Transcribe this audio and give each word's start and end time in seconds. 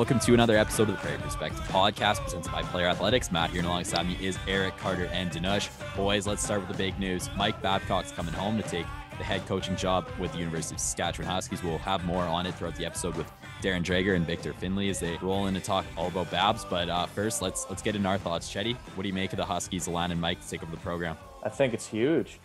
Welcome 0.00 0.18
to 0.20 0.32
another 0.32 0.56
episode 0.56 0.88
of 0.88 0.94
the 0.94 1.02
Prairie 1.02 1.18
Perspective 1.18 1.60
podcast 1.64 2.24
presented 2.24 2.50
by 2.50 2.62
Player 2.62 2.86
Athletics. 2.86 3.30
Matt 3.30 3.50
here 3.50 3.58
and 3.58 3.68
alongside 3.68 4.06
me 4.06 4.16
is 4.18 4.38
Eric 4.48 4.74
Carter 4.78 5.10
and 5.12 5.30
Dhanush. 5.30 5.68
Boys, 5.94 6.26
let's 6.26 6.42
start 6.42 6.60
with 6.60 6.70
the 6.70 6.82
big 6.82 6.98
news. 6.98 7.28
Mike 7.36 7.60
Babcock's 7.60 8.10
coming 8.10 8.32
home 8.32 8.56
to 8.56 8.66
take 8.66 8.86
the 9.18 9.24
head 9.24 9.44
coaching 9.46 9.76
job 9.76 10.08
with 10.18 10.32
the 10.32 10.38
University 10.38 10.74
of 10.74 10.80
Saskatchewan 10.80 11.30
Huskies. 11.30 11.62
We'll 11.62 11.76
have 11.76 12.02
more 12.06 12.22
on 12.22 12.46
it 12.46 12.54
throughout 12.54 12.76
the 12.76 12.86
episode 12.86 13.14
with 13.14 13.30
Darren 13.60 13.84
Dreger 13.84 14.16
and 14.16 14.26
Victor 14.26 14.54
Findlay 14.54 14.88
as 14.88 15.00
they 15.00 15.18
roll 15.18 15.48
in 15.48 15.52
to 15.52 15.60
talk 15.60 15.84
all 15.98 16.06
about 16.06 16.30
Babs. 16.30 16.64
But 16.64 16.88
uh, 16.88 17.04
first, 17.04 17.42
let's 17.42 17.66
let's 17.68 17.82
get 17.82 17.94
into 17.94 18.08
our 18.08 18.16
thoughts. 18.16 18.50
Chetty, 18.50 18.76
what 18.94 19.02
do 19.02 19.06
you 19.06 19.14
make 19.14 19.34
of 19.34 19.36
the 19.36 19.44
Huskies, 19.44 19.86
Alan 19.86 20.12
and 20.12 20.20
Mike 20.20 20.40
to 20.40 20.48
take 20.48 20.62
over 20.62 20.72
the 20.72 20.80
program? 20.80 21.18
I 21.42 21.50
think 21.50 21.74
it's 21.74 21.86
huge. 21.86 22.40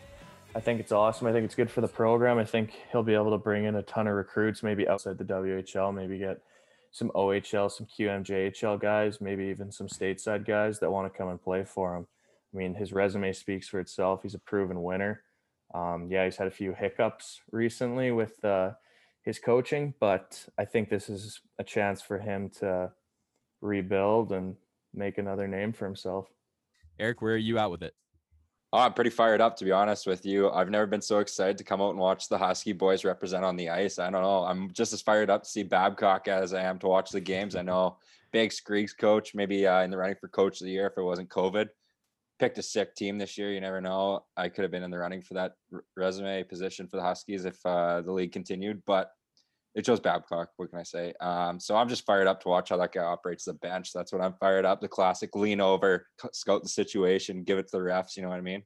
I 0.55 0.59
think 0.59 0.81
it's 0.81 0.91
awesome. 0.91 1.25
I 1.25 1.31
think 1.31 1.45
it's 1.45 1.55
good 1.55 1.71
for 1.71 1.79
the 1.79 1.87
program. 1.87 2.37
I 2.37 2.43
think 2.43 2.73
he'll 2.91 3.01
be 3.01 3.13
able 3.13 3.31
to 3.31 3.37
bring 3.37 3.63
in 3.63 3.75
a 3.75 3.81
ton 3.81 4.07
of 4.07 4.15
recruits, 4.15 4.61
maybe 4.61 4.85
outside 4.89 5.17
the 5.17 5.23
WHL, 5.23 5.95
maybe 5.95 6.17
get 6.17 6.41
some 6.95 7.11
OHL, 7.13 7.69
some 7.69 7.87
QMJHL 7.87 8.79
guys, 8.79 9.19
maybe 9.19 9.43
even 9.47 9.69
some 9.69 9.87
stateside 9.87 10.47
guys 10.47 10.79
that 10.79 10.89
want 10.89 11.11
to 11.11 11.17
come 11.17 11.27
and 11.27 11.41
play 11.41 11.65
for 11.65 11.93
him. 11.93 12.07
I 12.53 12.57
mean, 12.57 12.73
his 12.73 12.93
resume 12.93 13.33
speaks 13.33 13.67
for 13.67 13.81
itself. 13.81 14.21
He's 14.23 14.33
a 14.33 14.39
proven 14.39 14.81
winner. 14.81 15.21
Um, 15.73 16.07
yeah, 16.09 16.23
he's 16.23 16.37
had 16.37 16.47
a 16.47 16.51
few 16.51 16.73
hiccups 16.73 17.41
recently 17.51 18.11
with 18.13 18.41
uh, 18.45 18.71
his 19.23 19.39
coaching, 19.39 19.93
but 19.99 20.47
I 20.57 20.63
think 20.63 20.87
this 20.87 21.09
is 21.09 21.41
a 21.59 21.65
chance 21.65 22.01
for 22.01 22.17
him 22.17 22.49
to 22.61 22.93
rebuild 23.59 24.31
and 24.31 24.55
make 24.93 25.17
another 25.17 25.49
name 25.49 25.73
for 25.73 25.83
himself. 25.83 26.29
Eric, 26.97 27.21
where 27.21 27.33
are 27.33 27.37
you 27.37 27.57
at 27.57 27.71
with 27.71 27.83
it? 27.83 27.93
Oh, 28.73 28.79
I'm 28.79 28.93
pretty 28.93 29.09
fired 29.09 29.41
up 29.41 29.55
to 29.57 29.65
be 29.65 29.71
honest 29.71 30.05
with 30.05 30.25
you. 30.25 30.49
I've 30.49 30.69
never 30.69 30.85
been 30.85 31.01
so 31.01 31.19
excited 31.19 31.57
to 31.57 31.63
come 31.63 31.81
out 31.81 31.91
and 31.91 31.99
watch 31.99 32.27
the 32.27 32.37
Husky 32.37 32.73
boys 32.73 33.05
represent 33.05 33.45
on 33.45 33.55
the 33.55 33.69
ice. 33.69 33.99
I 33.99 34.09
don't 34.09 34.21
know. 34.21 34.43
I'm 34.43 34.71
just 34.73 34.91
as 34.91 35.01
fired 35.01 35.29
up 35.29 35.43
to 35.43 35.49
see 35.49 35.63
Babcock 35.63 36.27
as 36.27 36.53
I 36.53 36.63
am 36.63 36.79
to 36.79 36.87
watch 36.87 37.11
the 37.11 37.21
games. 37.21 37.55
I 37.55 37.61
know 37.61 37.97
big 38.31 38.51
Screeks 38.51 38.93
coach, 38.93 39.33
maybe 39.33 39.65
uh, 39.65 39.83
in 39.83 39.91
the 39.91 39.97
running 39.97 40.17
for 40.19 40.27
coach 40.27 40.59
of 40.59 40.65
the 40.65 40.71
year 40.71 40.87
if 40.87 40.97
it 40.97 41.03
wasn't 41.03 41.29
COVID. 41.29 41.69
Picked 42.37 42.57
a 42.57 42.63
sick 42.63 42.95
team 42.95 43.17
this 43.17 43.37
year. 43.37 43.53
You 43.53 43.61
never 43.61 43.79
know. 43.79 44.25
I 44.35 44.49
could 44.49 44.63
have 44.63 44.71
been 44.71 44.83
in 44.83 44.91
the 44.91 44.97
running 44.97 45.21
for 45.21 45.35
that 45.35 45.53
resume 45.95 46.43
position 46.43 46.87
for 46.87 46.97
the 46.97 47.03
Huskies 47.03 47.45
if 47.45 47.65
uh, 47.65 48.01
the 48.01 48.11
league 48.11 48.33
continued, 48.33 48.83
but 48.85 49.11
it 49.75 49.83
chose 49.83 49.99
Babcock. 49.99 50.49
What 50.55 50.69
can 50.69 50.79
I 50.79 50.83
say? 50.83 51.13
Um, 51.19 51.59
so 51.59 51.75
I'm 51.75 51.89
just 51.89 52.05
fired 52.05 52.27
up 52.27 52.41
to 52.41 52.47
watch 52.49 52.69
how 52.69 52.77
that 52.77 52.93
guy 52.93 53.03
operates 53.03 53.43
the 53.43 53.53
bench. 53.53 53.91
That's 53.93 54.13
what 54.13 54.21
I'm 54.21 54.33
fired 54.39 54.63
up. 54.63 54.79
The 54.79 54.87
classic 54.87 55.35
lean 55.35 55.59
over, 55.59 56.07
scout 56.31 56.63
the 56.63 56.69
situation, 56.69 57.43
give 57.43 57.57
it 57.57 57.67
to 57.67 57.77
the 57.77 57.83
refs. 57.83 58.15
You 58.15 58.23
know 58.23 58.29
what 58.29 58.37
I 58.37 58.41
mean? 58.41 58.63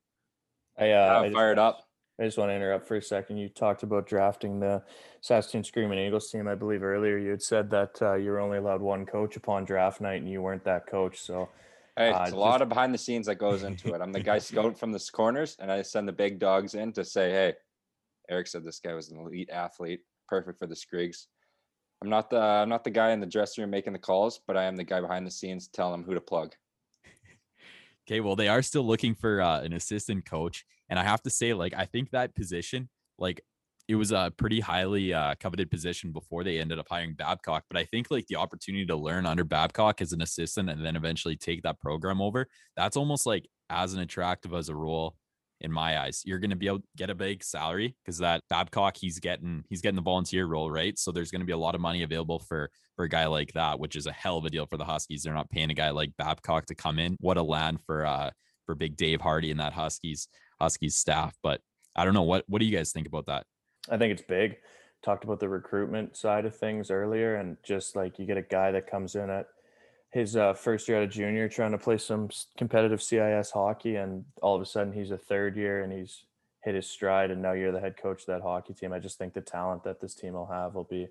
I, 0.77 0.91
uh, 0.91 1.23
I'm 1.23 1.33
fired 1.33 1.57
up. 1.57 1.83
I 2.21 2.25
just 2.25 2.37
want 2.37 2.52
to 2.52 2.55
interrupt 2.55 2.87
for 2.87 2.97
a 2.97 3.02
second. 3.02 3.37
You 3.37 3.49
talked 3.49 3.81
about 3.81 4.05
drafting 4.05 4.59
the 4.59 4.83
Saskatoon 5.21 5.63
Screaming 5.63 5.97
Eagles 5.99 6.30
team. 6.30 6.47
I 6.47 6.55
believe 6.55 6.83
earlier 6.83 7.17
you 7.17 7.31
had 7.31 7.41
said 7.41 7.71
that 7.71 7.99
uh, 8.02 8.15
you 8.15 8.30
were 8.30 8.39
only 8.39 8.57
allowed 8.57 8.81
one 8.81 9.05
coach 9.05 9.35
upon 9.35 9.65
draft 9.65 10.02
night, 10.02 10.21
and 10.21 10.30
you 10.30 10.41
weren't 10.41 10.65
that 10.65 10.85
coach. 10.85 11.19
So 11.19 11.49
Hey, 11.97 12.11
it's 12.11 12.33
uh, 12.33 12.35
a 12.35 12.37
lot 12.37 12.61
of 12.61 12.69
behind 12.69 12.93
the 12.93 12.97
scenes 12.97 13.25
that 13.25 13.35
goes 13.35 13.63
into 13.63 13.93
it. 13.93 14.02
I'm 14.02 14.11
the 14.11 14.19
guy 14.19 14.39
scouting 14.39 14.75
from 14.75 14.91
the 14.91 15.09
corners, 15.11 15.55
and 15.59 15.71
I 15.71 15.81
send 15.81 16.08
the 16.08 16.14
big 16.14 16.39
dogs 16.39 16.75
in 16.75 16.93
to 16.93 17.03
say, 17.03 17.31
"Hey, 17.31 17.53
Eric 18.30 18.48
said 18.48 18.64
this 18.64 18.80
guy 18.80 18.93
was 18.93 19.09
an 19.09 19.17
elite 19.17 19.49
athlete 19.49 20.02
perfect 20.30 20.60
for 20.60 20.67
the 20.67 20.76
Scrigs. 20.76 21.26
I'm 22.02 22.10
not 22.10 22.30
the 22.30 22.40
I'm 22.40 22.70
not 22.70 22.84
the 22.84 22.90
guy 22.90 23.12
in 23.12 23.20
the 23.20 23.26
dressing 23.26 23.62
room 23.62 23.72
making 23.72 23.94
the 23.94 24.00
calls, 24.00 24.40
but 24.48 24.56
I 24.56 24.64
am 24.64 24.78
the 24.78 24.84
guy 24.84 25.02
behind 25.02 25.28
the 25.28 25.32
scenes 25.32 25.67
telling 25.67 25.92
them 25.92 26.04
who 26.04 26.14
to 26.14 26.22
plug. 26.22 26.54
okay, 28.08 28.22
well, 28.22 28.36
they 28.36 28.48
are 28.48 28.62
still 28.62 28.84
looking 28.84 29.16
for 29.16 29.42
uh, 29.42 29.62
an 29.62 29.73
assistant 29.73 30.26
coach, 30.26 30.66
and 30.90 30.98
I 30.98 31.04
have 31.04 31.22
to 31.23 31.30
say, 31.30 31.54
like, 31.54 31.73
I 31.76 31.86
think 31.86 32.12
that 32.12 32.36
position, 32.36 32.90
like, 33.17 33.42
it 33.90 33.95
was 33.95 34.12
a 34.12 34.32
pretty 34.38 34.60
highly 34.60 35.14
uh, 35.16 35.34
coveted 35.40 35.72
position 35.72 36.12
before 36.12 36.44
they 36.44 36.60
ended 36.60 36.78
up 36.78 36.86
hiring 36.88 37.16
Babcock. 37.16 37.64
But 37.72 37.80
I 37.80 37.86
think 37.86 38.11
like 38.11 38.28
the 38.28 38.36
opportunity 38.36 38.86
to 38.86 38.96
learn 38.96 39.26
under 39.26 39.44
Babcock 39.44 40.00
as 40.00 40.14
an 40.14 40.22
assistant 40.22 40.70
and 40.70 40.86
then 40.86 40.96
eventually 40.96 41.36
take 41.36 41.64
that 41.64 41.80
program 41.80 42.22
over, 42.22 42.46
that's 42.78 42.96
almost 42.96 43.26
like 43.26 43.48
as 43.72 43.96
an 43.96 44.02
attractive 44.02 44.54
as 44.54 44.70
a 44.70 44.76
role 44.76 45.16
in 45.61 45.71
my 45.71 45.99
eyes. 45.99 46.21
You're 46.25 46.39
going 46.39 46.49
to 46.49 46.55
be 46.55 46.67
able 46.67 46.80
to 46.80 46.87
get 46.97 47.09
a 47.09 47.15
big 47.15 47.43
salary 47.43 47.95
because 48.03 48.17
that 48.20 48.43
Babcock 48.49 48.97
he's 48.97 49.20
getting 49.20 49.64
he's 49.70 49.81
getting 49.81 49.95
the 49.95 50.02
volunteer 50.02 50.45
role, 50.45 50.71
right? 50.71 50.97
So 50.97 51.11
there's 51.11 51.31
going 51.31 51.42
to 51.42 51.45
be 51.45 51.53
a 51.53 51.58
lot 51.58 51.75
of 51.75 51.81
money 51.81 52.03
available 52.03 52.39
for 52.39 52.70
for 52.95 53.05
a 53.05 53.09
guy 53.09 53.25
like 53.25 53.53
that, 53.53 53.80
which 53.80 53.95
is 53.95 54.08
a 54.08 54.11
hell 54.11 54.37
of 54.37 54.45
a 54.45 54.49
deal 54.49 54.65
for 54.65 54.77
the 54.77 54.86
Huskies. 54.86 55.23
They're 55.23 55.33
not 55.33 55.49
paying 55.49 55.71
a 55.71 55.75
guy 55.75 55.89
like 55.89 56.11
Babcock 56.17 56.65
to 56.67 56.75
come 56.75 56.99
in. 56.99 57.17
What 57.19 57.37
a 57.37 57.43
land 57.43 57.80
for 57.86 58.05
uh 58.05 58.31
for 58.65 58.75
big 58.75 58.95
Dave 58.95 59.21
Hardy 59.21 59.52
and 59.52 59.59
that 59.59 59.73
Huskies 59.73 60.27
Huskies 60.59 60.95
staff. 60.95 61.36
But 61.43 61.61
I 61.95 62.05
don't 62.05 62.14
know 62.14 62.23
what 62.23 62.45
what 62.48 62.59
do 62.59 62.65
you 62.65 62.75
guys 62.75 62.92
think 62.92 63.08
about 63.08 63.25
that? 63.27 63.45
I 63.89 63.98
think 63.98 64.11
it's 64.14 64.21
big. 64.21 64.58
Talked 65.02 65.23
about 65.23 65.39
the 65.39 65.49
recruitment 65.49 66.17
side 66.17 66.45
of 66.45 66.55
things 66.55 66.92
earlier, 66.92 67.36
and 67.36 67.58
just 67.64 67.95
like 67.95 68.19
you 68.19 68.25
get 68.25 68.37
a 68.37 68.42
guy 68.42 68.71
that 68.71 68.89
comes 68.89 69.15
in 69.15 69.30
at 69.30 69.48
his 70.11 70.36
uh, 70.36 70.53
first 70.53 70.87
year 70.87 70.97
out 70.97 71.03
of 71.03 71.09
junior 71.11 71.47
trying 71.47 71.71
to 71.71 71.77
play 71.77 71.97
some 71.97 72.30
competitive 72.58 73.02
CIS 73.02 73.52
hockey, 73.52 73.95
and 73.95 74.25
all 74.42 74.55
of 74.55 74.61
a 74.61 74.65
sudden 74.65 74.93
he's 74.93 75.11
a 75.11 75.17
third 75.17 75.55
year 75.55 75.83
and 75.83 75.93
he's 75.93 76.25
hit 76.64 76.75
his 76.75 76.89
stride, 76.89 77.31
and 77.31 77.42
now 77.42 77.53
you're 77.53 77.71
the 77.71 77.80
head 77.80 77.95
coach 77.97 78.21
of 78.21 78.27
that 78.27 78.42
hockey 78.42 78.73
team. 78.73 78.92
I 78.92 78.99
just 78.99 79.17
think 79.17 79.33
the 79.33 79.42
talent 79.42 79.83
that 79.83 80.02
this 80.02 80.15
team 80.15 80.33
will 80.33 80.48
have 80.48 80.75
will 80.75 80.86
be 80.86 81.08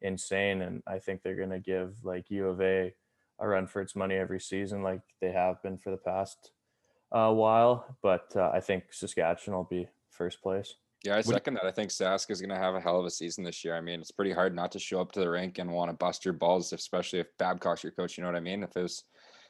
insane, 0.00 0.62
and 0.62 0.82
I 0.86 0.98
think 0.98 1.22
they're 1.22 1.36
going 1.36 1.50
to 1.50 1.58
give 1.58 2.04
like 2.04 2.30
U 2.30 2.48
of 2.48 2.60
A 2.60 2.94
a 3.38 3.46
run 3.46 3.66
for 3.66 3.82
its 3.82 3.94
money 3.94 4.14
every 4.14 4.40
season, 4.40 4.82
like 4.82 5.00
they 5.20 5.30
have 5.30 5.62
been 5.62 5.76
for 5.76 5.90
the 5.90 5.96
past 5.96 6.52
uh, 7.12 7.32
while. 7.32 7.96
But 8.02 8.32
uh, 8.34 8.50
I 8.52 8.60
think 8.60 8.84
Saskatchewan 8.92 9.56
will 9.56 9.64
be 9.64 9.88
first 10.10 10.42
place. 10.42 10.74
Yeah, 11.06 11.16
I 11.16 11.20
second 11.20 11.54
that. 11.54 11.64
I 11.64 11.70
think 11.70 11.90
Sask 11.90 12.30
is 12.30 12.40
going 12.40 12.50
to 12.50 12.58
have 12.58 12.74
a 12.74 12.80
hell 12.80 12.98
of 12.98 13.06
a 13.06 13.10
season 13.10 13.44
this 13.44 13.64
year. 13.64 13.76
I 13.76 13.80
mean, 13.80 14.00
it's 14.00 14.10
pretty 14.10 14.32
hard 14.32 14.54
not 14.54 14.72
to 14.72 14.78
show 14.78 15.00
up 15.00 15.12
to 15.12 15.20
the 15.20 15.30
rink 15.30 15.58
and 15.58 15.70
want 15.70 15.90
to 15.90 15.96
bust 15.96 16.24
your 16.24 16.34
balls, 16.34 16.72
especially 16.72 17.20
if 17.20 17.28
Babcock's 17.38 17.82
your 17.82 17.92
coach. 17.92 18.16
You 18.16 18.22
know 18.22 18.28
what 18.28 18.36
I 18.36 18.40
mean? 18.40 18.62
If 18.62 18.76
it 18.76 18.82
was 18.82 19.04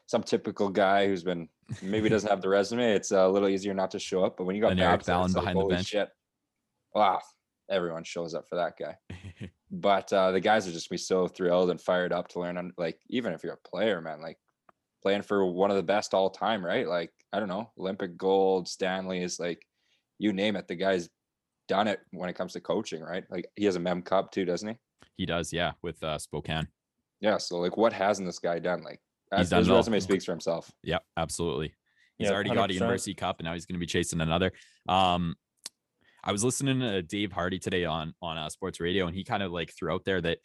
some 0.06 0.22
typical 0.22 0.68
guy 0.68 1.06
who's 1.06 1.24
been 1.24 1.48
maybe 1.82 2.08
doesn't 2.08 2.28
have 2.28 2.42
the 2.42 2.48
resume, 2.48 2.92
it's 2.92 3.10
a 3.10 3.26
little 3.26 3.48
easier 3.48 3.74
not 3.74 3.90
to 3.92 3.98
show 3.98 4.24
up. 4.24 4.36
But 4.36 4.44
when 4.44 4.54
you 4.54 4.62
got 4.62 4.72
and 4.72 4.80
Babs, 4.80 5.08
Eric 5.08 5.32
behind 5.32 5.58
like, 5.58 5.68
the 5.68 5.74
bench, 5.74 5.86
shit, 5.86 6.08
wow, 6.94 7.20
everyone 7.70 8.04
shows 8.04 8.34
up 8.34 8.48
for 8.48 8.56
that 8.56 8.74
guy. 8.78 8.96
but 9.70 10.12
uh, 10.12 10.32
the 10.32 10.40
guys 10.40 10.68
are 10.68 10.72
just 10.72 10.90
be 10.90 10.96
so 10.96 11.26
thrilled 11.26 11.70
and 11.70 11.80
fired 11.80 12.12
up 12.12 12.28
to 12.28 12.40
learn. 12.40 12.72
Like 12.76 12.98
even 13.08 13.32
if 13.32 13.42
you're 13.42 13.54
a 13.54 13.68
player, 13.68 14.00
man, 14.00 14.20
like 14.20 14.38
playing 15.02 15.22
for 15.22 15.44
one 15.46 15.70
of 15.70 15.76
the 15.76 15.82
best 15.82 16.14
all 16.14 16.30
time, 16.30 16.64
right? 16.64 16.86
Like 16.86 17.12
I 17.32 17.40
don't 17.40 17.48
know, 17.48 17.70
Olympic 17.78 18.16
gold, 18.16 18.68
Stanley 18.68 19.22
is 19.22 19.40
like 19.40 19.66
you 20.18 20.32
name 20.32 20.56
it. 20.56 20.68
The 20.68 20.76
guy's 20.76 21.08
done 21.68 21.88
it 21.88 22.00
when 22.12 22.28
it 22.28 22.34
comes 22.34 22.52
to 22.54 22.60
coaching, 22.60 23.02
right? 23.02 23.24
Like 23.30 23.46
he 23.56 23.64
has 23.64 23.76
a 23.76 23.80
Mem 23.80 24.02
Cup 24.02 24.30
too, 24.30 24.44
doesn't 24.44 24.68
he? 24.68 24.76
He 25.16 25.26
does, 25.26 25.52
yeah, 25.52 25.72
with 25.82 26.02
uh, 26.02 26.18
Spokane. 26.18 26.68
Yeah. 27.20 27.38
So 27.38 27.58
like, 27.58 27.76
what 27.76 27.92
hasn't 27.92 28.26
this 28.26 28.38
guy 28.38 28.58
done? 28.58 28.82
Like, 28.82 29.00
he's 29.36 29.50
done 29.50 29.60
his 29.60 29.70
resume 29.70 30.00
speaks 30.00 30.24
for 30.24 30.32
himself. 30.32 30.70
Yeah, 30.82 30.98
absolutely. 31.16 31.74
He's 32.18 32.28
yeah, 32.28 32.34
already 32.34 32.50
100%. 32.50 32.54
got 32.54 32.70
a 32.70 32.74
University 32.74 33.14
Cup, 33.14 33.36
and 33.38 33.46
now 33.46 33.52
he's 33.52 33.66
going 33.66 33.74
to 33.74 33.80
be 33.80 33.86
chasing 33.86 34.20
another. 34.20 34.52
Um, 34.88 35.34
I 36.24 36.32
was 36.32 36.42
listening 36.42 36.80
to 36.80 37.02
Dave 37.02 37.30
Hardy 37.30 37.58
today 37.58 37.84
on 37.84 38.14
on 38.20 38.36
uh, 38.36 38.48
sports 38.48 38.80
radio, 38.80 39.06
and 39.06 39.14
he 39.14 39.22
kind 39.22 39.42
of 39.42 39.52
like 39.52 39.72
threw 39.72 39.92
out 39.92 40.04
there 40.04 40.20
that 40.20 40.38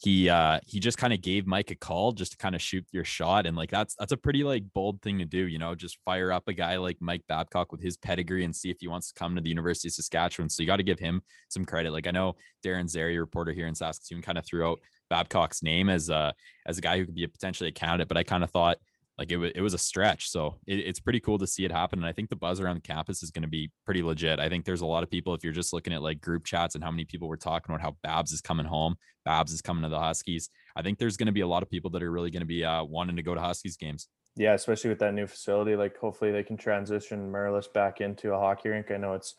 he 0.00 0.28
uh 0.28 0.60
he 0.64 0.78
just 0.78 0.96
kind 0.96 1.12
of 1.12 1.20
gave 1.20 1.46
Mike 1.46 1.72
a 1.72 1.74
call 1.74 2.12
just 2.12 2.32
to 2.32 2.38
kind 2.38 2.54
of 2.54 2.62
shoot 2.62 2.86
your 2.92 3.04
shot 3.04 3.46
and 3.46 3.56
like 3.56 3.70
that's 3.70 3.96
that's 3.98 4.12
a 4.12 4.16
pretty 4.16 4.44
like 4.44 4.62
bold 4.72 5.02
thing 5.02 5.18
to 5.18 5.24
do 5.24 5.48
you 5.48 5.58
know 5.58 5.74
just 5.74 5.98
fire 6.04 6.30
up 6.30 6.46
a 6.46 6.52
guy 6.52 6.76
like 6.76 6.96
Mike 7.00 7.22
Babcock 7.28 7.72
with 7.72 7.82
his 7.82 7.96
pedigree 7.96 8.44
and 8.44 8.54
see 8.54 8.70
if 8.70 8.76
he 8.78 8.86
wants 8.86 9.08
to 9.08 9.14
come 9.14 9.34
to 9.34 9.40
the 9.40 9.48
University 9.48 9.88
of 9.88 9.94
Saskatchewan. 9.94 10.48
So 10.48 10.62
you 10.62 10.68
got 10.68 10.76
to 10.76 10.84
give 10.84 11.00
him 11.00 11.20
some 11.48 11.64
credit 11.64 11.92
like 11.92 12.06
I 12.06 12.12
know 12.12 12.36
Darren 12.64 12.88
Zary 12.88 13.18
reporter 13.18 13.52
here 13.52 13.66
in 13.66 13.74
Saskatoon 13.74 14.22
kind 14.22 14.38
of 14.38 14.46
threw 14.46 14.68
out 14.68 14.78
Babcock's 15.10 15.64
name 15.64 15.88
as 15.88 16.10
a 16.10 16.32
as 16.64 16.78
a 16.78 16.80
guy 16.80 16.98
who 16.98 17.04
could 17.04 17.16
be 17.16 17.24
a 17.24 17.28
potentially 17.28 17.70
a 17.70 17.72
candidate 17.72 18.06
but 18.06 18.16
I 18.16 18.22
kind 18.22 18.44
of 18.44 18.50
thought 18.50 18.78
like 19.18 19.30
it, 19.30 19.34
w- 19.34 19.52
it 19.54 19.60
was 19.60 19.74
a 19.74 19.78
stretch. 19.78 20.30
So 20.30 20.58
it, 20.66 20.78
it's 20.78 21.00
pretty 21.00 21.20
cool 21.20 21.38
to 21.38 21.46
see 21.46 21.64
it 21.64 21.72
happen. 21.72 21.98
And 21.98 22.06
I 22.06 22.12
think 22.12 22.28
the 22.28 22.36
buzz 22.36 22.60
around 22.60 22.76
the 22.76 22.80
campus 22.80 23.22
is 23.22 23.30
going 23.30 23.42
to 23.42 23.48
be 23.48 23.70
pretty 23.84 24.02
legit. 24.02 24.38
I 24.38 24.48
think 24.48 24.64
there's 24.64 24.80
a 24.80 24.86
lot 24.86 25.02
of 25.02 25.10
people, 25.10 25.34
if 25.34 25.42
you're 25.42 25.52
just 25.52 25.72
looking 25.72 25.92
at 25.92 26.02
like 26.02 26.20
group 26.20 26.44
chats 26.44 26.74
and 26.74 26.84
how 26.84 26.90
many 26.90 27.04
people 27.04 27.28
were 27.28 27.36
talking 27.36 27.74
about 27.74 27.82
how 27.82 27.96
Babs 28.02 28.32
is 28.32 28.40
coming 28.40 28.66
home, 28.66 28.96
Babs 29.24 29.52
is 29.52 29.60
coming 29.60 29.82
to 29.82 29.88
the 29.88 29.98
Huskies. 29.98 30.50
I 30.76 30.82
think 30.82 30.98
there's 30.98 31.16
going 31.16 31.26
to 31.26 31.32
be 31.32 31.40
a 31.40 31.48
lot 31.48 31.62
of 31.62 31.70
people 31.70 31.90
that 31.90 32.02
are 32.02 32.10
really 32.10 32.30
going 32.30 32.42
to 32.42 32.46
be 32.46 32.64
uh, 32.64 32.84
wanting 32.84 33.16
to 33.16 33.22
go 33.22 33.34
to 33.34 33.40
Huskies 33.40 33.76
games. 33.76 34.08
Yeah, 34.36 34.54
especially 34.54 34.90
with 34.90 35.00
that 35.00 35.14
new 35.14 35.26
facility. 35.26 35.74
Like 35.74 35.98
hopefully 35.98 36.30
they 36.30 36.44
can 36.44 36.56
transition 36.56 37.32
Merlis 37.32 37.72
back 37.72 38.00
into 38.00 38.32
a 38.32 38.38
hockey 38.38 38.68
rink. 38.68 38.90
I 38.92 38.96
know 38.96 39.14
it's 39.14 39.34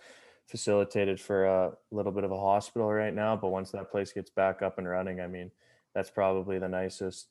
facilitated 0.47 1.21
for 1.21 1.45
a 1.45 1.71
little 1.91 2.11
bit 2.11 2.25
of 2.25 2.31
a 2.31 2.39
hospital 2.39 2.91
right 2.91 3.13
now, 3.13 3.37
but 3.37 3.49
once 3.49 3.71
that 3.71 3.91
place 3.91 4.11
gets 4.11 4.29
back 4.29 4.61
up 4.61 4.77
and 4.77 4.89
running, 4.89 5.21
I 5.21 5.27
mean, 5.27 5.51
that's 5.95 6.09
probably 6.09 6.59
the 6.59 6.67
nicest 6.67 7.27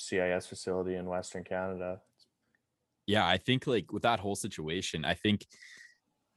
CIS 0.00 0.46
facility 0.46 0.94
in 0.94 1.06
Western 1.06 1.44
Canada. 1.44 2.00
Yeah, 3.06 3.26
I 3.26 3.38
think 3.38 3.66
like 3.66 3.92
with 3.92 4.02
that 4.02 4.20
whole 4.20 4.36
situation, 4.36 5.04
I 5.04 5.14
think 5.14 5.46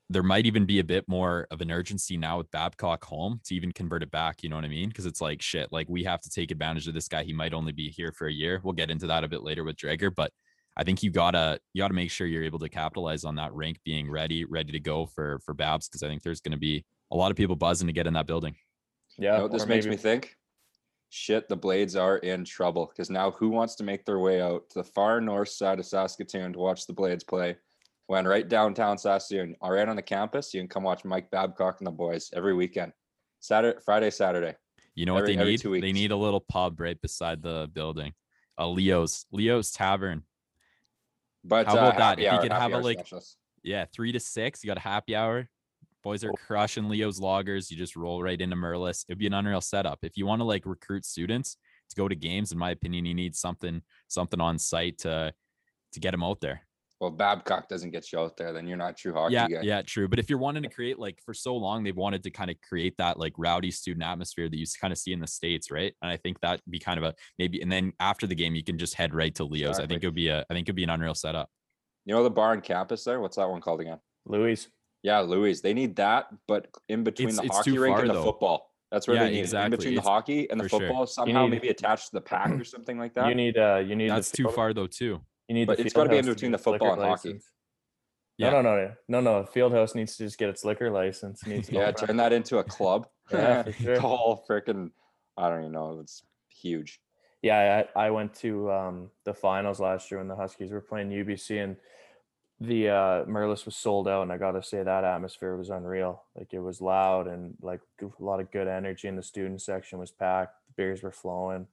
there 0.10 0.24
might 0.24 0.46
even 0.46 0.66
be 0.66 0.80
a 0.80 0.84
bit 0.84 1.06
more 1.08 1.48
of 1.50 1.62
an 1.62 1.72
urgency 1.72 2.18
now 2.18 2.38
with 2.38 2.52
Babcock 2.52 3.04
home 3.04 3.40
to 3.46 3.56
even 3.56 3.72
convert 3.72 4.04
it 4.04 4.12
back. 4.12 4.44
You 4.44 4.50
know 4.50 4.58
what 4.58 4.66
I 4.66 4.70
mean? 4.70 4.90
Because 4.90 5.06
it's 5.06 5.22
like 5.22 5.42
shit. 5.42 5.72
Like 5.72 5.88
we 5.90 6.04
have 6.04 6.22
to 6.22 6.30
take 6.30 6.52
advantage 6.52 6.88
of 6.88 6.94
this 6.94 7.08
guy. 7.08 7.24
He 7.24 7.34
might 7.34 7.54
only 7.54 7.72
be 7.72 7.90
here 7.90 8.12
for 8.12 8.28
a 8.28 8.34
year. 8.34 8.60
We'll 8.64 8.74
get 8.74 8.92
into 8.92 9.08
that 9.08 9.24
a 9.24 9.28
bit 9.28 9.44
later 9.44 9.64
with 9.64 9.78
Dreger, 9.78 10.14
but 10.14 10.32
I 10.76 10.84
think 10.84 11.04
you 11.04 11.12
gotta 11.12 11.60
you 11.74 11.84
gotta 11.84 11.94
make 11.94 12.12
sure 12.12 12.28
you're 12.28 12.44
able 12.44 12.60
to 12.60 12.70
capitalize 12.70 13.24
on 13.24 13.36
that 13.36 13.54
rank 13.54 13.80
being 13.86 14.10
ready, 14.10 14.44
ready 14.46 14.72
to 14.72 14.80
go 14.80 15.06
for 15.06 15.40
for 15.46 15.54
Babs 15.54 15.88
because 15.88 16.04
I 16.04 16.08
think 16.08 16.24
there's 16.24 16.42
going 16.42 16.54
to 16.54 16.58
be 16.58 16.84
a 17.12 17.16
lot 17.16 17.30
of 17.30 17.38
people 17.38 17.56
buzzing 17.56 17.88
to 17.88 17.94
get 17.94 18.08
in 18.08 18.14
that 18.14 18.26
building. 18.26 18.56
Yeah, 19.18 19.36
you 19.36 19.42
know 19.44 19.48
this 19.48 19.68
makes 19.68 19.86
me 19.86 19.96
think 19.96 20.36
shit, 21.14 21.48
the 21.48 21.56
Blades 21.56 21.96
are 21.96 22.18
in 22.18 22.44
trouble 22.44 22.88
because 22.88 23.10
now 23.10 23.30
who 23.32 23.50
wants 23.50 23.76
to 23.76 23.84
make 23.84 24.04
their 24.04 24.20
way 24.20 24.42
out 24.42 24.68
to 24.72 24.80
the 24.80 24.84
far 24.84 25.22
north 25.22 25.50
side 25.50 25.80
of 25.80 25.86
Saskatoon 25.86 26.54
to 26.54 26.60
watch 26.60 26.88
the 26.88 26.94
Blades 26.94 27.24
play? 27.24 27.56
When 28.08 28.26
right 28.26 28.48
downtown 28.48 28.98
Saskatoon, 28.98 29.56
all 29.62 29.72
right 29.72 29.88
on 29.88 29.96
the 29.96 30.02
campus, 30.02 30.54
you 30.54 30.60
can 30.60 30.68
come 30.68 30.84
watch 30.84 31.06
Mike 31.06 31.30
Babcock 31.30 31.78
and 31.80 31.88
the 31.88 31.92
boys 31.92 32.32
every 32.34 32.54
weekend, 32.54 32.94
Saturday, 33.40 33.80
Friday, 33.86 34.10
Saturday. 34.10 34.56
You 34.96 35.06
know 35.06 35.16
every, 35.16 35.38
what 35.38 35.46
they 35.46 35.70
need? 35.70 35.82
They 35.82 35.92
need 35.94 36.12
a 36.12 36.16
little 36.16 36.42
pub 36.42 36.80
right 36.80 37.00
beside 37.00 37.42
the 37.42 37.70
building, 37.72 38.14
a 38.58 38.68
Leo's 38.68 39.26
Leo's 39.32 39.72
Tavern. 39.72 40.24
But 41.44 41.68
how 41.68 41.74
about 41.74 41.96
uh, 41.96 42.00
that? 42.00 42.20
If 42.20 42.34
you 42.34 42.40
could 42.40 42.52
have 42.52 42.74
a 42.74 42.80
like, 42.80 43.00
specialist. 43.00 43.38
yeah, 43.62 43.86
three 43.94 44.12
to 44.12 44.20
six, 44.20 44.64
you 44.64 44.68
got 44.68 44.78
a 44.78 44.82
happy 44.82 45.16
hour. 45.16 45.48
Boys 46.04 46.24
are 46.24 46.32
oh. 46.32 46.36
crushing 46.48 46.90
Leo's 46.90 47.20
loggers. 47.20 47.72
You 47.72 47.78
just 47.78 47.96
roll 47.96 48.22
right 48.22 48.40
into 48.40 48.56
Merlis. 48.56 49.06
It'd 49.08 49.20
be 49.20 49.28
an 49.28 49.34
unreal 49.34 49.62
setup. 49.62 50.00
If 50.04 50.18
you 50.18 50.26
want 50.26 50.42
to 50.42 50.46
like 50.46 50.66
recruit 50.66 51.06
students 51.06 51.58
to 51.90 51.96
go 51.96 52.08
to 52.08 52.16
games, 52.16 52.52
in 52.52 52.58
my 52.58 52.72
opinion, 52.72 53.06
you 53.06 53.14
need 53.14 53.36
something 53.36 53.82
something 54.08 54.42
on 54.42 54.60
site 54.60 55.00
to 55.00 55.34
to 55.94 56.00
get 56.00 56.12
them 56.12 56.24
out 56.24 56.42
there. 56.42 56.62
Well, 57.00 57.12
Babcock 57.12 57.68
doesn't 57.68 57.92
get 57.92 58.14
you 58.14 58.20
out 58.20 58.38
there, 58.38 58.54
then 58.54 58.66
you're 58.66 58.78
not 58.78 58.96
true 58.96 59.14
hockey 59.14 59.34
yeah, 59.34 59.48
guy. 59.50 59.62
Yeah, 59.62 59.82
true. 59.82 60.08
But 60.08 60.20
if 60.20 60.30
you're 60.30 60.40
wanting 60.40 60.64
to 60.64 60.70
create 60.70 60.98
like 60.98 61.20
for 61.26 61.34
so 61.34 61.54
long, 61.54 61.84
they've 61.84 61.96
wanted 61.96 62.24
to 62.24 62.32
kind 62.32 62.50
of 62.50 62.56
create 62.62 62.96
that 62.98 63.20
like 63.20 63.34
rowdy 63.38 63.72
student 63.72 64.06
atmosphere 64.06 64.48
that 64.48 64.56
you 64.56 64.66
kind 64.80 64.94
of 64.94 64.98
see 64.98 65.12
in 65.12 65.20
the 65.20 65.28
states, 65.28 65.70
right? 65.70 65.94
And 66.02 66.10
I 66.10 66.16
think 66.16 66.40
that'd 66.40 66.62
be 66.70 66.80
kind 66.80 66.98
of 66.98 67.04
a 67.04 67.14
maybe. 67.38 67.62
And 67.62 67.70
then 67.70 67.92
after 68.00 68.26
the 68.26 68.36
game, 68.36 68.56
you 68.56 68.64
can 68.64 68.78
just 68.78 68.96
head 68.96 69.14
right 69.14 69.36
to 69.36 69.44
Leo's. 69.44 69.72
Exactly. 69.72 69.84
I 69.84 69.88
think 69.88 70.04
it 70.04 70.08
would 70.08 70.16
be 70.16 70.30
a. 70.30 70.46
I 70.50 70.54
think 70.54 70.66
it'd 70.66 70.76
be 70.76 70.86
an 70.86 70.90
unreal 70.90 71.14
setup. 71.14 71.50
You 72.06 72.14
know 72.14 72.24
the 72.24 72.30
bar 72.30 72.52
on 72.52 72.62
campus 72.62 73.04
there? 73.04 73.20
What's 73.20 73.36
that 73.36 73.50
one 73.50 73.60
called 73.60 73.82
again? 73.82 74.00
Louis. 74.26 74.66
Yeah, 75.04 75.20
Louis. 75.20 75.60
They 75.62 75.74
need 75.74 75.98
that, 75.98 76.28
but 76.48 76.68
in 76.88 77.04
between 77.04 77.30
it's, 77.30 77.38
the 77.38 77.44
it's 77.44 77.58
hockey 77.58 77.78
rink 77.78 77.96
far, 77.96 78.02
and 78.02 78.10
the 78.10 78.14
though. 78.16 78.24
football. 78.24 78.72
That's 78.90 79.08
where 79.08 79.18
yeah, 79.18 79.26
they 79.26 79.32
need 79.32 79.40
exactly. 79.40 79.66
in 79.66 79.72
between 79.72 79.94
it's, 79.96 80.04
the 80.04 80.10
hockey 80.10 80.50
and 80.50 80.60
the 80.60 80.70
football. 80.70 81.06
Sure. 81.06 81.08
Somehow 81.08 81.44
need, 81.44 81.52
maybe 81.52 81.70
attached 81.70 82.08
to 82.08 82.14
the 82.14 82.22
pack 82.22 82.52
or 82.52 82.64
something 82.64 82.98
like 82.98 83.14
that. 83.16 83.28
You 83.28 83.36
need 83.36 83.58
uh 83.58 83.84
you 83.86 83.96
need 83.96 84.10
that's 84.10 84.32
too 84.32 84.50
far 84.50 84.74
though 84.74 84.88
too. 84.88 85.20
You 85.48 85.56
need 85.56 85.68
but 85.68 85.80
it's 85.80 85.94
got 85.94 86.06
to 86.06 86.10
be 86.10 86.18
in 86.18 86.26
between 86.26 86.52
the 86.52 86.58
football 86.58 86.94
and 86.94 87.02
hockey. 87.02 87.40
Yeah. 88.38 88.50
No, 88.50 88.62
no, 88.62 88.76
no, 88.76 88.92
no, 89.08 89.22
no. 89.22 89.48
Fieldhouse 89.54 89.94
needs 89.94 90.18
to 90.18 90.24
just 90.24 90.40
get 90.40 90.50
its 90.50 90.66
liquor 90.66 90.90
license. 90.90 91.46
Needs 91.46 91.70
yeah, 91.70 91.92
turn 91.92 92.18
that 92.18 92.34
into 92.34 92.58
a 92.58 92.64
club. 92.64 93.08
yeah, 93.32 93.70
sure. 93.80 94.00
whole 94.00 94.44
freaking. 94.50 94.90
I 95.38 95.50
don't 95.50 95.60
even 95.60 95.72
know. 95.72 96.00
It's 96.02 96.24
huge. 96.50 97.00
Yeah, 97.42 97.84
I, 97.96 98.06
I 98.06 98.10
went 98.10 98.34
to 98.36 98.72
um, 98.72 99.12
the 99.26 99.34
finals 99.34 99.80
last 99.80 100.10
year 100.10 100.20
when 100.20 100.28
the 100.28 100.36
Huskies 100.36 100.72
were 100.72 100.82
playing 100.82 101.10
UBC, 101.10 101.64
and 101.64 101.76
the 102.68 102.90
uh 102.90 103.26
Merlis 103.26 103.66
was 103.66 103.76
sold 103.76 104.08
out, 104.08 104.24
and 104.24 104.32
I 104.32 104.38
gotta 104.38 104.64
say 104.64 104.82
that 104.82 105.04
atmosphere 105.04 105.56
was 105.56 105.70
unreal. 105.70 106.24
Like 106.36 106.54
it 106.54 106.60
was 106.60 106.82
loud 106.82 107.28
and 107.28 107.56
like 107.62 107.82
a 108.02 108.24
lot 108.24 108.40
of 108.40 108.52
good 108.52 108.68
energy, 108.68 109.08
and 109.08 109.18
the 109.18 109.24
student 109.24 109.62
section 109.62 110.00
was 110.00 110.12
packed. 110.12 110.56
The 110.68 110.74
beers 110.78 111.04
were 111.04 111.12
flowing, 111.12 111.68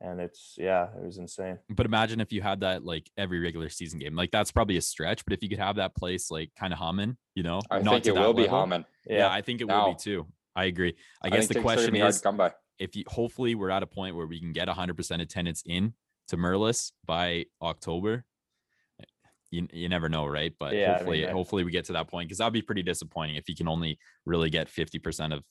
and 0.00 0.20
it's 0.20 0.54
yeah, 0.58 0.88
it 0.96 1.04
was 1.04 1.18
insane. 1.18 1.58
But 1.70 1.86
imagine 1.86 2.20
if 2.20 2.32
you 2.32 2.42
had 2.42 2.60
that 2.60 2.84
like 2.84 3.08
every 3.16 3.40
regular 3.40 3.68
season 3.68 3.98
game. 3.98 4.16
Like 4.16 4.30
that's 4.30 4.50
probably 4.50 4.76
a 4.76 4.82
stretch, 4.82 5.24
but 5.24 5.32
if 5.32 5.42
you 5.42 5.48
could 5.48 5.60
have 5.60 5.76
that 5.76 5.94
place 5.94 6.30
like 6.30 6.50
kind 6.58 6.72
of 6.72 6.78
humming, 6.78 7.16
you 7.34 7.42
know, 7.42 7.60
I 7.70 7.80
not 7.80 7.94
think 7.94 8.06
it 8.06 8.12
will 8.12 8.20
level, 8.20 8.34
be 8.34 8.46
humming. 8.46 8.84
Yeah. 9.06 9.18
yeah, 9.18 9.30
I 9.30 9.42
think 9.42 9.60
it 9.60 9.66
now, 9.66 9.86
will 9.86 9.94
be 9.94 9.98
too. 9.98 10.26
I 10.56 10.64
agree. 10.64 10.96
I, 11.22 11.28
I 11.28 11.30
guess 11.30 11.46
the 11.46 11.60
question 11.60 11.94
is, 11.94 12.20
come 12.20 12.36
by. 12.36 12.52
if 12.78 12.96
you 12.96 13.04
hopefully 13.06 13.54
we're 13.54 13.70
at 13.70 13.82
a 13.82 13.86
point 13.86 14.16
where 14.16 14.26
we 14.26 14.40
can 14.40 14.52
get 14.52 14.68
100% 14.68 15.20
attendance 15.20 15.62
in 15.66 15.94
to 16.28 16.36
Merlis 16.36 16.90
by 17.04 17.46
October 17.62 18.24
you, 19.50 19.66
you 19.72 19.88
never 19.88 20.08
know, 20.08 20.26
right? 20.26 20.52
But 20.58 20.74
yeah, 20.74 20.94
hopefully, 20.96 21.24
I 21.24 21.26
mean, 21.26 21.36
hopefully 21.36 21.64
we 21.64 21.70
get 21.70 21.84
to 21.86 21.92
that 21.94 22.08
point 22.08 22.28
because 22.28 22.38
that'd 22.38 22.52
be 22.52 22.62
pretty 22.62 22.82
disappointing 22.82 23.36
if 23.36 23.48
you 23.48 23.54
can 23.54 23.68
only 23.68 23.98
really 24.24 24.50
get 24.50 24.68
50% 24.68 25.34
of 25.34 25.42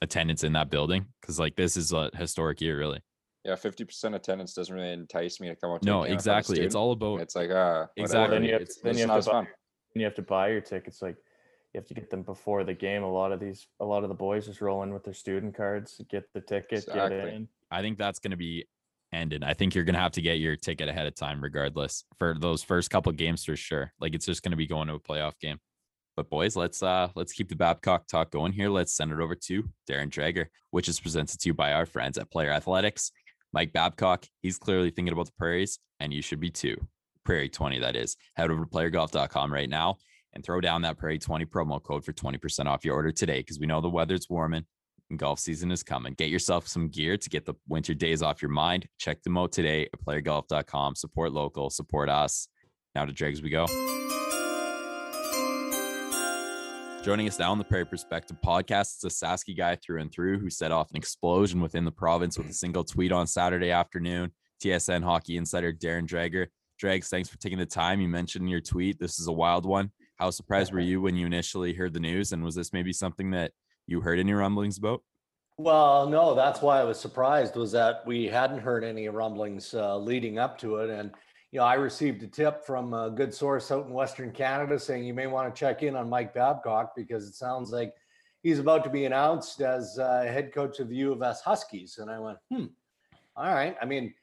attendance 0.00 0.44
in 0.44 0.52
that 0.54 0.70
building. 0.70 1.06
Cause 1.24 1.38
like 1.38 1.56
this 1.56 1.76
is 1.76 1.92
a 1.92 2.10
historic 2.14 2.60
year, 2.60 2.78
really. 2.78 3.00
Yeah, 3.44 3.54
50% 3.54 4.14
attendance 4.14 4.54
doesn't 4.54 4.74
really 4.74 4.92
entice 4.92 5.40
me 5.40 5.48
to 5.48 5.56
come 5.56 5.72
out. 5.72 5.82
no, 5.84 6.04
exactly. 6.04 6.60
It's 6.60 6.76
all 6.76 6.92
about 6.92 7.20
it's 7.20 7.34
like 7.34 7.50
uh 7.50 7.86
exactly. 7.96 8.36
Then 8.36 8.44
you 8.44 8.52
have, 8.52 8.62
it's, 8.62 8.76
then 8.76 8.96
you 8.96 9.08
have 9.08 9.24
to 9.24 9.30
buy, 9.30 9.46
you 9.94 10.04
have 10.04 10.14
to 10.14 10.22
buy 10.22 10.48
your 10.50 10.60
tickets. 10.60 11.02
Like 11.02 11.16
you 11.74 11.78
have 11.78 11.88
to 11.88 11.94
get 11.94 12.10
them 12.10 12.22
before 12.22 12.62
the 12.64 12.74
game. 12.74 13.02
A 13.02 13.10
lot 13.10 13.32
of 13.32 13.40
these, 13.40 13.66
a 13.80 13.84
lot 13.84 14.04
of 14.04 14.10
the 14.10 14.14
boys 14.14 14.46
just 14.46 14.60
roll 14.60 14.82
in 14.82 14.92
with 14.92 15.04
their 15.04 15.14
student 15.14 15.56
cards, 15.56 16.00
get 16.08 16.24
the 16.34 16.40
ticket, 16.40 16.84
exactly. 16.84 17.18
get 17.18 17.28
in. 17.28 17.48
I 17.70 17.80
think 17.80 17.98
that's 17.98 18.18
going 18.18 18.32
to 18.32 18.36
be 18.36 18.66
ended. 19.12 19.44
I 19.44 19.54
think 19.54 19.74
you're 19.74 19.84
gonna 19.84 19.98
have 19.98 20.12
to 20.12 20.22
get 20.22 20.38
your 20.38 20.56
ticket 20.56 20.88
ahead 20.88 21.06
of 21.06 21.14
time, 21.14 21.42
regardless, 21.42 22.04
for 22.18 22.36
those 22.38 22.62
first 22.62 22.90
couple 22.90 23.12
games 23.12 23.44
for 23.44 23.56
sure. 23.56 23.92
Like 24.00 24.14
it's 24.14 24.26
just 24.26 24.42
gonna 24.42 24.56
be 24.56 24.66
going 24.66 24.88
to 24.88 24.94
a 24.94 25.00
playoff 25.00 25.38
game. 25.40 25.58
But 26.16 26.30
boys, 26.30 26.56
let's 26.56 26.82
uh 26.82 27.08
let's 27.14 27.32
keep 27.32 27.48
the 27.48 27.56
Babcock 27.56 28.06
talk 28.06 28.30
going 28.30 28.52
here. 28.52 28.68
Let's 28.68 28.94
send 28.94 29.12
it 29.12 29.20
over 29.20 29.34
to 29.34 29.62
Darren 29.88 30.10
Dreger, 30.10 30.46
which 30.70 30.88
is 30.88 31.00
presented 31.00 31.40
to 31.40 31.48
you 31.48 31.54
by 31.54 31.72
our 31.72 31.86
friends 31.86 32.18
at 32.18 32.30
Player 32.30 32.50
Athletics. 32.50 33.12
Mike 33.52 33.72
Babcock, 33.72 34.26
he's 34.40 34.58
clearly 34.58 34.90
thinking 34.90 35.12
about 35.12 35.26
the 35.26 35.32
prairies, 35.38 35.78
and 36.00 36.12
you 36.12 36.22
should 36.22 36.40
be 36.40 36.50
too. 36.50 36.76
Prairie 37.24 37.48
20, 37.48 37.80
that 37.80 37.96
is. 37.96 38.16
Head 38.34 38.50
over 38.50 38.64
to 38.64 38.70
playergolf.com 38.70 39.52
right 39.52 39.68
now 39.68 39.96
and 40.32 40.44
throw 40.44 40.60
down 40.60 40.82
that 40.82 40.98
Prairie 40.98 41.18
20 41.18 41.44
promo 41.46 41.82
code 41.82 42.04
for 42.04 42.12
20% 42.12 42.66
off 42.66 42.84
your 42.84 42.94
order 42.94 43.12
today 43.12 43.40
because 43.40 43.60
we 43.60 43.66
know 43.66 43.80
the 43.80 43.90
weather's 43.90 44.28
warming 44.28 44.64
golf 45.16 45.38
season 45.38 45.70
is 45.70 45.82
coming. 45.82 46.14
Get 46.14 46.28
yourself 46.28 46.68
some 46.68 46.88
gear 46.88 47.16
to 47.16 47.30
get 47.30 47.44
the 47.44 47.54
winter 47.68 47.94
days 47.94 48.22
off 48.22 48.42
your 48.42 48.50
mind. 48.50 48.86
Check 48.98 49.22
them 49.22 49.36
out 49.38 49.52
today 49.52 49.88
at 49.92 50.04
playergolf.com. 50.04 50.94
Support 50.94 51.32
local, 51.32 51.70
support 51.70 52.08
us. 52.08 52.48
Now 52.94 53.04
to 53.04 53.12
Dregs 53.12 53.42
we 53.42 53.50
go. 53.50 53.66
Joining 57.02 57.26
us 57.26 57.38
now 57.40 57.50
on 57.50 57.58
the 57.58 57.64
Prairie 57.64 57.84
Perspective 57.84 58.36
podcast 58.46 58.98
is 58.98 59.04
a 59.04 59.08
Sasky 59.08 59.56
guy 59.56 59.74
through 59.74 60.00
and 60.00 60.12
through 60.12 60.38
who 60.38 60.48
set 60.48 60.70
off 60.70 60.90
an 60.90 60.96
explosion 60.96 61.60
within 61.60 61.84
the 61.84 61.90
province 61.90 62.38
with 62.38 62.48
a 62.48 62.52
single 62.52 62.84
tweet 62.84 63.10
on 63.10 63.26
Saturday 63.26 63.72
afternoon. 63.72 64.30
TSN 64.62 65.02
hockey 65.02 65.36
insider 65.36 65.72
Darren 65.72 66.06
Dreger. 66.06 66.46
Dregs, 66.78 67.08
thanks 67.08 67.28
for 67.28 67.38
taking 67.38 67.58
the 67.58 67.66
time. 67.66 68.00
You 68.00 68.08
mentioned 68.08 68.44
in 68.44 68.48
your 68.48 68.60
tweet 68.60 69.00
this 69.00 69.18
is 69.18 69.26
a 69.26 69.32
wild 69.32 69.66
one. 69.66 69.90
How 70.16 70.30
surprised 70.30 70.72
were 70.72 70.78
you 70.78 71.00
when 71.00 71.16
you 71.16 71.26
initially 71.26 71.74
heard 71.74 71.92
the 71.92 71.98
news? 71.98 72.30
And 72.30 72.44
was 72.44 72.54
this 72.54 72.72
maybe 72.72 72.92
something 72.92 73.32
that 73.32 73.50
you 73.88 74.00
heard 74.00 74.20
any 74.20 74.32
rumblings 74.32 74.78
about? 74.78 75.02
Well, 75.58 76.08
no, 76.08 76.34
that's 76.34 76.62
why 76.62 76.80
I 76.80 76.84
was 76.84 76.98
surprised 76.98 77.56
was 77.56 77.72
that 77.72 78.06
we 78.06 78.26
hadn't 78.26 78.60
heard 78.60 78.84
any 78.84 79.08
rumblings 79.08 79.74
uh, 79.74 79.96
leading 79.98 80.38
up 80.38 80.58
to 80.58 80.76
it. 80.76 80.90
And, 80.90 81.12
you 81.50 81.60
know, 81.60 81.66
I 81.66 81.74
received 81.74 82.22
a 82.22 82.26
tip 82.26 82.64
from 82.64 82.94
a 82.94 83.10
good 83.10 83.34
source 83.34 83.70
out 83.70 83.86
in 83.86 83.92
Western 83.92 84.32
Canada 84.32 84.78
saying 84.78 85.04
you 85.04 85.14
may 85.14 85.26
want 85.26 85.54
to 85.54 85.58
check 85.58 85.82
in 85.82 85.94
on 85.94 86.08
Mike 86.08 86.34
Babcock 86.34 86.96
because 86.96 87.28
it 87.28 87.34
sounds 87.34 87.70
like 87.70 87.94
he's 88.42 88.58
about 88.58 88.82
to 88.84 88.90
be 88.90 89.04
announced 89.04 89.60
as 89.60 89.98
uh, 89.98 90.22
head 90.22 90.52
coach 90.52 90.80
of 90.80 90.88
the 90.88 90.96
U 90.96 91.12
of 91.12 91.22
S 91.22 91.42
Huskies. 91.42 91.98
And 91.98 92.10
I 92.10 92.18
went, 92.18 92.38
hmm, 92.50 92.66
all 93.36 93.54
right. 93.54 93.76
I 93.80 93.84
mean, 93.84 94.14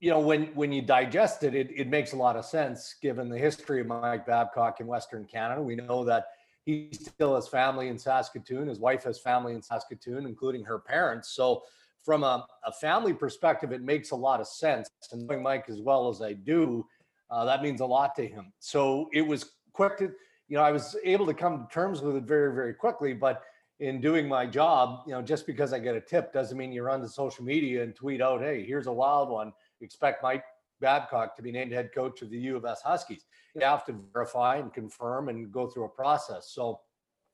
you 0.00 0.10
know, 0.10 0.20
when 0.20 0.46
when 0.54 0.72
you 0.72 0.82
digest 0.82 1.44
it, 1.44 1.54
it, 1.54 1.70
it 1.74 1.88
makes 1.88 2.12
a 2.12 2.16
lot 2.16 2.36
of 2.36 2.44
sense 2.44 2.96
given 3.00 3.28
the 3.28 3.38
history 3.38 3.80
of 3.80 3.86
Mike 3.86 4.26
Babcock 4.26 4.80
in 4.80 4.86
Western 4.86 5.24
Canada. 5.24 5.62
We 5.62 5.76
know 5.76 6.04
that 6.04 6.26
he 6.64 6.88
still 6.92 7.34
has 7.34 7.46
family 7.46 7.88
in 7.88 7.98
Saskatoon. 7.98 8.68
His 8.68 8.78
wife 8.78 9.04
has 9.04 9.18
family 9.18 9.52
in 9.54 9.62
Saskatoon, 9.62 10.26
including 10.26 10.64
her 10.64 10.78
parents. 10.78 11.30
So, 11.30 11.62
from 12.02 12.22
a, 12.22 12.46
a 12.66 12.72
family 12.72 13.14
perspective, 13.14 13.72
it 13.72 13.82
makes 13.82 14.10
a 14.10 14.16
lot 14.16 14.38
of 14.40 14.46
sense. 14.46 14.90
And 15.12 15.26
knowing 15.26 15.42
Mike 15.42 15.70
as 15.70 15.80
well 15.80 16.10
as 16.10 16.20
I 16.20 16.34
do, 16.34 16.86
uh, 17.30 17.46
that 17.46 17.62
means 17.62 17.80
a 17.80 17.86
lot 17.86 18.14
to 18.16 18.26
him. 18.26 18.52
So, 18.58 19.08
it 19.12 19.22
was 19.22 19.52
quick 19.72 19.98
to, 19.98 20.04
you 20.48 20.56
know, 20.56 20.62
I 20.62 20.72
was 20.72 20.96
able 21.04 21.26
to 21.26 21.34
come 21.34 21.66
to 21.66 21.72
terms 21.72 22.02
with 22.02 22.16
it 22.16 22.24
very, 22.24 22.54
very 22.54 22.74
quickly. 22.74 23.12
But 23.12 23.42
in 23.80 24.00
doing 24.00 24.28
my 24.28 24.46
job, 24.46 25.02
you 25.06 25.12
know, 25.12 25.22
just 25.22 25.46
because 25.46 25.72
I 25.72 25.78
get 25.78 25.96
a 25.96 26.00
tip 26.00 26.32
doesn't 26.32 26.56
mean 26.56 26.72
you 26.72 26.82
run 26.82 27.00
to 27.00 27.08
social 27.08 27.44
media 27.44 27.82
and 27.82 27.94
tweet 27.94 28.20
out, 28.20 28.40
hey, 28.40 28.64
here's 28.64 28.86
a 28.86 28.92
wild 28.92 29.28
one. 29.28 29.52
Expect 29.80 30.22
Mike 30.22 30.44
Babcock 30.80 31.36
to 31.36 31.42
be 31.42 31.52
named 31.52 31.72
head 31.72 31.90
coach 31.94 32.22
of 32.22 32.30
the 32.30 32.38
U 32.38 32.56
of 32.56 32.64
S 32.64 32.82
Huskies. 32.82 33.24
You 33.54 33.62
have 33.62 33.84
to 33.86 33.94
verify 34.12 34.56
and 34.56 34.72
confirm 34.72 35.28
and 35.28 35.50
go 35.52 35.66
through 35.66 35.84
a 35.84 35.88
process. 35.88 36.50
So 36.52 36.80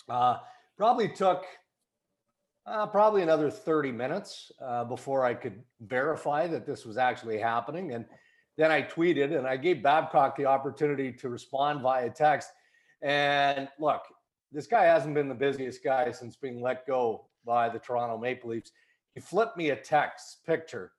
uh, 0.08 0.38
probably 0.76 1.08
took 1.08 1.44
uh, 2.66 2.86
probably 2.86 3.22
another 3.22 3.50
30 3.50 3.92
minutes 3.92 4.52
uh, 4.62 4.84
before 4.84 5.24
I 5.24 5.34
could 5.34 5.62
verify 5.80 6.46
that 6.46 6.66
this 6.66 6.84
was 6.84 6.96
actually 6.96 7.38
happening. 7.38 7.92
And 7.92 8.04
then 8.56 8.70
I 8.70 8.82
tweeted 8.82 9.36
and 9.36 9.46
I 9.46 9.56
gave 9.56 9.82
Babcock 9.82 10.36
the 10.36 10.46
opportunity 10.46 11.12
to 11.12 11.28
respond 11.28 11.80
via 11.80 12.10
text. 12.10 12.50
And 13.02 13.68
look, 13.78 14.02
this 14.52 14.66
guy 14.66 14.84
hasn't 14.84 15.14
been 15.14 15.28
the 15.28 15.34
busiest 15.34 15.82
guy 15.82 16.10
since 16.12 16.36
being 16.36 16.60
let 16.60 16.86
go 16.86 17.26
by 17.44 17.68
the 17.68 17.78
Toronto 17.78 18.18
Maple 18.18 18.50
Leafs. 18.50 18.72
He 19.14 19.20
flipped 19.20 19.56
me 19.56 19.70
a 19.70 19.76
text 19.76 20.44
picture 20.46 20.92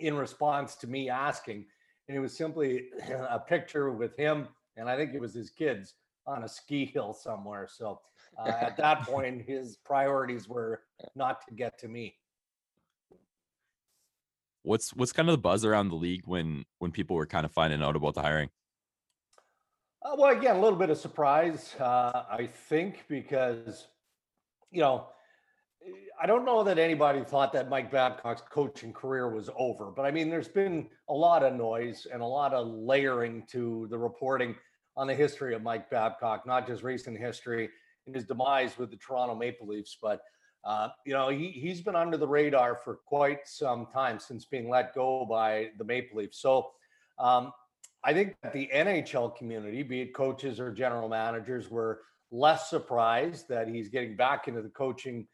in 0.00 0.14
response 0.14 0.76
to 0.76 0.86
me 0.86 1.08
asking 1.08 1.66
and 2.08 2.16
it 2.16 2.20
was 2.20 2.36
simply 2.36 2.88
a 3.28 3.38
picture 3.38 3.90
with 3.90 4.16
him 4.16 4.48
and 4.76 4.88
I 4.88 4.96
think 4.96 5.14
it 5.14 5.20
was 5.20 5.34
his 5.34 5.50
kids 5.50 5.94
on 6.26 6.44
a 6.44 6.48
ski 6.48 6.84
hill 6.84 7.12
somewhere. 7.12 7.68
So 7.70 8.00
uh, 8.38 8.48
at 8.48 8.76
that 8.76 9.02
point, 9.06 9.42
his 9.46 9.76
priorities 9.76 10.48
were 10.48 10.82
not 11.14 11.46
to 11.46 11.54
get 11.54 11.78
to 11.80 11.88
me. 11.88 12.16
What's 14.62 14.92
what's 14.94 15.12
kind 15.12 15.28
of 15.28 15.32
the 15.32 15.40
buzz 15.40 15.64
around 15.64 15.88
the 15.88 15.94
league 15.94 16.22
when 16.26 16.64
when 16.78 16.92
people 16.92 17.16
were 17.16 17.26
kind 17.26 17.46
of 17.46 17.52
finding 17.52 17.82
out 17.82 17.96
about 17.96 18.14
the 18.14 18.22
hiring? 18.22 18.50
Uh, 20.02 20.16
well, 20.18 20.36
again, 20.36 20.56
a 20.56 20.60
little 20.60 20.78
bit 20.78 20.90
of 20.90 20.98
surprise, 20.98 21.74
uh, 21.78 22.24
I 22.30 22.46
think, 22.46 23.04
because 23.08 23.86
you 24.70 24.80
know 24.80 25.06
I 26.22 26.26
don't 26.26 26.44
know 26.44 26.62
that 26.64 26.78
anybody 26.78 27.24
thought 27.24 27.52
that 27.54 27.70
Mike 27.70 27.90
Babcock's 27.90 28.42
coaching 28.50 28.92
career 28.92 29.30
was 29.30 29.48
over, 29.56 29.90
but 29.90 30.04
I 30.04 30.10
mean, 30.10 30.28
there's 30.28 30.48
been 30.48 30.88
a 31.08 31.14
lot 31.14 31.42
of 31.42 31.54
noise 31.54 32.06
and 32.12 32.20
a 32.20 32.26
lot 32.26 32.52
of 32.52 32.66
layering 32.68 33.44
to 33.52 33.86
the 33.90 33.98
reporting 33.98 34.54
on 34.96 35.06
the 35.06 35.14
history 35.14 35.54
of 35.54 35.62
Mike 35.62 35.88
Babcock, 35.88 36.46
not 36.46 36.66
just 36.66 36.82
recent 36.82 37.18
history 37.18 37.70
and 38.06 38.14
his 38.14 38.24
demise 38.24 38.76
with 38.76 38.90
the 38.90 38.96
Toronto 38.96 39.34
Maple 39.34 39.66
Leafs, 39.66 39.96
but 40.00 40.20
uh, 40.64 40.88
you 41.06 41.14
know, 41.14 41.30
he, 41.30 41.48
he's 41.48 41.80
been 41.80 41.96
under 41.96 42.18
the 42.18 42.28
radar 42.28 42.78
for 42.84 42.96
quite 43.06 43.46
some 43.46 43.86
time 43.86 44.18
since 44.18 44.44
being 44.44 44.68
let 44.68 44.94
go 44.94 45.24
by 45.24 45.70
the 45.78 45.84
Maple 45.84 46.18
Leafs. 46.18 46.38
So 46.40 46.70
um, 47.18 47.52
I 48.04 48.12
think 48.12 48.36
the 48.52 48.68
NHL 48.74 49.36
community, 49.36 49.82
be 49.82 50.02
it 50.02 50.14
coaches 50.14 50.60
or 50.60 50.70
general 50.70 51.08
managers, 51.08 51.70
were 51.70 52.02
less 52.30 52.68
surprised 52.68 53.48
that 53.48 53.68
he's 53.68 53.88
getting 53.88 54.16
back 54.16 54.48
into 54.48 54.60
the 54.60 54.68
coaching 54.68 55.26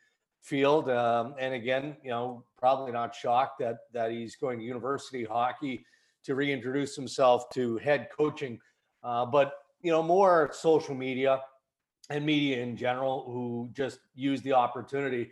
field. 0.43 0.89
Um, 0.91 1.35
and 1.39 1.55
again, 1.55 1.97
you 2.03 2.11
know, 2.11 2.45
probably 2.59 2.93
not 2.93 3.15
shocked 3.15 3.59
that 3.61 3.79
that 3.93 4.11
he's 4.11 4.37
going 4.37 4.59
to 4.59 4.65
university 4.65 5.25
hockey 5.25 5.85
to 6.25 6.35
reintroduce 6.35 6.97
himself 6.97 7.49
to 7.51 7.79
head 7.79 8.09
coaching. 8.17 8.59
Uh, 9.03 9.27
but 9.27 9.55
you 9.83 9.91
know, 9.93 10.03
more 10.03 10.51
social 10.53 10.95
media 10.95 11.41
and 12.11 12.25
media 12.25 12.63
in 12.63 12.77
general 12.77 13.25
who 13.31 13.69
just 13.73 13.99
use 14.15 14.43
the 14.43 14.53
opportunity 14.53 15.31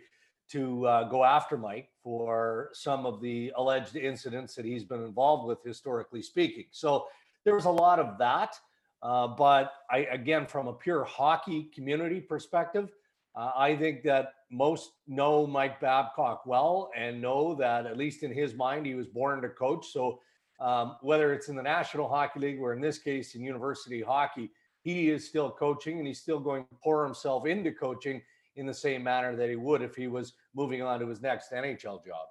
to 0.49 0.85
uh, 0.85 1.03
go 1.09 1.23
after 1.23 1.57
Mike 1.57 1.89
for 2.03 2.69
some 2.73 3.05
of 3.05 3.19
the 3.21 3.51
alleged 3.55 3.95
incidents 3.95 4.53
that 4.55 4.65
he's 4.65 4.83
been 4.83 5.03
involved 5.03 5.47
with, 5.47 5.63
historically 5.63 6.21
speaking. 6.21 6.65
So 6.71 7.07
there 7.43 7.55
was 7.55 7.65
a 7.65 7.71
lot 7.71 7.99
of 7.99 8.17
that. 8.19 8.55
Uh, 9.01 9.27
but 9.27 9.73
I, 9.89 9.99
again, 10.11 10.45
from 10.45 10.67
a 10.67 10.73
pure 10.73 11.03
hockey 11.03 11.69
community 11.73 12.19
perspective, 12.19 12.89
uh, 13.35 13.51
I 13.55 13.75
think 13.75 14.03
that 14.03 14.33
most 14.49 14.91
know 15.07 15.45
Mike 15.45 15.81
Babcock 15.81 16.45
well 16.45 16.89
and 16.95 17.21
know 17.21 17.55
that, 17.55 17.85
at 17.85 17.97
least 17.97 18.23
in 18.23 18.31
his 18.31 18.53
mind, 18.53 18.85
he 18.85 18.95
was 18.95 19.07
born 19.07 19.41
to 19.41 19.49
coach. 19.49 19.87
So 19.91 20.21
um, 20.59 20.95
whether 21.01 21.33
it's 21.33 21.49
in 21.49 21.55
the 21.55 21.63
National 21.63 22.07
Hockey 22.07 22.39
League 22.39 22.59
or 22.61 22.73
in 22.73 22.81
this 22.81 22.97
case 22.97 23.35
in 23.35 23.41
university 23.41 24.01
hockey, 24.01 24.51
he 24.81 25.09
is 25.09 25.27
still 25.27 25.51
coaching 25.51 25.97
and 25.97 26.07
he's 26.07 26.21
still 26.21 26.39
going 26.39 26.63
to 26.63 26.75
pour 26.81 27.03
himself 27.03 27.45
into 27.45 27.71
coaching 27.71 28.21
in 28.55 28.65
the 28.65 28.73
same 28.73 29.03
manner 29.03 29.35
that 29.35 29.49
he 29.49 29.55
would 29.55 29.81
if 29.81 29.95
he 29.95 30.07
was 30.07 30.33
moving 30.53 30.81
on 30.81 30.99
to 30.99 31.07
his 31.07 31.21
next 31.21 31.51
NHL 31.51 32.05
job. 32.05 32.27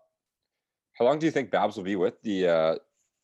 How 0.94 1.04
long 1.04 1.18
do 1.18 1.26
you 1.26 1.32
think 1.32 1.50
Babs 1.50 1.76
will 1.76 1.84
be 1.84 1.96
with 1.96 2.22
the 2.22 2.48
uh, 2.48 2.74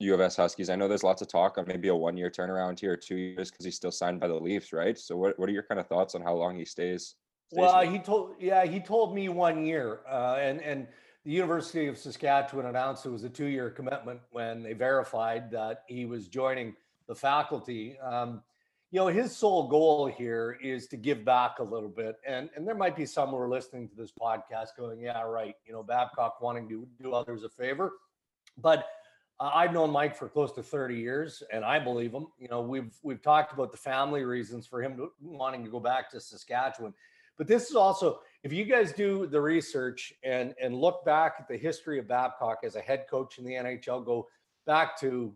U 0.01 0.13
of 0.13 0.21
S 0.21 0.37
Huskies? 0.37 0.69
I 0.69 0.77
know 0.77 0.89
there's 0.89 1.05
lots 1.05 1.23
of 1.23 1.29
talk 1.29 1.57
on 1.57 1.65
maybe 1.67 1.89
a 1.89 1.95
one 1.95 2.17
year 2.17 2.31
turnaround 2.31 2.79
here, 2.79 2.97
two 2.97 3.17
years 3.17 3.51
because 3.51 3.65
he's 3.65 3.77
still 3.77 3.93
signed 3.93 4.21
by 4.21 4.29
the 4.29 4.35
Leafs, 4.35 4.73
right? 4.73 4.99
So, 4.99 5.17
what, 5.17 5.39
what 5.39 5.49
are 5.49 5.53
your 5.53 5.63
kind 5.63 5.81
of 5.81 5.87
thoughts 5.87 6.15
on 6.15 6.21
how 6.21 6.35
long 6.35 6.57
he 6.57 6.65
stays? 6.65 7.15
Well, 7.53 7.81
he 7.83 7.99
told, 7.99 8.35
yeah, 8.39 8.65
he 8.65 8.81
told 8.81 9.15
me 9.15 9.29
one 9.29 9.65
year, 9.65 10.01
uh, 10.09 10.37
and 10.41 10.61
and 10.61 10.87
the 11.25 11.33
University 11.33 11.87
of 11.87 11.99
Saskatchewan 11.99 12.67
announced 12.67 13.05
it 13.05 13.11
was 13.11 13.25
a 13.25 13.29
two 13.29 13.47
year 13.47 13.71
commitment 13.71 14.21
when 14.31 14.63
they 14.63 14.73
verified 14.73 15.51
that 15.51 15.85
he 15.87 16.07
was 16.07 16.29
joining 16.29 16.75
the 17.07 17.15
faculty. 17.15 17.99
Um, 17.99 18.43
you 18.91 18.99
know 18.99 19.07
his 19.07 19.37
sole 19.37 19.69
goal 19.69 20.07
here 20.07 20.59
is 20.63 20.87
to 20.89 20.97
give 20.97 21.25
back 21.25 21.59
a 21.59 21.63
little 21.63 21.89
bit 21.89 22.17
and 22.27 22.51
and 22.57 22.67
there 22.67 22.75
might 22.75 22.97
be 22.97 23.07
some 23.07 23.31
who 23.31 23.37
are 23.37 23.49
listening 23.49 23.89
to 23.89 23.95
this 23.95 24.13
podcast 24.13 24.69
going 24.77 25.01
yeah 25.01 25.23
right 25.23 25.55
you 25.65 25.73
know 25.73 25.83
babcock 25.83 26.41
wanting 26.41 26.69
to 26.69 26.87
do 27.01 27.13
others 27.13 27.45
a 27.45 27.49
favor. 27.49 27.93
But 28.59 28.87
uh, 29.39 29.51
i've 29.55 29.73
known 29.73 29.91
mike 29.91 30.17
for 30.17 30.29
close 30.29 30.53
to 30.53 30.63
30 30.63 30.97
years 30.97 31.43
and 31.53 31.65
i 31.65 31.79
believe 31.79 32.13
him. 32.13 32.27
You 32.39 32.49
know 32.49 32.61
we've 32.61 32.93
we've 33.03 33.23
talked 33.23 33.53
about 33.53 33.71
the 33.71 33.79
family 33.79 34.25
reasons 34.25 34.67
for 34.67 34.83
him 34.83 34.97
to, 34.97 35.13
wanting 35.21 35.65
to 35.65 35.71
go 35.71 35.81
back 35.81 36.11
to 36.11 36.21
saskatchewan 36.21 36.93
but 37.41 37.49
this 37.49 37.71
is 37.71 37.75
also 37.77 38.21
if 38.43 38.53
you 38.53 38.67
guys 38.67 38.93
do 38.93 39.27
the 39.27 39.41
research 39.41 40.13
and 40.23 40.55
and 40.61 40.75
look 40.75 41.07
back 41.07 41.37
at 41.39 41.49
the 41.49 41.57
history 41.57 41.99
of 41.99 42.07
babcock 42.07 42.59
as 42.65 42.77
a 42.77 42.81
head 42.81 43.07
coach 43.09 43.39
in 43.39 43.45
the 43.45 43.55
nhl 43.55 44.05
go 44.05 44.29
back 44.67 45.01
to 45.01 45.33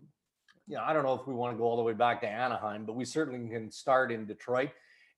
you 0.66 0.76
know, 0.76 0.82
I 0.82 0.92
don't 0.92 1.04
know 1.04 1.14
if 1.14 1.26
we 1.26 1.34
want 1.34 1.54
to 1.54 1.58
go 1.58 1.64
all 1.64 1.76
the 1.76 1.82
way 1.82 1.92
back 1.92 2.20
to 2.22 2.28
Anaheim, 2.28 2.84
but 2.86 2.94
we 2.94 3.04
certainly 3.04 3.48
can 3.50 3.70
start 3.70 4.10
in 4.10 4.26
Detroit. 4.26 4.70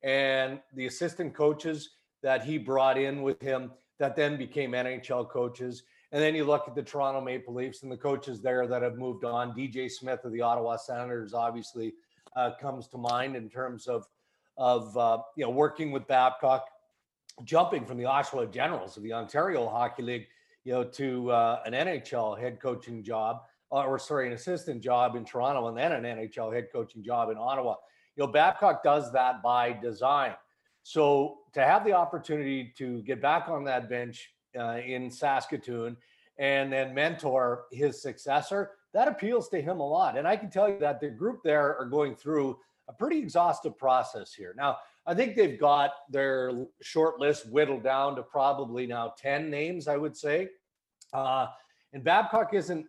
And 0.02 0.61
the 0.75 0.87
assistant 0.87 1.35
coaches 1.35 1.90
that 2.23 2.45
he 2.45 2.59
brought 2.59 2.99
in 2.99 3.23
with 3.23 3.40
him 3.40 3.71
that 3.99 4.16
then 4.16 4.37
became 4.37 4.73
NHL 4.73 5.28
coaches. 5.28 5.85
And 6.12 6.23
then 6.23 6.35
you 6.35 6.45
look 6.45 6.66
at 6.66 6.75
the 6.75 6.83
Toronto 6.83 7.21
Maple 7.21 7.55
Leafs 7.55 7.83
and 7.83 7.93
the 7.93 7.97
coaches 7.97 8.40
there 8.40 8.66
that 8.66 8.83
have 8.83 8.97
moved 8.97 9.25
on. 9.25 9.52
DJ 9.52 9.90
Smith 9.90 10.25
of 10.25 10.33
the 10.33 10.40
Ottawa 10.40 10.76
Senators 10.76 11.33
obviously 11.35 11.95
uh, 12.35 12.50
comes 12.61 12.88
to 12.88 12.99
mind 12.99 13.37
in 13.37 13.49
terms 13.49 13.87
of 13.87 14.07
of 14.59 14.97
uh, 14.97 15.19
you 15.37 15.45
know 15.45 15.50
working 15.50 15.90
with 15.90 16.07
Babcock, 16.07 16.66
jumping 17.45 17.85
from 17.85 17.99
the 17.99 18.05
Oshawa 18.05 18.50
Generals 18.52 18.97
of 18.97 19.02
the 19.02 19.12
Ontario 19.12 19.69
Hockey 19.69 20.02
League, 20.02 20.26
you 20.64 20.73
know, 20.73 20.85
to 20.85 21.31
uh, 21.31 21.62
an 21.66 21.73
NHL 21.73 22.38
head 22.38 22.61
coaching 22.61 23.02
job 23.02 23.43
uh, 23.73 23.85
or 23.85 23.99
sorry, 23.99 24.26
an 24.26 24.33
assistant 24.33 24.83
job 24.83 25.16
in 25.16 25.25
Toronto 25.25 25.69
and 25.69 25.76
then 25.76 25.93
an 25.93 26.05
NHL 26.05 26.55
head 26.55 26.69
coaching 26.73 27.02
job 27.02 27.31
in 27.31 27.37
Ottawa. 27.37 27.75
You 28.16 28.25
know, 28.25 28.33
Babcock 28.33 28.83
does 28.83 29.12
that 29.12 29.43
by 29.43 29.73
design. 29.73 30.35
So 30.83 31.38
to 31.52 31.62
have 31.62 31.85
the 31.85 31.93
opportunity 31.93 32.73
to 32.78 33.02
get 33.02 33.21
back 33.21 33.49
on 33.49 33.64
that 33.64 33.88
bench 33.88 34.33
uh, 34.59 34.78
in 34.85 35.11
Saskatoon 35.11 35.97
and 36.38 36.73
then 36.73 36.95
mentor 36.95 37.64
his 37.73 38.00
successor, 38.00 38.73
that 38.95 39.09
appeals 39.09 39.49
to 39.49 39.61
him 39.61 39.81
a 39.81 39.87
lot. 39.87 40.16
And 40.16 40.28
I 40.28 40.37
can 40.37 40.49
tell 40.49 40.69
you 40.69 40.78
that 40.78 41.00
the 41.00 41.11
group 41.11 41.40
there 41.43 41.76
are 41.76 41.87
going 41.87 42.14
through 42.14 42.59
a 42.88 42.93
pretty 42.93 43.19
exhaustive 43.19 43.76
process 43.76 44.33
here. 44.33 44.55
Now, 44.57 44.78
I 45.06 45.14
think 45.14 45.36
they've 45.36 45.58
got 45.58 45.92
their 46.10 46.66
short 46.82 47.20
list 47.20 47.48
whittled 47.50 47.84
down 47.84 48.16
to 48.16 48.22
probably 48.22 48.86
now 48.86 49.14
10 49.18 49.48
names, 49.48 49.86
I 49.86 49.96
would 49.96 50.16
say. 50.16 50.48
Uh, 51.12 51.46
and 51.92 52.02
Babcock 52.02 52.54
isn't 52.54 52.86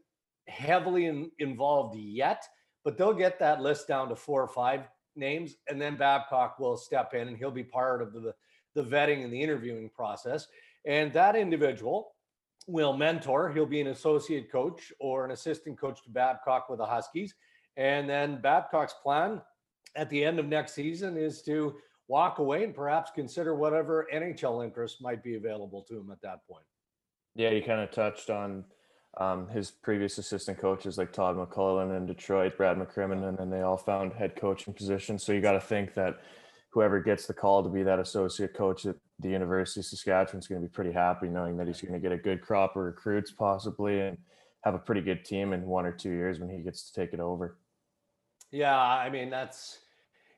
heavily 0.47 1.05
in, 1.05 1.31
involved 1.39 1.97
yet, 1.97 2.43
but 2.83 2.97
they'll 2.97 3.13
get 3.13 3.37
that 3.39 3.61
list 3.61 3.87
down 3.87 4.09
to 4.09 4.15
four 4.15 4.41
or 4.41 4.47
five 4.47 4.87
names, 5.15 5.55
and 5.67 5.81
then 5.81 5.95
Babcock 5.95 6.59
will 6.59 6.77
step 6.77 7.13
in 7.13 7.27
and 7.27 7.37
he'll 7.37 7.51
be 7.51 7.63
part 7.63 8.01
of 8.01 8.13
the, 8.13 8.33
the 8.75 8.83
vetting 8.83 9.23
and 9.23 9.31
the 9.31 9.41
interviewing 9.41 9.89
process. 9.89 10.47
And 10.85 11.13
that 11.13 11.35
individual 11.35 12.13
will 12.67 12.93
mentor. 12.93 13.51
He'll 13.51 13.65
be 13.65 13.81
an 13.81 13.87
associate 13.87 14.51
coach 14.51 14.91
or 14.99 15.25
an 15.25 15.31
assistant 15.31 15.79
coach 15.79 16.03
to 16.03 16.09
Babcock 16.09 16.69
with 16.69 16.79
the 16.79 16.85
Huskies. 16.85 17.35
And 17.75 18.09
then 18.09 18.41
Babcock's 18.41 18.95
plan 19.03 19.41
at 19.95 20.09
the 20.09 20.23
end 20.23 20.39
of 20.39 20.47
next 20.47 20.73
season 20.73 21.17
is 21.17 21.41
to 21.43 21.75
walk 22.07 22.39
away 22.39 22.63
and 22.63 22.73
perhaps 22.73 23.11
consider 23.13 23.55
whatever 23.55 24.07
NHL 24.13 24.63
interest 24.63 25.01
might 25.01 25.23
be 25.23 25.35
available 25.35 25.83
to 25.83 25.97
him 25.97 26.09
at 26.11 26.21
that 26.21 26.45
point. 26.49 26.65
Yeah, 27.35 27.51
you 27.51 27.61
kind 27.61 27.81
of 27.81 27.91
touched 27.91 28.29
on 28.29 28.63
um, 29.17 29.47
his 29.49 29.71
previous 29.71 30.17
assistant 30.17 30.57
coaches 30.57 30.97
like 30.97 31.11
Todd 31.11 31.35
McLellan 31.35 31.95
in 31.95 32.05
Detroit, 32.05 32.57
Brad 32.57 32.77
McCrimmon, 32.77 33.27
and 33.27 33.37
then 33.37 33.49
they 33.49 33.61
all 33.61 33.77
found 33.77 34.13
head 34.13 34.35
coaching 34.35 34.73
positions. 34.73 35.23
So 35.23 35.33
you 35.33 35.41
got 35.41 35.53
to 35.53 35.61
think 35.61 35.93
that 35.95 36.19
whoever 36.71 36.99
gets 36.99 37.25
the 37.25 37.33
call 37.33 37.63
to 37.63 37.69
be 37.69 37.83
that 37.83 37.99
associate 37.99 38.53
coach 38.53 38.85
at 38.85 38.95
the 39.19 39.29
University 39.29 39.79
of 39.79 39.85
Saskatchewan 39.85 40.39
is 40.39 40.47
going 40.47 40.61
to 40.61 40.67
be 40.67 40.71
pretty 40.71 40.91
happy 40.91 41.27
knowing 41.27 41.57
that 41.57 41.67
he's 41.67 41.81
going 41.81 41.93
to 41.93 41.99
get 41.99 42.11
a 42.11 42.17
good 42.17 42.41
crop 42.41 42.75
of 42.75 42.83
recruits 42.83 43.31
possibly 43.31 43.99
and 44.01 44.17
have 44.63 44.75
a 44.75 44.79
pretty 44.79 45.01
good 45.01 45.25
team 45.25 45.53
in 45.53 45.65
one 45.65 45.85
or 45.85 45.91
two 45.91 46.11
years 46.11 46.39
when 46.39 46.49
he 46.49 46.59
gets 46.59 46.91
to 46.91 46.99
take 46.99 47.13
it 47.13 47.19
over. 47.19 47.57
Yeah, 48.51 48.77
I 48.77 49.09
mean 49.09 49.29
that's 49.29 49.79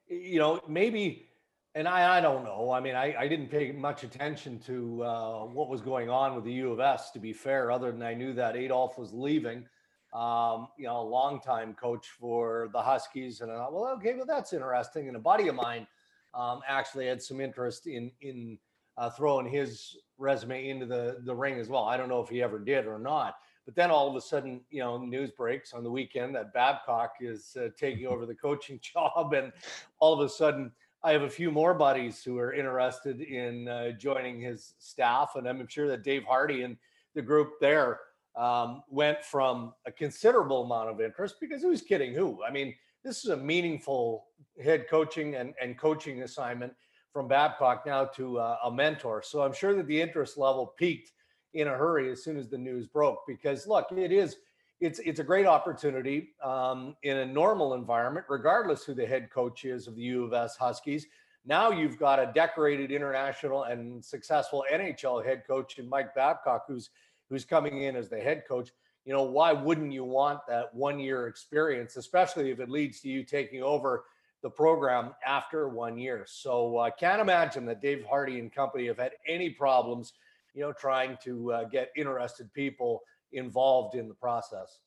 you 0.07 0.39
know 0.39 0.61
maybe 0.67 1.28
and 1.75 1.87
I, 1.87 2.17
I 2.17 2.21
don't 2.21 2.43
know. 2.43 2.71
I 2.71 2.79
mean, 2.79 2.95
I, 2.95 3.15
I 3.17 3.27
didn't 3.27 3.49
pay 3.49 3.71
much 3.71 4.03
attention 4.03 4.59
to 4.61 5.03
uh, 5.03 5.45
what 5.45 5.69
was 5.69 5.81
going 5.81 6.09
on 6.09 6.35
with 6.35 6.43
the 6.43 6.53
U 6.53 6.71
of 6.71 6.79
S, 6.79 7.11
to 7.11 7.19
be 7.19 7.31
fair, 7.31 7.71
other 7.71 7.91
than 7.91 8.01
I 8.01 8.13
knew 8.13 8.33
that 8.33 8.55
Adolph 8.55 8.97
was 8.97 9.13
leaving, 9.13 9.65
um, 10.13 10.69
you 10.77 10.85
know, 10.85 10.99
a 10.99 11.07
longtime 11.07 11.75
coach 11.75 12.07
for 12.19 12.69
the 12.73 12.81
Huskies. 12.81 13.41
And 13.41 13.51
I 13.51 13.55
thought, 13.55 13.73
well, 13.73 13.93
okay, 13.97 14.15
well, 14.15 14.25
that's 14.25 14.51
interesting. 14.53 15.07
And 15.07 15.15
a 15.15 15.19
buddy 15.19 15.47
of 15.47 15.55
mine 15.55 15.85
um, 16.33 16.61
actually 16.67 17.05
had 17.05 17.21
some 17.21 17.39
interest 17.39 17.85
in, 17.85 18.11
in 18.21 18.57
uh, 18.97 19.11
throwing 19.11 19.47
his 19.47 19.95
resume 20.17 20.69
into 20.69 20.87
the, 20.87 21.17
the 21.23 21.35
ring 21.35 21.59
as 21.59 21.69
well. 21.69 21.85
I 21.85 21.97
don't 21.97 22.09
know 22.09 22.21
if 22.21 22.29
he 22.29 22.41
ever 22.41 22.57
did 22.57 22.87
or 22.87 22.97
not. 22.97 23.35
But 23.65 23.75
then 23.75 23.91
all 23.91 24.09
of 24.09 24.15
a 24.15 24.21
sudden, 24.21 24.61
you 24.71 24.79
know, 24.79 24.97
news 24.97 25.29
breaks 25.29 25.73
on 25.73 25.83
the 25.83 25.91
weekend 25.91 26.33
that 26.33 26.51
Babcock 26.51 27.17
is 27.21 27.55
uh, 27.55 27.69
taking 27.77 28.07
over 28.07 28.25
the 28.25 28.33
coaching 28.33 28.79
job. 28.93 29.33
And 29.33 29.53
all 29.99 30.19
of 30.19 30.25
a 30.25 30.29
sudden, 30.29 30.71
I 31.01 31.13
have 31.13 31.21
a 31.21 31.29
few 31.29 31.49
more 31.49 31.73
buddies 31.73 32.23
who 32.23 32.37
are 32.39 32.53
interested 32.53 33.21
in 33.21 33.69
uh, 33.69 33.91
joining 33.91 34.41
his 34.41 34.73
staff, 34.79 35.31
and 35.35 35.47
I'm 35.47 35.65
sure 35.67 35.87
that 35.87 36.03
Dave 36.03 36.25
Hardy 36.25 36.63
and 36.63 36.75
the 37.15 37.21
group 37.21 37.53
there 37.61 38.01
um, 38.35 38.83
went 38.89 39.23
from 39.23 39.73
a 39.85 39.91
considerable 39.91 40.63
amount 40.63 40.89
of 40.89 40.99
interest 40.99 41.35
because 41.39 41.61
who's 41.61 41.81
kidding 41.81 42.13
who? 42.13 42.43
I 42.43 42.51
mean, 42.51 42.75
this 43.03 43.23
is 43.23 43.31
a 43.31 43.37
meaningful 43.37 44.25
head 44.61 44.87
coaching 44.89 45.35
and, 45.35 45.53
and 45.61 45.77
coaching 45.77 46.23
assignment 46.23 46.73
from 47.13 47.29
Babcock 47.29 47.85
now 47.85 48.05
to 48.05 48.39
uh, 48.39 48.57
a 48.65 48.71
mentor. 48.71 49.21
So 49.21 49.41
I'm 49.41 49.53
sure 49.53 49.73
that 49.75 49.87
the 49.87 50.01
interest 50.01 50.37
level 50.37 50.73
peaked 50.77 51.13
in 51.53 51.67
a 51.69 51.77
hurry 51.77 52.11
as 52.11 52.23
soon 52.23 52.37
as 52.37 52.49
the 52.49 52.57
news 52.57 52.87
broke 52.87 53.19
because 53.25 53.65
look, 53.65 53.87
it 53.95 54.11
is 54.11 54.35
it's 54.79 54.99
it's 54.99 55.19
a 55.19 55.23
great 55.23 55.45
opportunity 55.45 56.29
um, 56.43 56.95
in 57.03 57.17
a 57.17 57.25
normal 57.25 57.73
environment, 57.73 58.25
regardless 58.29 58.83
who 58.85 58.93
the 58.93 59.05
head 59.05 59.29
coach 59.29 59.65
is 59.65 59.87
of 59.87 59.95
the 59.95 60.01
U 60.03 60.23
of 60.23 60.33
S 60.33 60.55
Huskies. 60.55 61.07
Now 61.45 61.71
you've 61.71 61.97
got 61.97 62.19
a 62.19 62.31
decorated 62.33 62.91
international 62.91 63.63
and 63.63 64.03
successful 64.03 64.65
NHL 64.71 65.25
head 65.25 65.43
coach 65.45 65.79
in 65.79 65.89
Mike 65.89 66.15
Babcock, 66.15 66.65
who's 66.67 66.89
who's 67.29 67.45
coming 67.45 67.83
in 67.83 67.95
as 67.95 68.09
the 68.09 68.19
head 68.19 68.43
coach. 68.47 68.69
You 69.05 69.13
know, 69.13 69.23
why 69.23 69.51
wouldn't 69.53 69.91
you 69.91 70.03
want 70.03 70.41
that 70.47 70.73
one 70.73 70.99
year 70.99 71.27
experience, 71.27 71.97
especially 71.97 72.51
if 72.51 72.59
it 72.59 72.69
leads 72.69 73.01
to 73.01 73.09
you 73.09 73.23
taking 73.23 73.63
over 73.63 74.05
the 74.41 74.49
program 74.49 75.13
after 75.25 75.67
one 75.67 75.97
year? 75.97 76.25
So 76.27 76.77
I 76.77 76.87
uh, 76.87 76.91
can't 76.91 77.21
imagine 77.21 77.65
that 77.65 77.81
Dave 77.81 78.05
Hardy 78.09 78.39
and 78.39 78.51
company 78.51 78.87
have 78.87 78.99
had 78.99 79.13
any 79.27 79.49
problems, 79.49 80.13
you 80.53 80.61
know, 80.61 80.73
trying 80.73 81.17
to 81.23 81.51
uh, 81.51 81.63
get 81.65 81.91
interested 81.95 82.53
people 82.53 83.01
involved 83.33 83.95
in 83.95 84.07
the 84.07 84.13
process. 84.13 84.79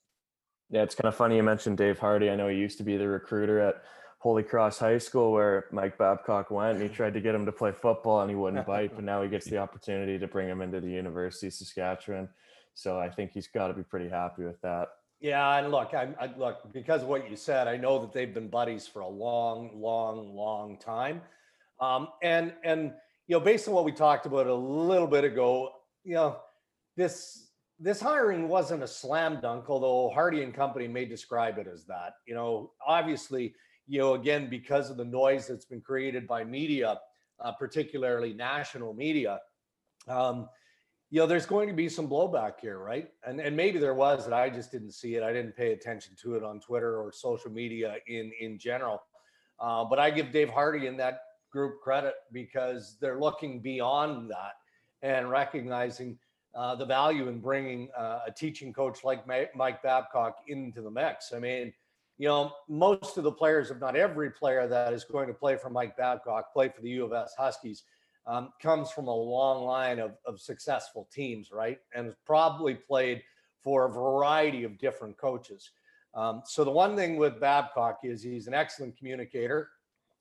Yeah, 0.70 0.82
it's 0.82 0.94
kind 0.94 1.08
of 1.08 1.14
funny 1.14 1.36
you 1.36 1.42
mentioned 1.42 1.76
Dave 1.76 1.98
Hardy. 1.98 2.30
I 2.30 2.36
know 2.36 2.48
he 2.48 2.56
used 2.56 2.78
to 2.78 2.84
be 2.84 2.96
the 2.96 3.08
recruiter 3.08 3.60
at 3.60 3.82
Holy 4.18 4.42
Cross 4.42 4.78
High 4.78 4.98
School 4.98 5.32
where 5.32 5.66
Mike 5.72 5.98
Babcock 5.98 6.50
went 6.50 6.78
and 6.78 6.82
he 6.82 6.88
tried 6.88 7.12
to 7.14 7.20
get 7.20 7.34
him 7.34 7.44
to 7.44 7.52
play 7.52 7.72
football 7.72 8.20
and 8.20 8.30
he 8.30 8.36
wouldn't 8.36 8.66
bite, 8.66 8.94
but 8.94 9.04
now 9.04 9.22
he 9.22 9.28
gets 9.28 9.46
the 9.46 9.58
opportunity 9.64 10.18
to 10.18 10.26
bring 10.26 10.48
him 10.48 10.62
into 10.62 10.80
the 10.80 10.90
University 10.90 11.48
of 11.48 11.54
Saskatchewan. 11.54 12.28
So 12.74 12.98
I 12.98 13.10
think 13.10 13.32
he's 13.32 13.48
got 13.48 13.68
to 13.68 13.74
be 13.74 13.82
pretty 13.82 14.08
happy 14.08 14.44
with 14.44 14.60
that. 14.62 14.88
Yeah, 15.20 15.56
and 15.56 15.70
look, 15.70 15.92
I, 15.94 16.08
I 16.20 16.30
look 16.36 16.72
because 16.72 17.02
of 17.02 17.08
what 17.08 17.30
you 17.30 17.36
said. 17.36 17.68
I 17.68 17.76
know 17.76 18.00
that 18.00 18.12
they've 18.12 18.32
been 18.32 18.48
buddies 18.48 18.88
for 18.88 19.00
a 19.00 19.08
long, 19.08 19.70
long, 19.74 20.34
long 20.34 20.78
time, 20.78 21.20
um, 21.80 22.08
and 22.24 22.52
and 22.64 22.92
you 23.28 23.36
know, 23.36 23.40
based 23.40 23.68
on 23.68 23.74
what 23.74 23.84
we 23.84 23.92
talked 23.92 24.26
about 24.26 24.48
a 24.48 24.54
little 24.54 25.06
bit 25.06 25.22
ago, 25.22 25.70
you 26.02 26.14
know, 26.14 26.38
this 26.96 27.51
this 27.82 28.00
hiring 28.00 28.48
wasn't 28.48 28.82
a 28.82 28.86
slam 28.86 29.40
dunk, 29.40 29.68
although 29.68 30.10
Hardy 30.14 30.42
and 30.42 30.54
Company 30.54 30.86
may 30.86 31.04
describe 31.04 31.58
it 31.58 31.66
as 31.66 31.84
that. 31.86 32.14
You 32.26 32.34
know, 32.34 32.70
obviously, 32.86 33.54
you 33.88 33.98
know, 33.98 34.14
again 34.14 34.48
because 34.48 34.88
of 34.88 34.96
the 34.96 35.04
noise 35.04 35.48
that's 35.48 35.64
been 35.64 35.80
created 35.80 36.28
by 36.28 36.44
media, 36.44 37.00
uh, 37.40 37.52
particularly 37.52 38.32
national 38.34 38.94
media. 38.94 39.40
Um, 40.06 40.48
you 41.10 41.20
know, 41.20 41.26
there's 41.26 41.44
going 41.44 41.68
to 41.68 41.74
be 41.74 41.88
some 41.88 42.08
blowback 42.08 42.60
here, 42.60 42.78
right? 42.78 43.10
And 43.26 43.40
and 43.40 43.56
maybe 43.56 43.80
there 43.80 43.94
was, 43.94 44.26
and 44.26 44.34
I 44.34 44.48
just 44.48 44.70
didn't 44.70 44.92
see 44.92 45.16
it. 45.16 45.24
I 45.24 45.32
didn't 45.32 45.56
pay 45.56 45.72
attention 45.72 46.14
to 46.22 46.36
it 46.36 46.44
on 46.44 46.60
Twitter 46.60 47.02
or 47.02 47.12
social 47.12 47.50
media 47.50 47.96
in 48.06 48.32
in 48.40 48.58
general. 48.58 49.02
Uh, 49.58 49.84
but 49.84 49.98
I 49.98 50.10
give 50.10 50.30
Dave 50.30 50.50
Hardy 50.50 50.86
and 50.86 50.98
that 51.00 51.20
group 51.50 51.80
credit 51.82 52.14
because 52.32 52.96
they're 53.00 53.20
looking 53.20 53.60
beyond 53.60 54.30
that 54.30 54.54
and 55.02 55.28
recognizing 55.28 56.16
uh, 56.54 56.74
the 56.74 56.84
value 56.84 57.28
in 57.28 57.40
bringing 57.40 57.88
uh, 57.96 58.20
a 58.26 58.30
teaching 58.30 58.72
coach 58.72 59.04
like 59.04 59.26
Mike 59.26 59.82
Babcock 59.82 60.38
into 60.48 60.82
the 60.82 60.90
mix. 60.90 61.32
I 61.32 61.38
mean, 61.38 61.72
you 62.18 62.28
know, 62.28 62.52
most 62.68 63.16
of 63.16 63.24
the 63.24 63.32
players, 63.32 63.70
if 63.70 63.80
not 63.80 63.96
every 63.96 64.30
player 64.30 64.68
that 64.68 64.92
is 64.92 65.04
going 65.04 65.28
to 65.28 65.34
play 65.34 65.56
for 65.56 65.70
Mike 65.70 65.96
Babcock, 65.96 66.52
play 66.52 66.68
for 66.68 66.82
the 66.82 66.90
U 66.90 67.04
of 67.04 67.12
S 67.12 67.34
Huskies 67.38 67.84
um, 68.26 68.52
comes 68.60 68.90
from 68.90 69.08
a 69.08 69.14
long 69.14 69.64
line 69.64 69.98
of, 69.98 70.12
of 70.26 70.40
successful 70.40 71.08
teams, 71.12 71.50
right? 71.50 71.78
And 71.94 72.06
has 72.06 72.14
probably 72.24 72.74
played 72.74 73.22
for 73.62 73.86
a 73.86 73.88
variety 73.88 74.64
of 74.64 74.78
different 74.78 75.16
coaches. 75.16 75.70
Um, 76.14 76.42
so 76.44 76.64
the 76.64 76.70
one 76.70 76.96
thing 76.96 77.16
with 77.16 77.40
Babcock 77.40 78.00
is 78.02 78.22
he's 78.22 78.46
an 78.46 78.54
excellent 78.54 78.96
communicator, 78.96 79.70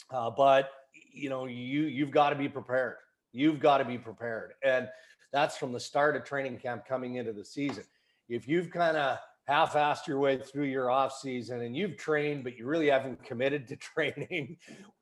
uh, 0.09 0.29
but 0.29 0.71
you 1.13 1.29
know 1.29 1.45
you 1.45 1.83
you've 1.83 2.11
got 2.11 2.29
to 2.29 2.35
be 2.35 2.47
prepared. 2.47 2.95
You've 3.33 3.59
got 3.59 3.79
to 3.79 3.85
be 3.85 3.97
prepared, 3.97 4.53
and 4.63 4.87
that's 5.31 5.57
from 5.57 5.71
the 5.71 5.79
start 5.79 6.15
of 6.15 6.23
training 6.23 6.57
camp 6.57 6.85
coming 6.85 7.15
into 7.15 7.33
the 7.33 7.45
season. 7.45 7.83
If 8.29 8.47
you've 8.47 8.69
kind 8.69 8.97
of 8.97 9.17
half-assed 9.47 10.07
your 10.07 10.19
way 10.19 10.37
through 10.37 10.65
your 10.65 10.89
off 10.89 11.17
season 11.17 11.61
and 11.61 11.75
you've 11.75 11.97
trained 11.97 12.43
but 12.43 12.55
you 12.55 12.65
really 12.65 12.89
haven't 12.89 13.21
committed 13.23 13.67
to 13.67 13.75
training 13.75 14.55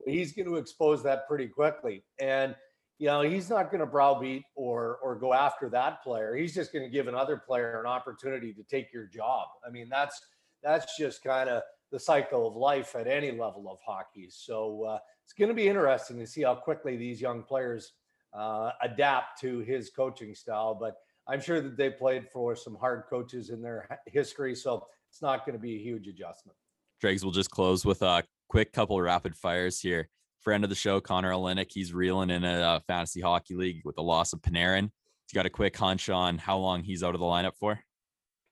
he's 0.06 0.32
going 0.32 0.48
to 0.48 0.56
expose 0.56 1.04
that 1.04 1.28
pretty 1.28 1.46
quickly 1.46 2.04
and 2.20 2.56
you 3.00 3.08
know, 3.08 3.22
he's 3.22 3.50
not 3.50 3.72
going 3.72 3.80
to 3.80 3.86
browbeat 3.86 4.44
or 4.56 5.00
or 5.02 5.15
go 5.15 5.34
after 5.34 5.70
that 5.70 6.04
player. 6.04 6.36
He's 6.36 6.54
just 6.54 6.74
going 6.74 6.84
to 6.84 6.92
give 6.92 7.08
another 7.08 7.38
player 7.38 7.80
an 7.80 7.86
opportunity 7.86 8.54
to 8.54 8.63
take 8.63 8.94
your 8.94 9.06
job. 9.06 9.48
I 9.65 9.72
mean, 9.72 9.88
that's 9.89 10.22
that's 10.62 10.98
just 10.98 11.24
kind 11.24 11.50
of 11.50 11.63
the 11.92 12.00
cycle 12.00 12.46
of 12.46 12.56
life 12.56 12.96
at 12.96 13.08
any 13.08 13.32
level 13.32 13.72
of 13.72 13.80
hockey. 13.84 14.28
So 14.30 14.84
uh, 14.84 15.00
it's 15.24 15.34
going 15.34 15.48
to 15.48 15.56
be 15.56 15.70
interesting 15.70 16.20
to 16.20 16.28
see 16.28 16.44
how 16.44 16.56
quickly 16.56 16.98
these 16.98 17.22
young 17.22 17.42
players 17.42 17.94
uh, 18.34 18.72
adapt 18.82 19.39
to 19.42 19.60
his 19.60 19.89
coaching 19.89 20.36
style. 20.36 20.76
But 20.76 20.96
I'm 21.28 21.42
sure 21.42 21.62
that 21.62 21.78
they 21.78 21.89
played 21.89 22.28
for 22.32 22.56
some 22.56 22.76
hard 22.76 23.04
coaches 23.10 23.50
in 23.50 23.62
their 23.62 23.88
history, 24.08 24.56
so 24.56 24.86
it's 25.10 25.22
not 25.22 25.46
going 25.46 25.54
to 25.54 25.62
be 25.62 25.76
a 25.76 25.80
huge 25.80 26.08
adjustment. 26.08 26.58
Dregs 27.02 27.24
will 27.24 27.32
just 27.32 27.52
close 27.52 27.86
with 27.86 28.02
a 28.02 28.24
quick 28.50 28.74
couple 28.74 29.00
rapid 29.02 29.36
fires 29.36 29.80
here 29.80 30.10
friend 30.42 30.63
of 30.63 30.70
the 30.70 30.76
show, 30.76 31.02
Connor 31.02 31.32
Olenek, 31.32 31.72
he's 31.72 31.94
reeling 31.94 32.30
in 32.30 32.44
a, 32.44 32.62
uh, 32.62 32.80
fantasy 32.88 33.22
hockey 33.22 33.56
league 33.56 33.82
with 33.84 33.96
the 33.96 34.04
loss 34.04 34.34
of 34.34 34.42
Panarin. 34.42 34.84
You 34.84 35.36
got 35.36 35.46
a 35.46 35.50
quick 35.50 35.78
hunch 35.78 36.10
on 36.10 36.38
how 36.38 36.58
long 36.58 36.84
he's 36.84 37.04
out 37.04 37.13
of 37.13 37.20
the 37.20 37.26
lineup 37.26 37.56
for? 37.60 37.80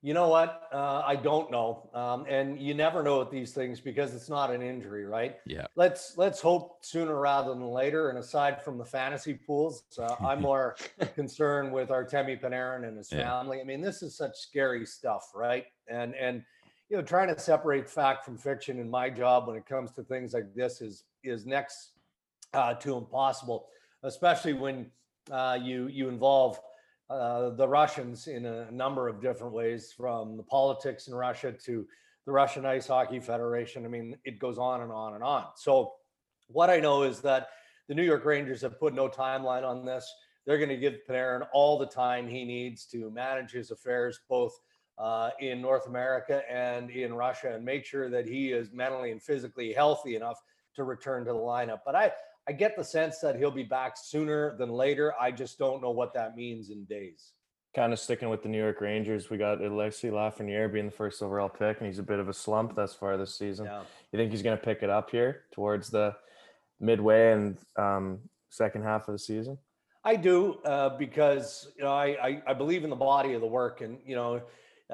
You 0.07 0.13
know 0.13 0.29
what? 0.29 0.69
Uh, 0.71 1.03
I 1.05 1.17
don't 1.17 1.51
know, 1.51 1.89
um, 1.93 2.25
and 2.29 2.57
you 2.57 2.73
never 2.73 3.03
know 3.03 3.19
with 3.19 3.29
these 3.29 3.51
things 3.51 3.81
because 3.81 4.15
it's 4.15 4.29
not 4.29 4.55
an 4.55 4.61
injury, 4.61 5.03
right? 5.03 5.35
Yeah. 5.45 5.67
Let's 5.75 6.17
let's 6.17 6.39
hope 6.39 6.77
sooner 6.79 7.19
rather 7.19 7.49
than 7.49 7.67
later. 7.67 8.07
And 8.07 8.17
aside 8.17 8.63
from 8.63 8.77
the 8.77 8.85
fantasy 8.85 9.33
pools, 9.33 9.83
uh, 9.99 10.15
I'm 10.25 10.41
more 10.51 10.77
concerned 11.13 11.73
with 11.73 11.89
Artemi 11.89 12.41
Panarin 12.41 12.87
and 12.87 12.97
his 12.97 13.11
yeah. 13.11 13.23
family. 13.23 13.59
I 13.59 13.65
mean, 13.65 13.81
this 13.81 14.01
is 14.01 14.15
such 14.15 14.37
scary 14.37 14.85
stuff, 14.85 15.31
right? 15.35 15.65
And 15.89 16.15
and 16.15 16.41
you 16.87 16.95
know, 16.95 17.03
trying 17.03 17.27
to 17.27 17.37
separate 17.37 17.89
fact 17.89 18.23
from 18.23 18.37
fiction 18.37 18.79
in 18.79 18.89
my 18.89 19.09
job 19.09 19.45
when 19.45 19.57
it 19.57 19.65
comes 19.65 19.91
to 19.91 20.03
things 20.03 20.33
like 20.33 20.55
this 20.55 20.79
is 20.79 21.03
is 21.25 21.45
next 21.45 21.91
uh, 22.53 22.75
to 22.75 22.95
impossible, 22.95 23.67
especially 24.03 24.53
when 24.53 24.89
uh, 25.29 25.59
you 25.61 25.87
you 25.87 26.07
involve 26.07 26.61
uh, 27.09 27.51
the 27.51 27.67
Russians 27.67 28.27
in 28.27 28.45
a 28.45 28.69
number 28.71 29.07
of 29.07 29.21
different 29.21 29.53
ways, 29.53 29.93
from 29.95 30.37
the 30.37 30.43
politics 30.43 31.07
in 31.07 31.15
Russia 31.15 31.51
to 31.51 31.85
the 32.25 32.31
Russian 32.31 32.65
Ice 32.65 32.87
Hockey 32.87 33.19
Federation. 33.19 33.85
I 33.85 33.87
mean, 33.87 34.17
it 34.25 34.39
goes 34.39 34.57
on 34.57 34.81
and 34.81 34.91
on 34.91 35.13
and 35.13 35.23
on. 35.23 35.45
So, 35.55 35.93
what 36.49 36.69
I 36.69 36.79
know 36.79 37.03
is 37.03 37.21
that 37.21 37.47
the 37.87 37.95
New 37.95 38.03
York 38.03 38.25
Rangers 38.25 38.61
have 38.61 38.79
put 38.79 38.93
no 38.93 39.07
timeline 39.07 39.63
on 39.63 39.85
this. 39.85 40.09
They're 40.45 40.57
going 40.57 40.69
to 40.69 40.77
give 40.77 40.99
Panarin 41.09 41.47
all 41.53 41.77
the 41.77 41.85
time 41.85 42.27
he 42.27 42.45
needs 42.45 42.85
to 42.87 43.09
manage 43.09 43.51
his 43.51 43.71
affairs, 43.71 44.19
both 44.29 44.57
uh, 44.97 45.29
in 45.39 45.61
North 45.61 45.87
America 45.87 46.41
and 46.49 46.89
in 46.89 47.13
Russia, 47.13 47.53
and 47.53 47.63
make 47.63 47.85
sure 47.85 48.09
that 48.09 48.25
he 48.25 48.51
is 48.51 48.71
mentally 48.71 49.11
and 49.11 49.21
physically 49.21 49.71
healthy 49.73 50.15
enough 50.15 50.41
to 50.75 50.83
return 50.83 51.25
to 51.25 51.33
the 51.33 51.39
lineup. 51.39 51.79
But 51.85 51.95
I, 51.95 52.11
I 52.47 52.53
get 52.53 52.77
the 52.77 52.83
sense 52.83 53.19
that 53.19 53.35
he'll 53.35 53.51
be 53.51 53.63
back 53.63 53.95
sooner 53.97 54.55
than 54.57 54.69
later. 54.69 55.13
I 55.19 55.31
just 55.31 55.59
don't 55.59 55.81
know 55.81 55.91
what 55.91 56.13
that 56.13 56.35
means 56.35 56.69
in 56.69 56.85
days. 56.85 57.33
Kind 57.75 57.91
of 57.91 57.99
sticking 57.99 58.29
with 58.29 58.41
the 58.41 58.49
New 58.49 58.57
York 58.57 58.79
Rangers, 58.79 59.29
we 59.29 59.37
got 59.37 59.61
Alexis 59.61 60.11
Lafreniere 60.11 60.71
being 60.71 60.85
the 60.85 60.91
first 60.91 61.21
overall 61.21 61.49
pick, 61.49 61.77
and 61.77 61.87
he's 61.87 61.99
a 61.99 62.03
bit 62.03 62.19
of 62.19 62.29
a 62.29 62.33
slump 62.33 62.75
thus 62.75 62.93
far 62.93 63.17
this 63.17 63.35
season. 63.35 63.65
Yeah. 63.65 63.81
You 64.11 64.17
think 64.17 64.31
he's 64.31 64.41
going 64.41 64.57
to 64.57 64.63
pick 64.63 64.81
it 64.81 64.89
up 64.89 65.11
here 65.11 65.43
towards 65.51 65.89
the 65.89 66.15
midway 66.79 67.33
and 67.33 67.57
um, 67.77 68.19
second 68.49 68.83
half 68.83 69.07
of 69.07 69.13
the 69.13 69.19
season? 69.19 69.57
I 70.03 70.15
do 70.15 70.59
uh, 70.63 70.97
because 70.97 71.69
you 71.77 71.83
know 71.83 71.91
I, 71.91 72.05
I, 72.05 72.41
I 72.47 72.53
believe 72.53 72.85
in 72.85 72.89
the 72.89 72.95
body 72.95 73.33
of 73.33 73.41
the 73.41 73.47
work, 73.47 73.81
and 73.81 73.99
you 74.05 74.15
know 74.15 74.41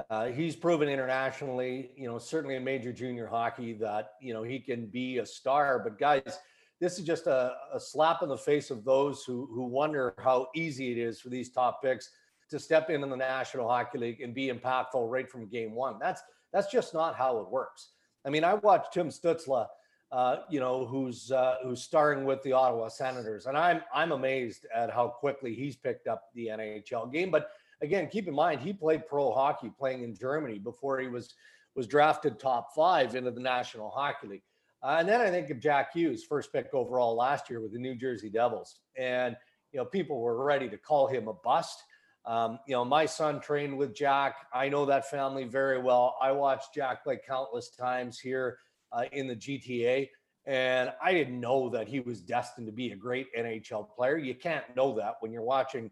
uh, 0.10 0.26
he's 0.26 0.56
proven 0.56 0.90
internationally, 0.90 1.92
you 1.96 2.08
know, 2.08 2.18
certainly 2.18 2.56
in 2.56 2.64
major 2.64 2.92
junior 2.92 3.28
hockey 3.28 3.74
that, 3.74 4.14
you 4.20 4.34
know, 4.34 4.42
he 4.42 4.60
can 4.60 4.88
be 4.88 5.20
a 5.20 5.26
star. 5.26 5.80
But 5.84 6.00
guys, 6.00 6.40
this 6.84 7.00
is 7.00 7.06
just 7.06 7.28
a, 7.28 7.56
a 7.74 7.80
slap 7.80 8.24
in 8.24 8.28
the 8.28 8.38
face 8.38 8.70
of 8.70 8.84
those 8.84 9.24
who, 9.24 9.48
who 9.54 9.64
wonder 9.64 10.14
how 10.20 10.50
easy 10.54 10.92
it 10.92 10.98
is 10.98 11.18
for 11.18 11.30
these 11.30 11.50
top 11.50 11.82
picks 11.82 12.10
to 12.50 12.60
step 12.60 12.90
in 12.90 13.02
in 13.02 13.10
the 13.10 13.16
National 13.16 13.70
Hockey 13.70 13.98
League 13.98 14.20
and 14.20 14.34
be 14.34 14.52
impactful 14.52 15.10
right 15.10 15.32
from 15.32 15.48
game 15.48 15.74
one. 15.74 15.96
That's 15.98 16.22
that's 16.52 16.70
just 16.70 16.94
not 16.94 17.16
how 17.16 17.40
it 17.40 17.50
works. 17.50 17.92
I 18.26 18.30
mean, 18.30 18.44
I 18.44 18.56
watched 18.56 18.92
Tim 18.92 19.08
Stützle, 19.08 19.66
uh, 20.12 20.36
you 20.50 20.60
know, 20.60 20.86
who's 20.86 21.32
uh, 21.32 21.56
who's 21.64 21.82
starring 21.82 22.26
with 22.26 22.44
the 22.44 22.52
Ottawa 22.52 22.90
Senators, 22.90 23.46
and 23.46 23.58
I'm 23.58 23.82
I'm 23.96 24.12
amazed 24.12 24.68
at 24.76 24.92
how 24.92 25.08
quickly 25.08 25.56
he's 25.56 25.78
picked 25.78 26.08
up 26.10 26.26
the 26.36 26.48
NHL 26.48 27.14
game. 27.14 27.32
But 27.32 27.52
again, 27.82 28.10
keep 28.10 28.28
in 28.28 28.36
mind 28.36 28.60
he 28.60 28.74
played 28.74 29.08
pro 29.08 29.32
hockey 29.32 29.72
playing 29.80 30.04
in 30.04 30.14
Germany 30.14 30.60
before 30.60 31.00
he 31.00 31.08
was 31.08 31.34
was 31.76 31.88
drafted 31.88 32.40
top 32.40 32.76
five 32.76 33.16
into 33.16 33.32
the 33.32 33.40
National 33.40 33.90
Hockey 33.90 34.28
League. 34.28 34.44
Uh, 34.84 34.98
and 35.00 35.08
then 35.08 35.22
I 35.22 35.30
think 35.30 35.50
of 35.50 35.60
Jack 35.60 35.94
Hughes, 35.94 36.24
first 36.24 36.52
pick 36.52 36.74
overall 36.74 37.16
last 37.16 37.50
year 37.50 37.62
with 37.62 37.72
the 37.72 37.80
New 37.80 37.96
Jersey 37.96 38.30
Devils, 38.30 38.80
and 38.98 39.38
you 39.72 39.80
know 39.80 39.86
people 39.86 40.20
were 40.20 40.44
ready 40.44 40.68
to 40.70 40.78
call 40.78 41.08
him 41.08 41.28
a 41.28 41.34
bust. 41.34 41.84
Um, 42.26 42.60
you 42.68 42.74
know, 42.74 42.86
my 42.86 43.06
son 43.06 43.40
trained 43.40 43.78
with 43.78 43.96
Jack. 43.96 44.36
I 44.54 44.70
know 44.70 44.86
that 44.86 45.10
family 45.10 45.46
very 45.46 45.82
well. 45.82 46.18
I 46.22 46.32
watched 46.32 46.74
Jack 46.74 47.04
play 47.04 47.20
countless 47.26 47.70
times 47.70 48.20
here 48.20 48.60
uh, 48.92 49.06
in 49.12 49.28
the 49.28 49.36
GTA. 49.36 50.10
And 50.46 50.92
I 51.02 51.14
didn't 51.14 51.40
know 51.40 51.70
that 51.70 51.88
he 51.88 52.02
was 52.02 52.22
destined 52.22 52.68
to 52.68 52.74
be 52.74 52.92
a 52.92 52.96
great 52.96 53.28
NHL 53.38 53.90
player. 53.90 54.18
You 54.18 54.36
can't 54.36 54.64
know 54.76 54.96
that 54.98 55.16
when 55.22 55.32
you're 55.32 55.42
watching 55.42 55.90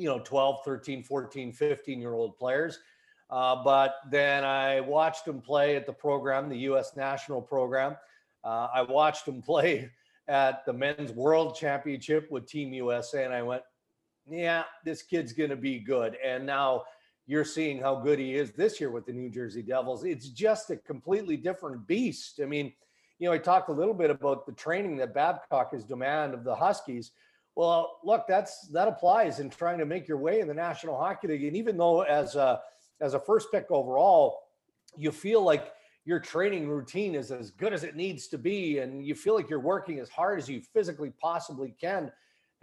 you 0.00 0.08
know 0.08 0.18
12 0.18 0.64
13 0.64 1.02
14 1.02 1.52
15 1.52 2.00
year 2.00 2.14
old 2.14 2.36
players 2.38 2.78
uh, 3.28 3.62
but 3.62 3.96
then 4.10 4.44
i 4.44 4.80
watched 4.80 5.26
him 5.26 5.40
play 5.40 5.76
at 5.76 5.84
the 5.84 5.92
program 5.92 6.48
the 6.48 6.56
us 6.56 6.96
national 6.96 7.42
program 7.42 7.94
uh, 8.44 8.68
i 8.74 8.82
watched 8.82 9.26
him 9.26 9.42
play 9.50 9.90
at 10.30 10.64
the 10.64 10.72
men's 10.72 11.10
world 11.10 11.56
championship 11.56 12.30
with 12.30 12.46
Team 12.46 12.72
USA, 12.72 13.24
and 13.24 13.34
I 13.34 13.42
went, 13.42 13.62
yeah, 14.30 14.62
this 14.84 15.02
kid's 15.02 15.32
going 15.32 15.50
to 15.50 15.56
be 15.56 15.80
good. 15.80 16.16
And 16.24 16.46
now 16.46 16.84
you're 17.26 17.44
seeing 17.44 17.80
how 17.80 17.96
good 17.96 18.20
he 18.20 18.36
is 18.36 18.52
this 18.52 18.80
year 18.80 18.90
with 18.90 19.06
the 19.06 19.12
New 19.12 19.28
Jersey 19.28 19.60
Devils. 19.60 20.04
It's 20.04 20.28
just 20.28 20.70
a 20.70 20.76
completely 20.76 21.36
different 21.36 21.84
beast. 21.88 22.40
I 22.40 22.46
mean, 22.46 22.72
you 23.18 23.28
know, 23.28 23.32
I 23.32 23.38
talked 23.38 23.70
a 23.70 23.72
little 23.72 23.92
bit 23.92 24.08
about 24.08 24.46
the 24.46 24.52
training 24.52 24.96
that 24.98 25.14
Babcock 25.14 25.72
has 25.72 25.84
demand 25.84 26.32
of 26.32 26.44
the 26.44 26.54
Huskies. 26.54 27.10
Well, 27.56 27.98
look, 28.04 28.26
that's 28.28 28.68
that 28.68 28.86
applies 28.86 29.40
in 29.40 29.50
trying 29.50 29.78
to 29.78 29.84
make 29.84 30.06
your 30.06 30.18
way 30.18 30.40
in 30.40 30.46
the 30.46 30.54
National 30.54 30.96
Hockey 30.96 31.26
League. 31.26 31.44
And 31.44 31.56
even 31.56 31.76
though 31.76 32.02
as 32.02 32.36
a 32.36 32.60
as 33.00 33.14
a 33.14 33.20
first 33.20 33.48
pick 33.52 33.66
overall, 33.70 34.38
you 34.96 35.10
feel 35.10 35.42
like 35.42 35.72
your 36.04 36.18
training 36.18 36.68
routine 36.68 37.14
is 37.14 37.30
as 37.30 37.50
good 37.50 37.72
as 37.72 37.84
it 37.84 37.96
needs 37.96 38.26
to 38.28 38.38
be, 38.38 38.78
and 38.78 39.04
you 39.04 39.14
feel 39.14 39.34
like 39.34 39.50
you're 39.50 39.60
working 39.60 39.98
as 39.98 40.08
hard 40.08 40.38
as 40.38 40.48
you 40.48 40.62
physically 40.72 41.12
possibly 41.20 41.74
can. 41.80 42.10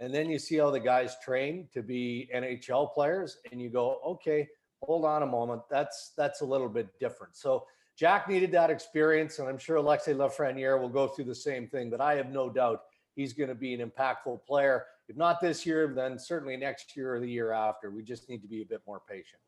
And 0.00 0.14
then 0.14 0.28
you 0.30 0.38
see 0.38 0.56
how 0.56 0.70
the 0.70 0.80
guys 0.80 1.16
train 1.24 1.68
to 1.74 1.82
be 1.82 2.28
NHL 2.34 2.92
players, 2.92 3.38
and 3.50 3.60
you 3.60 3.68
go, 3.68 4.00
okay, 4.06 4.48
hold 4.82 5.04
on 5.04 5.22
a 5.22 5.26
moment. 5.26 5.62
That's 5.70 6.12
that's 6.16 6.40
a 6.40 6.44
little 6.44 6.68
bit 6.68 6.88
different. 7.00 7.36
So 7.36 7.64
Jack 7.96 8.28
needed 8.28 8.52
that 8.52 8.70
experience, 8.70 9.38
and 9.38 9.48
I'm 9.48 9.58
sure 9.58 9.76
Alexis 9.76 10.16
Lafreniere 10.16 10.80
will 10.80 10.88
go 10.88 11.08
through 11.08 11.24
the 11.24 11.34
same 11.34 11.66
thing. 11.66 11.90
But 11.90 12.00
I 12.00 12.14
have 12.14 12.30
no 12.30 12.48
doubt 12.48 12.82
he's 13.16 13.32
going 13.32 13.48
to 13.48 13.56
be 13.56 13.74
an 13.74 13.90
impactful 13.90 14.44
player. 14.46 14.84
If 15.08 15.16
not 15.16 15.40
this 15.40 15.66
year, 15.66 15.92
then 15.94 16.18
certainly 16.18 16.56
next 16.56 16.96
year 16.96 17.14
or 17.14 17.20
the 17.20 17.30
year 17.30 17.50
after. 17.50 17.90
We 17.90 18.02
just 18.02 18.28
need 18.28 18.42
to 18.42 18.48
be 18.48 18.62
a 18.62 18.66
bit 18.66 18.82
more 18.86 19.00
patient. 19.08 19.42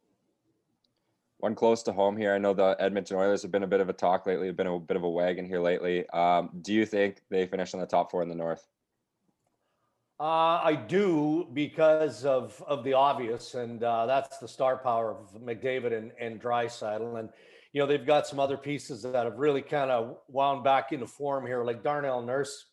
One 1.40 1.54
close 1.54 1.82
to 1.84 1.92
home 1.92 2.16
here. 2.16 2.34
I 2.34 2.38
know 2.38 2.52
the 2.52 2.76
Edmonton 2.78 3.16
Oilers 3.16 3.42
have 3.42 3.50
been 3.50 3.62
a 3.62 3.66
bit 3.66 3.80
of 3.80 3.88
a 3.88 3.94
talk 3.94 4.26
lately, 4.26 4.46
have 4.48 4.56
been 4.56 4.66
a 4.66 4.78
bit 4.78 4.96
of 4.96 5.04
a 5.04 5.08
wagon 5.08 5.46
here 5.46 5.60
lately. 5.60 6.08
Um, 6.10 6.50
do 6.60 6.74
you 6.74 6.84
think 6.84 7.22
they 7.30 7.46
finish 7.46 7.72
in 7.72 7.80
the 7.80 7.86
top 7.86 8.10
four 8.10 8.22
in 8.22 8.28
the 8.28 8.34
North? 8.34 8.66
Uh, 10.20 10.60
I 10.62 10.74
do 10.74 11.48
because 11.54 12.26
of 12.26 12.62
of 12.66 12.84
the 12.84 12.92
obvious, 12.92 13.54
and 13.54 13.82
uh, 13.82 14.04
that's 14.04 14.36
the 14.36 14.48
star 14.48 14.76
power 14.76 15.12
of 15.12 15.32
McDavid 15.40 15.96
and 15.96 16.12
and 16.20 16.42
Draisaitl. 16.42 17.18
And 17.18 17.30
you 17.72 17.80
know, 17.80 17.86
they've 17.86 18.04
got 18.04 18.26
some 18.26 18.38
other 18.38 18.58
pieces 18.58 19.02
that 19.02 19.24
have 19.24 19.38
really 19.38 19.62
kind 19.62 19.90
of 19.90 20.18
wound 20.28 20.62
back 20.62 20.92
into 20.92 21.06
form 21.06 21.46
here, 21.46 21.64
like 21.64 21.82
Darnell 21.82 22.20
Nurse. 22.20 22.66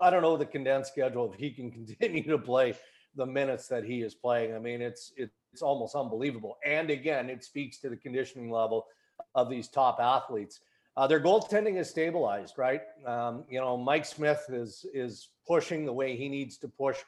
I 0.00 0.10
don't 0.10 0.22
know 0.22 0.36
the 0.36 0.44
condensed 0.44 0.90
schedule 0.90 1.32
if 1.32 1.38
he 1.38 1.52
can 1.52 1.70
continue 1.98 2.24
to 2.24 2.38
play 2.38 2.74
the 3.14 3.26
minutes 3.26 3.68
that 3.68 3.84
he 3.84 4.02
is 4.02 4.16
playing. 4.16 4.56
I 4.56 4.58
mean, 4.58 4.82
it's 4.82 5.12
it's 5.16 5.36
almost 5.60 5.94
unbelievable. 5.94 6.56
And 6.64 6.88
again, 6.88 7.28
it 7.28 7.44
speaks 7.44 7.78
to 7.78 7.90
the 7.90 7.96
conditioning 7.96 8.50
level 8.50 8.86
of 9.34 9.50
these 9.50 9.68
top 9.68 9.98
athletes. 10.00 10.60
Uh, 10.96 11.06
their 11.06 11.20
goaltending 11.20 11.78
is 11.78 11.90
stabilized, 11.90 12.56
right? 12.56 12.82
Um, 13.06 13.44
you 13.50 13.60
know, 13.60 13.76
Mike 13.76 14.04
Smith 14.04 14.44
is 14.48 14.86
is 14.94 15.28
pushing 15.46 15.84
the 15.84 15.92
way 15.92 16.16
he 16.16 16.28
needs 16.28 16.56
to 16.58 16.68
push. 16.68 16.98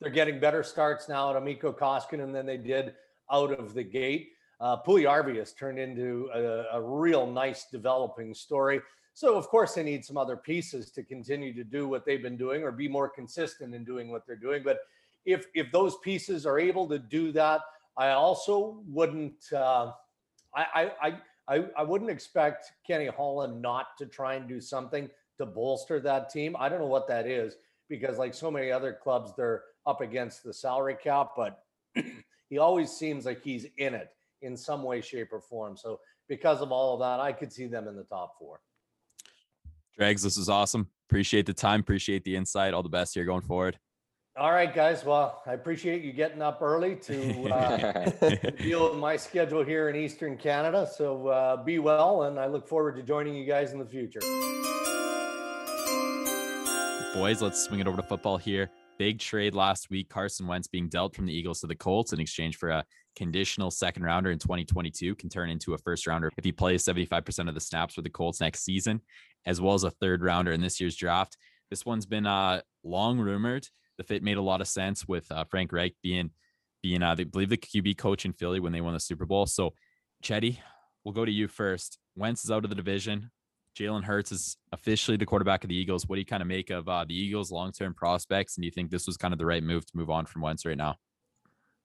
They're 0.00 0.10
getting 0.10 0.38
better 0.38 0.62
starts 0.62 1.08
now 1.08 1.34
at 1.34 1.42
Mikko 1.42 1.72
Koskinen 1.72 2.32
than 2.32 2.46
they 2.46 2.58
did 2.58 2.94
out 3.30 3.58
of 3.58 3.74
the 3.74 3.82
gate 3.82 4.34
uh, 4.60 4.76
has 5.36 5.52
turned 5.52 5.78
into 5.78 6.30
a, 6.34 6.76
a, 6.78 6.80
real 6.80 7.26
nice 7.26 7.66
developing 7.70 8.34
story. 8.34 8.80
So, 9.12 9.36
of 9.36 9.48
course, 9.48 9.74
they 9.74 9.82
need 9.82 10.04
some 10.04 10.16
other 10.16 10.36
pieces 10.36 10.90
to 10.92 11.02
continue 11.02 11.54
to 11.54 11.64
do 11.64 11.88
what 11.88 12.04
they've 12.04 12.22
been 12.22 12.36
doing 12.36 12.62
or 12.62 12.72
be 12.72 12.88
more 12.88 13.08
consistent 13.08 13.74
in 13.74 13.84
doing 13.84 14.10
what 14.10 14.26
they're 14.26 14.36
doing. 14.36 14.62
But 14.64 14.78
if 15.24 15.46
if 15.54 15.70
those 15.72 15.96
pieces 15.98 16.46
are 16.46 16.58
able 16.58 16.88
to 16.88 16.98
do 16.98 17.32
that, 17.32 17.60
I 17.96 18.10
also 18.10 18.82
wouldn't. 18.86 19.52
Uh, 19.52 19.92
I, 20.54 20.92
I 21.02 21.18
I 21.48 21.64
I 21.76 21.82
wouldn't 21.82 22.10
expect 22.10 22.72
Kenny 22.86 23.06
Holland 23.06 23.60
not 23.60 23.96
to 23.98 24.06
try 24.06 24.34
and 24.34 24.48
do 24.48 24.60
something 24.60 25.08
to 25.38 25.46
bolster 25.46 26.00
that 26.00 26.30
team. 26.30 26.56
I 26.58 26.68
don't 26.68 26.78
know 26.78 26.86
what 26.86 27.08
that 27.08 27.26
is 27.26 27.56
because, 27.88 28.18
like 28.18 28.34
so 28.34 28.50
many 28.50 28.70
other 28.70 28.92
clubs, 28.92 29.32
they're 29.36 29.62
up 29.86 30.00
against 30.00 30.44
the 30.44 30.52
salary 30.52 30.96
cap, 31.02 31.30
but 31.36 31.64
he 32.48 32.58
always 32.58 32.90
seems 32.90 33.26
like 33.26 33.42
he's 33.42 33.66
in 33.78 33.94
it 33.94 34.10
in 34.42 34.56
some 34.56 34.82
way, 34.82 35.00
shape, 35.00 35.32
or 35.32 35.40
form. 35.40 35.76
So 35.76 36.00
because 36.28 36.60
of 36.60 36.72
all 36.72 36.94
of 36.94 37.00
that, 37.00 37.20
I 37.20 37.32
could 37.32 37.52
see 37.52 37.66
them 37.66 37.88
in 37.88 37.96
the 37.96 38.04
top 38.04 38.38
four. 38.38 38.60
Dregs, 39.96 40.22
this 40.22 40.36
is 40.36 40.48
awesome. 40.48 40.88
Appreciate 41.08 41.46
the 41.46 41.52
time. 41.52 41.80
Appreciate 41.80 42.24
the 42.24 42.34
insight. 42.34 42.74
All 42.74 42.82
the 42.82 42.88
best 42.88 43.14
here 43.14 43.24
going 43.24 43.42
forward. 43.42 43.78
All 44.36 44.50
right, 44.50 44.74
guys. 44.74 45.04
Well, 45.04 45.42
I 45.46 45.52
appreciate 45.52 46.02
you 46.02 46.12
getting 46.12 46.42
up 46.42 46.60
early 46.60 46.96
to 46.96 47.52
uh, 47.52 48.10
deal 48.58 48.90
with 48.90 48.98
my 48.98 49.16
schedule 49.16 49.62
here 49.62 49.90
in 49.90 49.94
Eastern 49.94 50.36
Canada. 50.36 50.88
So 50.92 51.28
uh, 51.28 51.62
be 51.62 51.78
well, 51.78 52.24
and 52.24 52.40
I 52.40 52.46
look 52.46 52.66
forward 52.66 52.96
to 52.96 53.02
joining 53.04 53.36
you 53.36 53.44
guys 53.46 53.72
in 53.72 53.78
the 53.78 53.86
future. 53.86 54.18
Boys, 57.14 57.40
let's 57.40 57.62
swing 57.62 57.78
it 57.78 57.86
over 57.86 57.96
to 57.96 58.02
football 58.02 58.36
here. 58.36 58.70
Big 58.98 59.20
trade 59.20 59.54
last 59.54 59.88
week. 59.88 60.08
Carson 60.08 60.48
Wentz 60.48 60.66
being 60.66 60.88
dealt 60.88 61.14
from 61.14 61.26
the 61.26 61.32
Eagles 61.32 61.60
to 61.60 61.68
the 61.68 61.76
Colts 61.76 62.12
in 62.12 62.18
exchange 62.18 62.56
for 62.56 62.70
a 62.70 62.84
conditional 63.14 63.70
second 63.70 64.02
rounder 64.02 64.32
in 64.32 64.40
2022 64.40 65.14
can 65.14 65.28
turn 65.28 65.48
into 65.48 65.74
a 65.74 65.78
first 65.78 66.08
rounder 66.08 66.32
if 66.36 66.44
he 66.44 66.50
plays 66.50 66.84
75% 66.84 67.48
of 67.48 67.54
the 67.54 67.60
snaps 67.60 67.94
for 67.94 68.02
the 68.02 68.10
Colts 68.10 68.40
next 68.40 68.64
season, 68.64 69.00
as 69.46 69.60
well 69.60 69.74
as 69.74 69.84
a 69.84 69.92
third 69.92 70.24
rounder 70.24 70.50
in 70.50 70.60
this 70.60 70.80
year's 70.80 70.96
draft. 70.96 71.36
This 71.70 71.86
one's 71.86 72.04
been 72.04 72.26
uh, 72.26 72.62
long 72.82 73.20
rumored. 73.20 73.68
The 73.98 74.04
fit 74.04 74.22
made 74.22 74.36
a 74.36 74.42
lot 74.42 74.60
of 74.60 74.68
sense 74.68 75.06
with 75.06 75.30
uh, 75.30 75.44
Frank 75.44 75.72
Reich 75.72 75.94
being 76.02 76.30
being 76.82 77.02
uh, 77.02 77.14
they 77.14 77.24
believe 77.24 77.48
the 77.48 77.56
QB 77.56 77.96
coach 77.96 78.26
in 78.26 78.34
Philly 78.34 78.60
when 78.60 78.72
they 78.72 78.82
won 78.82 78.92
the 78.92 79.00
Super 79.00 79.24
Bowl. 79.24 79.46
So, 79.46 79.72
Chetty, 80.22 80.58
we'll 81.02 81.14
go 81.14 81.24
to 81.24 81.32
you 81.32 81.48
first. 81.48 81.98
Wentz 82.14 82.44
is 82.44 82.50
out 82.50 82.64
of 82.64 82.70
the 82.70 82.76
division. 82.76 83.30
Jalen 83.74 84.04
Hurts 84.04 84.30
is 84.30 84.58
officially 84.70 85.16
the 85.16 85.24
quarterback 85.24 85.64
of 85.64 85.68
the 85.68 85.76
Eagles. 85.76 86.06
What 86.06 86.16
do 86.16 86.20
you 86.20 86.26
kind 86.26 86.42
of 86.42 86.46
make 86.46 86.68
of 86.68 86.86
uh, 86.86 87.06
the 87.08 87.14
Eagles' 87.14 87.50
long-term 87.50 87.94
prospects? 87.94 88.56
And 88.56 88.62
do 88.62 88.66
you 88.66 88.70
think 88.70 88.90
this 88.90 89.06
was 89.06 89.16
kind 89.16 89.32
of 89.32 89.38
the 89.38 89.46
right 89.46 89.62
move 89.62 89.86
to 89.86 89.96
move 89.96 90.10
on 90.10 90.26
from 90.26 90.42
Wentz 90.42 90.66
right 90.66 90.76
now? 90.76 90.96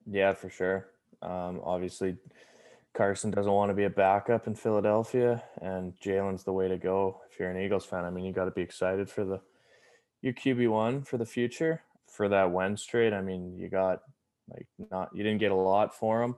Yeah, 0.05 0.33
for 0.33 0.49
sure. 0.49 0.87
Um, 1.21 1.61
obviously, 1.63 2.17
Carson 2.93 3.31
doesn't 3.31 3.51
want 3.51 3.69
to 3.69 3.73
be 3.73 3.85
a 3.85 3.89
backup 3.89 4.47
in 4.47 4.55
Philadelphia, 4.55 5.41
and 5.61 5.93
Jalen's 5.99 6.43
the 6.43 6.53
way 6.53 6.67
to 6.67 6.77
go 6.77 7.21
if 7.31 7.39
you're 7.39 7.49
an 7.49 7.63
Eagles 7.63 7.85
fan. 7.85 8.03
I 8.03 8.09
mean, 8.09 8.25
you 8.25 8.33
got 8.33 8.45
to 8.45 8.51
be 8.51 8.61
excited 8.61 9.09
for 9.09 9.23
the 9.23 9.39
your 10.21 10.33
QB 10.33 10.69
one 10.69 11.03
for 11.03 11.17
the 11.17 11.25
future 11.25 11.81
for 12.19 12.27
that 12.27 12.51
Wentz 12.51 12.85
trade. 12.85 13.13
I 13.13 13.21
mean, 13.21 13.57
you 13.57 13.69
got 13.69 14.01
like 14.49 14.67
not 14.91 15.09
you 15.13 15.23
didn't 15.23 15.39
get 15.39 15.53
a 15.53 15.55
lot 15.55 15.95
for 15.95 16.21
him, 16.21 16.35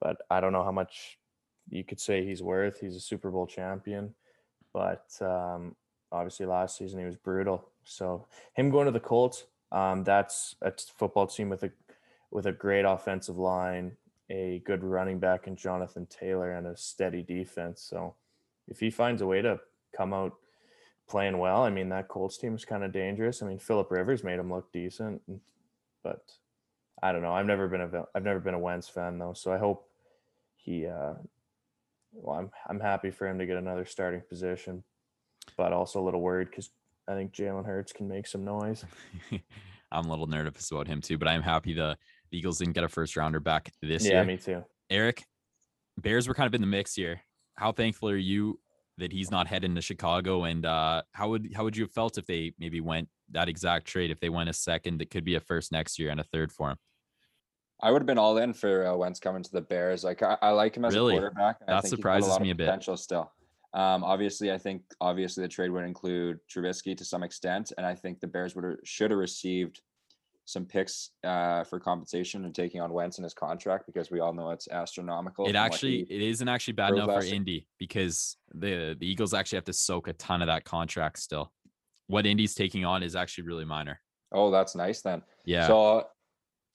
but 0.00 0.18
I 0.30 0.38
don't 0.38 0.52
know 0.52 0.62
how 0.62 0.70
much 0.70 1.18
you 1.68 1.82
could 1.82 1.98
say 1.98 2.24
he's 2.24 2.44
worth. 2.44 2.78
He's 2.78 2.94
a 2.94 3.00
Super 3.00 3.32
Bowl 3.32 3.48
champion, 3.48 4.14
but 4.72 5.04
um, 5.20 5.74
obviously 6.12 6.46
last 6.46 6.78
season 6.78 7.00
he 7.00 7.06
was 7.06 7.16
brutal. 7.16 7.68
So 7.82 8.24
him 8.54 8.70
going 8.70 8.86
to 8.86 8.92
the 8.92 9.00
Colts, 9.00 9.46
um, 9.72 10.04
that's 10.04 10.54
a 10.62 10.72
football 10.96 11.26
team 11.26 11.48
with 11.48 11.64
a 11.64 11.72
with 12.30 12.46
a 12.46 12.52
great 12.52 12.84
offensive 12.84 13.36
line, 13.36 13.96
a 14.30 14.62
good 14.64 14.84
running 14.84 15.18
back 15.18 15.48
in 15.48 15.56
Jonathan 15.56 16.06
Taylor 16.06 16.52
and 16.52 16.68
a 16.68 16.76
steady 16.76 17.24
defense. 17.24 17.82
So 17.82 18.14
if 18.68 18.78
he 18.78 18.90
finds 18.90 19.22
a 19.22 19.26
way 19.26 19.42
to 19.42 19.58
come 19.92 20.14
out 20.14 20.36
playing 21.08 21.38
well, 21.38 21.62
I 21.62 21.70
mean 21.70 21.88
that 21.90 22.08
Colts 22.08 22.38
team 22.38 22.54
is 22.54 22.64
kind 22.64 22.84
of 22.84 22.92
dangerous. 22.92 23.42
I 23.42 23.46
mean 23.46 23.58
Philip 23.58 23.90
Rivers 23.90 24.24
made 24.24 24.38
him 24.38 24.52
look 24.52 24.72
decent, 24.72 25.22
but 26.02 26.20
I 27.02 27.12
don't 27.12 27.22
know. 27.22 27.32
I've 27.32 27.46
never 27.46 27.68
been 27.68 27.82
a 27.82 28.04
I've 28.14 28.24
never 28.24 28.40
been 28.40 28.54
a 28.54 28.58
Wentz 28.58 28.88
fan 28.88 29.18
though, 29.18 29.34
so 29.34 29.52
I 29.52 29.58
hope 29.58 29.88
he. 30.56 30.86
Uh, 30.86 31.14
well, 32.12 32.38
I'm 32.38 32.50
I'm 32.68 32.80
happy 32.80 33.10
for 33.10 33.28
him 33.28 33.38
to 33.38 33.46
get 33.46 33.56
another 33.56 33.84
starting 33.84 34.22
position, 34.28 34.82
but 35.56 35.72
also 35.72 36.00
a 36.00 36.04
little 36.04 36.20
worried 36.20 36.50
because 36.50 36.70
I 37.08 37.14
think 37.14 37.32
Jalen 37.32 37.66
Hurts 37.66 37.92
can 37.92 38.08
make 38.08 38.26
some 38.26 38.44
noise. 38.44 38.84
I'm 39.92 40.06
a 40.06 40.10
little 40.10 40.26
nervous 40.26 40.70
about 40.70 40.88
him 40.88 41.00
too, 41.00 41.18
but 41.18 41.28
I'm 41.28 41.42
happy 41.42 41.72
the 41.72 41.96
the 42.30 42.38
Eagles 42.38 42.58
didn't 42.58 42.74
get 42.74 42.84
a 42.84 42.88
first 42.88 43.16
rounder 43.16 43.40
back 43.40 43.70
this 43.82 44.04
yeah, 44.04 44.10
year. 44.10 44.20
Yeah, 44.20 44.26
me 44.26 44.36
too. 44.36 44.64
Eric, 44.90 45.24
Bears 45.98 46.26
were 46.26 46.34
kind 46.34 46.46
of 46.46 46.54
in 46.54 46.60
the 46.60 46.66
mix 46.66 46.94
here. 46.94 47.20
How 47.54 47.72
thankful 47.72 48.08
are 48.08 48.16
you 48.16 48.58
that 48.98 49.12
he's 49.12 49.30
not 49.30 49.46
heading 49.46 49.74
to 49.74 49.82
Chicago? 49.82 50.44
And 50.44 50.64
uh, 50.64 51.02
how 51.12 51.28
would 51.30 51.52
how 51.54 51.64
would 51.64 51.76
you 51.76 51.84
have 51.84 51.92
felt 51.92 52.18
if 52.18 52.26
they 52.26 52.52
maybe 52.58 52.80
went 52.80 53.08
that 53.32 53.48
exact 53.48 53.86
trade? 53.86 54.10
If 54.10 54.20
they 54.20 54.28
went 54.28 54.48
a 54.48 54.52
second, 54.52 54.98
that 54.98 55.10
could 55.10 55.24
be 55.24 55.34
a 55.34 55.40
first 55.40 55.72
next 55.72 55.98
year 55.98 56.10
and 56.10 56.20
a 56.20 56.24
third 56.24 56.52
for 56.52 56.70
him. 56.70 56.76
I 57.80 57.90
would 57.90 58.00
have 58.00 58.06
been 58.06 58.18
all 58.18 58.38
in 58.38 58.54
for 58.54 58.86
uh, 58.86 58.96
Wentz 58.96 59.20
coming 59.20 59.42
to 59.42 59.52
the 59.52 59.60
Bears. 59.60 60.02
Like 60.02 60.22
I, 60.22 60.38
I 60.40 60.50
like 60.50 60.76
him 60.76 60.84
as 60.84 60.94
really? 60.94 61.14
a 61.14 61.18
quarterback. 61.18 61.66
That 61.66 61.86
surprises 61.86 62.34
a 62.34 62.40
me 62.40 62.50
a 62.50 62.54
bit. 62.54 62.66
Potential 62.66 62.96
still. 62.96 63.30
Um, 63.74 64.02
obviously, 64.04 64.50
I 64.50 64.56
think 64.56 64.82
obviously 65.02 65.42
the 65.42 65.48
trade 65.48 65.70
would 65.70 65.84
include 65.84 66.38
Trubisky 66.50 66.96
to 66.96 67.04
some 67.04 67.22
extent, 67.22 67.72
and 67.76 67.86
I 67.86 67.94
think 67.94 68.20
the 68.20 68.26
Bears 68.26 68.54
would 68.54 68.64
have, 68.64 68.76
should 68.84 69.10
have 69.10 69.20
received 69.20 69.82
some 70.46 70.64
picks 70.64 71.10
uh, 71.24 71.64
for 71.64 71.78
compensation 71.80 72.44
and 72.44 72.54
taking 72.54 72.80
on 72.80 72.92
Wentz 72.92 73.18
in 73.18 73.24
his 73.24 73.34
contract 73.34 73.84
because 73.84 74.12
we 74.12 74.20
all 74.20 74.32
know 74.32 74.50
it's 74.50 74.68
astronomical. 74.68 75.46
It 75.46 75.56
actually 75.56 76.06
it 76.08 76.22
isn't 76.22 76.48
actually 76.48 76.74
bad 76.74 76.94
enough 76.94 77.10
for 77.10 77.24
Indy 77.24 77.66
because 77.78 78.36
the 78.54 78.96
the 78.98 79.06
Eagles 79.06 79.34
actually 79.34 79.56
have 79.56 79.64
to 79.64 79.72
soak 79.72 80.08
a 80.08 80.12
ton 80.14 80.42
of 80.42 80.46
that 80.46 80.64
contract 80.64 81.18
still. 81.18 81.52
What 82.06 82.26
Indy's 82.26 82.54
taking 82.54 82.84
on 82.84 83.02
is 83.02 83.16
actually 83.16 83.44
really 83.44 83.64
minor. 83.64 84.00
Oh, 84.32 84.52
that's 84.52 84.76
nice 84.76 85.02
then. 85.02 85.22
Yeah. 85.44 85.66
So 85.66 86.06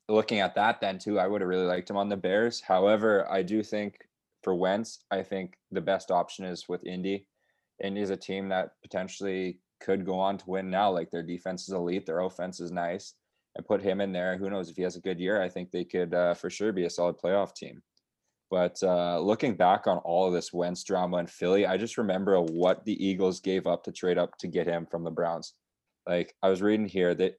looking 0.09 0.41
at 0.41 0.53
that 0.55 0.81
then 0.81 0.99
too, 0.99 1.17
I 1.17 1.27
would 1.27 1.39
have 1.39 1.47
really 1.47 1.65
liked 1.65 1.89
him 1.89 1.97
on 1.97 2.09
the 2.09 2.17
Bears. 2.17 2.59
However, 2.59 3.25
I 3.31 3.41
do 3.41 3.63
think 3.63 3.95
for 4.43 4.53
Wentz, 4.53 4.99
I 5.11 5.23
think 5.23 5.53
the 5.71 5.81
best 5.81 6.11
option 6.11 6.43
is 6.43 6.67
with 6.67 6.85
Indy. 6.85 7.25
Indy 7.81 8.01
is 8.01 8.09
a 8.09 8.17
team 8.17 8.49
that 8.49 8.71
potentially 8.81 9.59
could 9.79 10.05
go 10.05 10.19
on 10.19 10.37
to 10.39 10.49
win 10.49 10.69
now. 10.69 10.91
Like 10.91 11.09
their 11.09 11.23
defense 11.23 11.63
is 11.63 11.73
elite, 11.73 12.05
their 12.05 12.19
offense 12.19 12.59
is 12.59 12.71
nice, 12.71 13.13
and 13.55 13.65
put 13.65 13.81
him 13.81 14.01
in 14.01 14.11
there. 14.11 14.37
Who 14.37 14.49
knows 14.49 14.69
if 14.69 14.75
he 14.75 14.83
has 14.83 14.95
a 14.95 15.01
good 15.01 15.19
year? 15.19 15.41
I 15.41 15.49
think 15.49 15.71
they 15.71 15.83
could 15.83 16.13
uh, 16.13 16.33
for 16.33 16.49
sure 16.49 16.71
be 16.71 16.85
a 16.85 16.89
solid 16.89 17.17
playoff 17.17 17.53
team. 17.53 17.81
But 18.49 18.81
uh, 18.83 19.19
looking 19.19 19.55
back 19.55 19.87
on 19.87 19.97
all 19.99 20.27
of 20.27 20.33
this 20.33 20.51
Wentz 20.51 20.83
drama 20.83 21.17
in 21.17 21.27
Philly, 21.27 21.65
I 21.65 21.77
just 21.77 21.97
remember 21.97 22.39
what 22.41 22.83
the 22.83 23.05
Eagles 23.05 23.39
gave 23.39 23.65
up 23.65 23.83
to 23.85 23.91
trade 23.91 24.17
up 24.17 24.37
to 24.39 24.47
get 24.47 24.67
him 24.67 24.85
from 24.85 25.03
the 25.03 25.11
Browns. 25.11 25.53
Like 26.07 26.35
I 26.43 26.49
was 26.49 26.61
reading 26.61 26.87
here 26.87 27.15
that 27.15 27.35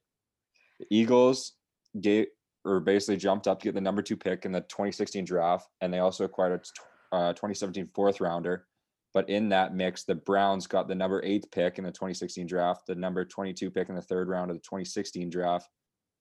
the 0.79 0.87
Eagles 0.89 1.53
gave 1.99 2.27
or 2.65 2.79
basically 2.79 3.17
jumped 3.17 3.47
up 3.47 3.59
to 3.59 3.65
get 3.65 3.75
the 3.75 3.81
number 3.81 4.01
two 4.01 4.17
pick 4.17 4.45
in 4.45 4.51
the 4.51 4.61
2016 4.61 5.25
draft, 5.25 5.67
and 5.81 5.93
they 5.93 5.99
also 5.99 6.23
acquired 6.23 6.65
a 7.11 7.15
uh, 7.15 7.33
2017 7.33 7.89
fourth 7.93 8.21
rounder. 8.21 8.65
But 9.13 9.29
in 9.29 9.49
that 9.49 9.75
mix, 9.75 10.05
the 10.05 10.15
Browns 10.15 10.65
got 10.65 10.87
the 10.87 10.95
number 10.95 11.21
eight 11.23 11.45
pick 11.51 11.77
in 11.77 11.83
the 11.83 11.91
2016 11.91 12.47
draft, 12.47 12.87
the 12.87 12.95
number 12.95 13.23
22 13.23 13.69
pick 13.69 13.89
in 13.89 13.95
the 13.95 14.01
third 14.01 14.27
round 14.27 14.49
of 14.49 14.57
the 14.57 14.61
2016 14.61 15.29
draft, 15.29 15.69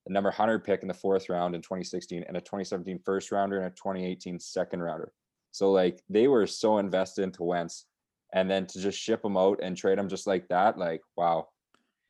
the 0.06 0.12
number 0.12 0.30
100 0.30 0.64
pick 0.64 0.82
in 0.82 0.88
the 0.88 0.94
fourth 0.94 1.28
round 1.28 1.54
in 1.54 1.62
2016, 1.62 2.24
and 2.26 2.36
a 2.36 2.40
2017 2.40 3.00
first 3.04 3.30
rounder 3.30 3.58
and 3.58 3.66
a 3.66 3.70
2018 3.70 4.38
second 4.38 4.82
rounder. 4.82 5.12
So 5.52 5.70
like 5.70 6.02
they 6.08 6.28
were 6.28 6.46
so 6.46 6.78
invested 6.78 7.22
into 7.22 7.44
Wentz, 7.44 7.86
and 8.32 8.50
then 8.50 8.66
to 8.66 8.80
just 8.80 8.98
ship 8.98 9.24
him 9.24 9.36
out 9.36 9.60
and 9.62 9.76
trade 9.76 9.98
him 9.98 10.08
just 10.08 10.26
like 10.26 10.48
that, 10.48 10.78
like 10.78 11.02
wow, 11.16 11.48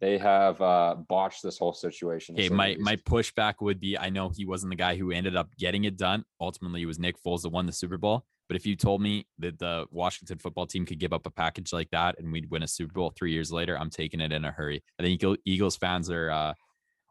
they 0.01 0.19
have 0.19 0.61
uh, 0.61 0.97
botched 1.09 1.43
this 1.43 1.59
whole 1.59 1.73
situation. 1.73 2.35
Okay, 2.35 2.49
my 2.49 2.77
my 2.81 2.97
pushback 2.97 3.55
would 3.61 3.81
be 3.81 3.99
I 3.99 4.11
know 4.11 4.31
he 4.31 4.45
wasn't 4.45 4.71
the 4.71 4.77
guy 4.77 4.97
who 4.97 5.11
ended 5.11 5.37
up 5.37 5.49
getting 5.59 5.85
it 5.85 5.97
done. 5.97 6.25
Ultimately, 6.41 6.83
it 6.83 6.87
was 6.87 6.99
Nick 6.99 7.17
Foles 7.23 7.43
that 7.43 7.51
won 7.51 7.67
the 7.67 7.73
Super 7.73 7.99
Bowl. 7.99 8.25
But 8.49 8.57
if 8.57 8.67
you 8.67 8.77
told 8.77 9.01
me 9.01 9.27
that 9.39 9.59
the 9.59 9.87
Washington 9.91 10.39
football 10.39 10.67
team 10.67 10.85
could 10.85 10.99
give 10.99 11.13
up 11.13 11.25
a 11.27 11.31
package 11.31 11.73
like 11.73 11.89
that 11.91 12.19
and 12.19 12.31
we'd 12.31 12.51
win 12.51 12.63
a 12.63 12.69
Super 12.69 12.93
Bowl 12.93 13.11
three 13.17 13.33
years 13.33 13.51
later, 13.51 13.79
I'm 13.79 13.89
taking 13.89 14.21
it 14.21 14.33
in 14.33 14.45
a 14.45 14.51
hurry. 14.51 14.83
I 14.99 15.03
think 15.03 15.23
Eagles 15.47 15.77
fans 15.77 16.11
are 16.11 16.31
uh, 16.31 16.53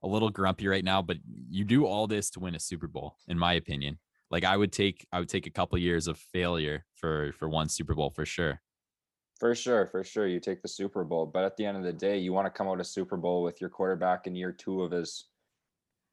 a 0.03 0.07
little 0.07 0.29
grumpy 0.29 0.67
right 0.67 0.83
now, 0.83 1.01
but 1.01 1.17
you 1.49 1.63
do 1.63 1.85
all 1.85 2.07
this 2.07 2.29
to 2.31 2.39
win 2.39 2.55
a 2.55 2.59
Super 2.59 2.87
Bowl, 2.87 3.17
in 3.27 3.37
my 3.37 3.53
opinion. 3.53 3.99
Like 4.29 4.43
I 4.43 4.55
would 4.57 4.71
take 4.71 5.05
I 5.11 5.19
would 5.19 5.29
take 5.29 5.45
a 5.45 5.51
couple 5.51 5.77
years 5.77 6.07
of 6.07 6.17
failure 6.17 6.85
for 6.95 7.33
for 7.33 7.49
one 7.49 7.69
Super 7.69 7.93
Bowl 7.93 8.09
for 8.09 8.25
sure. 8.25 8.61
For 9.39 9.55
sure, 9.55 9.87
for 9.87 10.03
sure. 10.03 10.27
You 10.27 10.39
take 10.39 10.61
the 10.61 10.67
Super 10.67 11.03
Bowl, 11.03 11.25
but 11.25 11.43
at 11.43 11.57
the 11.57 11.65
end 11.65 11.75
of 11.75 11.83
the 11.83 11.93
day, 11.93 12.17
you 12.17 12.31
want 12.31 12.45
to 12.45 12.51
come 12.51 12.67
out 12.67 12.79
of 12.79 12.87
Super 12.87 13.17
Bowl 13.17 13.41
with 13.43 13.59
your 13.59 13.69
quarterback 13.69 14.27
in 14.27 14.35
year 14.35 14.51
two 14.51 14.83
of 14.83 14.91
his 14.91 15.25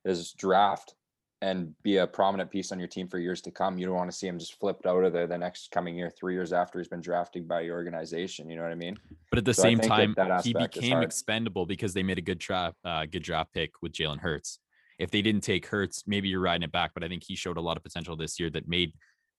his 0.05 0.33
draft 0.33 0.95
and 1.41 1.73
be 1.83 1.99
a 1.99 2.07
prominent 2.07 2.51
piece 2.51 2.73
on 2.73 2.79
your 2.79 2.89
team 2.89 3.09
for 3.09 3.19
years 3.19 3.41
to 3.43 3.51
come. 3.51 3.79
You 3.79 3.87
don't 3.87 3.95
want 3.95 4.11
to 4.11 4.17
see 4.17 4.27
him 4.27 4.39
just 4.39 4.59
flipped 4.59 4.87
out 4.87 5.05
of 5.05 5.13
there 5.13 5.27
the 5.27 5.39
next 5.39 5.71
coming 5.71 5.97
year, 5.97 6.11
three 6.11 6.35
years 6.35 6.53
after 6.53 6.79
he's 6.79 6.89
been 6.89 7.01
drafted 7.01 7.47
by 7.47 7.61
your 7.61 7.77
organization. 7.77 8.51
You 8.51 8.57
know 8.57 8.63
what 8.63 8.73
I 8.73 8.77
mean? 8.77 8.99
But 9.31 9.39
at 9.39 9.45
the 9.45 9.55
so 9.55 9.63
same 9.63 9.79
time, 9.79 10.15
that, 10.17 10.29
that 10.29 10.45
he 10.45 10.53
became 10.53 11.01
expendable 11.01 11.65
because 11.65 11.95
they 11.95 12.03
made 12.03 12.19
a 12.19 12.23
good 12.23 12.39
draft, 12.39 12.77
uh, 12.85 13.07
good 13.07 13.23
draft 13.23 13.53
pick 13.55 13.71
with 13.83 13.93
Jalen 13.93 14.19
Hurts. 14.19 14.59
If 14.99 15.13
they 15.13 15.23
didn't 15.23 15.43
take 15.43 15.67
Hurts, 15.67 16.03
maybe 16.09 16.29
you're 16.29 16.41
riding 16.41 16.65
it 16.65 16.73
back. 16.73 16.91
But 16.93 17.05
I 17.05 17.09
think 17.09 17.23
he 17.25 17.37
showed 17.37 17.57
a 17.57 17.61
lot 17.61 17.77
of 17.77 17.85
potential 17.85 18.17
this 18.17 18.41
year 18.41 18.51
that 18.51 18.67
made 18.67 18.93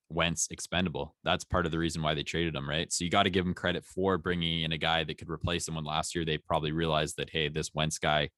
Wentz 0.08 0.48
expendable. 0.52 1.16
That's 1.26 1.44
part 1.44 1.66
of 1.66 1.74
the 1.74 1.80
reason 1.80 2.02
why 2.02 2.14
they 2.14 2.24
traded 2.24 2.56
him, 2.56 2.68
right? 2.68 2.92
So 2.94 3.04
you 3.04 3.10
got 3.10 3.24
to 3.24 3.30
give 3.30 3.46
him 3.46 3.54
credit 3.54 3.84
for 3.84 4.18
bringing 4.18 4.64
in 4.64 4.72
a 4.72 4.78
guy 4.78 5.04
that 5.04 5.18
could 5.18 5.30
replace 5.30 5.68
him. 5.68 5.76
When 5.76 5.84
last 5.84 6.16
year 6.16 6.24
they 6.24 6.38
probably 6.38 6.72
realized 6.72 7.18
that 7.18 7.30
hey, 7.30 7.50
this 7.50 7.74
Wentz 7.74 8.00
guy, 8.00 8.30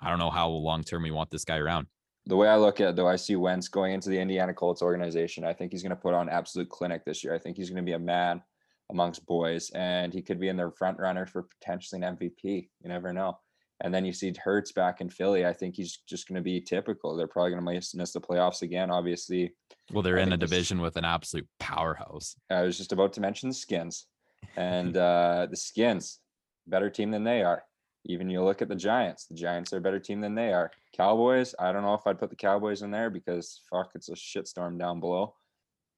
I 0.00 0.08
don't 0.08 0.20
know 0.20 0.30
how 0.30 0.48
long 0.48 0.84
term 0.84 1.02
we 1.02 1.10
want 1.10 1.30
this 1.30 1.44
guy 1.44 1.56
around. 1.56 1.88
The 2.26 2.36
way 2.36 2.48
I 2.48 2.56
look 2.56 2.80
at 2.80 2.88
it, 2.88 2.96
though, 2.96 3.08
I 3.08 3.16
see 3.16 3.36
Wentz 3.36 3.68
going 3.68 3.92
into 3.92 4.10
the 4.10 4.18
Indiana 4.18 4.52
Colts 4.52 4.82
organization. 4.82 5.44
I 5.44 5.52
think 5.52 5.70
he's 5.70 5.82
going 5.82 5.90
to 5.90 5.96
put 5.96 6.14
on 6.14 6.28
absolute 6.28 6.68
clinic 6.68 7.04
this 7.04 7.22
year. 7.22 7.34
I 7.34 7.38
think 7.38 7.56
he's 7.56 7.70
going 7.70 7.82
to 7.82 7.88
be 7.88 7.92
a 7.92 7.98
man 7.98 8.42
amongst 8.90 9.26
boys, 9.26 9.70
and 9.70 10.12
he 10.12 10.22
could 10.22 10.40
be 10.40 10.48
in 10.48 10.56
their 10.56 10.72
front 10.72 10.98
runner 10.98 11.26
for 11.26 11.42
potentially 11.42 12.02
an 12.02 12.16
MVP. 12.16 12.68
You 12.82 12.88
never 12.88 13.12
know. 13.12 13.38
And 13.80 13.94
then 13.94 14.04
you 14.04 14.12
see 14.12 14.32
Hurts 14.42 14.72
back 14.72 15.00
in 15.00 15.10
Philly. 15.10 15.46
I 15.46 15.52
think 15.52 15.76
he's 15.76 15.98
just 16.08 16.26
going 16.26 16.36
to 16.36 16.42
be 16.42 16.60
typical. 16.60 17.14
They're 17.14 17.26
probably 17.26 17.50
going 17.50 17.64
to 17.64 17.72
miss, 17.72 17.94
miss 17.94 18.12
the 18.12 18.20
playoffs 18.20 18.62
again, 18.62 18.90
obviously. 18.90 19.54
Well, 19.92 20.02
they're 20.02 20.18
I 20.18 20.22
in 20.22 20.32
a 20.32 20.36
division 20.36 20.80
with 20.80 20.96
an 20.96 21.04
absolute 21.04 21.46
powerhouse. 21.60 22.36
I 22.50 22.62
was 22.62 22.78
just 22.78 22.92
about 22.92 23.12
to 23.14 23.20
mention 23.20 23.48
the 23.48 23.54
Skins. 23.54 24.06
And 24.56 24.96
uh, 24.96 25.48
the 25.50 25.56
Skins, 25.56 26.20
better 26.66 26.88
team 26.88 27.10
than 27.10 27.24
they 27.24 27.42
are. 27.42 27.64
Even 28.08 28.30
you 28.30 28.42
look 28.42 28.62
at 28.62 28.68
the 28.68 28.76
Giants. 28.76 29.26
The 29.26 29.34
Giants 29.34 29.72
are 29.72 29.78
a 29.78 29.80
better 29.80 29.98
team 29.98 30.20
than 30.20 30.34
they 30.34 30.52
are. 30.52 30.70
Cowboys, 30.96 31.54
I 31.58 31.72
don't 31.72 31.82
know 31.82 31.94
if 31.94 32.06
I'd 32.06 32.18
put 32.18 32.30
the 32.30 32.36
Cowboys 32.36 32.82
in 32.82 32.90
there 32.90 33.10
because 33.10 33.60
fuck, 33.70 33.90
it's 33.94 34.08
a 34.08 34.12
shitstorm 34.12 34.78
down 34.78 35.00
below. 35.00 35.34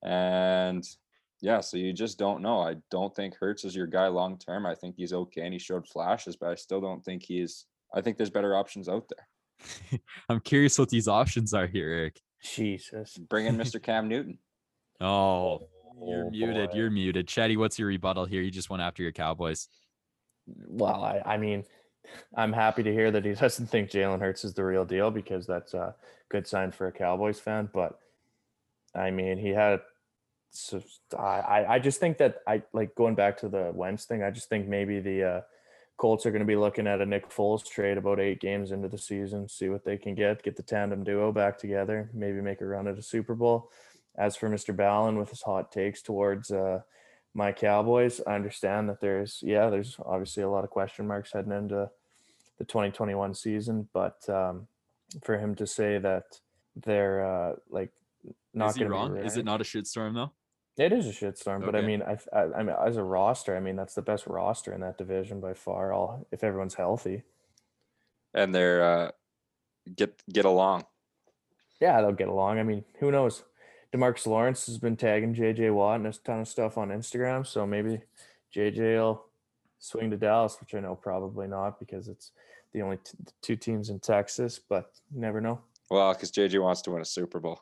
And 0.02 0.84
yeah, 1.40 1.60
so 1.60 1.76
you 1.76 1.92
just 1.92 2.18
don't 2.18 2.42
know. 2.42 2.60
I 2.60 2.76
don't 2.90 3.14
think 3.14 3.36
Hurts 3.36 3.64
is 3.64 3.76
your 3.76 3.86
guy 3.86 4.08
long 4.08 4.38
term. 4.38 4.66
I 4.66 4.74
think 4.74 4.96
he's 4.96 5.12
okay 5.12 5.42
and 5.42 5.52
he 5.52 5.58
showed 5.58 5.86
flashes, 5.86 6.36
but 6.36 6.48
I 6.50 6.54
still 6.54 6.80
don't 6.80 7.04
think 7.04 7.22
he's. 7.22 7.66
I 7.94 8.00
think 8.00 8.16
there's 8.16 8.30
better 8.30 8.56
options 8.56 8.88
out 8.88 9.08
there. 9.08 10.00
I'm 10.28 10.40
curious 10.40 10.78
what 10.78 10.88
these 10.88 11.08
options 11.08 11.54
are 11.54 11.66
here, 11.66 11.90
Eric. 11.90 12.20
Jesus. 12.42 13.16
Bring 13.18 13.46
in 13.46 13.56
Mr. 13.58 13.82
Cam 13.82 14.08
Newton. 14.08 14.38
Oh, 15.00 15.68
you're 16.04 16.26
oh, 16.26 16.30
muted. 16.30 16.70
Boy. 16.70 16.76
You're 16.76 16.90
muted. 16.90 17.26
Chetty, 17.26 17.56
what's 17.56 17.78
your 17.78 17.88
rebuttal 17.88 18.24
here? 18.24 18.42
You 18.42 18.50
just 18.50 18.70
went 18.70 18.82
after 18.82 19.02
your 19.02 19.12
Cowboys. 19.12 19.68
Well, 20.66 21.04
I, 21.04 21.22
I 21.24 21.36
mean, 21.36 21.64
I'm 22.34 22.52
happy 22.52 22.82
to 22.82 22.92
hear 22.92 23.10
that 23.10 23.24
he 23.24 23.32
doesn't 23.34 23.66
think 23.66 23.90
Jalen 23.90 24.20
Hurts 24.20 24.44
is 24.44 24.54
the 24.54 24.64
real 24.64 24.84
deal 24.84 25.10
because 25.10 25.46
that's 25.46 25.74
a 25.74 25.94
good 26.28 26.46
sign 26.46 26.72
for 26.72 26.86
a 26.86 26.92
Cowboys 26.92 27.40
fan. 27.40 27.68
But 27.72 27.98
I 28.94 29.10
mean, 29.10 29.38
he 29.38 29.50
had 29.50 29.80
so 30.50 30.82
I, 31.16 31.66
I 31.68 31.78
just 31.78 32.00
think 32.00 32.18
that 32.18 32.38
I 32.46 32.62
like 32.72 32.94
going 32.94 33.14
back 33.14 33.38
to 33.38 33.48
the 33.48 33.70
Wentz 33.74 34.04
thing. 34.04 34.22
I 34.22 34.30
just 34.30 34.48
think 34.48 34.66
maybe 34.66 34.98
the 35.00 35.24
uh, 35.24 35.40
Colts 35.98 36.24
are 36.24 36.30
going 36.30 36.40
to 36.40 36.46
be 36.46 36.56
looking 36.56 36.86
at 36.86 37.00
a 37.00 37.06
Nick 37.06 37.28
Foles 37.28 37.64
trade 37.64 37.98
about 37.98 38.20
eight 38.20 38.40
games 38.40 38.70
into 38.70 38.88
the 38.88 38.98
season, 38.98 39.48
see 39.48 39.68
what 39.68 39.84
they 39.84 39.96
can 39.96 40.14
get, 40.14 40.42
get 40.42 40.56
the 40.56 40.62
tandem 40.62 41.04
duo 41.04 41.32
back 41.32 41.58
together, 41.58 42.08
maybe 42.14 42.40
make 42.40 42.60
a 42.60 42.66
run 42.66 42.86
at 42.86 42.98
a 42.98 43.02
Super 43.02 43.34
Bowl. 43.34 43.70
As 44.16 44.36
for 44.36 44.48
Mr. 44.48 44.74
Ballin 44.74 45.18
with 45.18 45.30
his 45.30 45.42
hot 45.42 45.70
takes 45.70 46.00
towards 46.00 46.50
uh, 46.50 46.80
my 47.34 47.52
Cowboys, 47.52 48.20
I 48.26 48.34
understand 48.34 48.88
that 48.88 49.00
there's 49.00 49.40
yeah, 49.42 49.70
there's 49.70 49.96
obviously 50.04 50.42
a 50.42 50.50
lot 50.50 50.64
of 50.64 50.70
question 50.70 51.06
marks 51.06 51.32
heading 51.32 51.52
into 51.52 51.90
the 52.58 52.64
2021 52.64 53.34
season, 53.34 53.88
but 53.92 54.28
um, 54.28 54.66
for 55.22 55.38
him 55.38 55.54
to 55.56 55.66
say 55.66 55.98
that 55.98 56.40
they're 56.76 57.24
uh, 57.24 57.54
like 57.70 57.92
not 58.54 58.76
going 58.76 58.90
to 58.90 59.20
be 59.20 59.26
Is 59.26 59.36
it 59.36 59.44
not 59.44 59.60
a 59.60 59.64
shitstorm 59.64 60.14
though? 60.14 60.32
It 60.76 60.92
is 60.92 61.08
a 61.08 61.10
shitstorm, 61.10 61.56
okay. 61.56 61.66
but 61.66 61.76
I 61.76 61.82
mean, 61.82 62.02
I, 62.02 62.18
I, 62.32 62.58
I 62.58 62.62
mean, 62.62 62.76
as 62.86 62.96
a 62.96 63.02
roster, 63.02 63.56
I 63.56 63.60
mean, 63.60 63.74
that's 63.74 63.94
the 63.94 64.02
best 64.02 64.28
roster 64.28 64.72
in 64.72 64.80
that 64.82 64.96
division 64.96 65.40
by 65.40 65.54
far. 65.54 65.92
All 65.92 66.26
if 66.30 66.44
everyone's 66.44 66.74
healthy, 66.74 67.22
and 68.32 68.54
they're 68.54 68.82
uh, 68.82 69.10
get 69.96 70.22
get 70.32 70.44
along. 70.44 70.84
Yeah, 71.80 72.00
they'll 72.00 72.12
get 72.12 72.28
along. 72.28 72.58
I 72.58 72.62
mean, 72.62 72.84
who 73.00 73.10
knows? 73.10 73.42
Demarcus 73.94 74.26
Lawrence 74.26 74.66
has 74.66 74.78
been 74.78 74.96
tagging 74.96 75.34
JJ 75.34 75.72
Watt 75.72 75.96
and 75.96 76.06
a 76.06 76.12
ton 76.12 76.40
of 76.40 76.48
stuff 76.48 76.76
on 76.76 76.90
Instagram, 76.90 77.46
so 77.46 77.66
maybe 77.66 78.00
JJ 78.54 78.96
will 78.98 79.24
swing 79.78 80.10
to 80.10 80.16
Dallas, 80.16 80.58
which 80.60 80.74
I 80.74 80.80
know 80.80 80.94
probably 80.94 81.46
not 81.46 81.78
because 81.78 82.08
it's 82.08 82.32
the 82.72 82.82
only 82.82 82.98
t- 82.98 83.16
two 83.40 83.56
teams 83.56 83.88
in 83.88 83.98
Texas, 84.00 84.58
but 84.58 84.90
you 85.14 85.20
never 85.20 85.40
know. 85.40 85.60
Well, 85.90 86.12
because 86.12 86.30
JJ 86.32 86.60
wants 86.62 86.82
to 86.82 86.90
win 86.90 87.00
a 87.00 87.06
Super 87.06 87.40
Bowl. 87.40 87.60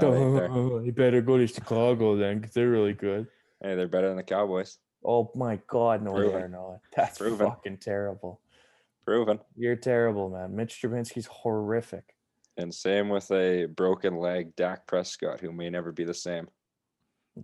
Oh, 0.00 0.78
you 0.80 0.92
better 0.96 1.22
go 1.22 1.38
to 1.38 1.46
Chicago 1.46 2.16
then, 2.16 2.38
because 2.38 2.54
they're 2.54 2.70
really 2.70 2.92
good. 2.92 3.26
Hey, 3.62 3.74
they're 3.74 3.88
better 3.88 4.08
than 4.08 4.16
the 4.16 4.22
Cowboys. 4.22 4.78
Oh 5.04 5.30
my 5.34 5.58
God, 5.66 6.02
no, 6.02 6.12
Proven. 6.12 6.32
they 6.32 6.42
are 6.42 6.48
not. 6.48 6.78
That's 6.94 7.18
Proven. 7.18 7.46
fucking 7.46 7.78
terrible. 7.78 8.40
Proven. 9.04 9.40
You're 9.56 9.76
terrible, 9.76 10.28
man. 10.28 10.54
Mitch 10.54 10.80
Trubisky's 10.80 11.26
horrific. 11.26 12.14
And 12.56 12.74
same 12.74 13.08
with 13.08 13.30
a 13.30 13.66
broken 13.66 14.16
leg, 14.16 14.54
Dak 14.56 14.86
Prescott, 14.86 15.40
who 15.40 15.52
may 15.52 15.70
never 15.70 15.90
be 15.90 16.04
the 16.04 16.14
same. 16.14 16.48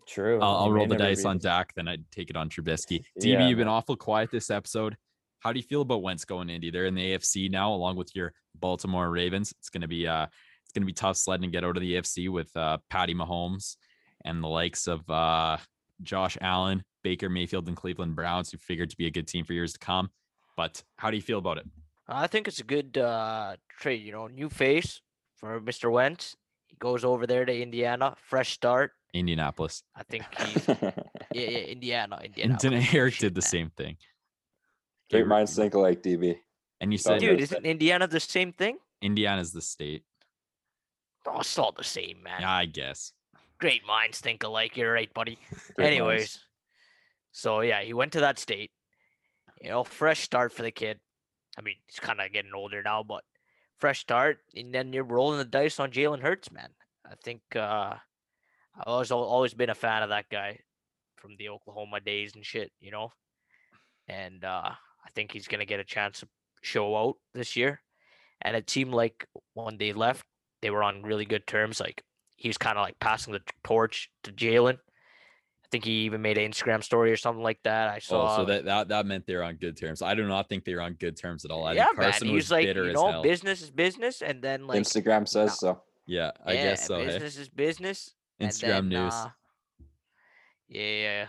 True. 0.06 0.38
I'll, 0.40 0.56
I'll 0.56 0.72
roll 0.72 0.86
the 0.86 0.96
dice 0.96 1.24
on 1.24 1.38
Dak, 1.38 1.72
then 1.74 1.88
I'd 1.88 2.10
take 2.10 2.28
it 2.28 2.36
on 2.36 2.50
Trubisky. 2.50 3.02
DB, 3.18 3.32
yeah, 3.32 3.48
you've 3.48 3.58
been 3.58 3.68
awful 3.68 3.96
quiet 3.96 4.30
this 4.30 4.50
episode. 4.50 4.96
How 5.40 5.52
do 5.52 5.58
you 5.58 5.64
feel 5.64 5.82
about 5.82 6.02
Wentz 6.02 6.24
going 6.24 6.50
Indy? 6.50 6.70
They're 6.70 6.86
in 6.86 6.94
the 6.94 7.12
AFC 7.12 7.50
now, 7.50 7.72
along 7.72 7.96
with 7.96 8.14
your 8.14 8.34
Baltimore 8.54 9.10
Ravens. 9.10 9.52
It's 9.58 9.70
going 9.70 9.82
to 9.82 9.88
be 9.88 10.06
uh, 10.06 10.24
it's 10.24 10.72
going 10.74 10.82
to 10.82 10.86
be 10.86 10.92
tough 10.92 11.16
sledding 11.16 11.48
to 11.48 11.52
get 11.52 11.64
out 11.64 11.76
of 11.76 11.80
the 11.80 11.94
AFC 11.94 12.28
with 12.28 12.54
uh, 12.54 12.78
Patty 12.90 13.14
Mahomes 13.14 13.76
and 14.24 14.42
the 14.42 14.48
likes 14.48 14.86
of 14.88 15.08
uh, 15.08 15.56
Josh 16.02 16.36
Allen, 16.40 16.82
Baker 17.02 17.30
Mayfield, 17.30 17.68
and 17.68 17.76
Cleveland 17.76 18.14
Browns, 18.14 18.50
who 18.50 18.58
figured 18.58 18.90
to 18.90 18.96
be 18.96 19.06
a 19.06 19.10
good 19.10 19.26
team 19.26 19.44
for 19.44 19.54
years 19.54 19.72
to 19.72 19.78
come. 19.78 20.10
But 20.56 20.82
how 20.96 21.10
do 21.10 21.16
you 21.16 21.22
feel 21.22 21.38
about 21.38 21.58
it? 21.58 21.66
I 22.08 22.26
think 22.26 22.48
it's 22.48 22.60
a 22.60 22.64
good 22.64 22.96
uh, 22.96 23.56
trade. 23.78 24.02
You 24.02 24.12
know, 24.12 24.26
new 24.26 24.48
face 24.48 25.00
for 25.36 25.60
Mr. 25.60 25.90
Wentz. 25.90 26.36
He 26.66 26.76
goes 26.76 27.04
over 27.04 27.26
there 27.26 27.44
to 27.44 27.62
Indiana, 27.62 28.14
fresh 28.18 28.52
start. 28.52 28.92
Indianapolis. 29.14 29.82
I 29.96 30.02
think 30.02 30.24
he's 30.38 30.68
yeah, 30.68 30.92
yeah, 31.32 31.58
Indiana, 31.58 32.20
Indiana. 32.22 32.84
Eric 32.92 33.18
did 33.18 33.34
the 33.34 33.42
same 33.42 33.70
thing. 33.70 33.96
Great 35.10 35.26
minds 35.26 35.56
think 35.56 35.74
alike, 35.74 36.02
DB. 36.02 36.36
And 36.80 36.92
you 36.92 36.98
said, 36.98 37.20
dude, 37.20 37.40
isn't 37.40 37.64
Indiana 37.64 38.06
the 38.06 38.20
same 38.20 38.52
thing? 38.52 38.76
Indiana's 39.00 39.52
the 39.52 39.62
state. 39.62 40.04
Oh, 41.26 41.40
it's 41.40 41.58
all 41.58 41.72
the 41.72 41.84
same, 41.84 42.22
man. 42.22 42.40
Yeah, 42.42 42.52
I 42.52 42.66
guess. 42.66 43.12
Great 43.58 43.84
minds 43.86 44.20
think 44.20 44.42
alike. 44.44 44.76
You're 44.76 44.92
right, 44.92 45.12
buddy. 45.12 45.38
Great 45.76 45.86
Anyways, 45.88 46.20
minds. 46.20 46.40
so 47.32 47.60
yeah, 47.60 47.82
he 47.82 47.92
went 47.94 48.12
to 48.12 48.20
that 48.20 48.38
state. 48.38 48.70
you 49.60 49.70
know, 49.70 49.84
fresh 49.84 50.20
start 50.20 50.52
for 50.52 50.62
the 50.62 50.70
kid. 50.70 51.00
I 51.58 51.62
mean, 51.62 51.74
he's 51.86 51.98
kind 51.98 52.20
of 52.20 52.32
getting 52.32 52.54
older 52.54 52.82
now, 52.82 53.02
but 53.02 53.24
fresh 53.78 54.00
start, 54.00 54.38
and 54.54 54.72
then 54.72 54.92
you're 54.92 55.04
rolling 55.04 55.38
the 55.38 55.44
dice 55.44 55.80
on 55.80 55.90
Jalen 55.90 56.20
Hurts, 56.20 56.52
man. 56.52 56.70
I 57.04 57.14
think 57.22 57.40
uh, 57.56 57.94
I've 58.76 58.86
always 58.86 59.10
always 59.10 59.54
been 59.54 59.70
a 59.70 59.74
fan 59.74 60.02
of 60.02 60.10
that 60.10 60.28
guy 60.30 60.60
from 61.16 61.36
the 61.36 61.48
Oklahoma 61.48 62.00
days 62.00 62.34
and 62.36 62.46
shit, 62.46 62.70
you 62.80 62.92
know. 62.92 63.12
And 64.06 64.44
uh, 64.44 64.70
I 64.70 65.10
think 65.14 65.32
he's 65.32 65.48
gonna 65.48 65.64
get 65.64 65.80
a 65.80 65.84
chance 65.84 66.20
to 66.20 66.28
show 66.62 66.96
out 66.96 67.16
this 67.34 67.56
year. 67.56 67.80
And 68.42 68.56
it 68.56 68.70
seemed 68.70 68.94
like 68.94 69.26
when 69.54 69.78
they 69.78 69.92
left, 69.92 70.24
they 70.62 70.70
were 70.70 70.84
on 70.84 71.02
really 71.02 71.24
good 71.24 71.46
terms. 71.46 71.80
Like 71.80 72.04
he 72.36 72.48
was 72.48 72.58
kind 72.58 72.78
of 72.78 72.82
like 72.82 73.00
passing 73.00 73.32
the 73.32 73.42
torch 73.64 74.10
to 74.22 74.32
Jalen. 74.32 74.78
I 75.68 75.70
think 75.70 75.84
he 75.84 76.04
even 76.04 76.22
made 76.22 76.38
an 76.38 76.50
Instagram 76.50 76.82
story 76.82 77.12
or 77.12 77.16
something 77.16 77.42
like 77.42 77.60
that. 77.64 77.88
I 77.90 77.98
saw. 77.98 78.34
Oh, 78.34 78.36
so 78.38 78.44
that, 78.46 78.64
that 78.64 78.88
that 78.88 79.06
meant 79.06 79.26
they're 79.26 79.42
on 79.42 79.56
good 79.56 79.76
terms. 79.76 80.00
I 80.00 80.14
do 80.14 80.26
not 80.26 80.48
think 80.48 80.64
they're 80.64 80.80
on 80.80 80.94
good 80.94 81.16
terms 81.16 81.44
at 81.44 81.50
all. 81.50 81.64
I 81.64 81.74
yeah, 81.74 81.86
think 81.86 82.00
Carson 82.00 82.26
man. 82.26 82.30
He 82.30 82.34
was, 82.36 82.44
was 82.44 82.50
like, 82.52 82.66
bitter 82.66 82.84
you 82.84 82.90
as 82.90 82.94
know, 82.94 83.10
hell. 83.10 83.22
business 83.22 83.62
is 83.62 83.70
business, 83.70 84.22
and 84.22 84.42
then 84.42 84.66
like 84.66 84.80
Instagram 84.80 85.28
says 85.28 85.58
so. 85.58 85.82
Yeah, 86.06 86.30
I 86.46 86.54
yeah, 86.54 86.62
guess 86.64 86.86
so. 86.86 86.98
Hey? 86.98 87.06
Business 87.06 87.36
is 87.36 87.48
business. 87.50 88.14
Instagram 88.40 88.62
then, 88.62 88.88
news. 88.88 89.12
uh, 89.12 89.28
yeah, 90.68 90.82
yeah, 90.82 91.26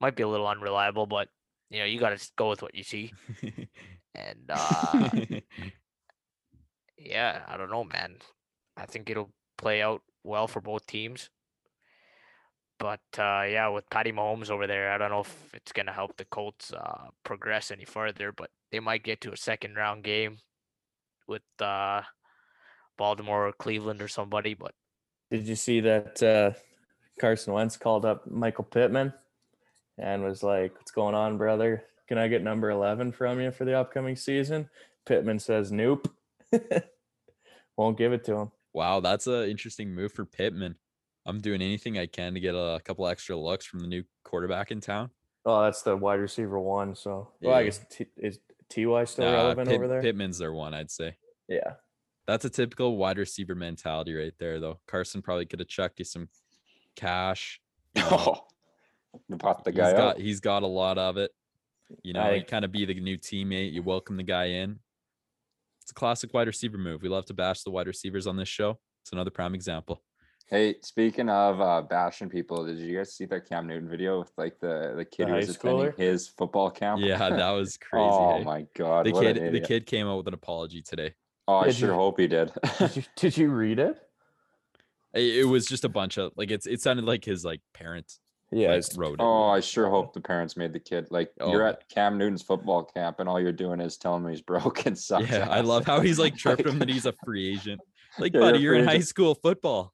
might 0.00 0.16
be 0.16 0.22
a 0.22 0.28
little 0.28 0.48
unreliable, 0.48 1.06
but 1.06 1.28
you 1.68 1.80
know, 1.80 1.84
you 1.84 1.98
got 1.98 2.16
to 2.16 2.30
go 2.36 2.48
with 2.48 2.62
what 2.62 2.74
you 2.74 2.84
see. 2.84 3.12
And 4.14 4.48
uh, 4.48 5.10
yeah, 6.98 7.42
I 7.48 7.56
don't 7.56 7.70
know, 7.70 7.84
man. 7.84 8.16
I 8.76 8.86
think 8.86 9.10
it'll 9.10 9.32
play 9.58 9.82
out 9.82 10.02
well 10.22 10.46
for 10.46 10.60
both 10.60 10.86
teams. 10.86 11.30
But 12.84 13.00
uh, 13.18 13.46
yeah, 13.48 13.68
with 13.68 13.88
Patty 13.88 14.12
Mahomes 14.12 14.50
over 14.50 14.66
there, 14.66 14.92
I 14.92 14.98
don't 14.98 15.08
know 15.08 15.20
if 15.20 15.54
it's 15.54 15.72
gonna 15.72 15.90
help 15.90 16.18
the 16.18 16.26
Colts 16.26 16.70
uh, 16.70 17.06
progress 17.24 17.70
any 17.70 17.86
further. 17.86 18.30
But 18.30 18.50
they 18.70 18.78
might 18.78 19.02
get 19.02 19.22
to 19.22 19.32
a 19.32 19.38
second 19.38 19.74
round 19.74 20.04
game 20.04 20.36
with 21.26 21.40
uh, 21.60 22.02
Baltimore 22.98 23.48
or 23.48 23.52
Cleveland 23.52 24.02
or 24.02 24.08
somebody. 24.08 24.52
But 24.52 24.72
Did 25.30 25.48
you 25.48 25.56
see 25.56 25.80
that 25.80 26.22
uh, 26.22 26.50
Carson 27.18 27.54
Wentz 27.54 27.78
called 27.78 28.04
up 28.04 28.30
Michael 28.30 28.64
Pittman 28.64 29.14
and 29.96 30.22
was 30.22 30.42
like, 30.42 30.74
"What's 30.74 30.92
going 30.92 31.14
on, 31.14 31.38
brother? 31.38 31.84
Can 32.06 32.18
I 32.18 32.28
get 32.28 32.42
number 32.42 32.68
eleven 32.68 33.12
from 33.12 33.40
you 33.40 33.50
for 33.50 33.64
the 33.64 33.78
upcoming 33.78 34.14
season?" 34.16 34.68
Pittman 35.06 35.38
says, 35.38 35.72
"Nope, 35.72 36.06
won't 37.78 37.96
give 37.96 38.12
it 38.12 38.24
to 38.24 38.34
him." 38.34 38.52
wow, 38.74 39.00
that's 39.00 39.26
an 39.26 39.48
interesting 39.48 39.94
move 39.94 40.12
for 40.12 40.26
Pittman. 40.26 40.74
I'm 41.26 41.40
doing 41.40 41.62
anything 41.62 41.98
I 41.98 42.06
can 42.06 42.34
to 42.34 42.40
get 42.40 42.54
a 42.54 42.80
couple 42.84 43.06
extra 43.06 43.36
looks 43.36 43.64
from 43.64 43.80
the 43.80 43.86
new 43.86 44.04
quarterback 44.24 44.70
in 44.70 44.80
town. 44.80 45.10
Oh, 45.46 45.62
that's 45.62 45.82
the 45.82 45.96
wide 45.96 46.20
receiver 46.20 46.58
one. 46.58 46.94
So, 46.94 47.28
well, 47.40 47.54
I 47.54 47.64
guess 47.64 47.84
T- 47.90 48.06
is 48.16 48.38
Ty 48.68 49.04
still 49.04 49.24
Nah, 49.30 49.32
relevant 49.32 49.68
Pitt- 49.68 49.76
over 49.76 49.88
there? 49.88 50.02
Pittman's 50.02 50.38
their 50.38 50.52
one, 50.52 50.74
I'd 50.74 50.90
say. 50.90 51.16
Yeah, 51.48 51.74
That's 52.26 52.44
a 52.46 52.50
typical 52.50 52.96
wide 52.96 53.18
receiver 53.18 53.54
mentality 53.54 54.14
right 54.14 54.32
there, 54.38 54.58
though. 54.60 54.80
Carson 54.86 55.20
probably 55.22 55.44
could 55.46 55.58
have 55.60 55.68
chucked 55.68 55.98
you 55.98 56.04
some 56.06 56.28
cash. 56.96 57.60
you 57.94 58.02
know. 58.10 58.10
Oh, 58.10 58.44
you 59.28 59.36
bought 59.36 59.64
the 59.64 59.70
He's 59.70 59.78
guy 59.78 59.92
got 59.92 60.18
he's 60.18 60.40
got 60.40 60.62
a 60.62 60.66
lot 60.66 60.98
of 60.98 61.16
it. 61.18 61.30
You 62.02 62.14
know, 62.14 62.20
I- 62.20 62.34
you 62.36 62.44
kind 62.44 62.64
of 62.64 62.72
be 62.72 62.84
the 62.84 62.94
new 63.00 63.16
teammate. 63.18 63.72
You 63.72 63.82
welcome 63.82 64.16
the 64.16 64.22
guy 64.22 64.46
in. 64.46 64.78
It's 65.82 65.90
a 65.90 65.94
classic 65.94 66.32
wide 66.32 66.46
receiver 66.46 66.78
move. 66.78 67.02
We 67.02 67.10
love 67.10 67.26
to 67.26 67.34
bash 67.34 67.62
the 67.62 67.70
wide 67.70 67.86
receivers 67.86 68.26
on 68.26 68.36
this 68.38 68.48
show. 68.48 68.78
It's 69.02 69.12
another 69.12 69.30
prime 69.30 69.54
example. 69.54 70.02
Hey, 70.46 70.76
speaking 70.82 71.28
of 71.30 71.60
uh, 71.60 71.82
bashing 71.82 72.28
people, 72.28 72.66
did 72.66 72.76
you 72.78 72.96
guys 72.98 73.14
see 73.14 73.24
that 73.26 73.48
Cam 73.48 73.66
Newton 73.66 73.88
video 73.88 74.18
with 74.20 74.30
like 74.36 74.58
the 74.60 74.92
the 74.96 75.04
kid 75.04 75.26
who 75.28 75.32
high 75.32 75.38
was 75.40 75.48
attending 75.48 75.86
schooler? 75.86 75.96
his 75.98 76.28
football 76.28 76.70
camp? 76.70 77.00
Yeah, 77.02 77.16
that 77.30 77.50
was 77.52 77.78
crazy. 77.78 78.04
oh 78.06 78.38
hey? 78.38 78.44
my 78.44 78.66
god, 78.76 79.06
the 79.06 79.12
kid, 79.12 79.52
the 79.52 79.60
kid 79.60 79.86
came 79.86 80.06
out 80.06 80.18
with 80.18 80.28
an 80.28 80.34
apology 80.34 80.82
today. 80.82 81.14
Oh, 81.48 81.56
I 81.56 81.66
Did 81.66 81.76
sure 81.76 81.88
you- 81.90 81.94
hope 81.94 82.20
he 82.20 82.26
did. 82.26 82.52
did 82.78 82.96
you 82.96 83.02
did 83.16 83.36
you 83.38 83.48
read 83.50 83.78
it? 83.78 83.96
It, 85.14 85.38
it 85.40 85.44
was 85.44 85.66
just 85.66 85.84
a 85.84 85.88
bunch 85.88 86.18
of 86.18 86.32
like 86.36 86.50
it's. 86.50 86.66
It 86.66 86.80
sounded 86.82 87.04
like 87.06 87.24
his 87.24 87.42
like 87.44 87.60
parents 87.72 88.20
Yeah, 88.52 88.72
like, 88.74 88.84
wrote 88.96 89.14
it. 89.14 89.20
oh, 89.20 89.48
I 89.48 89.60
sure 89.60 89.88
hope 89.88 90.12
the 90.12 90.20
parents 90.20 90.56
made 90.58 90.74
the 90.74 90.80
kid 90.80 91.06
like 91.10 91.30
you're 91.40 91.64
Oh. 91.64 91.70
at 91.70 91.88
Cam 91.88 92.18
Newton's 92.18 92.42
football 92.42 92.84
camp 92.84 93.18
and 93.20 93.28
all 93.30 93.40
you're 93.40 93.50
doing 93.52 93.80
is 93.80 93.96
telling 93.96 94.24
me 94.24 94.32
he's 94.32 94.42
broke 94.52 94.84
and 94.84 94.96
sucks. 94.98 95.30
yeah, 95.30 95.48
I 95.48 95.60
love 95.62 95.86
how 95.86 96.00
he's 96.00 96.18
like 96.18 96.36
chirped 96.36 96.66
him 96.66 96.78
that 96.80 96.88
he's 96.90 97.06
a 97.06 97.14
free 97.24 97.48
agent. 97.50 97.80
Like, 98.18 98.34
Yeah, 98.34 98.40
you're 98.40 98.50
buddy, 98.52 98.58
you're 98.62 98.74
free 98.74 98.82
in 98.82 98.88
high 98.88 98.98
school 99.00 99.34
football. 99.34 99.92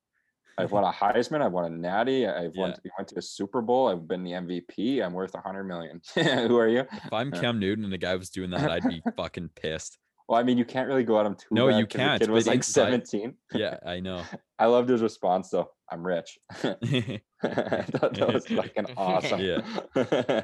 I've 0.58 0.66
mm-hmm. 0.66 0.74
won 0.74 0.84
a 0.84 0.92
Heisman. 0.92 1.42
I've 1.42 1.52
won 1.52 1.64
a 1.72 1.76
Natty. 1.76 2.26
I've 2.26 2.54
won. 2.56 2.70
Yeah. 2.70 2.76
We 2.84 2.90
went 2.98 3.08
to 3.08 3.18
a 3.18 3.22
Super 3.22 3.62
Bowl. 3.62 3.88
I've 3.88 4.06
been 4.06 4.24
the 4.24 4.32
MVP. 4.32 5.04
I'm 5.04 5.12
worth 5.12 5.34
a 5.34 5.40
hundred 5.40 5.64
million. 5.64 6.00
Who 6.14 6.56
are 6.56 6.68
you? 6.68 6.80
If 6.80 7.12
I'm 7.12 7.32
uh. 7.32 7.40
Cam 7.40 7.58
Newton 7.58 7.84
and 7.84 7.92
the 7.92 7.98
guy 7.98 8.16
was 8.16 8.30
doing 8.30 8.50
that, 8.50 8.70
I'd 8.70 8.88
be 8.88 9.02
fucking 9.16 9.50
pissed. 9.54 9.98
Well, 10.28 10.38
I 10.38 10.44
mean, 10.44 10.58
you 10.58 10.64
can't 10.64 10.86
really 10.86 11.02
go 11.02 11.18
at 11.18 11.26
him 11.26 11.34
too. 11.34 11.48
No, 11.50 11.66
you 11.66 11.86
can't, 11.86 12.20
The 12.20 12.26
kid 12.26 12.32
was 12.32 12.46
like 12.46 12.58
inside- 12.58 13.04
17. 13.04 13.34
Yeah, 13.52 13.78
I 13.84 13.98
know. 13.98 14.22
I 14.60 14.66
loved 14.66 14.88
his 14.88 15.02
response 15.02 15.50
though. 15.50 15.70
I'm 15.90 16.06
rich. 16.06 16.38
that, 16.62 17.20
that 17.42 18.30
was 18.32 18.46
fucking 18.46 18.86
awesome. 18.96 19.40
Yeah. 19.40 20.42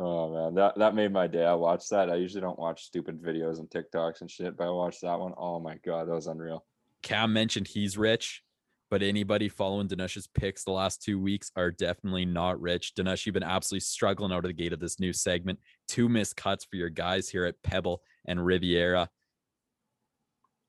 oh 0.00 0.34
man, 0.34 0.54
that 0.56 0.76
that 0.76 0.96
made 0.96 1.12
my 1.12 1.28
day. 1.28 1.44
I 1.44 1.54
watched 1.54 1.90
that. 1.90 2.10
I 2.10 2.16
usually 2.16 2.40
don't 2.40 2.58
watch 2.58 2.82
stupid 2.82 3.22
videos 3.22 3.60
and 3.60 3.70
TikToks 3.70 4.22
and 4.22 4.30
shit, 4.30 4.56
but 4.56 4.66
I 4.66 4.70
watched 4.70 5.02
that 5.02 5.20
one. 5.20 5.34
Oh 5.36 5.60
my 5.60 5.76
god, 5.84 6.08
that 6.08 6.14
was 6.14 6.26
unreal. 6.26 6.64
Cam 7.02 7.32
mentioned 7.32 7.68
he's 7.68 7.96
rich, 7.96 8.42
but 8.90 9.02
anybody 9.02 9.48
following 9.48 9.88
Dhanush's 9.88 10.28
picks 10.28 10.64
the 10.64 10.72
last 10.72 11.02
two 11.02 11.18
weeks 11.18 11.50
are 11.56 11.70
definitely 11.70 12.24
not 12.24 12.60
rich. 12.60 12.94
Dhanush, 12.94 13.26
you've 13.26 13.34
been 13.34 13.42
absolutely 13.42 13.80
struggling 13.80 14.32
out 14.32 14.44
of 14.44 14.44
the 14.44 14.52
gate 14.52 14.72
of 14.72 14.80
this 14.80 15.00
new 15.00 15.12
segment. 15.12 15.58
Two 15.88 16.08
missed 16.08 16.36
cuts 16.36 16.64
for 16.64 16.76
your 16.76 16.88
guys 16.88 17.28
here 17.28 17.44
at 17.44 17.62
Pebble 17.62 18.02
and 18.26 18.44
Riviera. 18.44 19.08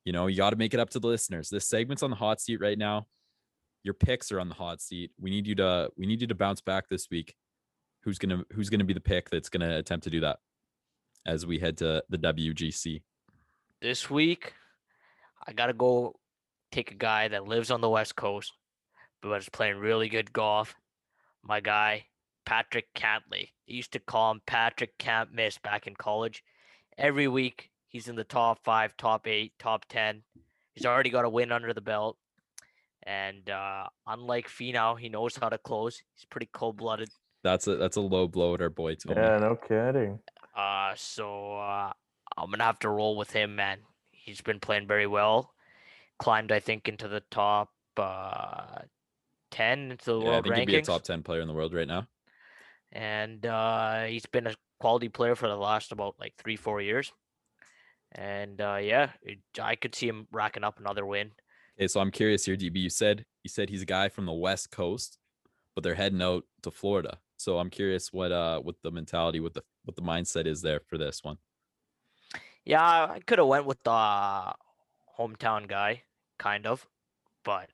You 0.05 0.13
know, 0.13 0.27
you 0.27 0.37
got 0.37 0.51
to 0.51 0.55
make 0.55 0.73
it 0.73 0.79
up 0.79 0.89
to 0.91 0.99
the 0.99 1.07
listeners. 1.07 1.49
This 1.49 1.67
segment's 1.67 2.03
on 2.03 2.09
the 2.09 2.15
hot 2.15 2.39
seat 2.41 2.59
right 2.59 2.77
now. 2.77 3.07
Your 3.83 3.93
picks 3.93 4.31
are 4.31 4.39
on 4.39 4.49
the 4.49 4.55
hot 4.55 4.81
seat. 4.81 5.11
We 5.19 5.29
need 5.29 5.47
you 5.47 5.55
to 5.55 5.89
we 5.97 6.05
need 6.05 6.21
you 6.21 6.27
to 6.27 6.35
bounce 6.35 6.61
back 6.61 6.89
this 6.89 7.07
week. 7.11 7.35
Who's 8.03 8.17
gonna 8.17 8.43
who's 8.51 8.69
gonna 8.69 8.83
be 8.83 8.93
the 8.93 8.99
pick 8.99 9.29
that's 9.29 9.49
gonna 9.49 9.77
attempt 9.77 10.05
to 10.05 10.09
do 10.09 10.21
that 10.21 10.39
as 11.25 11.45
we 11.45 11.59
head 11.59 11.77
to 11.77 12.03
the 12.09 12.17
WGC? 12.17 13.01
this 13.81 14.09
week, 14.09 14.53
I 15.45 15.53
gotta 15.53 15.73
go 15.73 16.15
take 16.71 16.91
a 16.91 16.95
guy 16.95 17.27
that 17.27 17.47
lives 17.47 17.71
on 17.71 17.81
the 17.81 17.89
West 17.89 18.15
Coast, 18.15 18.53
but 19.21 19.41
is 19.41 19.49
playing 19.49 19.77
really 19.77 20.09
good 20.09 20.33
golf. 20.33 20.75
My 21.43 21.59
guy, 21.59 22.05
Patrick 22.45 22.93
Cantlay. 22.93 23.49
They 23.67 23.73
used 23.73 23.93
to 23.93 23.99
call 23.99 24.31
him 24.31 24.41
Patrick 24.45 24.97
Can't 24.97 25.33
Miss 25.33 25.57
back 25.57 25.87
in 25.87 25.95
college. 25.95 26.43
Every 26.97 27.27
week, 27.27 27.69
he's 27.87 28.07
in 28.07 28.15
the 28.15 28.23
top 28.23 28.59
five, 28.63 28.95
top 28.97 29.27
eight, 29.27 29.53
top 29.59 29.85
ten. 29.89 30.23
He's 30.73 30.85
already 30.85 31.09
got 31.09 31.25
a 31.25 31.29
win 31.29 31.51
under 31.51 31.73
the 31.73 31.81
belt. 31.81 32.17
And 33.03 33.49
uh, 33.49 33.87
unlike 34.05 34.47
Finau, 34.47 34.99
he 34.99 35.09
knows 35.09 35.37
how 35.37 35.49
to 35.49 35.57
close. 35.57 36.01
He's 36.15 36.25
pretty 36.25 36.49
cold 36.51 36.77
blooded. 36.77 37.09
That's 37.43 37.67
a 37.67 37.77
that's 37.77 37.95
a 37.95 38.01
low 38.01 38.27
blow 38.27 38.53
at 38.53 38.61
our 38.61 38.69
boy 38.69 38.95
Tony. 38.95 39.19
yeah, 39.19 39.37
no 39.37 39.55
kidding. 39.55 40.19
Uh, 40.55 40.93
so 40.95 41.57
uh, 41.57 41.93
I'm 42.37 42.49
gonna 42.49 42.63
have 42.63 42.79
to 42.79 42.89
roll 42.89 43.15
with 43.15 43.31
him, 43.31 43.55
man. 43.55 43.79
He's 44.11 44.41
been 44.41 44.59
playing 44.59 44.87
very 44.87 45.07
well. 45.07 45.53
Climbed, 46.19 46.51
I 46.51 46.59
think, 46.59 46.87
into 46.89 47.07
the 47.07 47.21
top 47.31 47.71
uh, 47.97 48.79
ten 49.51 49.91
into 49.91 50.05
the 50.05 50.21
Yeah, 50.21 50.37
I 50.37 50.41
world 50.41 50.41
think 50.41 50.55
he'd 50.55 50.65
be 50.65 50.75
a 50.75 50.81
top 50.81 51.03
ten 51.03 51.23
player 51.23 51.41
in 51.41 51.47
the 51.47 51.53
world 51.53 51.73
right 51.73 51.87
now. 51.87 52.07
and 52.91 53.45
uh, 53.45 54.03
he's 54.05 54.25
been 54.25 54.47
a 54.47 54.55
quality 54.79 55.09
player 55.09 55.35
for 55.35 55.47
the 55.47 55.55
last 55.55 55.91
about 55.91 56.15
like 56.19 56.33
three, 56.37 56.55
four 56.55 56.81
years. 56.81 57.11
And 58.13 58.59
uh, 58.61 58.79
yeah, 58.81 59.11
it, 59.21 59.39
I 59.61 59.75
could 59.75 59.95
see 59.95 60.07
him 60.07 60.27
racking 60.31 60.63
up 60.63 60.79
another 60.79 61.05
win. 61.05 61.31
Okay, 61.77 61.87
so 61.87 61.99
I'm 61.99 62.11
curious 62.11 62.45
here, 62.45 62.55
DB. 62.57 62.77
You 62.81 62.89
said 62.89 63.25
you 63.43 63.49
said 63.49 63.69
he's 63.69 63.81
a 63.83 63.85
guy 63.85 64.09
from 64.09 64.25
the 64.25 64.33
West 64.33 64.71
Coast, 64.71 65.19
but 65.75 65.83
they're 65.83 65.95
heading 65.95 66.21
out 66.21 66.45
to 66.63 66.71
Florida. 66.71 67.19
So 67.37 67.59
I'm 67.59 67.69
curious 67.69 68.13
what 68.13 68.31
uh 68.31 68.59
what 68.61 68.75
the 68.83 68.91
mentality, 68.91 69.39
what 69.39 69.53
the 69.53 69.63
what 69.85 69.95
the 69.95 70.01
mindset 70.01 70.47
is 70.47 70.61
there 70.61 70.81
for 70.87 70.97
this 70.97 71.23
one. 71.23 71.37
Yeah, 72.65 73.07
I 73.09 73.19
could 73.21 73.39
have 73.39 73.47
went 73.47 73.65
with 73.65 73.81
the 73.83 74.55
hometown 75.17 75.67
guy, 75.67 76.03
kind 76.37 76.65
of, 76.65 76.87
but 77.43 77.69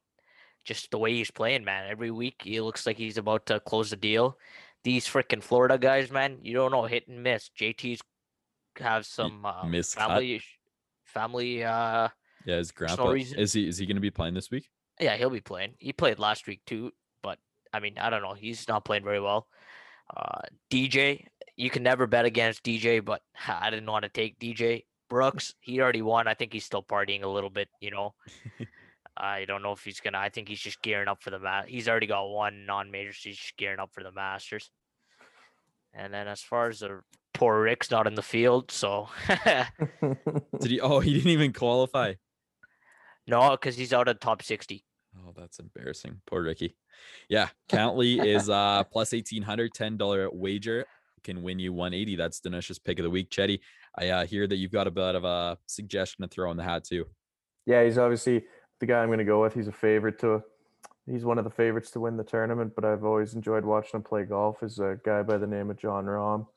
just 0.66 0.92
the 0.92 0.98
way 0.98 1.14
he's 1.14 1.32
playing, 1.32 1.64
man. 1.64 1.90
Every 1.90 2.12
week 2.12 2.42
he 2.44 2.62
looks 2.62 2.86
like 2.86 2.98
he's 2.98 3.18
about 3.18 3.46
to 3.48 3.60
close 3.60 3.90
the 3.90 3.96
deal. 3.96 4.38
These 4.84 5.08
freaking 5.08 5.44
Florida 5.44 5.78
guys, 5.78 6.12
man, 6.12 6.40
you 6.42 6.54
don't 6.54 6.72
know 6.72 6.84
hit 6.84 7.08
and 7.08 7.24
miss. 7.24 7.50
JT's 7.58 8.02
have 8.80 9.06
some 9.06 9.46
uh, 9.46 9.66
family, 9.84 10.42
family. 11.06 11.64
Uh, 11.64 12.10
Yeah, 12.46 12.58
his 12.58 12.72
grandpa 12.72 13.12
is 13.12 13.54
he 13.54 13.68
is 13.68 13.78
he 13.78 13.86
going 13.86 13.96
to 13.96 14.02
be 14.02 14.12
playing 14.12 14.34
this 14.34 14.52
week? 14.52 14.70
yeah, 15.00 15.16
he'll 15.16 15.30
be 15.30 15.42
playing. 15.42 15.74
He 15.80 15.94
played 15.94 16.20
last 16.20 16.48
week 16.48 16.62
too, 16.66 16.92
but 17.22 17.40
I 17.74 17.80
mean, 17.80 17.98
I 17.98 18.10
don't 18.10 18.22
know. 18.22 18.34
He's 18.34 18.68
not 18.68 18.86
playing 18.86 19.04
very 19.04 19.20
well. 19.20 19.48
Uh, 20.16 20.42
DJ, 20.70 21.26
you 21.56 21.70
can 21.70 21.84
never 21.84 22.08
bet 22.08 22.26
against 22.26 22.64
DJ, 22.64 23.04
but 23.04 23.22
I 23.48 23.70
didn't 23.70 23.90
want 23.90 24.04
to 24.04 24.10
take 24.10 24.40
DJ 24.40 24.84
Brooks. 25.14 25.54
He 25.60 25.80
already 25.80 26.02
won. 26.02 26.28
I 26.28 26.34
think 26.34 26.52
he's 26.54 26.66
still 26.66 26.82
partying 26.82 27.22
a 27.22 27.28
little 27.28 27.52
bit. 27.52 27.70
You 27.80 27.92
know, 27.92 28.16
I 29.16 29.46
don't 29.46 29.62
know 29.62 29.72
if 29.72 29.84
he's 29.84 30.00
gonna. 30.00 30.18
I 30.18 30.30
think 30.30 30.48
he's 30.48 30.60
just 30.60 30.82
gearing 30.82 31.08
up 31.08 31.22
for 31.22 31.30
the 31.30 31.38
mat. 31.38 31.66
He's 31.68 31.88
already 31.88 32.08
got 32.08 32.30
one 32.30 32.66
non-major, 32.66 33.14
so 33.14 33.30
he's 33.30 33.38
just 33.38 33.56
gearing 33.56 33.80
up 33.80 33.92
for 33.94 34.02
the 34.02 34.12
Masters. 34.12 34.72
And 35.94 36.12
then 36.12 36.28
as 36.28 36.42
far 36.42 36.68
as 36.68 36.80
the 36.80 37.02
poor 37.32 37.62
Rick's 37.62 37.92
not 37.92 38.08
in 38.08 38.16
the 38.16 38.24
field, 38.24 38.72
so 38.72 39.08
Did 40.60 40.72
he? 40.72 40.82
Oh, 40.82 41.00
he 41.00 41.14
didn't 41.14 41.30
even 41.30 41.54
qualify. 41.54 42.16
no, 43.28 43.52
because 43.52 43.78
he's 43.78 43.94
out 43.94 44.08
of 44.08 44.20
top 44.20 44.42
sixty. 44.42 44.84
Oh, 45.16 45.32
that's 45.38 45.60
embarrassing. 45.60 46.22
Poor 46.26 46.42
Ricky. 46.42 46.76
Yeah, 47.30 47.50
Cantlay 47.70 48.26
is 48.26 48.50
uh 48.50 48.84
plus 48.86 49.14
1800 49.14 49.76
$10 49.76 50.34
wager 50.34 50.88
can 51.24 51.42
win 51.42 51.60
you 51.60 51.74
180. 51.74 52.16
That's 52.16 52.40
Dhanush's 52.42 52.80
pick 52.80 53.00
of 53.00 53.04
the 53.04 53.10
week. 53.10 53.30
Chetty, 53.30 53.60
I 53.96 54.10
uh, 54.10 54.26
hear 54.26 54.48
that 54.48 54.56
you've 54.56 54.72
got 54.72 54.88
a 54.88 54.92
bit 54.92 55.16
of 55.16 55.24
a 55.24 55.58
suggestion 55.66 56.24
to 56.24 56.28
throw 56.28 56.50
in 56.52 56.58
the 56.58 56.64
hat 56.64 56.84
too. 56.84 57.06
Yeah, 57.66 57.84
he's 57.84 57.98
obviously 57.98 58.46
the 58.80 58.86
guy 58.86 59.02
I'm 59.02 59.10
going 59.10 59.20
to 59.20 59.26
go 59.26 59.42
with. 59.42 59.54
He's 59.54 59.68
a 59.68 59.72
favorite 59.72 60.20
to 60.20 60.44
he's 61.10 61.26
one 61.26 61.38
of 61.38 61.44
the 61.44 61.50
favorites 61.50 61.92
to 61.92 62.00
win 62.00 62.18
the 62.18 62.24
tournament, 62.24 62.74
but 62.76 62.86
I've 62.86 63.04
always 63.04 63.34
enjoyed 63.34 63.66
watching 63.66 63.98
him 63.98 64.04
play 64.04 64.24
golf 64.24 64.64
is 64.64 64.80
a 64.80 64.98
guy 65.04 65.22
by 65.22 65.38
the 65.38 65.48
name 65.48 65.70
of 65.70 65.78
Jon 65.78 66.06
Rahm. 66.06 66.48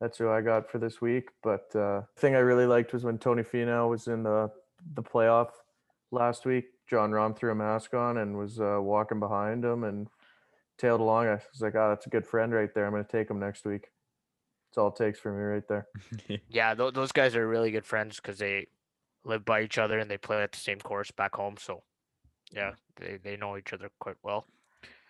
That's 0.00 0.18
who 0.18 0.28
I 0.28 0.40
got 0.40 0.70
for 0.70 0.78
this 0.78 1.00
week. 1.00 1.28
But 1.42 1.66
uh, 1.74 2.02
the 2.14 2.20
thing 2.20 2.34
I 2.34 2.40
really 2.40 2.66
liked 2.66 2.92
was 2.92 3.04
when 3.04 3.18
Tony 3.18 3.42
Finau 3.42 3.88
was 3.88 4.06
in 4.06 4.22
the 4.22 4.50
the 4.94 5.02
playoff 5.02 5.50
last 6.10 6.44
week. 6.44 6.66
Jon 6.86 7.10
Rahm 7.10 7.36
threw 7.36 7.52
a 7.52 7.54
mask 7.54 7.94
on 7.94 8.18
and 8.18 8.36
was 8.36 8.60
uh, 8.60 8.78
walking 8.80 9.20
behind 9.20 9.64
him 9.64 9.84
and 9.84 10.08
tailed 10.76 11.00
along. 11.00 11.26
I 11.28 11.40
was 11.52 11.60
like, 11.60 11.74
"Oh, 11.74 11.88
that's 11.88 12.06
a 12.06 12.10
good 12.10 12.26
friend 12.26 12.52
right 12.52 12.72
there. 12.74 12.84
I'm 12.84 12.92
going 12.92 13.04
to 13.04 13.10
take 13.10 13.30
him 13.30 13.38
next 13.38 13.64
week." 13.64 13.88
That's 14.74 14.82
all 14.82 14.88
it 14.88 14.96
takes 14.96 15.20
for 15.20 15.30
me 15.30 15.40
right 15.40 15.68
there. 15.68 15.86
yeah, 16.48 16.74
th- 16.74 16.94
those 16.94 17.12
guys 17.12 17.36
are 17.36 17.46
really 17.46 17.70
good 17.70 17.86
friends 17.86 18.16
because 18.16 18.38
they 18.38 18.66
live 19.24 19.44
by 19.44 19.62
each 19.62 19.78
other 19.78 20.00
and 20.00 20.10
they 20.10 20.18
play 20.18 20.42
at 20.42 20.50
the 20.50 20.58
same 20.58 20.80
course 20.80 21.12
back 21.12 21.36
home. 21.36 21.54
So, 21.60 21.84
yeah, 22.50 22.72
they, 22.96 23.18
they 23.22 23.36
know 23.36 23.56
each 23.56 23.72
other 23.72 23.88
quite 24.00 24.16
well. 24.24 24.48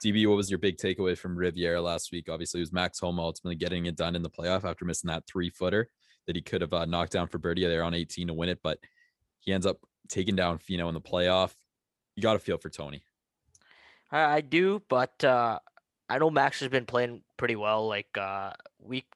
DB, 0.05 0.27
what 0.27 0.37
was 0.37 0.51
your 0.51 0.59
big 0.59 0.77
takeaway 0.77 1.17
from 1.17 1.35
Riviera 1.35 1.81
last 1.81 2.13
week? 2.13 2.29
Obviously, 2.29 2.61
it 2.61 2.63
was 2.63 2.75
Max 2.75 3.01
Homa 3.01 3.23
ultimately 3.23 3.57
getting 3.57 3.87
it 3.87 3.97
done 3.97 4.15
in 4.15 4.21
the 4.21 4.29
playoff 4.29 4.65
after 4.65 4.85
missing 4.85 5.09
that 5.09 5.27
three 5.27 5.49
footer 5.49 5.89
that 6.27 6.37
he 6.37 6.43
could 6.43 6.61
have 6.61 6.75
uh, 6.75 6.85
knocked 6.85 7.13
down 7.13 7.27
for 7.27 7.39
birdie 7.39 7.67
there 7.67 7.85
on 7.85 7.95
18 7.95 8.27
to 8.27 8.35
win 8.35 8.51
it, 8.51 8.61
but 8.63 8.79
he 9.41 9.51
ends 9.51 9.65
up 9.65 9.79
taking 10.11 10.37
down 10.37 10.59
Finau 10.59 10.89
in 10.89 10.95
the 10.95 11.01
playoff. 11.01 11.55
You 12.17 12.23
got 12.23 12.35
to 12.35 12.39
feel 12.39 12.59
for 12.59 12.69
Tony. 12.69 13.03
I, 14.11 14.25
I 14.25 14.41
do, 14.43 14.83
but 14.91 15.25
uh, 15.25 15.59
I 16.11 16.19
know 16.19 16.29
Max 16.29 16.61
has 16.61 16.69
been 16.69 16.85
playing 16.85 17.23
pretty 17.39 17.57
well. 17.57 17.89
Like 17.89 18.19
uh, 18.19 18.53
week, 18.79 19.07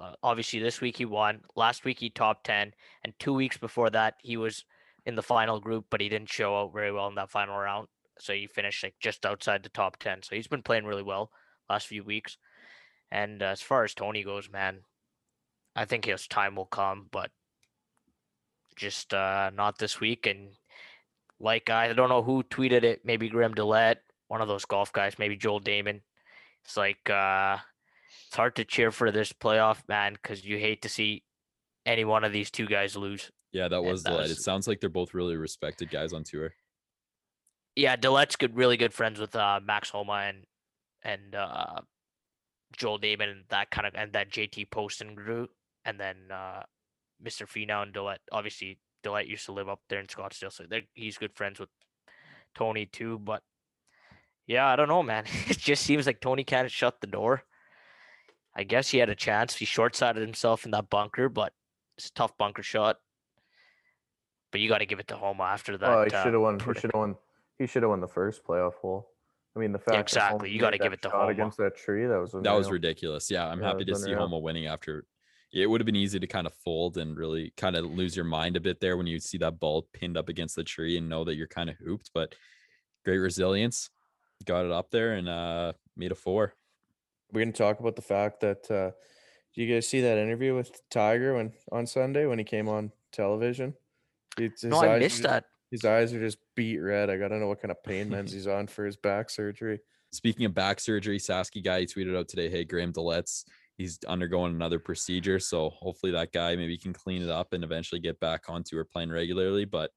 uh, 0.00 0.14
obviously 0.22 0.60
this 0.60 0.80
week 0.80 0.96
he 0.96 1.04
won. 1.04 1.40
Last 1.56 1.84
week 1.84 1.98
he 1.98 2.10
top 2.10 2.44
ten, 2.44 2.72
and 3.04 3.12
two 3.18 3.34
weeks 3.34 3.56
before 3.56 3.90
that 3.90 4.14
he 4.22 4.36
was 4.36 4.64
in 5.08 5.14
the 5.14 5.22
final 5.22 5.58
group, 5.58 5.86
but 5.88 6.02
he 6.02 6.08
didn't 6.10 6.28
show 6.28 6.54
out 6.54 6.72
very 6.72 6.92
well 6.92 7.08
in 7.08 7.14
that 7.14 7.30
final 7.30 7.56
round. 7.56 7.88
So 8.18 8.32
he 8.34 8.46
finished 8.46 8.82
like 8.82 8.94
just 9.00 9.24
outside 9.24 9.62
the 9.62 9.68
top 9.70 9.96
10 9.98 10.22
so 10.22 10.34
he's 10.34 10.46
been 10.46 10.62
playing 10.62 10.84
really 10.84 11.02
well 11.02 11.30
last 11.70 11.86
few 11.86 12.04
weeks. 12.04 12.36
And 13.10 13.42
uh, 13.42 13.46
as 13.46 13.62
far 13.62 13.84
as 13.84 13.94
tony 13.94 14.22
goes 14.22 14.50
man 14.50 14.80
i 15.74 15.84
think 15.84 16.04
his 16.04 16.26
time 16.26 16.56
will 16.56 16.66
come 16.66 17.06
but 17.10 17.30
just 18.76 19.14
uh 19.14 19.50
not 19.54 19.78
this 19.78 20.00
week. 20.00 20.26
And 20.26 20.50
like 21.40 21.70
i 21.70 21.92
don't 21.92 22.10
know 22.10 22.22
who 22.22 22.42
tweeted 22.42 22.82
it. 22.82 23.00
Maybe 23.04 23.28
graham 23.28 23.54
DeLaet 23.54 23.96
one 24.26 24.42
of 24.42 24.48
those 24.48 24.66
golf 24.66 24.92
guys 24.92 25.18
maybe 25.18 25.36
joel 25.36 25.60
Dahmen. 25.60 26.02
it's 26.64 26.76
like 26.76 27.08
uh 27.08 27.56
it's 28.26 28.36
hard 28.36 28.56
to 28.56 28.64
cheer 28.64 28.90
for 28.90 29.10
this 29.10 29.32
playoff 29.32 29.78
man 29.88 30.14
because 30.14 30.44
you 30.44 30.58
hate 30.58 30.82
to 30.82 30.88
see 30.88 31.22
any 31.86 32.04
one 32.04 32.24
of 32.24 32.32
these 32.32 32.50
two 32.50 32.66
guys 32.66 32.96
lose 32.96 33.30
yeah 33.52 33.68
that 33.68 33.82
was 33.82 34.02
the 34.02 34.18
it 34.20 34.36
sounds 34.36 34.68
like 34.68 34.80
they're 34.80 34.90
both 34.90 35.14
really 35.14 35.36
respected 35.36 35.90
guys 35.90 36.12
on 36.12 36.22
tour 36.22 36.52
yeah, 37.78 37.94
DeLaet's 37.94 38.34
good, 38.34 38.56
really 38.56 38.76
good 38.76 38.92
friends 38.92 39.20
with 39.20 39.36
uh, 39.36 39.60
Max 39.64 39.90
Homa 39.90 40.24
and 40.26 40.38
and 41.04 41.36
uh, 41.36 41.80
Joel 42.76 42.98
Dahmen 42.98 43.30
and 43.30 43.44
that 43.50 43.70
kind 43.70 43.86
of 43.86 43.94
and 43.94 44.12
that 44.14 44.32
JT 44.32 44.68
Poston 44.72 45.14
group, 45.14 45.50
and 45.84 45.98
then 45.98 46.16
uh, 46.32 46.64
Mr. 47.24 47.46
Finau 47.46 47.84
and 47.84 47.94
DeLaet. 47.94 48.18
Obviously, 48.32 48.80
DeLaet 49.04 49.28
used 49.28 49.46
to 49.46 49.52
live 49.52 49.68
up 49.68 49.78
there 49.88 50.00
in 50.00 50.08
Scottsdale, 50.08 50.52
so 50.52 50.64
he's 50.94 51.18
good 51.18 51.36
friends 51.36 51.60
with 51.60 51.68
Tony 52.56 52.86
too. 52.86 53.20
But 53.20 53.44
yeah, 54.48 54.66
I 54.66 54.74
don't 54.74 54.88
know, 54.88 55.04
man. 55.04 55.26
it 55.46 55.58
just 55.58 55.84
seems 55.84 56.04
like 56.04 56.20
Tony 56.20 56.42
can't 56.42 56.72
shut 56.72 57.00
the 57.00 57.06
door. 57.06 57.44
I 58.54 58.64
guess 58.64 58.88
he 58.88 58.98
had 58.98 59.08
a 59.08 59.14
chance. 59.14 59.54
He 59.54 59.64
short 59.64 59.94
sided 59.94 60.20
himself 60.20 60.64
in 60.64 60.72
that 60.72 60.90
bunker, 60.90 61.28
but 61.28 61.52
it's 61.96 62.08
a 62.08 62.12
tough 62.12 62.36
bunker 62.36 62.62
shot. 62.62 62.98
But 64.50 64.60
you 64.60 64.68
got 64.68 64.78
to 64.78 64.86
give 64.86 64.98
it 64.98 65.08
to 65.08 65.16
Homa 65.16 65.44
after 65.44 65.76
that. 65.76 65.90
Oh, 65.90 66.04
he 66.04 66.10
should 66.10 66.18
have 66.18 66.34
uh, 66.34 66.40
won. 66.40 66.58
He 66.58 66.74
should 66.74 66.90
have 66.92 66.94
won 66.94 67.16
he 67.58 67.66
should 67.66 67.82
have 67.82 67.90
won 67.90 68.00
the 68.00 68.08
first 68.08 68.44
playoff 68.44 68.74
hole. 68.74 69.10
I 69.56 69.60
mean, 69.60 69.72
the 69.72 69.78
fact 69.78 69.94
yeah, 69.94 70.00
exactly. 70.00 70.50
You 70.50 70.60
got 70.60 70.70
to 70.70 70.78
give 70.78 70.92
it 70.92 71.02
to 71.02 71.10
Homa 71.10 71.28
against 71.28 71.58
that 71.58 71.76
tree. 71.76 72.06
That 72.06 72.20
was 72.20 72.32
that 72.32 72.52
was 72.52 72.70
ridiculous. 72.70 73.30
Yeah, 73.30 73.46
I'm 73.46 73.60
yeah, 73.60 73.68
happy 73.68 73.84
to 73.86 73.96
see 73.96 74.12
Homa 74.12 74.38
winning 74.38 74.66
after. 74.66 75.04
It 75.52 75.66
would 75.68 75.80
have 75.80 75.86
been 75.86 75.96
easy 75.96 76.20
to 76.20 76.26
kind 76.26 76.46
of 76.46 76.52
fold 76.52 76.98
and 76.98 77.16
really 77.16 77.54
kind 77.56 77.74
of 77.74 77.86
lose 77.86 78.14
your 78.14 78.26
mind 78.26 78.56
a 78.56 78.60
bit 78.60 78.80
there 78.80 78.98
when 78.98 79.06
you 79.06 79.18
see 79.18 79.38
that 79.38 79.58
ball 79.58 79.88
pinned 79.94 80.18
up 80.18 80.28
against 80.28 80.54
the 80.56 80.62
tree 80.62 80.98
and 80.98 81.08
know 81.08 81.24
that 81.24 81.36
you're 81.36 81.46
kind 81.46 81.70
of 81.70 81.76
hooped. 81.76 82.10
But 82.12 82.34
great 83.04 83.18
resilience, 83.18 83.88
got 84.44 84.66
it 84.66 84.70
up 84.70 84.90
there 84.90 85.14
and 85.14 85.28
uh 85.28 85.72
made 85.96 86.12
a 86.12 86.14
four. 86.14 86.54
We're 87.32 87.40
gonna 87.40 87.52
talk 87.52 87.80
about 87.80 87.96
the 87.96 88.02
fact 88.02 88.40
that 88.40 88.70
uh 88.70 88.92
do 89.54 89.62
you 89.62 89.74
guys 89.74 89.88
see 89.88 90.00
that 90.02 90.18
interview 90.18 90.54
with 90.54 90.70
Tiger 90.90 91.34
when 91.34 91.52
on 91.72 91.86
Sunday 91.86 92.26
when 92.26 92.38
he 92.38 92.44
came 92.44 92.68
on 92.68 92.92
television? 93.12 93.74
no, 94.62 94.80
I 94.80 94.98
missed 94.98 95.22
that. 95.22 95.44
His 95.70 95.84
eyes 95.84 96.14
are 96.14 96.20
just 96.20 96.38
beat 96.54 96.78
red. 96.78 97.10
I 97.10 97.16
gotta 97.16 97.36
know 97.38 97.48
what 97.48 97.60
kind 97.60 97.72
of 97.72 97.82
pain 97.82 98.08
meds 98.08 98.32
he's 98.32 98.46
on 98.46 98.66
for 98.66 98.86
his 98.86 98.96
back 98.96 99.30
surgery. 99.30 99.80
Speaking 100.12 100.46
of 100.46 100.54
back 100.54 100.80
surgery, 100.80 101.18
Sasky 101.18 101.62
guy 101.62 101.80
he 101.80 101.86
tweeted 101.86 102.16
out 102.16 102.28
today, 102.28 102.48
"Hey 102.48 102.64
Graham 102.64 102.92
DeLaet's 102.92 103.44
he's 103.76 103.98
undergoing 104.08 104.54
another 104.54 104.78
procedure, 104.78 105.38
so 105.38 105.70
hopefully 105.70 106.12
that 106.12 106.32
guy 106.32 106.56
maybe 106.56 106.78
can 106.78 106.92
clean 106.92 107.22
it 107.22 107.28
up 107.28 107.52
and 107.52 107.62
eventually 107.62 108.00
get 108.00 108.18
back 108.20 108.48
onto 108.48 108.78
or 108.78 108.84
playing 108.84 109.10
regularly." 109.10 109.64
But 109.66 109.90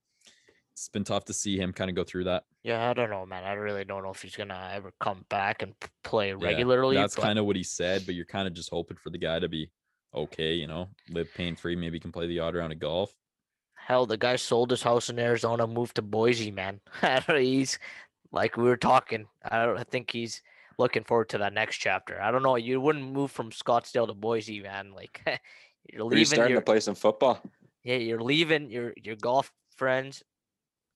it's 0.73 0.89
been 0.89 1.03
tough 1.03 1.25
to 1.25 1.33
see 1.33 1.57
him 1.57 1.73
kind 1.73 1.89
of 1.89 1.95
go 1.95 2.03
through 2.03 2.25
that. 2.25 2.43
Yeah, 2.63 2.89
I 2.89 2.93
don't 2.93 3.09
know, 3.09 3.25
man. 3.25 3.43
I 3.43 3.53
really 3.53 3.85
don't 3.85 4.03
know 4.03 4.11
if 4.11 4.21
he's 4.21 4.35
gonna 4.35 4.71
ever 4.73 4.93
come 4.99 5.25
back 5.29 5.61
and 5.61 5.73
play 6.03 6.33
regularly. 6.33 6.95
Yeah, 6.95 7.03
that's 7.03 7.15
but... 7.15 7.23
kind 7.23 7.39
of 7.39 7.45
what 7.45 7.55
he 7.55 7.63
said, 7.63 8.05
but 8.05 8.15
you're 8.15 8.25
kind 8.25 8.47
of 8.47 8.53
just 8.53 8.69
hoping 8.69 8.97
for 8.97 9.09
the 9.09 9.17
guy 9.17 9.39
to 9.39 9.49
be 9.49 9.69
okay, 10.13 10.53
you 10.53 10.67
know, 10.67 10.89
live 11.09 11.33
pain 11.33 11.55
free, 11.55 11.75
maybe 11.75 11.99
can 11.99 12.11
play 12.11 12.27
the 12.27 12.39
odd 12.39 12.55
round 12.55 12.73
of 12.73 12.79
golf. 12.79 13.13
Hell, 13.75 14.05
the 14.05 14.17
guy 14.17 14.35
sold 14.35 14.71
his 14.71 14.83
house 14.83 15.09
in 15.09 15.19
Arizona, 15.19 15.65
moved 15.65 15.95
to 15.95 16.01
Boise, 16.01 16.51
man. 16.51 16.79
he's 17.27 17.79
like 18.31 18.57
we 18.57 18.63
were 18.63 18.77
talking. 18.77 19.27
I 19.43 19.65
don't 19.65 19.77
I 19.77 19.83
think 19.83 20.11
he's 20.11 20.41
looking 20.77 21.03
forward 21.03 21.29
to 21.29 21.37
that 21.39 21.53
next 21.53 21.77
chapter. 21.77 22.21
I 22.21 22.31
don't 22.31 22.43
know. 22.43 22.55
You 22.55 22.79
wouldn't 22.79 23.11
move 23.11 23.31
from 23.31 23.51
Scottsdale 23.51 24.07
to 24.07 24.13
Boise, 24.13 24.61
man. 24.61 24.93
Like 24.93 25.21
you're 25.91 26.03
leaving. 26.03 26.17
You're 26.19 26.25
starting 26.25 26.51
your, 26.51 26.61
to 26.61 26.65
play 26.65 26.79
some 26.79 26.95
football. 26.95 27.41
Yeah, 27.83 27.95
you're 27.95 28.21
leaving 28.21 28.69
your 28.69 28.93
your 29.01 29.15
golf 29.15 29.51
friends. 29.75 30.23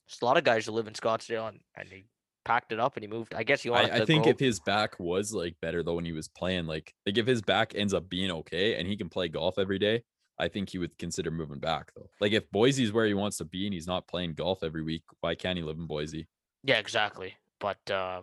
There's 0.08 0.22
a 0.22 0.26
lot 0.26 0.38
of 0.38 0.44
guys 0.44 0.66
who 0.66 0.72
live 0.72 0.88
in 0.88 0.94
Scottsdale 0.94 1.50
and, 1.50 1.60
and 1.76 1.90
he 1.90 2.06
packed 2.44 2.72
it 2.72 2.80
up 2.80 2.96
and 2.96 3.04
he 3.04 3.08
moved. 3.08 3.34
I 3.34 3.44
guess 3.44 3.64
he 3.64 3.70
wanted. 3.70 3.92
I, 3.92 4.04
I 4.04 4.06
think 4.06 4.28
if 4.28 4.40
his 4.40 4.60
back 4.60 5.00
was 5.00 5.34
like 5.34 5.56
better 5.62 5.84
though 5.84 5.96
when 5.96 6.06
he 6.06 6.14
was 6.14 6.28
playing, 6.28 6.68
like 6.68 6.94
like 7.06 7.18
if 7.18 7.28
his 7.28 7.42
back 7.42 7.74
ends 7.76 7.94
up 7.94 8.08
being 8.08 8.32
okay 8.32 8.76
and 8.76 8.88
he 8.88 8.96
can 8.96 9.10
play 9.10 9.28
golf 9.28 9.58
every 9.58 9.80
day, 9.80 10.04
I 10.40 10.48
think 10.48 10.70
he 10.70 10.78
would 10.78 10.98
consider 10.98 11.32
moving 11.32 11.60
back 11.60 11.92
though. 11.96 12.10
Like 12.22 12.32
if 12.32 12.50
Boise's 12.52 12.94
where 12.94 13.06
he 13.06 13.14
wants 13.14 13.38
to 13.38 13.46
be 13.46 13.66
and 13.66 13.74
he's 13.74 13.88
not 13.88 14.08
playing 14.08 14.36
golf 14.36 14.64
every 14.64 14.84
week, 14.84 15.04
why 15.22 15.36
can't 15.36 15.58
he 15.58 15.64
live 15.64 15.78
in 15.78 15.88
Boise? 15.88 16.28
Yeah, 16.64 16.78
exactly. 16.78 17.36
But 17.60 17.90
uh, 17.90 18.22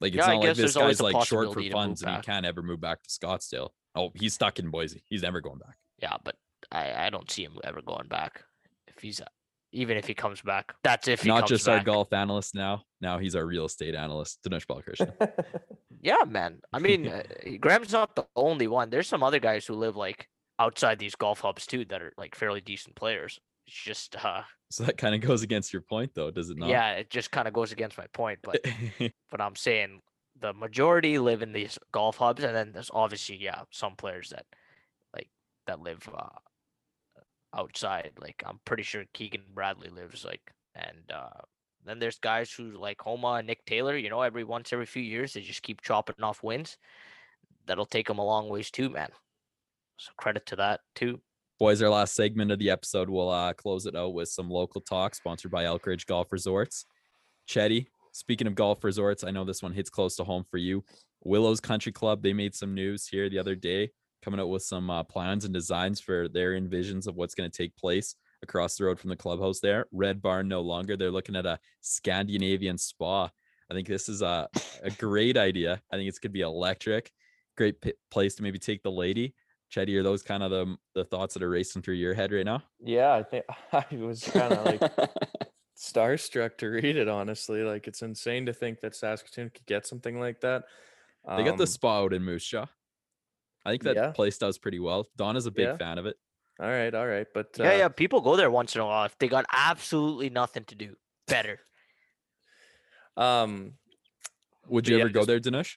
like 0.00 0.14
it's 0.14 0.26
yeah, 0.26 0.34
not 0.34 0.44
like 0.44 0.56
this 0.56 0.74
guy's 0.74 1.00
like 1.00 1.24
short 1.26 1.52
for 1.52 1.62
funds 1.70 2.02
and 2.02 2.16
he 2.16 2.22
can't 2.22 2.46
ever 2.46 2.62
move 2.62 2.80
back 2.80 3.02
to 3.02 3.08
Scottsdale. 3.10 3.70
Oh, 3.94 4.10
he's 4.14 4.34
stuck 4.34 4.58
in 4.58 4.70
Boise. 4.70 5.02
He's 5.08 5.22
never 5.22 5.40
going 5.40 5.58
back. 5.58 5.76
Yeah, 6.00 6.16
but 6.24 6.36
I 6.72 7.06
I 7.06 7.10
don't 7.10 7.30
see 7.30 7.44
him 7.44 7.58
ever 7.64 7.82
going 7.82 8.08
back. 8.08 8.42
If 8.86 9.00
he's 9.00 9.20
even 9.74 9.96
if 9.96 10.06
he 10.06 10.14
comes 10.14 10.40
back, 10.40 10.74
that's 10.82 11.08
if 11.08 11.24
not 11.26 11.48
just 11.48 11.66
back. 11.66 11.80
our 11.80 11.84
golf 11.84 12.12
analyst 12.12 12.54
now. 12.54 12.84
Now 13.00 13.18
he's 13.18 13.34
our 13.34 13.44
real 13.44 13.66
estate 13.66 13.94
analyst, 13.94 14.38
Dhanush 14.42 14.66
Balkrishnan. 14.66 15.32
yeah, 16.00 16.24
man. 16.26 16.60
I 16.72 16.78
mean, 16.78 17.08
uh, 17.08 17.22
Graham's 17.60 17.92
not 17.92 18.14
the 18.14 18.24
only 18.36 18.68
one. 18.68 18.88
There's 18.88 19.08
some 19.08 19.22
other 19.22 19.40
guys 19.40 19.66
who 19.66 19.74
live 19.74 19.96
like 19.96 20.28
outside 20.58 20.98
these 20.98 21.16
golf 21.16 21.40
hubs 21.40 21.66
too 21.66 21.84
that 21.86 22.00
are 22.00 22.12
like 22.16 22.34
fairly 22.34 22.60
decent 22.60 22.94
players. 22.94 23.40
It's 23.66 23.76
just 23.76 24.16
uh 24.24 24.42
so 24.70 24.84
that 24.84 24.96
kind 24.96 25.14
of 25.14 25.20
goes 25.20 25.42
against 25.42 25.72
your 25.72 25.82
point 25.82 26.12
though, 26.14 26.30
does 26.30 26.50
it 26.50 26.56
not? 26.56 26.68
Yeah, 26.68 26.92
it 26.92 27.10
just 27.10 27.30
kind 27.30 27.48
of 27.48 27.54
goes 27.54 27.72
against 27.72 27.98
my 27.98 28.06
point, 28.12 28.38
but 28.42 28.64
but 29.30 29.40
I'm 29.40 29.56
saying 29.56 30.00
the 30.40 30.52
majority 30.52 31.18
live 31.18 31.42
in 31.42 31.52
these 31.52 31.78
golf 31.92 32.18
hubs 32.18 32.44
and 32.44 32.54
then 32.54 32.72
there's 32.72 32.90
obviously 32.92 33.36
yeah, 33.36 33.62
some 33.70 33.96
players 33.96 34.30
that 34.30 34.46
like 35.14 35.28
that 35.66 35.80
live 35.80 36.08
uh 36.14 36.28
outside. 37.56 38.12
Like 38.18 38.42
I'm 38.46 38.60
pretty 38.64 38.82
sure 38.82 39.04
Keegan 39.12 39.44
Bradley 39.54 39.90
lives 39.90 40.24
like 40.24 40.52
and 40.74 41.10
uh 41.12 41.40
then 41.86 41.98
there's 41.98 42.18
guys 42.18 42.50
who 42.50 42.78
like 42.78 43.00
Homa 43.00 43.34
and 43.34 43.46
Nick 43.46 43.64
Taylor, 43.66 43.96
you 43.96 44.08
know, 44.08 44.22
every 44.22 44.44
once 44.44 44.72
every 44.72 44.86
few 44.86 45.02
years 45.02 45.32
they 45.32 45.40
just 45.40 45.62
keep 45.62 45.82
chopping 45.82 46.22
off 46.22 46.42
wins. 46.42 46.78
That'll 47.66 47.86
take 47.86 48.08
them 48.08 48.18
a 48.18 48.24
long 48.24 48.48
ways 48.48 48.70
too, 48.70 48.90
man. 48.90 49.10
So 49.98 50.10
credit 50.16 50.46
to 50.46 50.56
that 50.56 50.80
too. 50.94 51.20
Boys, 51.58 51.80
our 51.82 51.88
last 51.88 52.14
segment 52.14 52.50
of 52.50 52.58
the 52.58 52.70
episode, 52.70 53.08
we'll 53.08 53.30
uh, 53.30 53.52
close 53.52 53.86
it 53.86 53.94
out 53.94 54.12
with 54.12 54.28
some 54.28 54.50
local 54.50 54.80
talk 54.80 55.14
sponsored 55.14 55.52
by 55.52 55.64
Elkridge 55.64 56.04
Golf 56.04 56.32
Resorts. 56.32 56.84
Chetty, 57.48 57.86
speaking 58.12 58.46
of 58.46 58.54
golf 58.54 58.82
resorts, 58.82 59.22
I 59.22 59.30
know 59.30 59.44
this 59.44 59.62
one 59.62 59.72
hits 59.72 59.88
close 59.88 60.16
to 60.16 60.24
home 60.24 60.44
for 60.50 60.58
you. 60.58 60.84
Willows 61.22 61.60
Country 61.60 61.92
Club, 61.92 62.22
they 62.22 62.32
made 62.32 62.54
some 62.54 62.74
news 62.74 63.06
here 63.06 63.30
the 63.30 63.38
other 63.38 63.54
day, 63.54 63.90
coming 64.24 64.40
up 64.40 64.48
with 64.48 64.62
some 64.62 64.88
uh, 64.88 65.02
plans 65.02 65.44
and 65.44 65.52
designs 65.52 66.00
for 66.00 66.28
their 66.28 66.52
envisions 66.52 67.06
of 67.06 67.14
what's 67.16 67.34
going 67.34 67.50
to 67.50 67.56
take 67.56 67.76
place 67.76 68.14
across 68.42 68.76
the 68.76 68.84
road 68.84 68.98
from 68.98 69.10
the 69.10 69.16
clubhouse 69.16 69.60
there. 69.60 69.86
Red 69.92 70.22
Barn 70.22 70.48
no 70.48 70.62
longer. 70.62 70.96
They're 70.96 71.10
looking 71.10 71.36
at 71.36 71.44
a 71.46 71.58
Scandinavian 71.82 72.78
spa. 72.78 73.24
I 73.70 73.74
think 73.74 73.86
this 73.86 74.08
is 74.08 74.22
a, 74.22 74.48
a 74.82 74.90
great 74.90 75.36
idea. 75.36 75.80
I 75.92 75.96
think 75.96 76.08
it's 76.08 76.18
going 76.18 76.30
to 76.30 76.34
be 76.34 76.40
electric. 76.40 77.12
Great 77.56 77.80
p- 77.80 77.94
place 78.10 78.34
to 78.36 78.42
maybe 78.42 78.58
take 78.58 78.82
the 78.82 78.90
lady. 78.90 79.34
Chetty, 79.74 79.96
are 79.98 80.02
those 80.02 80.22
kind 80.22 80.42
of 80.42 80.50
the, 80.50 80.76
the 80.94 81.04
thoughts 81.04 81.34
that 81.34 81.42
are 81.42 81.50
racing 81.50 81.82
through 81.82 81.94
your 81.94 82.14
head 82.14 82.32
right 82.32 82.44
now? 82.44 82.62
Yeah, 82.80 83.12
I 83.12 83.22
think 83.22 83.44
I 83.72 83.84
was 83.92 84.24
kind 84.24 84.52
of 84.52 84.64
like 84.64 84.80
starstruck 85.78 86.56
to 86.58 86.68
read 86.68 86.96
it, 86.96 87.08
honestly. 87.08 87.62
Like, 87.62 87.86
it's 87.88 88.02
insane 88.02 88.46
to 88.46 88.52
think 88.52 88.80
that 88.80 88.94
Saskatoon 88.94 89.50
could 89.50 89.66
get 89.66 89.86
something 89.86 90.18
like 90.18 90.40
that. 90.40 90.64
They 91.26 91.42
got 91.42 91.56
the 91.56 91.64
Um, 91.64 91.68
spa 91.68 92.02
out 92.02 92.12
in 92.12 92.22
Moose 92.22 92.46
Jaw. 92.46 92.66
I 93.64 93.70
think 93.70 93.82
that 93.84 93.96
Yeah. 93.96 94.10
place 94.12 94.38
does 94.38 94.58
pretty 94.58 94.78
well. 94.78 95.08
Donna's 95.16 95.46
a 95.46 95.50
big 95.50 95.68
Yeah. 95.68 95.76
fan 95.76 95.98
of 95.98 96.06
it. 96.06 96.16
All 96.60 96.68
right, 96.68 96.94
all 96.94 97.06
right, 97.06 97.26
but 97.34 97.58
uh, 97.58 97.64
Yeah, 97.64 97.76
yeah. 97.76 97.88
People 97.88 98.20
go 98.20 98.36
there 98.36 98.50
once 98.50 98.74
in 98.74 98.80
a 98.80 98.86
while 98.86 99.04
if 99.06 99.18
they 99.18 99.26
got 99.28 99.44
absolutely 99.52 100.30
nothing 100.30 100.64
to 100.66 100.74
do. 100.74 100.96
Better. 101.26 101.60
Um, 103.16 103.78
Would 104.68 104.88
you 104.88 104.96
yeah, 104.96 105.04
ever 105.04 105.12
go 105.12 105.24
there, 105.24 105.40
Dhanush? 105.40 105.76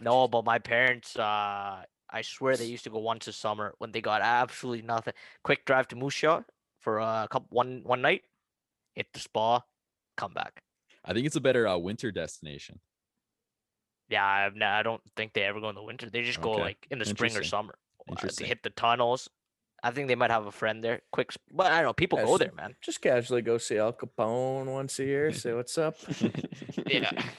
No, 0.00 0.28
but 0.28 0.44
my 0.44 0.58
parents, 0.58 1.16
uh, 1.16 1.84
I 2.10 2.22
swear 2.22 2.56
they 2.56 2.66
used 2.66 2.84
to 2.84 2.90
go 2.90 2.98
once 2.98 3.26
a 3.28 3.32
summer 3.32 3.74
when 3.78 3.92
they 3.92 4.00
got 4.00 4.22
absolutely 4.22 4.82
nothing. 4.82 5.14
Quick 5.42 5.64
drive 5.64 5.88
to 5.88 5.96
Moose 5.96 6.14
Jaw 6.14 6.42
for 6.80 6.98
a 6.98 7.28
couple 7.30 7.48
one 7.50 7.82
one 7.84 8.00
night, 8.00 8.22
hit 8.94 9.12
the 9.12 9.20
spa, 9.20 9.60
come 10.16 10.32
back. 10.32 10.62
I 11.04 11.12
think 11.12 11.26
it's 11.26 11.36
a 11.36 11.40
better 11.40 11.66
uh, 11.66 11.76
winter 11.78 12.10
destination. 12.10 12.80
Yeah, 14.08 14.24
I've, 14.24 14.54
n- 14.54 14.62
I 14.62 14.82
don't 14.82 15.02
think 15.16 15.32
they 15.32 15.42
ever 15.42 15.60
go 15.60 15.68
in 15.68 15.74
the 15.74 15.82
winter. 15.82 16.08
They 16.10 16.22
just 16.22 16.40
go 16.40 16.52
Okay, 16.54 16.62
like 16.62 16.86
in 16.90 16.98
the 16.98 17.04
spring 17.04 17.36
or 17.36 17.42
summer. 17.42 17.74
Uh, 18.08 18.28
They 18.38 18.46
hit 18.46 18.62
the 18.62 18.70
tunnels. 18.70 19.28
I 19.82 19.90
think 19.90 20.08
they 20.08 20.14
might 20.14 20.30
have 20.30 20.46
a 20.46 20.52
friend 20.52 20.82
there. 20.82 21.00
Quick, 21.12 21.32
but 21.52 21.66
I 21.72 21.76
don't 21.76 21.86
know. 21.86 21.92
People 21.92 22.18
go 22.18 22.38
there, 22.38 22.52
man. 22.52 22.74
just 22.80 23.00
casually 23.00 23.42
go 23.42 23.58
see 23.58 23.78
Al 23.78 23.92
Capone 23.92 24.66
once 24.66 24.98
a 25.00 25.04
year, 25.04 25.32
say 25.42 25.52
what's 25.52 25.76
up. 25.78 25.96
Yeah. 26.86 27.10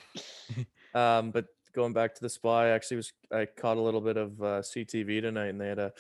Um, 0.94 1.30
but 1.32 1.46
going 1.74 1.94
back 1.94 2.16
to 2.16 2.22
the 2.22 2.30
spa, 2.30 2.62
I 2.62 2.68
actually 2.70 2.98
was 2.98 3.14
I 3.32 3.46
caught 3.46 3.78
a 3.78 3.82
little 3.82 4.02
bit 4.02 4.18
of 4.18 4.42
uh, 4.42 4.62
CTV 4.62 5.22
tonight, 5.22 5.48
and 5.50 5.62
they 5.62 5.68
had 5.68 5.78
a 5.80 5.94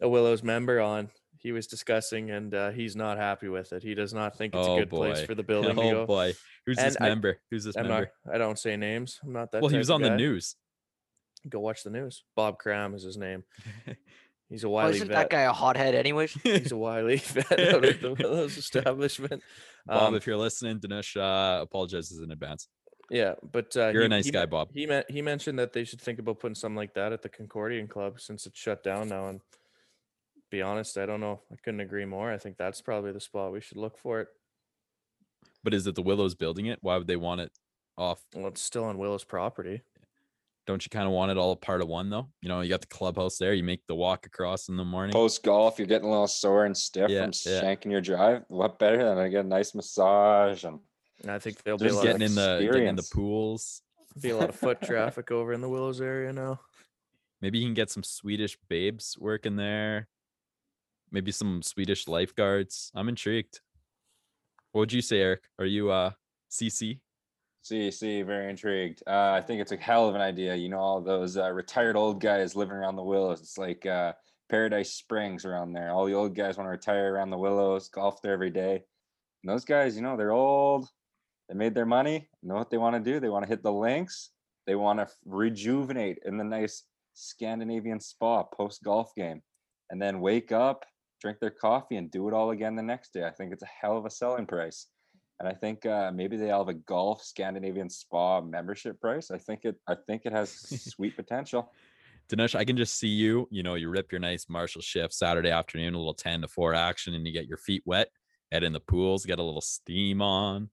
a 0.00 0.08
Willows 0.08 0.42
member 0.42 0.80
on. 0.80 1.10
He 1.40 1.52
was 1.52 1.66
discussing, 1.66 2.30
and 2.30 2.54
uh, 2.54 2.70
he's 2.70 2.96
not 2.96 3.16
happy 3.18 3.48
with 3.48 3.72
it. 3.72 3.82
He 3.82 3.94
does 3.94 4.12
not 4.12 4.36
think 4.36 4.54
it's 4.54 4.66
Oh, 4.66 4.76
a 4.76 4.78
good 4.80 4.90
place 4.90 5.22
for 5.22 5.34
the 5.34 5.42
building 5.52 5.78
oh 5.78 5.90
go. 5.92 6.06
boy, 6.06 6.34
who's 6.66 6.76
this 6.76 6.96
I- 7.00 7.08
member? 7.08 7.38
Who's 7.50 7.64
this 7.64 7.76
I'm 7.76 7.86
member? 7.88 8.10
not. 8.26 8.34
I 8.34 8.38
don't 8.38 8.58
say 8.58 8.76
names. 8.76 9.18
I'm 9.24 9.32
not 9.32 9.52
that. 9.52 9.62
well, 9.62 9.68
he 9.70 9.78
was 9.78 9.90
of 9.90 9.96
on 9.96 10.02
the 10.02 10.16
news. 10.16 10.56
Go 11.48 11.60
watch 11.60 11.82
the 11.84 11.90
news. 11.90 12.24
Bob 12.34 12.58
Cram 12.58 12.94
is 12.94 13.02
his 13.04 13.16
name. 13.16 13.44
He's 14.50 14.64
a 14.64 14.66
Oh, 14.66 14.70
wily 14.70 14.96
isn't 14.96 15.08
vet. 15.08 15.14
that 15.16 15.30
guy 15.30 15.42
a 15.42 15.52
hothead, 15.52 15.94
anyways? 15.94 16.32
He's 16.42 16.72
a 16.72 16.76
wily 16.76 17.16
vet 17.18 17.52
out 17.74 17.84
of 17.84 18.00
the 18.00 18.14
Willows 18.14 18.56
establishment. 18.56 19.42
Bob, 19.86 20.02
Um, 20.08 20.14
if 20.14 20.26
you're 20.26 20.38
listening, 20.38 20.80
Dhanush 20.80 21.16
uh, 21.16 21.62
apologizes 21.62 22.20
in 22.20 22.30
advance. 22.30 22.66
Yeah, 23.10 23.34
but 23.52 23.76
uh, 23.76 23.88
You're 23.88 24.04
a 24.04 24.08
nice 24.08 24.24
he 24.26 24.30
guy, 24.32 24.46
Bob. 24.46 24.68
He 24.72 24.86
meant 24.86 25.10
he 25.10 25.22
mentioned 25.22 25.58
that 25.58 25.72
they 25.72 25.84
should 25.84 26.00
think 26.00 26.18
about 26.18 26.40
putting 26.40 26.54
something 26.54 26.76
like 26.76 26.94
that 26.94 27.12
at 27.12 27.22
the 27.22 27.28
Concordian 27.28 27.88
Club 27.88 28.20
since 28.20 28.44
it's 28.46 28.58
shut 28.58 28.82
down 28.82 29.08
now. 29.08 29.28
And 29.28 29.40
be 30.50 30.62
honest, 30.62 30.96
I 30.98 31.06
don't 31.06 31.20
know. 31.20 31.40
I 31.52 31.56
couldn't 31.62 31.80
agree 31.80 32.04
more. 32.04 32.32
I 32.32 32.38
think 32.38 32.56
that's 32.56 32.80
probably 32.80 33.12
the 33.12 33.20
spot 33.20 33.52
we 33.52 33.60
should 33.60 33.76
look 33.76 33.98
for 33.98 34.20
it. 34.20 34.28
But 35.64 35.74
is 35.74 35.86
it 35.86 35.94
the 35.94 36.02
Willows 36.02 36.34
building 36.34 36.66
it? 36.66 36.78
Why 36.82 36.96
would 36.96 37.06
they 37.06 37.16
want 37.16 37.40
it 37.40 37.52
off? 37.96 38.22
Well, 38.34 38.46
it's 38.48 38.62
still 38.62 38.84
on 38.84 38.98
Willow's 38.98 39.24
property. 39.24 39.82
Don't 40.66 40.84
you 40.84 40.90
kind 40.90 41.06
of 41.06 41.12
want 41.12 41.30
it 41.30 41.38
all 41.38 41.56
part 41.56 41.80
of 41.80 41.88
one 41.88 42.10
though? 42.10 42.28
You 42.42 42.48
know, 42.48 42.60
you 42.60 42.68
got 42.68 42.82
the 42.82 42.86
clubhouse 42.88 43.38
there. 43.38 43.54
You 43.54 43.62
make 43.62 43.86
the 43.86 43.94
walk 43.94 44.26
across 44.26 44.68
in 44.68 44.76
the 44.76 44.84
morning. 44.84 45.12
Post 45.14 45.42
golf, 45.42 45.78
you're 45.78 45.86
getting 45.86 46.06
a 46.06 46.10
little 46.10 46.26
sore 46.28 46.66
and 46.66 46.76
stiff 46.76 47.10
Yeah, 47.10 47.22
from 47.22 47.32
yeah. 47.46 47.62
shanking 47.62 47.90
your 47.90 48.02
drive. 48.02 48.42
What 48.48 48.78
better 48.78 49.02
than 49.02 49.16
to 49.16 49.30
get 49.30 49.44
a 49.46 49.48
nice 49.48 49.74
massage 49.74 50.64
and 50.64 50.78
And 51.22 51.30
I 51.30 51.38
think 51.38 51.62
there'll 51.62 51.78
be 51.78 51.86
a 51.86 51.88
Just 51.88 51.96
lot, 51.96 52.06
of, 52.08 52.12
getting 52.18 52.26
in 52.28 52.34
the 52.34 52.58
getting 52.60 52.86
in 52.86 52.96
the 52.96 53.00
experience. 53.00 53.08
pools. 53.08 53.82
be 54.20 54.30
a 54.30 54.36
lot 54.36 54.50
of 54.50 54.54
foot 54.56 54.80
traffic 54.82 55.30
over 55.30 55.52
in 55.54 55.60
the 55.62 55.68
Willows 55.70 56.00
area 56.02 56.32
now. 56.34 56.60
Maybe 57.40 57.58
you 57.58 57.66
can 57.66 57.74
get 57.74 57.90
some 57.90 58.02
Swedish 58.02 58.58
babes 58.68 59.16
working 59.18 59.56
there. 59.56 60.08
Maybe 61.10 61.32
some 61.32 61.62
Swedish 61.62 62.06
lifeguards. 62.08 62.90
I'm 62.94 63.08
intrigued. 63.08 63.60
What 64.72 64.80
would 64.80 64.92
you 64.92 65.02
say, 65.02 65.20
Eric? 65.20 65.42
Are 65.58 65.66
you 65.66 65.90
uh 65.90 66.12
CC? 66.50 67.00
See, 67.62 68.22
very 68.22 68.48
intrigued. 68.48 69.02
Uh, 69.06 69.32
I 69.32 69.42
think 69.42 69.60
it's 69.60 69.72
a 69.72 69.76
hell 69.76 70.08
of 70.08 70.14
an 70.14 70.22
idea. 70.22 70.54
You 70.54 70.70
know, 70.70 70.78
all 70.78 71.02
those 71.02 71.36
uh, 71.36 71.50
retired 71.50 71.96
old 71.96 72.18
guys 72.18 72.56
living 72.56 72.74
around 72.74 72.96
the 72.96 73.02
Willows. 73.02 73.40
It's 73.40 73.58
like 73.58 73.84
uh, 73.84 74.14
Paradise 74.48 74.94
Springs 74.94 75.44
around 75.44 75.74
there. 75.74 75.90
All 75.90 76.06
the 76.06 76.14
old 76.14 76.34
guys 76.34 76.56
want 76.56 76.66
to 76.66 76.70
retire 76.70 77.12
around 77.12 77.28
the 77.28 77.36
Willows, 77.36 77.88
golf 77.88 78.22
there 78.22 78.32
every 78.32 78.48
day. 78.48 78.82
And 79.42 79.52
those 79.52 79.66
guys, 79.66 79.96
you 79.96 80.02
know, 80.02 80.16
they're 80.16 80.32
old. 80.32 80.88
They 81.48 81.54
made 81.54 81.74
their 81.74 81.84
money. 81.84 82.28
Know 82.42 82.54
what 82.54 82.70
they 82.70 82.78
want 82.78 82.96
to 82.96 83.12
do? 83.12 83.20
They 83.20 83.28
want 83.28 83.44
to 83.44 83.48
hit 83.48 83.62
the 83.62 83.72
links. 83.72 84.30
They 84.66 84.74
want 84.74 84.98
to 85.00 85.08
rejuvenate 85.26 86.20
in 86.24 86.38
the 86.38 86.44
nice 86.44 86.84
Scandinavian 87.14 88.00
spa 88.00 88.44
post 88.44 88.82
golf 88.82 89.14
game, 89.14 89.42
and 89.90 90.00
then 90.00 90.20
wake 90.20 90.52
up, 90.52 90.86
drink 91.20 91.38
their 91.40 91.50
coffee, 91.50 91.96
and 91.96 92.10
do 92.10 92.28
it 92.28 92.34
all 92.34 92.50
again 92.50 92.76
the 92.76 92.82
next 92.82 93.12
day. 93.12 93.24
I 93.24 93.30
think 93.30 93.52
it's 93.52 93.62
a 93.62 93.66
hell 93.80 93.96
of 93.96 94.06
a 94.06 94.10
selling 94.10 94.46
price 94.46 94.86
and 95.40 95.48
I 95.48 95.52
think 95.52 95.86
uh, 95.86 96.10
maybe 96.12 96.36
they 96.36 96.48
have 96.48 96.68
a 96.68 96.74
golf 96.74 97.22
Scandinavian 97.22 97.88
spa 97.88 98.40
membership 98.40 99.00
price. 99.00 99.30
I 99.30 99.38
think 99.38 99.64
it. 99.64 99.76
I 99.86 99.94
think 99.94 100.22
it 100.24 100.32
has 100.32 100.50
sweet 100.92 101.16
potential. 101.16 101.72
Dhanush, 102.28 102.54
I 102.54 102.64
can 102.64 102.76
just 102.76 102.98
see 102.98 103.08
you. 103.08 103.48
You 103.50 103.62
know, 103.62 103.74
you 103.74 103.88
rip 103.88 104.12
your 104.12 104.20
nice 104.20 104.46
Marshall 104.48 104.82
shift 104.82 105.14
Saturday 105.14 105.50
afternoon, 105.50 105.94
a 105.94 105.98
little 105.98 106.12
10 106.12 106.42
to 106.42 106.48
4 106.48 106.74
action, 106.74 107.14
and 107.14 107.26
you 107.26 107.32
get 107.32 107.46
your 107.46 107.56
feet 107.56 107.82
wet, 107.86 108.08
head 108.52 108.64
in 108.64 108.72
the 108.72 108.80
pools, 108.80 109.24
get 109.24 109.38
a 109.38 109.42
little 109.42 109.62
steam 109.62 110.20
on. 110.20 110.68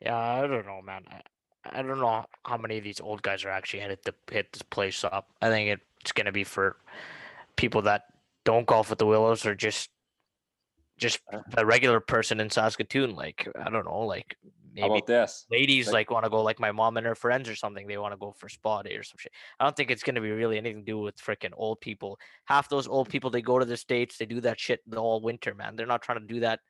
Yeah, 0.00 0.16
I 0.16 0.46
don't 0.46 0.66
know, 0.66 0.80
man. 0.82 1.02
I, 1.10 1.80
I 1.80 1.82
don't 1.82 1.98
know 1.98 2.26
how 2.44 2.56
many 2.58 2.78
of 2.78 2.84
these 2.84 3.00
old 3.00 3.22
guys 3.22 3.44
are 3.44 3.50
actually 3.50 3.80
headed 3.80 4.04
to 4.04 4.14
hit 4.30 4.52
this 4.52 4.62
place 4.62 5.02
up. 5.02 5.30
I 5.42 5.48
think 5.48 5.70
it, 5.70 5.80
it's 6.02 6.12
gonna 6.12 6.32
be 6.32 6.44
for 6.44 6.76
people 7.56 7.82
that 7.82 8.04
don't 8.44 8.66
golf 8.66 8.90
with 8.90 8.98
the 8.98 9.06
Willows 9.06 9.46
or 9.46 9.54
just 9.54 9.90
just 10.98 11.20
a 11.56 11.64
regular 11.64 12.00
person 12.00 12.40
in 12.40 12.50
Saskatoon. 12.50 13.14
Like 13.14 13.48
I 13.58 13.70
don't 13.70 13.86
know, 13.86 14.00
like 14.00 14.36
How 14.42 14.48
maybe 14.74 14.86
about 14.98 15.06
this? 15.06 15.46
ladies 15.50 15.86
like- 15.86 15.94
like 15.94 16.10
want 16.10 16.24
to 16.24 16.30
go 16.30 16.42
like 16.42 16.60
my 16.60 16.72
mom 16.72 16.96
and 16.98 17.06
her 17.06 17.14
friends 17.14 17.48
or 17.48 17.56
something. 17.56 17.86
They 17.86 17.96
want 17.96 18.12
to 18.12 18.18
go 18.18 18.32
for 18.32 18.48
spa 18.48 18.82
day 18.82 18.94
or 18.96 19.02
some 19.02 19.16
shit. 19.18 19.32
I 19.58 19.64
don't 19.64 19.74
think 19.74 19.90
it's 19.90 20.02
gonna 20.02 20.20
be 20.20 20.30
really 20.30 20.58
anything 20.58 20.80
to 20.84 20.92
do 20.92 20.98
with 20.98 21.16
freaking 21.16 21.52
old 21.56 21.80
people. 21.80 22.18
Half 22.44 22.68
those 22.68 22.86
old 22.86 23.08
people 23.08 23.30
they 23.30 23.42
go 23.42 23.58
to 23.58 23.64
the 23.64 23.76
states, 23.76 24.18
they 24.18 24.26
do 24.26 24.40
that 24.42 24.60
shit 24.60 24.80
the 24.86 24.98
all 24.98 25.20
winter, 25.22 25.54
man. 25.54 25.76
They're 25.76 25.86
not 25.86 26.02
trying 26.02 26.20
to 26.20 26.26
do 26.34 26.40
that 26.40 26.60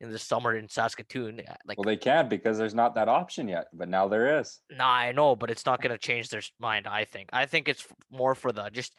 in 0.00 0.12
the 0.12 0.18
summer 0.18 0.56
in 0.56 0.68
Saskatoon. 0.68 1.40
uh, 1.40 1.54
Like 1.66 1.76
Well, 1.78 1.84
they 1.84 1.96
can 1.96 2.28
because 2.28 2.56
there's 2.58 2.74
not 2.74 2.94
that 2.94 3.08
option 3.08 3.48
yet, 3.48 3.66
but 3.72 3.88
now 3.88 4.06
there 4.06 4.38
is. 4.40 4.60
Nah, 4.70 4.88
I 4.88 5.10
know, 5.12 5.34
but 5.34 5.50
it's 5.50 5.66
not 5.66 5.80
going 5.82 5.90
to 5.90 5.98
change 5.98 6.28
their 6.28 6.42
mind. 6.60 6.86
I 6.86 7.04
think. 7.04 7.30
I 7.32 7.46
think 7.46 7.68
it's 7.68 7.84
more 8.08 8.36
for 8.36 8.52
the 8.52 8.70
just, 8.70 8.94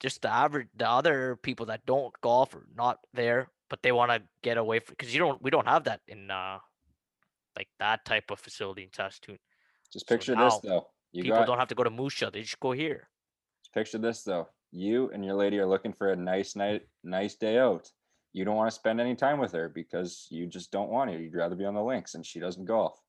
just 0.00 0.22
the 0.22 0.32
average, 0.32 0.68
the 0.76 0.88
other 0.88 1.36
people 1.36 1.66
that 1.66 1.86
don't 1.86 2.12
golf 2.20 2.54
or 2.54 2.66
not 2.76 2.98
there, 3.14 3.48
but 3.68 3.82
they 3.82 3.92
want 3.92 4.10
to 4.10 4.22
get 4.42 4.58
away 4.58 4.78
from 4.80 4.94
because 4.98 5.14
you 5.14 5.20
don't. 5.20 5.42
We 5.42 5.50
don't 5.50 5.66
have 5.66 5.84
that 5.84 6.00
in 6.08 6.30
uh, 6.30 6.58
like 7.56 7.68
that 7.78 8.04
type 8.04 8.30
of 8.30 8.38
facility 8.38 8.82
in 8.82 8.92
Saskatoon. 8.92 9.38
Just 9.92 10.08
picture 10.08 10.34
now 10.34 10.44
this 10.44 10.58
though. 10.58 10.86
You 11.12 11.22
People 11.22 11.38
got 11.38 11.46
don't 11.46 11.58
have 11.58 11.68
to 11.68 11.74
go 11.74 11.84
to 11.84 12.08
Jaw; 12.10 12.30
they 12.30 12.42
just 12.42 12.60
go 12.60 12.72
here. 12.72 13.08
just 13.62 13.72
picture 13.72 13.98
this 13.98 14.22
though. 14.22 14.48
You 14.72 15.10
and 15.12 15.24
your 15.24 15.34
lady 15.34 15.58
are 15.58 15.66
looking 15.66 15.92
for 15.92 16.12
a 16.12 16.16
nice 16.16 16.56
night, 16.56 16.82
nice 17.02 17.36
day 17.36 17.58
out. 17.58 17.90
You 18.32 18.44
don't 18.44 18.56
want 18.56 18.70
to 18.70 18.74
spend 18.74 19.00
any 19.00 19.14
time 19.14 19.38
with 19.38 19.52
her 19.52 19.70
because 19.70 20.26
you 20.30 20.46
just 20.46 20.70
don't 20.70 20.90
want 20.90 21.10
to. 21.10 21.18
You'd 21.18 21.34
rather 21.34 21.56
be 21.56 21.64
on 21.64 21.74
the 21.74 21.82
links, 21.82 22.14
and 22.14 22.26
she 22.26 22.38
doesn't 22.38 22.66
golf. 22.66 23.00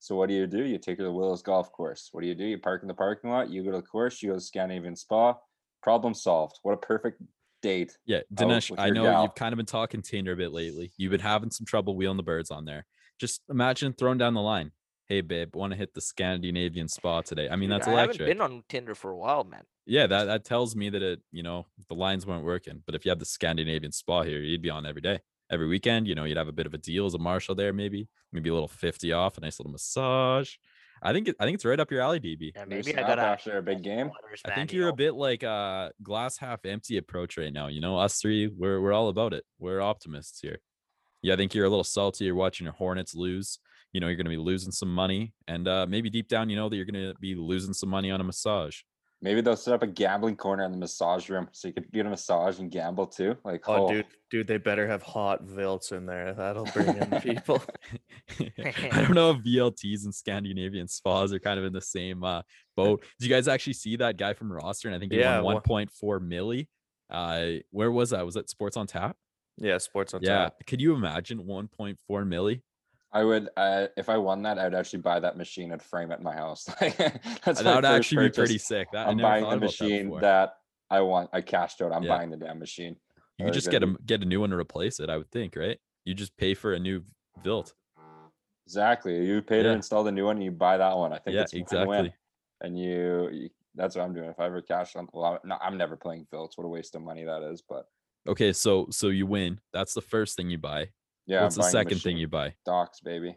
So 0.00 0.16
what 0.16 0.28
do 0.28 0.34
you 0.34 0.48
do? 0.48 0.64
You 0.64 0.78
take 0.78 0.98
her 0.98 1.04
to 1.04 1.08
the 1.10 1.12
Willows 1.12 1.42
Golf 1.42 1.70
Course. 1.70 2.08
What 2.10 2.22
do 2.22 2.26
you 2.26 2.34
do? 2.34 2.44
You 2.44 2.58
park 2.58 2.82
in 2.82 2.88
the 2.88 2.94
parking 2.94 3.30
lot. 3.30 3.50
You 3.50 3.62
go 3.62 3.70
to 3.70 3.76
the 3.76 3.82
course. 3.84 4.20
You 4.20 4.30
go 4.30 4.34
to 4.34 4.40
Scandinavian 4.40 4.96
Spa. 4.96 5.36
Problem 5.82 6.14
solved. 6.14 6.58
What 6.62 6.72
a 6.72 6.76
perfect 6.76 7.22
date. 7.60 7.96
Yeah, 8.06 8.20
Dhanush, 8.34 8.72
I 8.78 8.90
know 8.90 9.04
gal. 9.04 9.22
you've 9.22 9.34
kind 9.34 9.52
of 9.52 9.56
been 9.56 9.66
talking 9.66 10.02
Tinder 10.02 10.32
a 10.32 10.36
bit 10.36 10.52
lately. 10.52 10.92
You've 10.96 11.10
been 11.12 11.20
having 11.20 11.50
some 11.50 11.66
trouble 11.66 11.96
wheeling 11.96 12.16
the 12.16 12.22
birds 12.22 12.50
on 12.50 12.64
there. 12.64 12.86
Just 13.20 13.40
imagine 13.48 13.92
throwing 13.92 14.18
down 14.18 14.34
the 14.34 14.40
line. 14.40 14.72
Hey, 15.06 15.20
babe, 15.20 15.54
want 15.54 15.72
to 15.72 15.76
hit 15.76 15.92
the 15.94 16.00
Scandinavian 16.00 16.88
spa 16.88 17.20
today? 17.20 17.48
I 17.48 17.56
mean, 17.56 17.68
Dude, 17.68 17.80
that's 17.80 17.88
I 17.88 17.92
electric. 17.92 18.20
I 18.20 18.24
haven't 18.24 18.38
been 18.38 18.40
on 18.56 18.64
Tinder 18.68 18.94
for 18.94 19.10
a 19.10 19.16
while, 19.16 19.44
man. 19.44 19.62
yeah, 19.84 20.06
that, 20.06 20.24
that 20.24 20.44
tells 20.44 20.74
me 20.74 20.88
that 20.90 21.02
it, 21.02 21.20
you 21.32 21.42
know, 21.42 21.66
the 21.88 21.94
lines 21.94 22.24
weren't 22.26 22.44
working. 22.44 22.82
But 22.86 22.94
if 22.94 23.04
you 23.04 23.10
had 23.10 23.18
the 23.18 23.26
Scandinavian 23.26 23.92
spa 23.92 24.22
here, 24.22 24.40
you'd 24.40 24.62
be 24.62 24.70
on 24.70 24.86
every 24.86 25.02
day, 25.02 25.20
every 25.50 25.66
weekend. 25.66 26.06
You 26.06 26.14
know, 26.14 26.24
you'd 26.24 26.38
have 26.38 26.48
a 26.48 26.52
bit 26.52 26.66
of 26.66 26.74
a 26.74 26.78
deal 26.78 27.04
as 27.06 27.14
a 27.14 27.18
marshal 27.18 27.54
there, 27.54 27.72
maybe, 27.72 28.08
maybe 28.32 28.48
a 28.48 28.54
little 28.54 28.68
50 28.68 29.12
off, 29.12 29.36
a 29.36 29.40
nice 29.40 29.58
little 29.60 29.72
massage. 29.72 30.54
I 31.02 31.12
think 31.12 31.28
it, 31.28 31.36
I 31.40 31.44
think 31.44 31.56
it's 31.56 31.64
right 31.64 31.78
up 31.78 31.90
your 31.90 32.00
alley, 32.00 32.20
DB. 32.20 32.52
Yeah, 32.54 32.64
maybe 32.66 32.96
I 32.96 33.02
gotta 33.02 33.22
after 33.22 33.58
a 33.58 33.62
big 33.62 33.82
game. 33.82 34.10
I 34.44 34.54
think 34.54 34.72
you're 34.72 34.88
a 34.88 34.94
bit 34.94 35.14
like 35.14 35.42
a 35.42 35.90
glass 36.02 36.38
half 36.38 36.64
empty 36.64 36.96
approach 36.96 37.36
right 37.36 37.52
now. 37.52 37.66
You 37.66 37.80
know, 37.80 37.98
us 37.98 38.20
three, 38.20 38.46
we're 38.46 38.80
we're 38.80 38.92
all 38.92 39.08
about 39.08 39.32
it. 39.32 39.44
We're 39.58 39.80
optimists 39.80 40.40
here. 40.40 40.58
Yeah, 41.22 41.34
I 41.34 41.36
think 41.36 41.54
you're 41.54 41.66
a 41.66 41.70
little 41.70 41.84
salty. 41.84 42.24
You're 42.24 42.34
watching 42.34 42.64
your 42.64 42.74
Hornets 42.74 43.14
lose. 43.14 43.58
You 43.92 44.00
know, 44.00 44.06
you're 44.06 44.16
going 44.16 44.24
to 44.24 44.30
be 44.30 44.36
losing 44.36 44.72
some 44.72 44.92
money, 44.92 45.34
and 45.46 45.68
uh, 45.68 45.86
maybe 45.86 46.08
deep 46.08 46.28
down, 46.28 46.48
you 46.48 46.56
know 46.56 46.68
that 46.68 46.76
you're 46.76 46.86
going 46.86 47.12
to 47.12 47.14
be 47.20 47.34
losing 47.34 47.74
some 47.74 47.90
money 47.90 48.10
on 48.10 48.20
a 48.20 48.24
massage. 48.24 48.80
Maybe 49.22 49.40
they'll 49.40 49.56
set 49.56 49.72
up 49.72 49.84
a 49.84 49.86
gambling 49.86 50.34
corner 50.36 50.64
in 50.64 50.72
the 50.72 50.76
massage 50.76 51.30
room 51.30 51.48
so 51.52 51.68
you 51.68 51.74
could 51.74 51.90
get 51.92 52.04
a 52.04 52.10
massage 52.10 52.58
and 52.58 52.72
gamble 52.72 53.06
too. 53.06 53.36
Like, 53.44 53.68
Oh, 53.68 53.88
dude, 53.88 54.06
dude, 54.30 54.48
they 54.48 54.58
better 54.58 54.88
have 54.88 55.00
hot 55.02 55.46
vilts 55.46 55.92
in 55.92 56.06
there. 56.06 56.34
That'll 56.34 56.64
bring 56.64 56.88
in 56.88 57.20
people. 57.20 57.62
I 58.40 59.02
don't 59.02 59.14
know 59.14 59.30
if 59.30 59.36
VLTs 59.46 60.04
and 60.04 60.12
Scandinavian 60.14 60.88
spas 60.88 61.32
are 61.32 61.38
kind 61.38 61.58
of 61.60 61.64
in 61.64 61.72
the 61.72 61.80
same 61.80 62.24
uh, 62.24 62.42
boat. 62.76 63.04
Did 63.20 63.28
you 63.28 63.34
guys 63.34 63.46
actually 63.46 63.74
see 63.74 63.94
that 63.96 64.16
guy 64.16 64.34
from 64.34 64.52
roster? 64.52 64.88
And 64.88 64.96
I 64.96 64.98
think 64.98 65.12
he 65.12 65.20
Yeah, 65.20 65.40
won 65.40 65.56
1.4 65.56 65.88
milli. 66.20 66.66
Uh, 67.08 67.60
where 67.70 67.92
was 67.92 68.10
that? 68.10 68.24
Was 68.26 68.34
that 68.34 68.50
Sports 68.50 68.76
on 68.76 68.86
Tap? 68.88 69.16
yeah, 69.58 69.78
sports 69.78 70.14
on 70.14 70.20
tap. 70.22 70.28
Yeah. 70.28 70.44
top. 70.44 70.56
Could 70.66 70.80
you 70.80 70.94
imagine 70.94 71.44
1.4 71.44 71.96
milli? 72.08 72.62
I 73.12 73.24
would, 73.24 73.50
uh, 73.56 73.88
if 73.96 74.08
I 74.08 74.16
won 74.16 74.42
that, 74.42 74.58
I 74.58 74.64
would 74.64 74.74
actually 74.74 75.02
buy 75.02 75.20
that 75.20 75.36
machine 75.36 75.72
and 75.72 75.82
frame 75.82 76.10
it 76.12 76.18
in 76.18 76.24
my 76.24 76.34
house. 76.34 76.66
Like, 76.80 76.96
that's 77.44 77.62
that 77.62 77.74
would 77.74 77.84
actually 77.84 78.28
be 78.28 78.32
pretty 78.32 78.58
sick. 78.58 78.88
That, 78.92 79.06
I'm 79.08 79.18
buying 79.18 79.42
the 79.42 79.48
about 79.48 79.60
that 79.60 79.66
machine 79.66 80.20
that, 80.20 80.54
I 80.90 81.00
want. 81.00 81.30
I 81.32 81.40
cashed 81.40 81.80
out. 81.82 81.92
I'm 81.92 82.02
Yeah. 82.02 82.16
buying 82.16 82.30
the 82.30 82.36
damn 82.36 82.58
machine. 82.58 82.96
you 83.38 83.46
could 83.46 83.54
just 83.54 83.70
get 83.70 83.82
a 83.82 83.96
get 84.04 84.22
a 84.22 84.26
new 84.26 84.40
one 84.40 84.50
to 84.50 84.56
replace 84.56 85.00
it. 85.00 85.08
I 85.08 85.16
would 85.16 85.30
think, 85.30 85.56
right? 85.56 85.78
You 86.04 86.14
just 86.14 86.36
pay 86.36 86.54
for 86.54 86.74
a 86.74 86.78
new 86.78 87.02
Vilt. 87.42 87.74
Exactly. 88.66 89.24
You 89.24 89.42
pay 89.42 89.62
to 89.62 89.70
install 89.70 90.04
the 90.04 90.12
new 90.12 90.26
one, 90.26 90.36
and 90.36 90.44
you 90.44 90.50
buy 90.50 90.76
that 90.76 90.96
one. 90.96 91.12
I 91.12 91.18
think 91.18 91.34
Yeah, 91.34 91.42
it's 91.42 91.52
exactly. 91.52 92.14
And 92.60 92.78
you, 92.78 93.28
you, 93.32 93.50
that's 93.74 93.96
what 93.96 94.04
I'm 94.04 94.14
doing. 94.14 94.28
If 94.28 94.38
I 94.38 94.46
ever 94.46 94.62
cash 94.62 94.94
on, 94.94 95.08
well, 95.12 95.40
no, 95.44 95.56
I'm 95.60 95.76
never 95.76 95.96
playing 95.96 96.26
Vilts. 96.32 96.52
What 96.56 96.64
a 96.64 96.68
waste 96.68 96.94
of 96.94 97.02
money 97.02 97.24
that 97.24 97.42
is. 97.42 97.62
But 97.68 97.86
Okay, 98.28 98.52
so 98.52 98.86
so 98.90 99.08
you 99.08 99.26
win. 99.26 99.60
That's 99.72 99.94
the 99.94 100.00
first 100.00 100.36
thing 100.36 100.48
you 100.48 100.58
buy. 100.58 100.90
Yeah, 101.26 101.42
What's 101.42 101.56
I'm 101.56 101.62
the 101.62 101.68
second 101.70 102.00
thing 102.02 102.16
you 102.16 102.28
buy? 102.28 102.54
Stocks, 102.62 103.00
baby. 103.00 103.36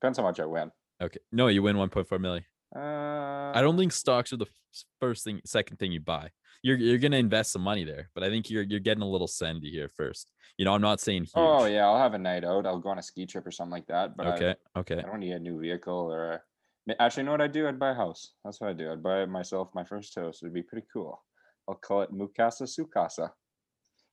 Depends 0.00 0.18
how 0.18 0.24
much 0.24 0.40
I 0.40 0.46
win. 0.46 0.70
Okay, 1.02 1.20
no, 1.32 1.48
you 1.48 1.62
win 1.62 1.76
1.4 1.76 2.20
million. 2.20 2.44
Uh, 2.74 3.52
I 3.54 3.60
don't 3.62 3.76
think 3.78 3.92
stocks 3.92 4.32
are 4.32 4.36
the 4.36 4.46
first 5.00 5.24
thing, 5.24 5.40
second 5.44 5.78
thing 5.78 5.92
you 5.92 6.00
buy. 6.00 6.30
You're 6.62 6.76
you're 6.76 6.98
gonna 6.98 7.16
invest 7.18 7.52
some 7.52 7.62
money 7.62 7.84
there, 7.84 8.10
but 8.14 8.24
I 8.24 8.28
think 8.28 8.50
you're 8.50 8.64
you're 8.64 8.80
getting 8.80 9.02
a 9.02 9.08
little 9.08 9.28
sendy 9.28 9.70
here 9.70 9.88
first. 9.88 10.32
You 10.58 10.64
know, 10.64 10.74
I'm 10.74 10.82
not 10.82 11.00
saying 11.00 11.22
huge. 11.22 11.32
Oh 11.36 11.66
yeah, 11.66 11.86
I'll 11.86 11.98
have 11.98 12.14
a 12.14 12.18
night 12.18 12.44
out. 12.44 12.66
I'll 12.66 12.80
go 12.80 12.88
on 12.90 12.98
a 12.98 13.02
ski 13.02 13.26
trip 13.26 13.46
or 13.46 13.52
something 13.52 13.70
like 13.70 13.86
that. 13.86 14.16
But 14.16 14.26
I- 14.26 14.34
Okay. 14.34 14.54
Okay. 14.76 14.98
I, 14.98 15.02
don't 15.02 15.20
need 15.20 15.32
a 15.32 15.38
new 15.38 15.60
vehicle 15.60 15.94
or. 16.12 16.32
a- 16.32 16.42
Actually, 17.00 17.22
you 17.22 17.24
know 17.26 17.32
what 17.32 17.42
I'd 17.42 17.52
do? 17.52 17.68
I'd 17.68 17.78
buy 17.78 17.90
a 17.90 17.94
house. 17.94 18.32
That's 18.44 18.60
what 18.60 18.70
I'd 18.70 18.78
do. 18.78 18.90
I'd 18.90 19.02
buy 19.02 19.24
myself 19.26 19.68
my 19.74 19.84
first 19.84 20.14
house. 20.16 20.40
It'd 20.42 20.54
be 20.54 20.62
pretty 20.62 20.86
cool. 20.92 21.22
I'll 21.68 21.74
call 21.76 22.00
it 22.02 22.10
Mukasa 22.12 22.62
Sukasa. 22.62 23.30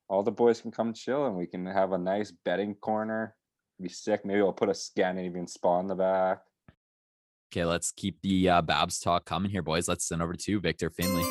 All 0.07 0.21
the 0.21 0.31
boys 0.31 0.61
can 0.61 0.71
come 0.71 0.93
chill 0.93 1.25
and 1.25 1.35
we 1.35 1.47
can 1.47 1.65
have 1.65 1.91
a 1.91 1.97
nice 1.97 2.31
betting 2.31 2.75
corner. 2.75 3.35
Be 3.81 3.89
sick. 3.89 4.23
Maybe 4.23 4.39
I'll 4.39 4.53
put 4.53 4.69
a 4.69 4.73
Scandinavian 4.73 5.47
spa 5.47 5.79
in 5.79 5.87
the 5.87 5.95
back. 5.95 6.41
Okay. 7.51 7.65
Let's 7.65 7.91
keep 7.91 8.21
the 8.21 8.49
uh, 8.49 8.61
Babs 8.61 8.99
talk 8.99 9.25
coming 9.25 9.51
here, 9.51 9.61
boys. 9.61 9.87
Let's 9.87 10.07
send 10.07 10.21
over 10.21 10.33
to 10.33 10.59
Victor 10.59 10.89
Findlay. 10.89 11.23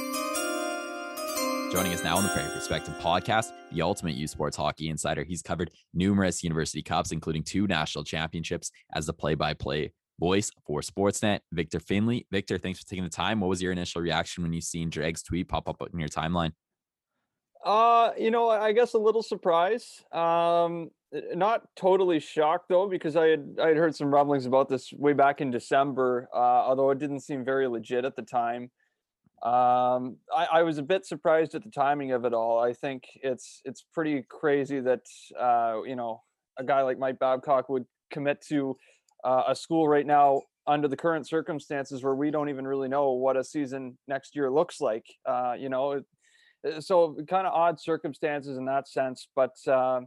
Joining 1.72 1.92
us 1.92 2.04
now 2.04 2.16
on 2.16 2.22
the 2.22 2.28
Prairie 2.28 2.50
Perspective 2.52 2.94
podcast, 3.00 3.50
the 3.72 3.82
ultimate 3.82 4.14
U 4.14 4.28
Sports 4.28 4.56
hockey 4.56 4.88
insider. 4.90 5.24
He's 5.24 5.42
covered 5.42 5.70
numerous 5.92 6.44
university 6.44 6.82
cups, 6.82 7.10
including 7.10 7.42
two 7.42 7.66
national 7.66 8.04
championships 8.04 8.70
as 8.94 9.06
the 9.06 9.12
play 9.12 9.34
by 9.34 9.54
play 9.54 9.92
voice 10.20 10.52
for 10.66 10.82
Sportsnet. 10.82 11.40
Victor 11.52 11.80
Findlay. 11.80 12.26
Victor, 12.30 12.58
thanks 12.58 12.78
for 12.78 12.86
taking 12.86 13.02
the 13.02 13.10
time. 13.10 13.40
What 13.40 13.48
was 13.48 13.60
your 13.60 13.72
initial 13.72 14.02
reaction 14.02 14.44
when 14.44 14.52
you 14.52 14.60
seen 14.60 14.88
Dreg's 14.88 15.22
tweet 15.22 15.48
pop 15.48 15.68
up 15.68 15.82
in 15.92 15.98
your 15.98 16.08
timeline? 16.08 16.52
Uh, 17.64 18.10
you 18.18 18.30
know, 18.30 18.50
I 18.50 18.72
guess 18.72 18.92
a 18.92 18.98
little 18.98 19.22
surprise. 19.22 20.04
Um, 20.12 20.90
not 21.34 21.62
totally 21.76 22.20
shocked 22.20 22.68
though, 22.68 22.88
because 22.88 23.16
I 23.16 23.28
had 23.28 23.56
I 23.62 23.68
had 23.68 23.76
heard 23.76 23.94
some 23.94 24.12
rumblings 24.12 24.46
about 24.46 24.68
this 24.68 24.92
way 24.92 25.12
back 25.14 25.40
in 25.40 25.50
December. 25.50 26.28
Uh, 26.34 26.38
although 26.38 26.90
it 26.90 26.98
didn't 26.98 27.20
seem 27.20 27.44
very 27.44 27.66
legit 27.66 28.04
at 28.04 28.16
the 28.16 28.22
time. 28.22 28.70
Um, 29.42 30.16
I, 30.34 30.46
I 30.52 30.62
was 30.62 30.78
a 30.78 30.82
bit 30.82 31.04
surprised 31.04 31.54
at 31.54 31.62
the 31.62 31.70
timing 31.70 32.12
of 32.12 32.24
it 32.24 32.32
all. 32.32 32.58
I 32.58 32.72
think 32.72 33.04
it's 33.22 33.62
it's 33.64 33.84
pretty 33.92 34.24
crazy 34.28 34.80
that 34.80 35.06
uh, 35.38 35.82
you 35.86 35.96
know 35.96 36.22
a 36.58 36.64
guy 36.64 36.82
like 36.82 36.98
Mike 36.98 37.18
Babcock 37.18 37.68
would 37.68 37.84
commit 38.10 38.40
to 38.48 38.76
uh, 39.24 39.44
a 39.48 39.56
school 39.56 39.88
right 39.88 40.06
now 40.06 40.42
under 40.66 40.88
the 40.88 40.96
current 40.96 41.28
circumstances 41.28 42.02
where 42.02 42.14
we 42.14 42.30
don't 42.30 42.48
even 42.48 42.66
really 42.66 42.88
know 42.88 43.12
what 43.12 43.36
a 43.36 43.44
season 43.44 43.98
next 44.08 44.34
year 44.34 44.50
looks 44.50 44.80
like. 44.80 45.06
Uh, 45.26 45.54
you 45.58 45.68
know, 45.68 46.02
so 46.80 47.16
kind 47.28 47.46
of 47.46 47.52
odd 47.52 47.80
circumstances 47.80 48.56
in 48.56 48.64
that 48.64 48.88
sense 48.88 49.28
but 49.34 49.56
uh, 49.68 50.00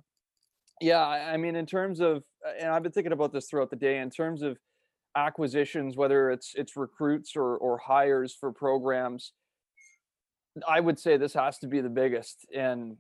yeah 0.82 1.05
I, 1.05 1.34
I 1.34 1.38
mean 1.38 1.55
in 1.55 1.66
terms 1.66 1.99
of 1.99 2.24
uh, 2.45 2.51
and 2.60 2.70
i've 2.70 2.84
been 2.84 2.91
thinking 2.91 3.14
about 3.14 3.34
this 3.34 3.47
throughout 3.47 3.70
the 3.70 3.76
day 3.76 3.99
in 3.99 4.10
terms 4.10 4.41
of 4.41 4.58
acquisitions 5.16 5.95
whether 5.95 6.32
it's 6.32 6.53
it's 6.55 6.76
recruits 6.76 7.36
or 7.36 7.58
or 7.58 7.78
hires 7.78 8.36
for 8.39 8.51
programs 8.51 9.34
i 10.68 10.80
would 10.80 10.99
say 10.99 11.18
this 11.18 11.34
has 11.34 11.58
to 11.60 11.68
be 11.68 11.82
the 11.82 11.89
biggest 11.89 12.45
in 12.51 12.97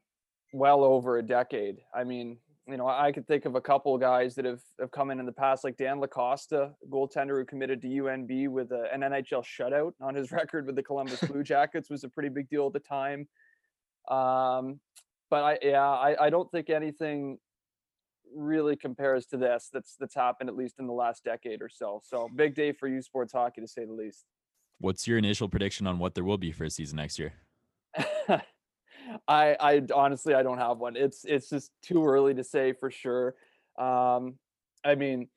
well 0.53 0.83
over 0.83 1.17
a 1.17 1.21
decade. 1.21 1.77
I 1.93 2.03
mean 2.03 2.37
you 2.67 2.77
know 2.77 2.87
i 2.87 3.11
could 3.11 3.25
think 3.27 3.45
of 3.45 3.55
a 3.55 3.61
couple 3.61 3.95
of 3.95 4.01
guys 4.01 4.35
that 4.35 4.45
have, 4.45 4.61
have 4.79 4.91
come 4.91 5.09
in 5.09 5.19
in 5.19 5.25
the 5.25 5.31
past 5.31 5.63
like 5.63 5.77
dan 5.77 6.01
lacosta 6.01 6.71
goaltender 6.89 7.37
who 7.37 7.45
committed 7.45 7.81
to 7.81 7.87
unb 7.87 8.49
with 8.49 8.71
a, 8.71 8.93
an 8.93 9.01
nhl 9.01 9.43
shutout 9.43 9.93
on 10.01 10.13
his 10.13 10.31
record 10.33 10.65
with 10.65 10.75
the 10.75 10.83
columbus 10.83 11.21
blue 11.21 11.43
jackets 11.43 11.89
was 11.89 12.03
a 12.03 12.09
pretty 12.09 12.29
big 12.29 12.49
deal 12.49 12.67
at 12.67 12.73
the 12.73 12.79
time 12.79 13.27
um, 14.07 14.79
but 15.29 15.43
I 15.43 15.57
yeah, 15.61 15.81
I, 15.81 16.25
I 16.25 16.29
don't 16.29 16.49
think 16.51 16.69
anything 16.69 17.37
really 18.35 18.75
compares 18.75 19.25
to 19.27 19.37
this 19.37 19.69
that's 19.71 19.95
that's 19.99 20.15
happened 20.15 20.49
at 20.49 20.55
least 20.55 20.75
in 20.79 20.87
the 20.87 20.93
last 20.93 21.23
decade 21.23 21.61
or 21.61 21.69
so. 21.69 22.01
So 22.03 22.29
big 22.35 22.55
day 22.55 22.71
for 22.71 22.87
U 22.87 23.01
Sports 23.01 23.33
hockey 23.33 23.61
to 23.61 23.67
say 23.67 23.85
the 23.85 23.93
least. 23.93 24.25
What's 24.79 25.07
your 25.07 25.17
initial 25.17 25.49
prediction 25.49 25.87
on 25.87 25.97
what 25.99 26.13
there 26.13 26.23
will 26.23 26.37
be 26.37 26.51
for 26.51 26.65
a 26.65 26.69
season 26.69 26.97
next 26.97 27.17
year? 27.19 27.33
I 29.27 29.55
I 29.59 29.81
honestly 29.93 30.33
I 30.33 30.43
don't 30.43 30.59
have 30.59 30.77
one. 30.77 30.95
It's 30.95 31.25
it's 31.25 31.49
just 31.49 31.71
too 31.81 32.05
early 32.05 32.33
to 32.35 32.43
say 32.43 32.73
for 32.73 32.91
sure. 32.91 33.35
Um, 33.77 34.35
I 34.83 34.95
mean, 34.95 35.27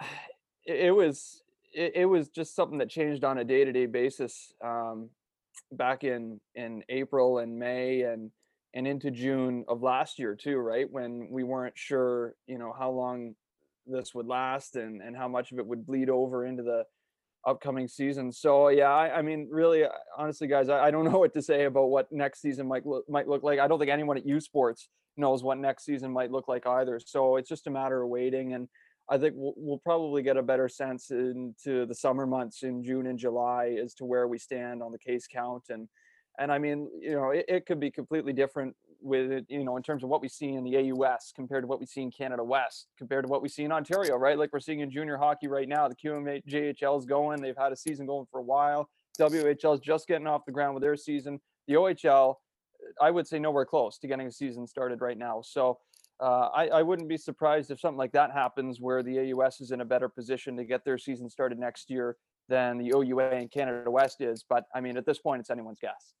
it, 0.66 0.86
it 0.86 0.90
was 0.90 1.42
it, 1.72 1.92
it 1.94 2.06
was 2.06 2.28
just 2.28 2.54
something 2.54 2.78
that 2.78 2.90
changed 2.90 3.24
on 3.24 3.38
a 3.38 3.44
day 3.44 3.64
to 3.64 3.72
day 3.72 3.86
basis. 3.86 4.52
Um, 4.64 5.10
back 5.72 6.04
in 6.04 6.40
in 6.54 6.82
April 6.88 7.38
and 7.38 7.58
May 7.58 8.02
and 8.02 8.30
and 8.74 8.86
into 8.86 9.10
June 9.10 9.64
of 9.68 9.82
last 9.82 10.18
year 10.18 10.34
too, 10.34 10.56
right? 10.56 10.90
When 10.90 11.28
we 11.30 11.42
weren't 11.42 11.76
sure, 11.76 12.34
you 12.46 12.58
know, 12.58 12.72
how 12.76 12.90
long 12.90 13.34
this 13.86 14.14
would 14.14 14.26
last 14.26 14.76
and 14.76 15.02
and 15.02 15.16
how 15.16 15.28
much 15.28 15.52
of 15.52 15.58
it 15.58 15.66
would 15.66 15.86
bleed 15.86 16.08
over 16.10 16.46
into 16.46 16.62
the 16.62 16.84
upcoming 17.46 17.88
season. 17.88 18.30
So 18.32 18.68
yeah, 18.68 18.90
I, 18.90 19.18
I 19.18 19.22
mean, 19.22 19.48
really, 19.50 19.84
honestly, 20.16 20.46
guys, 20.46 20.68
I, 20.68 20.86
I 20.86 20.90
don't 20.90 21.04
know 21.10 21.18
what 21.18 21.34
to 21.34 21.42
say 21.42 21.64
about 21.64 21.86
what 21.86 22.10
next 22.12 22.40
season 22.40 22.68
might 22.68 22.86
look 22.86 23.08
might 23.08 23.28
look 23.28 23.42
like. 23.42 23.58
I 23.58 23.68
don't 23.68 23.78
think 23.78 23.90
anyone 23.90 24.16
at 24.16 24.26
U 24.26 24.40
Sports 24.40 24.88
knows 25.16 25.42
what 25.42 25.58
next 25.58 25.84
season 25.84 26.12
might 26.12 26.30
look 26.30 26.48
like 26.48 26.66
either. 26.66 27.00
So 27.04 27.36
it's 27.36 27.48
just 27.48 27.66
a 27.66 27.70
matter 27.70 28.02
of 28.02 28.08
waiting 28.08 28.54
and. 28.54 28.68
I 29.10 29.18
think 29.18 29.34
we'll, 29.36 29.54
we'll 29.56 29.78
probably 29.78 30.22
get 30.22 30.36
a 30.36 30.42
better 30.42 30.68
sense 30.68 31.10
into 31.10 31.84
the 31.84 31.94
summer 31.94 32.26
months 32.26 32.62
in 32.62 32.82
June 32.82 33.08
and 33.08 33.18
July 33.18 33.76
as 33.82 33.92
to 33.94 34.04
where 34.04 34.28
we 34.28 34.38
stand 34.38 34.82
on 34.82 34.92
the 34.92 34.98
case 34.98 35.26
count. 35.26 35.64
And 35.68 35.88
and 36.38 36.52
I 36.52 36.58
mean 36.58 36.88
you 37.00 37.12
know 37.12 37.30
it, 37.30 37.44
it 37.48 37.66
could 37.66 37.80
be 37.80 37.90
completely 37.90 38.32
different 38.32 38.74
with 39.02 39.30
it 39.32 39.46
you 39.48 39.64
know 39.64 39.76
in 39.76 39.82
terms 39.82 40.04
of 40.04 40.10
what 40.10 40.20
we 40.20 40.28
see 40.28 40.50
in 40.50 40.64
the 40.64 40.92
AUS 40.92 41.32
compared 41.34 41.62
to 41.62 41.66
what 41.66 41.80
we 41.80 41.86
see 41.86 42.02
in 42.02 42.10
Canada 42.10 42.44
West 42.44 42.88
compared 42.98 43.24
to 43.24 43.30
what 43.30 43.42
we 43.42 43.48
see 43.48 43.64
in 43.64 43.72
Ontario 43.72 44.16
right? 44.16 44.38
Like 44.38 44.50
we're 44.52 44.60
seeing 44.60 44.80
in 44.80 44.90
junior 44.90 45.16
hockey 45.16 45.48
right 45.48 45.68
now 45.68 45.88
the 45.88 45.94
QMJHL 45.94 46.98
is 46.98 47.06
going 47.06 47.40
they've 47.40 47.56
had 47.56 47.72
a 47.72 47.76
season 47.76 48.06
going 48.06 48.26
for 48.30 48.40
a 48.40 48.44
while. 48.44 48.88
WHL 49.18 49.74
is 49.74 49.80
just 49.80 50.06
getting 50.06 50.26
off 50.26 50.44
the 50.46 50.52
ground 50.52 50.74
with 50.74 50.82
their 50.82 50.96
season. 50.96 51.40
The 51.66 51.74
OHL 51.74 52.36
I 53.00 53.10
would 53.10 53.26
say 53.26 53.38
nowhere 53.38 53.66
close 53.66 53.98
to 53.98 54.08
getting 54.08 54.26
a 54.26 54.32
season 54.32 54.66
started 54.66 55.00
right 55.00 55.18
now. 55.18 55.42
So 55.42 55.78
uh, 56.20 56.48
I, 56.54 56.68
I 56.68 56.82
wouldn't 56.82 57.08
be 57.08 57.16
surprised 57.16 57.70
if 57.70 57.80
something 57.80 57.98
like 57.98 58.12
that 58.12 58.32
happens 58.32 58.80
where 58.80 59.02
the 59.02 59.32
AUS 59.32 59.60
is 59.60 59.72
in 59.72 59.80
a 59.80 59.84
better 59.84 60.08
position 60.08 60.56
to 60.56 60.64
get 60.64 60.84
their 60.84 60.98
season 60.98 61.28
started 61.30 61.58
next 61.58 61.90
year 61.90 62.16
than 62.48 62.78
the 62.78 62.92
OUA 62.94 63.30
and 63.30 63.50
Canada 63.50 63.90
West 63.90 64.20
is. 64.20 64.44
But 64.48 64.64
I 64.74 64.80
mean, 64.80 64.96
at 64.96 65.06
this 65.06 65.18
point, 65.18 65.40
it's 65.40 65.50
anyone's 65.50 65.80
guess. 65.80 66.14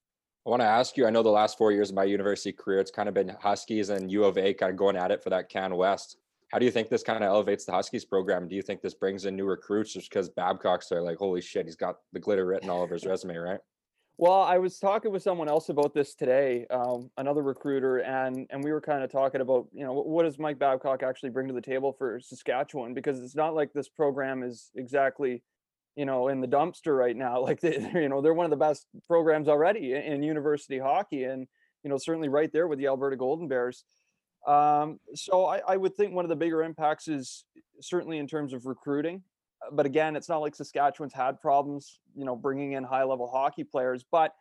I 0.46 0.50
want 0.50 0.62
to 0.62 0.66
ask 0.66 0.96
you. 0.96 1.06
I 1.06 1.10
know 1.10 1.22
the 1.22 1.28
last 1.28 1.58
four 1.58 1.70
years 1.70 1.90
of 1.90 1.96
my 1.96 2.04
university 2.04 2.52
career, 2.52 2.80
it's 2.80 2.90
kind 2.90 3.08
of 3.08 3.14
been 3.14 3.36
Huskies 3.40 3.90
and 3.90 4.10
U 4.10 4.24
of 4.24 4.38
A 4.38 4.54
kind 4.54 4.70
of 4.70 4.76
going 4.76 4.96
at 4.96 5.10
it 5.10 5.22
for 5.22 5.28
that 5.30 5.50
Can 5.50 5.76
West. 5.76 6.16
How 6.50 6.58
do 6.58 6.64
you 6.64 6.70
think 6.70 6.88
this 6.88 7.02
kind 7.02 7.22
of 7.22 7.28
elevates 7.28 7.64
the 7.64 7.72
Huskies 7.72 8.04
program? 8.04 8.48
Do 8.48 8.56
you 8.56 8.62
think 8.62 8.80
this 8.80 8.94
brings 8.94 9.26
in 9.26 9.36
new 9.36 9.44
recruits 9.44 9.92
just 9.92 10.08
because 10.08 10.30
Babcock's 10.30 10.88
there? 10.88 11.02
Like, 11.02 11.18
holy 11.18 11.42
shit, 11.42 11.66
he's 11.66 11.76
got 11.76 11.96
the 12.12 12.18
glitter 12.18 12.46
written 12.46 12.70
all 12.70 12.82
over 12.82 12.94
his 12.94 13.04
resume, 13.04 13.36
right? 13.36 13.60
Well, 14.20 14.42
I 14.42 14.58
was 14.58 14.78
talking 14.78 15.12
with 15.12 15.22
someone 15.22 15.48
else 15.48 15.70
about 15.70 15.94
this 15.94 16.14
today, 16.14 16.66
um, 16.68 17.10
another 17.16 17.40
recruiter, 17.40 18.00
and 18.00 18.46
and 18.50 18.62
we 18.62 18.70
were 18.70 18.82
kind 18.82 19.02
of 19.02 19.10
talking 19.10 19.40
about, 19.40 19.68
you 19.72 19.82
know, 19.82 19.94
what, 19.94 20.24
does 20.24 20.38
Mike 20.38 20.58
Babcock 20.58 21.02
actually 21.02 21.30
bring 21.30 21.48
to 21.48 21.54
the 21.54 21.62
table 21.62 21.94
for 21.96 22.20
Saskatchewan? 22.20 22.92
Because 22.92 23.18
it's 23.20 23.34
not 23.34 23.54
like 23.54 23.72
this 23.72 23.88
program 23.88 24.42
is 24.42 24.72
exactly, 24.74 25.42
you 25.96 26.04
know, 26.04 26.28
in 26.28 26.42
the 26.42 26.46
dumpster 26.46 26.94
right 26.94 27.16
now. 27.16 27.40
Like 27.46 27.62
they, 27.62 27.78
you 27.94 28.10
know, 28.10 28.20
they're 28.20 28.34
one 28.34 28.44
of 28.44 28.50
the 28.50 28.58
best 28.58 28.84
programs 29.06 29.48
already 29.48 29.94
in, 29.94 30.02
in 30.02 30.22
university 30.22 30.78
hockey, 30.78 31.24
and 31.24 31.48
you 31.82 31.88
know, 31.88 31.96
certainly 31.96 32.28
right 32.28 32.52
there 32.52 32.68
with 32.68 32.78
the 32.78 32.88
Alberta 32.88 33.16
Golden 33.16 33.48
Bears. 33.48 33.84
Um, 34.46 35.00
so 35.14 35.46
I, 35.46 35.62
I 35.66 35.78
would 35.78 35.94
think 35.94 36.12
one 36.12 36.26
of 36.26 36.28
the 36.28 36.36
bigger 36.36 36.62
impacts 36.62 37.08
is 37.08 37.46
certainly 37.80 38.18
in 38.18 38.26
terms 38.26 38.52
of 38.52 38.66
recruiting. 38.66 39.22
But 39.72 39.86
again, 39.86 40.16
it's 40.16 40.28
not 40.28 40.38
like 40.38 40.54
Saskatchewan's 40.54 41.12
had 41.12 41.40
problems, 41.40 42.00
you 42.14 42.24
know, 42.24 42.34
bringing 42.34 42.72
in 42.72 42.84
high 42.84 43.04
level 43.04 43.28
hockey 43.28 43.64
players, 43.64 44.04
but 44.10 44.34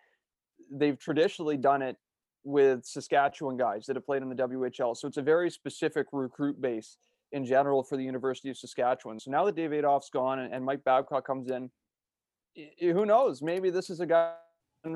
they've 0.71 0.97
traditionally 0.97 1.57
done 1.57 1.81
it 1.81 1.97
with 2.43 2.85
Saskatchewan 2.85 3.57
guys 3.57 3.85
that 3.85 3.95
have 3.95 4.05
played 4.05 4.21
in 4.21 4.29
the 4.29 4.35
WHL. 4.35 4.95
So 4.95 5.07
it's 5.07 5.17
a 5.17 5.21
very 5.21 5.49
specific 5.49 6.07
recruit 6.11 6.61
base 6.61 6.97
in 7.31 7.45
general 7.45 7.83
for 7.83 7.97
the 7.97 8.03
University 8.03 8.49
of 8.49 8.57
Saskatchewan. 8.57 9.19
So 9.19 9.29
now 9.29 9.45
that 9.45 9.55
Dave 9.55 9.71
Adolph's 9.71 10.09
gone 10.09 10.39
and, 10.39 10.53
and 10.53 10.63
Mike 10.63 10.83
Babcock 10.83 11.27
comes 11.27 11.51
in, 11.51 11.69
who 12.79 13.05
knows? 13.05 13.41
Maybe 13.41 13.69
this 13.69 13.89
is 13.89 13.99
a 13.99 14.05
guy 14.05 14.33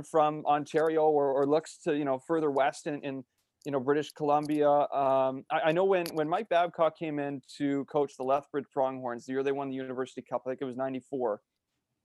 from 0.09 0.45
Ontario 0.45 1.03
or, 1.03 1.31
or 1.31 1.45
looks 1.45 1.77
to 1.83 1.95
you 1.95 2.05
know 2.05 2.17
further 2.17 2.49
west 2.49 2.87
in, 2.87 3.01
in 3.01 3.23
you 3.65 3.71
know 3.71 3.79
British 3.79 4.11
Columbia. 4.11 4.69
Um, 4.69 5.45
I, 5.51 5.59
I, 5.65 5.71
know 5.71 5.85
when 5.85 6.05
when 6.13 6.27
Mike 6.27 6.49
Babcock 6.49 6.97
came 6.97 7.19
in 7.19 7.41
to 7.57 7.85
coach 7.85 8.13
the 8.17 8.23
Lethbridge 8.23 8.65
Pronghorns, 8.71 9.25
the 9.25 9.33
year 9.33 9.43
they 9.43 9.51
won 9.51 9.69
the 9.69 9.75
University 9.75 10.21
Cup, 10.21 10.43
I 10.45 10.51
think 10.51 10.61
it 10.61 10.65
was 10.65 10.77
'94, 10.77 11.41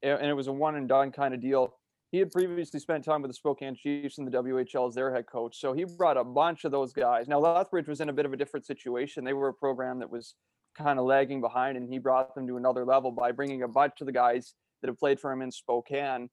and 0.03 0.27
it 0.27 0.35
was 0.35 0.47
a 0.47 0.53
one 0.53 0.77
and 0.77 0.89
done 0.89 1.11
kind 1.11 1.35
of 1.35 1.41
deal. 1.41 1.75
He 2.11 2.19
had 2.19 2.31
previously 2.31 2.81
spent 2.81 3.05
time 3.05 3.21
with 3.21 3.31
the 3.31 3.35
Spokane 3.35 3.77
Chiefs 3.77 4.17
in 4.17 4.25
the 4.25 4.31
WHL 4.31 4.89
as 4.89 4.95
their 4.95 5.15
head 5.15 5.27
coach, 5.27 5.61
so 5.61 5.73
he 5.73 5.85
brought 5.85 6.17
a 6.17 6.25
bunch 6.25 6.65
of 6.65 6.73
those 6.73 6.93
guys. 6.93 7.29
Now 7.29 7.39
Lethbridge 7.39 7.89
was 7.89 8.01
in 8.01 8.09
a 8.09 8.13
bit 8.13 8.25
of 8.25 8.33
a 8.33 8.37
different 8.37 8.67
situation; 8.67 9.25
they 9.25 9.35
were 9.35 9.49
a 9.49 9.55
program 9.55 9.99
that 9.99 10.11
was 10.11 10.35
kind 10.77 10.99
of 10.99 11.05
lagging 11.07 11.41
behind, 11.41 11.77
and 11.77 11.89
he 11.93 11.99
brought 11.99 12.35
them 12.35 12.47
to 12.47 12.57
another 12.57 12.85
level 12.85 13.11
by 13.11 13.33
bringing 13.33 13.63
a 13.63 13.69
bunch 13.69 13.95
of 14.01 14.07
the 14.07 14.13
guys 14.13 14.55
that 14.81 14.89
have 14.89 14.99
played 14.99 15.19
for 15.19 15.33
him 15.33 15.43
in 15.43 15.51
Spokane 15.51 16.29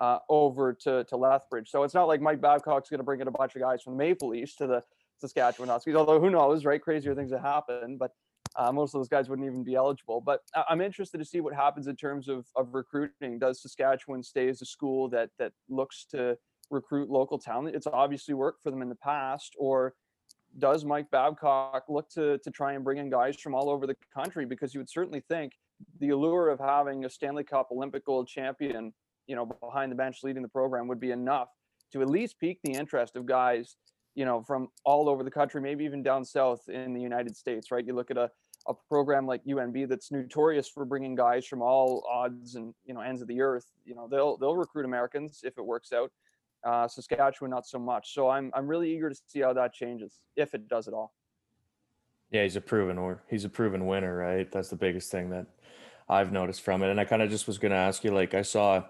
uh, 0.00 0.18
over 0.28 0.72
to, 0.72 1.04
to 1.04 1.16
Lethbridge. 1.16 1.70
So 1.70 1.82
it's 1.82 1.94
not 1.94 2.08
like 2.08 2.20
Mike 2.20 2.40
Babcock's 2.40 2.90
going 2.90 2.98
to 2.98 3.04
bring 3.04 3.20
in 3.20 3.28
a 3.28 3.32
bunch 3.32 3.54
of 3.54 3.62
guys 3.62 3.82
from 3.82 3.94
the 3.94 3.98
Maple 3.98 4.28
Leafs 4.28 4.54
to 4.56 4.66
the 4.66 4.82
Saskatchewan 5.18 5.68
Huskies, 5.68 5.94
although 5.94 6.20
who 6.20 6.30
knows, 6.30 6.64
right? 6.64 6.80
Crazier 6.80 7.14
things 7.14 7.32
have 7.32 7.40
happened, 7.40 7.98
but 7.98 8.12
uh, 8.56 8.72
most 8.72 8.94
of 8.94 9.00
those 9.00 9.08
guys 9.08 9.28
wouldn't 9.28 9.46
even 9.46 9.64
be 9.64 9.74
eligible. 9.74 10.20
But 10.20 10.40
I'm 10.68 10.80
interested 10.80 11.18
to 11.18 11.24
see 11.24 11.40
what 11.40 11.54
happens 11.54 11.86
in 11.86 11.96
terms 11.96 12.28
of, 12.28 12.46
of 12.54 12.74
recruiting. 12.74 13.38
Does 13.38 13.62
Saskatchewan 13.62 14.22
stay 14.22 14.48
as 14.48 14.62
a 14.62 14.66
school 14.66 15.08
that 15.10 15.30
that 15.38 15.52
looks 15.68 16.06
to 16.10 16.36
recruit 16.70 17.10
local 17.10 17.38
talent? 17.38 17.74
It's 17.74 17.86
obviously 17.86 18.34
worked 18.34 18.62
for 18.62 18.70
them 18.70 18.82
in 18.82 18.88
the 18.88 18.96
past, 18.96 19.54
or 19.58 19.94
does 20.58 20.84
Mike 20.84 21.10
Babcock 21.10 21.84
look 21.88 22.08
to 22.10 22.38
to 22.38 22.50
try 22.50 22.72
and 22.72 22.84
bring 22.84 22.98
in 22.98 23.10
guys 23.10 23.36
from 23.36 23.54
all 23.54 23.68
over 23.68 23.86
the 23.86 23.96
country? 24.14 24.46
Because 24.46 24.74
you 24.74 24.80
would 24.80 24.90
certainly 24.90 25.22
think 25.28 25.52
the 26.00 26.10
allure 26.10 26.48
of 26.48 26.58
having 26.58 27.04
a 27.04 27.10
Stanley 27.10 27.44
Cup 27.44 27.68
Olympic 27.70 28.04
gold 28.06 28.28
champion 28.28 28.92
you 29.26 29.36
know, 29.36 29.46
behind 29.46 29.90
the 29.90 29.96
bench 29.96 30.18
leading 30.22 30.42
the 30.42 30.48
program 30.48 30.88
would 30.88 31.00
be 31.00 31.10
enough 31.10 31.48
to 31.92 32.02
at 32.02 32.10
least 32.10 32.38
pique 32.40 32.58
the 32.64 32.72
interest 32.72 33.16
of 33.16 33.26
guys, 33.26 33.76
you 34.14 34.24
know, 34.24 34.42
from 34.42 34.68
all 34.84 35.08
over 35.08 35.22
the 35.22 35.30
country, 35.30 35.60
maybe 35.60 35.84
even 35.84 36.02
down 36.02 36.24
south 36.24 36.68
in 36.68 36.92
the 36.94 37.00
United 37.00 37.36
States, 37.36 37.70
right? 37.70 37.86
You 37.86 37.94
look 37.94 38.10
at 38.10 38.16
a, 38.16 38.30
a 38.66 38.74
program 38.88 39.26
like 39.26 39.44
UNB 39.44 39.88
that's 39.88 40.10
notorious 40.10 40.68
for 40.68 40.84
bringing 40.84 41.14
guys 41.14 41.46
from 41.46 41.62
all 41.62 42.04
odds 42.10 42.56
and 42.56 42.74
you 42.84 42.94
know 42.94 43.00
ends 43.00 43.22
of 43.22 43.28
the 43.28 43.40
earth. 43.40 43.66
You 43.84 43.94
know, 43.94 44.08
they'll 44.10 44.36
they'll 44.36 44.56
recruit 44.56 44.84
Americans 44.84 45.40
if 45.44 45.58
it 45.58 45.64
works 45.64 45.92
out. 45.92 46.10
Uh, 46.64 46.88
Saskatchewan, 46.88 47.50
not 47.50 47.66
so 47.66 47.78
much. 47.78 48.14
So 48.14 48.28
I'm 48.28 48.50
I'm 48.54 48.66
really 48.66 48.92
eager 48.92 49.10
to 49.10 49.16
see 49.26 49.40
how 49.40 49.52
that 49.52 49.72
changes, 49.72 50.20
if 50.34 50.54
it 50.54 50.68
does 50.68 50.88
at 50.88 50.94
all. 50.94 51.12
Yeah, 52.30 52.42
he's 52.42 52.56
a 52.56 52.60
proven 52.60 52.98
or 52.98 53.22
he's 53.28 53.44
a 53.44 53.48
proven 53.48 53.86
winner, 53.86 54.16
right? 54.16 54.50
That's 54.50 54.68
the 54.68 54.76
biggest 54.76 55.12
thing 55.12 55.30
that 55.30 55.46
I've 56.08 56.32
noticed 56.32 56.62
from 56.62 56.82
it. 56.82 56.90
And 56.90 57.00
I 57.00 57.04
kind 57.04 57.22
of 57.22 57.30
just 57.30 57.46
was 57.46 57.58
going 57.58 57.70
to 57.70 57.78
ask 57.78 58.04
you, 58.04 58.10
like, 58.10 58.34
I 58.34 58.42
saw 58.42 58.84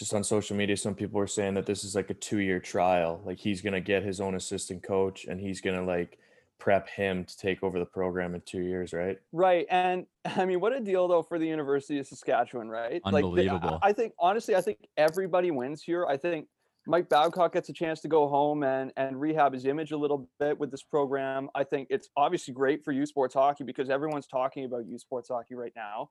just 0.00 0.14
on 0.14 0.24
social 0.24 0.56
media, 0.56 0.78
some 0.78 0.94
people 0.94 1.18
were 1.18 1.26
saying 1.26 1.52
that 1.52 1.66
this 1.66 1.84
is 1.84 1.94
like 1.94 2.08
a 2.08 2.14
two 2.14 2.38
year 2.38 2.58
trial. 2.58 3.20
Like 3.22 3.38
he's 3.38 3.60
gonna 3.60 3.82
get 3.82 4.02
his 4.02 4.18
own 4.18 4.34
assistant 4.34 4.82
coach 4.82 5.26
and 5.26 5.38
he's 5.38 5.60
gonna 5.60 5.84
like 5.84 6.18
prep 6.58 6.88
him 6.88 7.26
to 7.26 7.36
take 7.36 7.62
over 7.62 7.78
the 7.78 7.84
program 7.84 8.34
in 8.34 8.40
two 8.40 8.62
years, 8.62 8.94
right? 8.94 9.18
Right. 9.30 9.66
And 9.68 10.06
I 10.24 10.46
mean, 10.46 10.58
what 10.58 10.72
a 10.74 10.80
deal 10.80 11.06
though 11.06 11.22
for 11.22 11.38
the 11.38 11.46
University 11.46 11.98
of 11.98 12.06
Saskatchewan, 12.06 12.70
right? 12.70 13.02
Unbelievable. 13.04 13.72
Like, 13.72 13.80
I 13.82 13.92
think 13.92 14.14
honestly, 14.18 14.56
I 14.56 14.62
think 14.62 14.78
everybody 14.96 15.50
wins 15.50 15.82
here. 15.82 16.06
I 16.06 16.16
think 16.16 16.46
Mike 16.86 17.10
Babcock 17.10 17.52
gets 17.52 17.68
a 17.68 17.74
chance 17.74 18.00
to 18.00 18.08
go 18.08 18.26
home 18.26 18.62
and 18.62 18.90
and 18.96 19.20
rehab 19.20 19.52
his 19.52 19.66
image 19.66 19.92
a 19.92 19.98
little 19.98 20.30
bit 20.38 20.58
with 20.58 20.70
this 20.70 20.82
program. 20.82 21.50
I 21.54 21.62
think 21.62 21.88
it's 21.90 22.08
obviously 22.16 22.54
great 22.54 22.82
for 22.86 22.92
U 22.92 23.04
Sports 23.04 23.34
hockey 23.34 23.64
because 23.64 23.90
everyone's 23.90 24.26
talking 24.26 24.64
about 24.64 24.86
U 24.86 24.98
Sports 24.98 25.28
hockey 25.28 25.56
right 25.56 25.72
now 25.76 26.08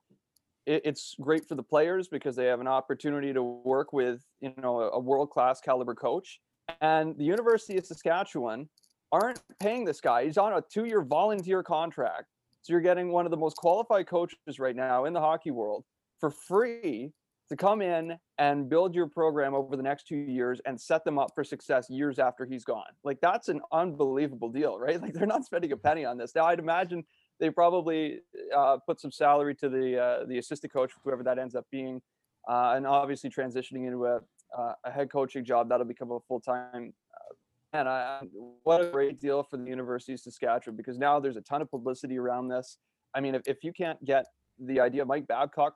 it, 0.66 0.82
it's 0.86 1.16
great 1.20 1.48
for 1.48 1.56
the 1.56 1.64
players 1.64 2.08
because 2.08 2.36
they 2.36 2.46
have 2.46 2.60
an 2.60 2.68
opportunity 2.68 3.34
to 3.34 3.44
work 3.44 3.94
with 3.94 4.24
you 4.42 4.54
know 4.62 4.82
a, 4.82 4.90
a 4.92 5.00
world 5.00 5.30
class 5.30 5.62
caliber 5.62 5.96
coach. 5.96 6.40
And 6.82 7.18
the 7.18 7.24
University 7.24 7.78
of 7.78 7.86
Saskatchewan 7.86 8.70
aren't 9.12 9.42
paying 9.60 9.86
this 9.86 10.02
guy. 10.02 10.26
He's 10.26 10.38
on 10.38 10.54
a 10.54 10.62
two 10.62 10.86
year 10.86 11.02
volunteer 11.02 11.64
contract. 11.64 12.26
So 12.62 12.74
you're 12.74 12.82
getting 12.82 13.12
one 13.12 13.26
of 13.26 13.32
the 13.32 13.38
most 13.38 13.56
qualified 13.58 14.08
coaches 14.08 14.60
right 14.60 14.76
now 14.76 15.06
in 15.06 15.14
the 15.14 15.20
hockey 15.20 15.52
world 15.52 15.86
for 16.20 16.30
free 16.30 17.12
to 17.50 17.56
come 17.56 17.82
in 17.82 18.16
and 18.38 18.70
build 18.70 18.94
your 18.94 19.08
program 19.08 19.56
over 19.56 19.76
the 19.76 19.82
next 19.84 20.08
two 20.08 20.16
years 20.16 20.62
and 20.66 20.80
set 20.80 21.04
them 21.04 21.18
up 21.18 21.32
for 21.34 21.44
success 21.44 21.90
years 21.90 22.20
after 22.20 22.46
he's 22.46 22.64
gone. 22.64 22.92
Like 23.04 23.20
that's 23.22 23.50
an 23.50 23.62
unbelievable 23.72 24.50
deal, 24.50 24.78
right? 24.78 25.02
Like 25.10 25.14
they're 25.14 25.26
not 25.26 25.46
spending 25.46 25.72
a 25.72 25.78
penny 25.78 26.06
on 26.06 26.18
this. 26.18 26.36
Now 26.36 26.46
I'd 26.46 26.60
imagine 26.60 27.04
they 27.40 27.50
probably 27.50 28.20
uh, 28.56 28.78
put 28.86 29.00
some 29.00 29.12
salary 29.12 29.56
to 29.56 29.70
the 29.70 30.00
uh, 30.02 30.26
the 30.26 30.38
assistant 30.38 30.74
coach, 30.74 30.92
whoever 31.04 31.24
that 31.24 31.40
ends 31.40 31.56
up 31.56 31.66
being, 31.72 32.02
uh, 32.48 32.74
and 32.76 32.86
obviously 32.86 33.30
transitioning 33.30 33.88
into 33.88 34.06
a, 34.06 34.20
uh, 34.58 34.74
a 34.84 34.92
head 34.92 35.12
coaching 35.12 35.46
job 35.46 35.70
that'll 35.70 35.86
become 35.86 36.12
a 36.12 36.20
full 36.28 36.40
time. 36.40 36.94
Uh, 37.14 37.34
and 37.74 37.88
I, 37.88 38.22
what 38.64 38.82
a 38.82 38.90
great 38.90 39.20
deal 39.20 39.44
for 39.44 39.58
the 39.58 39.66
University 39.66 40.14
of 40.14 40.20
Saskatchewan 40.20 40.76
because 40.76 40.98
now 40.98 41.20
there's 41.20 41.38
a 41.38 41.42
ton 41.42 41.62
of 41.62 41.70
publicity 41.70 42.18
around 42.18 42.48
this. 42.48 42.78
I 43.14 43.22
mean, 43.22 43.36
if, 43.36 43.44
if 43.46 43.64
you 43.64 43.72
can't 43.72 44.04
get 44.04 44.26
the 44.60 44.80
idea 44.80 45.04
of 45.04 45.08
Mike 45.08 45.28
Babcock 45.28 45.76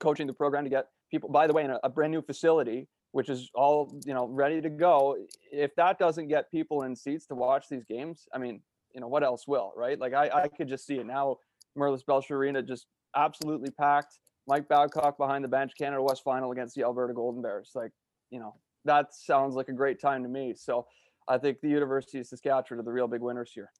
coaching 0.00 0.26
the 0.26 0.32
program 0.32 0.64
to 0.64 0.70
get 0.70 0.88
people, 1.10 1.30
by 1.30 1.46
the 1.46 1.52
way, 1.52 1.64
in 1.64 1.70
a, 1.70 1.80
a 1.84 1.88
brand 1.88 2.12
new 2.12 2.22
facility, 2.22 2.88
which 3.12 3.28
is 3.28 3.50
all 3.54 3.98
you 4.04 4.12
know 4.12 4.26
ready 4.26 4.60
to 4.60 4.70
go, 4.70 5.16
if 5.50 5.74
that 5.76 5.98
doesn't 5.98 6.28
get 6.28 6.50
people 6.50 6.82
in 6.82 6.96
seats 6.96 7.26
to 7.26 7.34
watch 7.34 7.68
these 7.70 7.84
games, 7.84 8.26
I 8.34 8.38
mean, 8.38 8.60
you 8.94 9.00
know 9.00 9.08
what 9.08 9.22
else 9.22 9.46
will 9.46 9.72
right? 9.76 9.98
Like 9.98 10.14
i 10.14 10.28
i 10.28 10.48
could 10.48 10.68
just 10.68 10.86
see 10.86 10.96
it 10.96 11.06
now 11.06 11.36
Merlis 11.78 12.04
Belsher 12.04 12.36
Arena 12.36 12.62
just 12.62 12.86
absolutely 13.16 13.70
packed. 13.70 14.18
Mike 14.46 14.68
babcock 14.68 15.16
behind 15.18 15.44
the 15.44 15.48
bench 15.48 15.72
canada 15.78 16.02
west 16.02 16.22
final 16.24 16.52
against 16.52 16.74
the 16.74 16.82
alberta 16.82 17.14
golden 17.14 17.42
bears. 17.42 17.70
Like 17.74 17.92
you 18.30 18.38
know 18.38 18.54
that 18.84 19.14
sounds 19.14 19.54
like 19.54 19.68
a 19.68 19.72
great 19.72 20.00
time 20.00 20.22
to 20.22 20.28
me. 20.28 20.54
So 20.56 20.86
i 21.28 21.38
think 21.38 21.60
the 21.60 21.68
university 21.68 22.18
of 22.18 22.26
saskatchewan 22.26 22.80
are 22.80 22.82
the 22.82 22.90
real 22.90 23.06
big 23.06 23.20
winners 23.20 23.52
here 23.54 23.70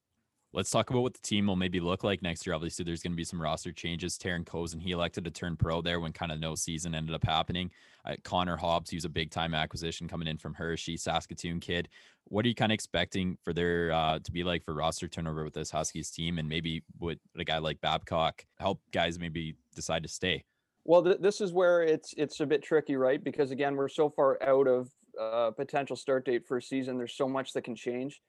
Let's 0.54 0.70
talk 0.70 0.90
about 0.90 1.00
what 1.00 1.14
the 1.14 1.20
team 1.20 1.46
will 1.46 1.56
maybe 1.56 1.80
look 1.80 2.04
like 2.04 2.20
next 2.20 2.46
year. 2.46 2.54
Obviously, 2.54 2.84
there's 2.84 3.02
going 3.02 3.12
to 3.12 3.16
be 3.16 3.24
some 3.24 3.40
roster 3.40 3.72
changes. 3.72 4.18
Taran 4.18 4.44
Kozun, 4.44 4.82
he 4.82 4.90
elected 4.90 5.24
to 5.24 5.30
turn 5.30 5.56
pro 5.56 5.80
there 5.80 5.98
when 5.98 6.12
kind 6.12 6.30
of 6.30 6.40
no 6.40 6.54
season 6.54 6.94
ended 6.94 7.14
up 7.14 7.24
happening. 7.24 7.70
Uh, 8.04 8.16
Connor 8.22 8.58
Hobbs, 8.58 8.90
he 8.90 8.96
was 8.96 9.06
a 9.06 9.08
big 9.08 9.30
time 9.30 9.54
acquisition 9.54 10.08
coming 10.08 10.28
in 10.28 10.36
from 10.36 10.52
Hershey, 10.52 10.98
Saskatoon 10.98 11.58
kid. 11.58 11.88
What 12.24 12.44
are 12.44 12.48
you 12.48 12.54
kind 12.54 12.70
of 12.70 12.74
expecting 12.74 13.38
for 13.42 13.54
their 13.54 13.92
uh, 13.92 14.18
to 14.18 14.30
be 14.30 14.44
like 14.44 14.62
for 14.62 14.74
roster 14.74 15.08
turnover 15.08 15.42
with 15.42 15.54
this 15.54 15.70
Huskies 15.70 16.10
team, 16.10 16.38
and 16.38 16.46
maybe 16.46 16.82
would 17.00 17.18
a 17.38 17.44
guy 17.44 17.56
like 17.56 17.80
Babcock 17.80 18.44
help 18.58 18.80
guys 18.92 19.18
maybe 19.18 19.56
decide 19.74 20.02
to 20.02 20.08
stay? 20.08 20.44
Well, 20.84 21.02
th- 21.02 21.18
this 21.20 21.40
is 21.40 21.52
where 21.52 21.82
it's 21.82 22.12
it's 22.18 22.40
a 22.40 22.46
bit 22.46 22.62
tricky, 22.62 22.96
right? 22.96 23.22
Because 23.22 23.52
again, 23.52 23.74
we're 23.74 23.88
so 23.88 24.10
far 24.10 24.42
out 24.42 24.66
of 24.66 24.90
uh, 25.18 25.50
potential 25.52 25.96
start 25.96 26.26
date 26.26 26.46
for 26.46 26.58
a 26.58 26.62
season. 26.62 26.98
There's 26.98 27.14
so 27.14 27.28
much 27.28 27.52
that 27.54 27.62
can 27.62 27.76
change. 27.76 28.20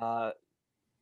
Uh, 0.00 0.30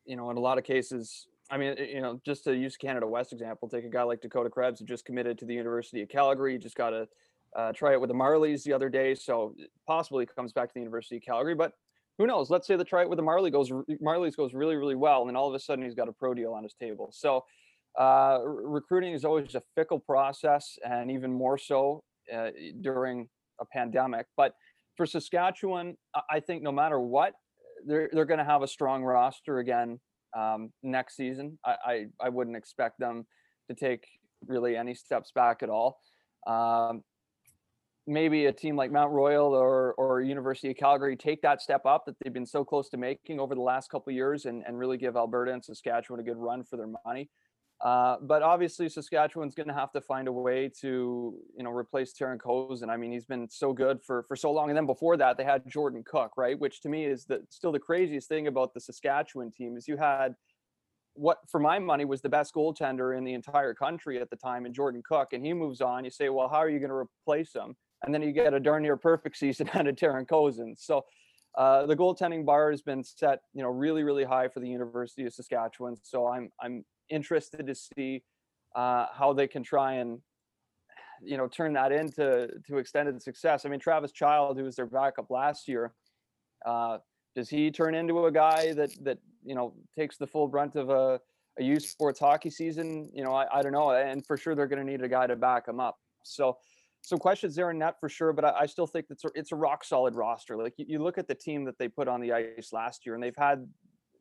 you 0.05 0.15
know, 0.15 0.29
in 0.29 0.37
a 0.37 0.39
lot 0.39 0.57
of 0.57 0.63
cases, 0.63 1.27
I 1.49 1.57
mean, 1.57 1.75
you 1.77 2.01
know, 2.01 2.19
just 2.25 2.43
to 2.45 2.55
use 2.55 2.77
Canada 2.77 3.07
West 3.07 3.33
example, 3.33 3.67
take 3.67 3.85
a 3.85 3.89
guy 3.89 4.03
like 4.03 4.21
Dakota 4.21 4.49
Krebs 4.49 4.79
who 4.79 4.85
just 4.85 5.05
committed 5.05 5.37
to 5.39 5.45
the 5.45 5.53
University 5.53 6.01
of 6.01 6.09
Calgary. 6.09 6.57
just 6.57 6.75
got 6.75 6.91
to 6.91 7.07
uh, 7.55 7.73
try 7.73 7.91
it 7.91 7.99
with 7.99 8.09
the 8.09 8.15
Marlies 8.15 8.63
the 8.63 8.73
other 8.73 8.89
day, 8.89 9.13
so 9.13 9.53
possibly 9.85 10.25
comes 10.25 10.53
back 10.53 10.69
to 10.69 10.73
the 10.73 10.79
University 10.79 11.17
of 11.17 11.23
Calgary. 11.23 11.55
But 11.55 11.73
who 12.17 12.27
knows? 12.27 12.49
Let's 12.49 12.67
say 12.67 12.75
the 12.75 12.85
try 12.85 13.01
it 13.01 13.09
with 13.09 13.17
the 13.17 13.23
Marley 13.23 13.51
goes 13.51 13.69
Marlies 14.01 14.37
goes 14.37 14.53
really 14.53 14.75
really 14.75 14.95
well, 14.95 15.21
and 15.21 15.29
then 15.29 15.35
all 15.35 15.49
of 15.49 15.55
a 15.55 15.59
sudden 15.59 15.83
he's 15.83 15.95
got 15.95 16.07
a 16.07 16.13
pro 16.13 16.33
deal 16.33 16.53
on 16.53 16.63
his 16.63 16.73
table. 16.73 17.09
So 17.11 17.43
uh, 17.99 18.39
recruiting 18.43 19.13
is 19.13 19.25
always 19.25 19.55
a 19.55 19.61
fickle 19.75 19.99
process, 19.99 20.77
and 20.85 21.11
even 21.11 21.33
more 21.33 21.57
so 21.57 22.03
uh, 22.33 22.51
during 22.79 23.27
a 23.59 23.65
pandemic. 23.65 24.27
But 24.37 24.53
for 24.95 25.05
Saskatchewan, 25.05 25.97
I 26.29 26.39
think 26.39 26.63
no 26.63 26.71
matter 26.71 26.99
what, 26.99 27.33
they're 27.85 28.09
they're 28.11 28.25
going 28.25 28.39
to 28.39 28.45
have 28.45 28.61
a 28.61 28.67
strong 28.67 29.03
roster 29.03 29.59
again 29.59 29.99
um, 30.37 30.71
next 30.83 31.15
season. 31.15 31.57
I, 31.65 31.75
I, 31.85 32.05
I 32.25 32.29
wouldn't 32.29 32.55
expect 32.55 32.99
them 32.99 33.25
to 33.69 33.75
take 33.75 34.05
really 34.47 34.75
any 34.75 34.93
steps 34.93 35.31
back 35.33 35.61
at 35.63 35.69
all. 35.69 35.99
Um, 36.47 37.03
maybe 38.07 38.47
a 38.47 38.51
team 38.51 38.75
like 38.75 38.91
Mount 38.91 39.11
Royal 39.11 39.53
or 39.53 39.93
or 39.93 40.21
University 40.21 40.71
of 40.71 40.77
Calgary 40.77 41.15
take 41.15 41.41
that 41.41 41.61
step 41.61 41.85
up 41.85 42.05
that 42.05 42.15
they've 42.21 42.33
been 42.33 42.45
so 42.45 42.63
close 42.63 42.89
to 42.89 42.97
making 42.97 43.39
over 43.39 43.55
the 43.55 43.61
last 43.61 43.89
couple 43.89 44.11
years 44.13 44.45
and, 44.45 44.63
and 44.67 44.77
really 44.77 44.97
give 44.97 45.15
Alberta 45.15 45.53
and 45.53 45.63
Saskatchewan 45.63 46.19
a 46.19 46.23
good 46.23 46.37
run 46.37 46.63
for 46.63 46.77
their 46.77 46.89
money. 47.05 47.29
Uh, 47.83 48.17
but 48.21 48.43
obviously, 48.43 48.87
Saskatchewan's 48.87 49.55
going 49.55 49.67
to 49.67 49.73
have 49.73 49.91
to 49.93 50.01
find 50.01 50.27
a 50.27 50.31
way 50.31 50.71
to, 50.81 51.35
you 51.57 51.63
know, 51.63 51.71
replace 51.71 52.13
Taran 52.13 52.37
Kozun. 52.37 52.89
I 52.89 52.97
mean, 52.97 53.11
he's 53.11 53.25
been 53.25 53.49
so 53.49 53.73
good 53.73 54.03
for 54.03 54.23
for 54.23 54.35
so 54.35 54.51
long. 54.51 54.69
And 54.69 54.77
then 54.77 54.85
before 54.85 55.17
that, 55.17 55.35
they 55.35 55.43
had 55.43 55.63
Jordan 55.67 56.03
Cook, 56.05 56.33
right? 56.37 56.59
Which 56.59 56.81
to 56.81 56.89
me 56.89 57.05
is 57.05 57.25
the 57.25 57.43
still 57.49 57.71
the 57.71 57.79
craziest 57.79 58.29
thing 58.29 58.45
about 58.45 58.75
the 58.75 58.79
Saskatchewan 58.79 59.51
team 59.51 59.77
is 59.77 59.87
you 59.87 59.97
had 59.97 60.35
what 61.13 61.39
for 61.49 61.59
my 61.59 61.79
money 61.79 62.05
was 62.05 62.21
the 62.21 62.29
best 62.29 62.53
goaltender 62.53 63.17
in 63.17 63.23
the 63.23 63.33
entire 63.33 63.73
country 63.73 64.21
at 64.21 64.29
the 64.29 64.35
time 64.35 64.67
in 64.67 64.73
Jordan 64.73 65.01
Cook, 65.03 65.29
and 65.33 65.43
he 65.43 65.51
moves 65.51 65.81
on. 65.81 66.05
You 66.05 66.11
say, 66.11 66.29
well, 66.29 66.49
how 66.49 66.57
are 66.57 66.69
you 66.69 66.79
going 66.79 66.89
to 66.89 66.95
replace 66.95 67.53
him? 67.55 67.75
And 68.03 68.13
then 68.13 68.21
you 68.21 68.31
get 68.31 68.53
a 68.53 68.59
darn 68.59 68.83
near 68.83 68.97
perfect 68.97 69.37
season 69.43 69.69
out 69.73 69.87
of 69.87 69.95
Taran 69.95 70.27
Kozun. 70.27 70.77
So 70.77 71.03
uh, 71.57 71.85
the 71.87 71.95
goaltending 71.95 72.45
bar 72.45 72.71
has 72.71 72.81
been 72.81 73.03
set, 73.03 73.39
you 73.53 73.61
know, 73.61 73.69
really, 73.69 74.03
really 74.03 74.23
high 74.23 74.47
for 74.47 74.59
the 74.59 74.69
University 74.69 75.25
of 75.25 75.33
Saskatchewan. 75.33 75.95
So 76.01 76.27
I'm 76.27 76.49
I'm 76.61 76.85
interested 77.11 77.67
to 77.67 77.75
see 77.75 78.23
uh, 78.75 79.07
how 79.13 79.33
they 79.33 79.47
can 79.47 79.63
try 79.63 79.93
and 79.95 80.19
you 81.23 81.37
know 81.37 81.47
turn 81.47 81.73
that 81.73 81.91
into 81.91 82.49
to 82.65 82.77
extended 82.77 83.21
success. 83.21 83.65
I 83.65 83.69
mean, 83.69 83.79
Travis 83.79 84.11
Child, 84.11 84.57
who 84.57 84.63
was 84.63 84.75
their 84.75 84.87
backup 84.87 85.29
last 85.29 85.67
year, 85.67 85.93
uh, 86.65 86.97
does 87.35 87.49
he 87.49 87.71
turn 87.71 87.95
into 87.95 88.25
a 88.25 88.31
guy 88.31 88.73
that 88.73 88.91
that 89.03 89.19
you 89.43 89.55
know 89.55 89.73
takes 89.97 90.17
the 90.17 90.27
full 90.27 90.47
brunt 90.47 90.75
of 90.75 90.89
a 90.89 91.19
a 91.59 91.63
U 91.63 91.79
Sports 91.79 92.19
hockey 92.19 92.49
season? 92.49 93.09
You 93.13 93.23
know, 93.23 93.33
I, 93.33 93.59
I 93.59 93.61
don't 93.61 93.73
know, 93.73 93.91
and 93.91 94.25
for 94.25 94.37
sure 94.37 94.55
they're 94.55 94.67
going 94.67 94.85
to 94.85 94.89
need 94.89 95.03
a 95.03 95.09
guy 95.09 95.27
to 95.27 95.35
back 95.35 95.67
him 95.67 95.79
up. 95.79 95.97
So 96.23 96.57
some 97.01 97.19
questions 97.19 97.55
there 97.55 97.71
in 97.71 97.79
net 97.79 97.99
for 97.99 98.09
sure, 98.09 98.31
but 98.31 98.45
I, 98.45 98.61
I 98.61 98.65
still 98.65 98.87
think 98.87 99.07
it's 99.09 99.25
a, 99.25 99.29
it's 99.33 99.51
a 99.51 99.55
rock 99.55 99.83
solid 99.83 100.15
roster. 100.15 100.55
Like 100.55 100.73
you, 100.77 100.85
you 100.87 100.99
look 100.99 101.17
at 101.17 101.27
the 101.27 101.35
team 101.35 101.65
that 101.65 101.77
they 101.77 101.87
put 101.87 102.07
on 102.07 102.21
the 102.21 102.31
ice 102.31 102.71
last 102.73 103.05
year, 103.05 103.15
and 103.15 103.23
they've 103.23 103.35
had 103.35 103.67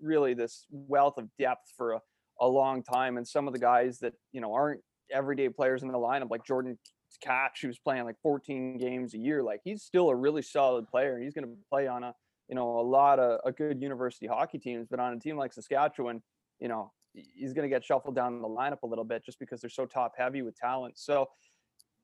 really 0.01 0.34
this 0.34 0.66
wealth 0.70 1.18
of 1.18 1.28
depth 1.38 1.72
for 1.76 1.93
a, 1.93 2.01
a 2.41 2.49
long 2.49 2.82
time. 2.82 3.16
And 3.16 3.26
some 3.26 3.47
of 3.47 3.53
the 3.53 3.59
guys 3.59 3.99
that 4.01 4.14
you 4.32 4.41
know 4.41 4.53
aren't 4.53 4.80
everyday 5.12 5.49
players 5.49 5.82
in 5.82 5.88
the 5.88 5.99
lineup, 5.99 6.30
like 6.30 6.45
Jordan 6.45 6.78
Catch, 7.20 7.62
who's 7.62 7.78
playing 7.78 8.05
like 8.05 8.16
14 8.22 8.78
games 8.78 9.14
a 9.14 9.18
year, 9.18 9.43
like 9.43 9.61
he's 9.64 9.82
still 9.82 10.11
a 10.11 10.16
really 10.16 10.43
solid 10.43 10.88
player. 10.88 11.18
He's 11.18 11.34
going 11.34 11.47
to 11.47 11.55
play 11.70 11.86
on 11.86 12.05
a 12.05 12.14
you 12.49 12.55
know 12.55 12.80
a 12.80 12.82
lot 12.82 13.18
of 13.18 13.41
a 13.45 13.53
good 13.53 13.80
university 13.80 14.26
hockey 14.26 14.59
teams, 14.59 14.88
but 14.91 15.01
on 15.01 15.12
a 15.12 15.18
team 15.18 15.36
like 15.36 15.53
Saskatchewan, 15.53 16.22
you 16.59 16.68
know 16.68 16.93
he's 17.12 17.53
going 17.53 17.68
to 17.68 17.68
get 17.68 17.84
shuffled 17.84 18.14
down 18.14 18.41
the 18.41 18.49
lineup 18.49 18.82
a 18.84 18.86
little 18.86 19.05
bit 19.05 19.24
just 19.24 19.38
because 19.41 19.61
they're 19.61 19.70
so 19.70 19.84
top 19.84 20.12
heavy 20.16 20.43
with 20.43 20.57
talent. 20.57 20.97
So 20.97 21.28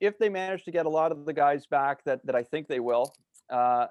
if 0.00 0.18
they 0.18 0.28
manage 0.28 0.64
to 0.64 0.72
get 0.72 0.84
a 0.84 0.88
lot 0.88 1.12
of 1.12 1.24
the 1.24 1.32
guys 1.32 1.66
back 1.66 2.02
that 2.04 2.24
that 2.26 2.34
I 2.34 2.42
think 2.42 2.68
they 2.68 2.80
will, 2.80 3.14
uh, 3.50 3.86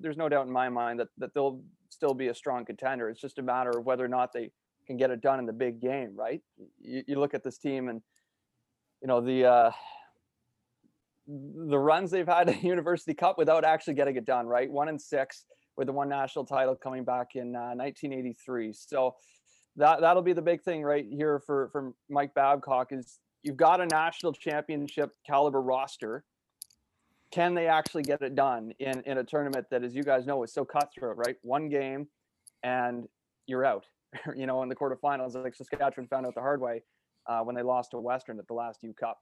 there's 0.00 0.16
no 0.16 0.28
doubt 0.28 0.46
in 0.46 0.52
my 0.52 0.68
mind 0.68 1.00
that 1.00 1.08
that 1.18 1.34
they'll 1.34 1.62
still 1.88 2.14
be 2.14 2.28
a 2.28 2.34
strong 2.34 2.64
contender. 2.64 3.08
It's 3.08 3.20
just 3.20 3.38
a 3.38 3.42
matter 3.42 3.70
of 3.70 3.84
whether 3.84 4.04
or 4.04 4.08
not 4.08 4.32
they 4.32 4.50
can 4.86 4.96
get 4.96 5.10
it 5.10 5.20
done 5.20 5.38
in 5.38 5.46
the 5.46 5.52
big 5.52 5.80
game, 5.80 6.12
right? 6.14 6.40
You, 6.80 7.02
you 7.06 7.20
look 7.20 7.34
at 7.34 7.44
this 7.44 7.58
team 7.58 7.88
and 7.88 8.00
you 9.00 9.08
know 9.08 9.20
the 9.20 9.44
uh, 9.46 9.70
the 11.26 11.78
runs 11.78 12.10
they've 12.10 12.26
had 12.26 12.48
at 12.48 12.62
University 12.62 13.14
Cup 13.14 13.38
without 13.38 13.64
actually 13.64 13.94
getting 13.94 14.16
it 14.16 14.24
done, 14.24 14.46
right? 14.46 14.70
One 14.70 14.88
and 14.88 15.00
six 15.00 15.44
with 15.76 15.86
the 15.86 15.92
one 15.92 16.08
national 16.08 16.44
title 16.44 16.74
coming 16.74 17.04
back 17.04 17.28
in 17.34 17.54
uh, 17.54 17.72
1983. 17.74 18.72
So 18.72 19.14
that 19.76 20.00
that'll 20.00 20.22
be 20.22 20.32
the 20.32 20.42
big 20.42 20.62
thing 20.62 20.82
right 20.82 21.06
here 21.08 21.40
for 21.40 21.68
for 21.72 21.92
Mike 22.08 22.34
Babcock 22.34 22.92
is 22.92 23.18
you've 23.42 23.56
got 23.56 23.80
a 23.80 23.86
national 23.86 24.32
championship 24.32 25.10
caliber 25.26 25.60
roster. 25.60 26.24
Can 27.30 27.54
they 27.54 27.68
actually 27.68 28.02
get 28.02 28.22
it 28.22 28.34
done 28.34 28.72
in, 28.80 29.02
in 29.06 29.18
a 29.18 29.24
tournament 29.24 29.66
that, 29.70 29.84
as 29.84 29.94
you 29.94 30.02
guys 30.02 30.26
know, 30.26 30.42
is 30.42 30.52
so 30.52 30.64
cutthroat, 30.64 31.16
right? 31.16 31.36
One 31.42 31.68
game 31.68 32.08
and 32.64 33.06
you're 33.46 33.64
out. 33.64 33.86
you 34.36 34.46
know, 34.46 34.62
in 34.62 34.68
the 34.68 34.76
quarterfinals, 34.76 35.34
like 35.34 35.54
Saskatchewan 35.54 36.08
found 36.08 36.26
out 36.26 36.34
the 36.34 36.40
hard 36.40 36.60
way 36.60 36.82
uh, 37.26 37.40
when 37.40 37.54
they 37.54 37.62
lost 37.62 37.92
to 37.92 38.00
Western 38.00 38.38
at 38.38 38.46
the 38.46 38.54
last 38.54 38.82
U 38.82 38.92
Cup. 38.92 39.18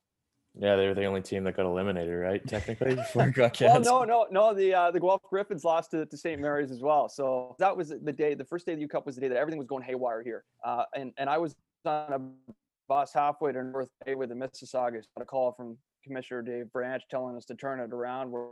Yeah, 0.59 0.77
they 0.77 0.89
were 0.89 0.95
the 0.95 1.05
only 1.05 1.21
team 1.21 1.45
that 1.45 1.57
got 1.57 1.67
eliminated, 1.67 2.19
right? 2.19 2.45
Technically, 2.47 2.95
before 2.97 3.33
well, 3.37 3.81
no, 3.81 4.05
no, 4.05 4.27
no. 4.31 4.55
The 4.55 4.75
uh, 4.75 4.91
the 4.91 4.99
Guelph 4.99 5.23
Gryphons 5.31 5.63
lost 5.63 5.91
to, 5.93 6.07
to 6.07 6.17
St. 6.17 6.41
Mary's 6.41 6.71
as 6.71 6.81
well. 6.81 7.09
So 7.09 7.55
that 7.59 7.77
was 7.77 7.91
the 7.91 8.13
day. 8.13 8.35
The 8.35 8.45
first 8.45 8.67
day 8.67 8.73
of 8.73 8.79
the 8.79 8.83
U 8.83 8.89
Cup 8.89 9.07
was 9.07 9.15
the 9.15 9.21
day 9.21 9.29
that 9.29 9.37
everything 9.37 9.59
was 9.59 9.69
going 9.69 9.83
haywire 9.83 10.23
here. 10.23 10.45
Uh, 10.65 10.85
and 10.97 11.13
and 11.19 11.29
I 11.29 11.39
was 11.39 11.55
on 11.85 12.13
a 12.13 12.55
bus 12.89 13.13
halfway 13.13 13.53
to 13.53 13.63
North 13.63 13.91
Bay 14.05 14.15
with 14.15 14.31
the 14.31 14.35
Mississaugas. 14.35 15.05
Got 15.17 15.23
a 15.23 15.25
call 15.25 15.53
from 15.53 15.77
Commissioner 16.03 16.43
Dave 16.43 16.73
Branch 16.73 17.03
telling 17.11 17.37
us 17.37 17.45
to 17.47 17.55
turn 17.55 17.81
it 17.81 17.93
around. 17.93 18.31
We're, 18.31 18.49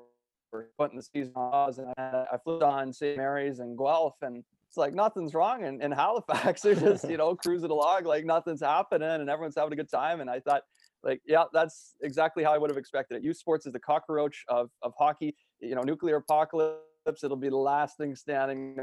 we're 0.52 0.66
putting 0.78 0.96
the 0.96 1.02
season 1.02 1.32
on 1.34 1.50
pause, 1.50 1.78
and 1.78 1.92
I, 1.98 2.26
I 2.32 2.38
flew 2.44 2.60
on 2.60 2.92
St. 2.92 3.16
Mary's 3.16 3.58
and 3.58 3.76
Guelph, 3.76 4.16
and 4.22 4.44
it's 4.76 4.78
like 4.78 4.94
nothing's 4.94 5.34
wrong 5.34 5.64
in, 5.64 5.80
in 5.80 5.90
Halifax. 5.90 6.60
They're 6.62 6.74
just 6.74 7.08
you 7.08 7.16
know 7.16 7.34
cruising 7.34 7.70
along 7.70 8.04
like 8.04 8.24
nothing's 8.24 8.60
happening, 8.60 9.08
and 9.08 9.30
everyone's 9.30 9.54
having 9.56 9.72
a 9.72 9.76
good 9.76 9.90
time. 9.90 10.20
And 10.20 10.28
I 10.28 10.40
thought, 10.40 10.62
like, 11.02 11.22
yeah, 11.26 11.44
that's 11.52 11.94
exactly 12.02 12.44
how 12.44 12.52
I 12.52 12.58
would 12.58 12.68
have 12.68 12.76
expected 12.76 13.16
it. 13.16 13.24
U 13.24 13.32
Sports 13.32 13.66
is 13.66 13.72
the 13.72 13.80
cockroach 13.80 14.44
of 14.48 14.68
of 14.82 14.92
hockey. 14.98 15.34
You 15.60 15.74
know, 15.74 15.82
nuclear 15.82 16.16
apocalypse. 16.16 17.24
It'll 17.24 17.36
be 17.36 17.48
the 17.48 17.56
last 17.56 17.96
thing 17.96 18.14
standing 18.14 18.76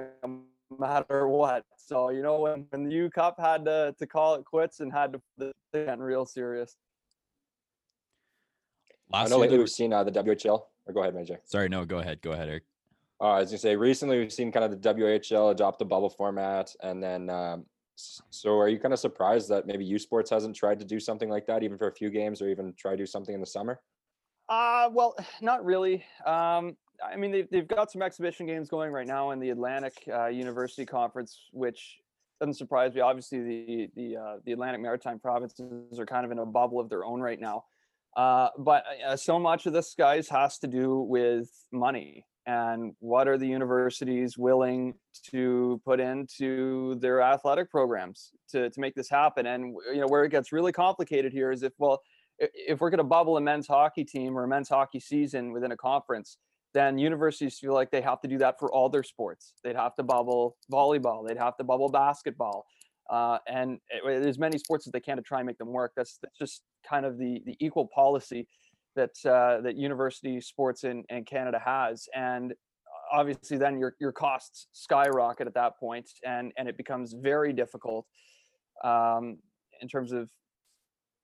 matter 0.79 1.27
what. 1.27 1.63
So 1.77 2.09
you 2.09 2.23
know 2.23 2.39
when, 2.39 2.65
when 2.71 2.85
the 2.85 2.95
U 2.95 3.09
Cup 3.11 3.35
had 3.39 3.65
to, 3.65 3.93
to 3.99 4.07
call 4.07 4.35
it 4.35 4.45
quits 4.45 4.79
and 4.79 4.91
had 4.91 5.13
to 5.39 5.51
get 5.73 5.99
real 5.99 6.25
serious. 6.25 6.75
Last 9.11 9.27
I 9.27 9.29
know 9.29 9.37
lately 9.37 9.59
we've 9.59 9.69
seen 9.69 9.93
uh, 9.93 10.03
the 10.03 10.11
WHL. 10.11 10.61
Or 10.85 10.93
go 10.93 11.01
ahead, 11.01 11.15
Major. 11.15 11.39
Sorry, 11.45 11.69
no, 11.69 11.85
go 11.85 11.99
ahead. 11.99 12.21
Go 12.21 12.31
ahead, 12.31 12.49
Eric. 12.49 12.63
Uh, 13.21 13.39
was 13.39 13.49
gonna 13.49 13.57
say 13.57 13.75
recently 13.75 14.19
we've 14.19 14.33
seen 14.33 14.51
kind 14.51 14.65
of 14.65 14.71
the 14.71 14.93
WHL 14.93 15.51
adopt 15.51 15.79
the 15.79 15.85
bubble 15.85 16.09
format, 16.09 16.73
and 16.81 17.01
then 17.01 17.29
um, 17.29 17.65
so 17.95 18.57
are 18.57 18.67
you 18.67 18.79
kind 18.79 18.93
of 18.93 18.99
surprised 18.99 19.49
that 19.49 19.67
maybe 19.67 19.85
U 19.85 19.99
Sports 19.99 20.29
hasn't 20.29 20.55
tried 20.55 20.79
to 20.79 20.85
do 20.85 20.99
something 20.99 21.29
like 21.29 21.45
that, 21.47 21.63
even 21.63 21.77
for 21.77 21.87
a 21.87 21.93
few 21.93 22.09
games, 22.09 22.41
or 22.41 22.49
even 22.49 22.73
try 22.77 22.91
to 22.91 22.97
do 22.97 23.05
something 23.05 23.33
in 23.33 23.41
the 23.41 23.47
summer? 23.47 23.81
Uh, 24.49 24.89
well, 24.91 25.15
not 25.41 25.63
really. 25.63 26.03
Um, 26.25 26.75
I 27.03 27.15
mean, 27.15 27.31
they've, 27.31 27.49
they've 27.49 27.67
got 27.67 27.91
some 27.91 28.01
exhibition 28.01 28.45
games 28.45 28.69
going 28.69 28.91
right 28.91 29.07
now 29.07 29.31
in 29.31 29.39
the 29.39 29.49
Atlantic 29.49 29.93
uh, 30.11 30.27
University 30.27 30.85
Conference, 30.85 31.37
which 31.51 31.97
doesn't 32.39 32.55
surprise 32.55 32.93
me. 32.93 33.01
Obviously, 33.01 33.41
the 33.41 33.89
the 33.95 34.17
uh, 34.17 34.35
the 34.45 34.53
Atlantic 34.53 34.81
Maritime 34.81 35.19
provinces 35.19 35.99
are 35.99 36.05
kind 36.05 36.25
of 36.25 36.31
in 36.31 36.39
a 36.39 36.45
bubble 36.45 36.79
of 36.79 36.89
their 36.89 37.05
own 37.05 37.21
right 37.21 37.39
now. 37.39 37.65
Uh, 38.15 38.49
but 38.59 38.83
uh, 39.07 39.15
so 39.15 39.39
much 39.39 39.65
of 39.65 39.73
this, 39.73 39.95
guys, 39.97 40.29
has 40.29 40.59
to 40.59 40.67
do 40.67 40.99
with 40.99 41.49
money 41.71 42.25
and 42.45 42.93
what 42.99 43.27
are 43.27 43.37
the 43.37 43.47
universities 43.47 44.37
willing 44.37 44.93
to 45.31 45.81
put 45.85 45.99
into 45.99 46.95
their 46.95 47.21
athletic 47.21 47.71
programs 47.71 48.31
to, 48.49 48.69
to 48.69 48.79
make 48.79 48.95
this 48.95 49.09
happen 49.09 49.45
and 49.47 49.75
you 49.93 50.01
know 50.01 50.07
where 50.07 50.23
it 50.23 50.29
gets 50.29 50.51
really 50.51 50.71
complicated 50.71 51.31
here 51.31 51.51
is 51.51 51.63
if 51.63 51.73
well 51.77 52.01
if 52.39 52.81
we're 52.81 52.89
going 52.89 52.97
to 52.97 53.03
bubble 53.03 53.37
a 53.37 53.41
men's 53.41 53.67
hockey 53.67 54.03
team 54.03 54.37
or 54.37 54.43
a 54.43 54.47
men's 54.47 54.67
hockey 54.67 54.99
season 54.99 55.53
within 55.53 55.71
a 55.71 55.77
conference 55.77 56.37
then 56.73 56.97
universities 56.97 57.59
feel 57.59 57.73
like 57.73 57.91
they 57.91 58.01
have 58.01 58.19
to 58.21 58.27
do 58.27 58.37
that 58.39 58.59
for 58.59 58.71
all 58.73 58.89
their 58.89 59.03
sports. 59.03 59.53
They'd 59.63 59.75
have 59.75 59.95
to 59.95 60.03
bubble 60.03 60.57
volleyball, 60.71 61.27
they'd 61.27 61.37
have 61.37 61.55
to 61.57 61.63
bubble 61.63 61.89
basketball, 61.89 62.65
uh, 63.09 63.37
and 63.47 63.79
as 64.07 64.39
many 64.39 64.57
sports 64.57 64.87
as 64.87 64.91
they 64.91 64.99
can 64.99 65.17
to 65.17 65.23
try 65.23 65.39
and 65.39 65.47
make 65.47 65.57
them 65.57 65.71
work. 65.71 65.93
That's 65.95 66.17
that's 66.21 66.37
just 66.37 66.63
kind 66.87 67.05
of 67.05 67.17
the 67.17 67.41
the 67.45 67.55
equal 67.59 67.87
policy 67.93 68.47
that 68.95 69.11
uh, 69.25 69.61
that 69.61 69.75
university 69.75 70.39
sports 70.41 70.83
in, 70.83 71.03
in 71.09 71.25
Canada 71.25 71.61
has, 71.63 72.07
and 72.15 72.53
obviously 73.11 73.57
then 73.57 73.79
your 73.79 73.95
your 73.99 74.11
costs 74.11 74.67
skyrocket 74.73 75.47
at 75.47 75.53
that 75.53 75.77
point, 75.79 76.09
and 76.25 76.51
and 76.57 76.67
it 76.67 76.77
becomes 76.77 77.13
very 77.13 77.53
difficult 77.53 78.05
um, 78.83 79.37
in 79.81 79.87
terms 79.87 80.11
of 80.11 80.29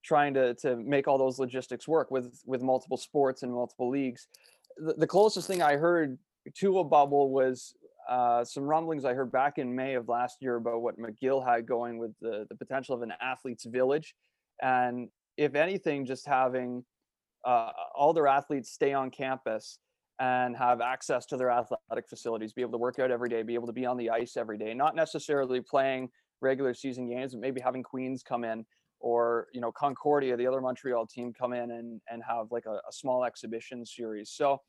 trying 0.03 0.33
to 0.33 0.53
to 0.55 0.75
make 0.77 1.07
all 1.07 1.17
those 1.17 1.39
logistics 1.39 1.87
work 1.87 2.09
with 2.11 2.41
with 2.45 2.61
multiple 2.61 2.97
sports 2.97 3.43
and 3.43 3.51
multiple 3.51 3.89
leagues 3.89 4.27
the, 4.79 4.93
the 4.93 5.07
closest 5.07 5.47
thing 5.47 5.61
I 5.61 5.75
heard 5.75 6.17
to 6.55 6.79
a 6.79 6.83
bubble 6.83 7.31
was 7.31 7.75
uh, 8.09 8.43
some 8.43 8.63
rumblings 8.63 9.05
I 9.05 9.13
heard 9.13 9.31
back 9.31 9.57
in 9.57 9.75
May 9.75 9.93
of 9.95 10.07
last 10.07 10.37
year 10.41 10.55
about 10.55 10.81
what 10.81 10.95
McGill 10.97 11.45
had 11.45 11.67
going 11.67 11.99
with 11.99 12.11
the, 12.21 12.47
the 12.49 12.55
potential 12.55 12.95
of 12.95 13.01
an 13.01 13.13
athletes 13.21 13.65
village. 13.65 14.15
And 14.61 15.09
if 15.37 15.53
anything, 15.53 16.05
just 16.05 16.25
having 16.25 16.83
uh, 17.45 17.71
all 17.95 18.13
their 18.13 18.27
athletes 18.27 18.71
stay 18.71 18.93
on 18.93 19.09
campus 19.11 19.79
and 20.19 20.55
have 20.57 20.81
access 20.81 21.25
to 21.27 21.37
their 21.37 21.49
athletic 21.49 22.09
facilities, 22.09 22.51
be 22.51 22.61
able 22.61 22.73
to 22.73 22.77
work 22.77 22.99
out 22.99 23.09
every 23.09 23.29
day, 23.29 23.41
be 23.41 23.53
able 23.53 23.67
to 23.67 23.73
be 23.73 23.85
on 23.85 23.95
the 23.97 24.09
ice 24.09 24.35
every 24.35 24.57
day, 24.57 24.73
not 24.73 24.95
necessarily 24.95 25.61
playing 25.61 26.09
regular 26.41 26.73
season 26.73 27.09
games, 27.09 27.33
but 27.33 27.41
maybe 27.41 27.61
having 27.61 27.83
Queens 27.83 28.21
come 28.21 28.43
in 28.43 28.65
or 28.99 29.47
you 29.53 29.61
know 29.61 29.71
Concordia, 29.71 30.35
the 30.35 30.45
other 30.45 30.59
Montreal 30.59 31.07
team, 31.07 31.33
come 31.33 31.53
in 31.53 31.71
and 31.71 32.01
and 32.09 32.21
have 32.27 32.47
like 32.51 32.65
a, 32.65 32.81
a 32.87 32.91
small 32.91 33.23
exhibition 33.23 33.85
series. 33.85 34.29
So 34.31 34.61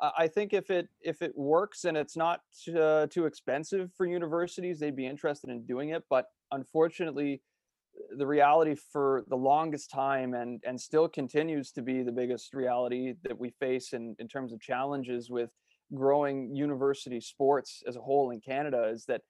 I 0.00 0.28
think 0.28 0.52
if 0.52 0.70
it 0.70 0.88
if 1.00 1.22
it 1.22 1.32
works 1.36 1.84
and 1.84 1.96
it's 1.96 2.16
not 2.16 2.40
uh, 2.76 3.06
too 3.06 3.26
expensive 3.26 3.90
for 3.96 4.06
universities, 4.06 4.78
they'd 4.78 4.94
be 4.94 5.06
interested 5.06 5.50
in 5.50 5.64
doing 5.64 5.90
it. 5.90 6.04
But 6.08 6.26
unfortunately, 6.52 7.42
the 8.16 8.26
reality 8.26 8.74
for 8.92 9.24
the 9.28 9.36
longest 9.36 9.90
time 9.90 10.34
and 10.34 10.62
and 10.66 10.80
still 10.80 11.08
continues 11.08 11.70
to 11.72 11.82
be 11.82 12.02
the 12.02 12.12
biggest 12.12 12.54
reality 12.54 13.14
that 13.22 13.38
we 13.38 13.50
face 13.50 13.92
in 13.92 14.14
in 14.18 14.28
terms 14.28 14.52
of 14.52 14.60
challenges 14.60 15.30
with 15.30 15.50
growing 15.94 16.54
university 16.54 17.20
sports 17.20 17.82
as 17.86 17.96
a 17.96 18.00
whole 18.00 18.30
in 18.30 18.40
Canada 18.40 18.84
is 18.92 19.04
that 19.06 19.22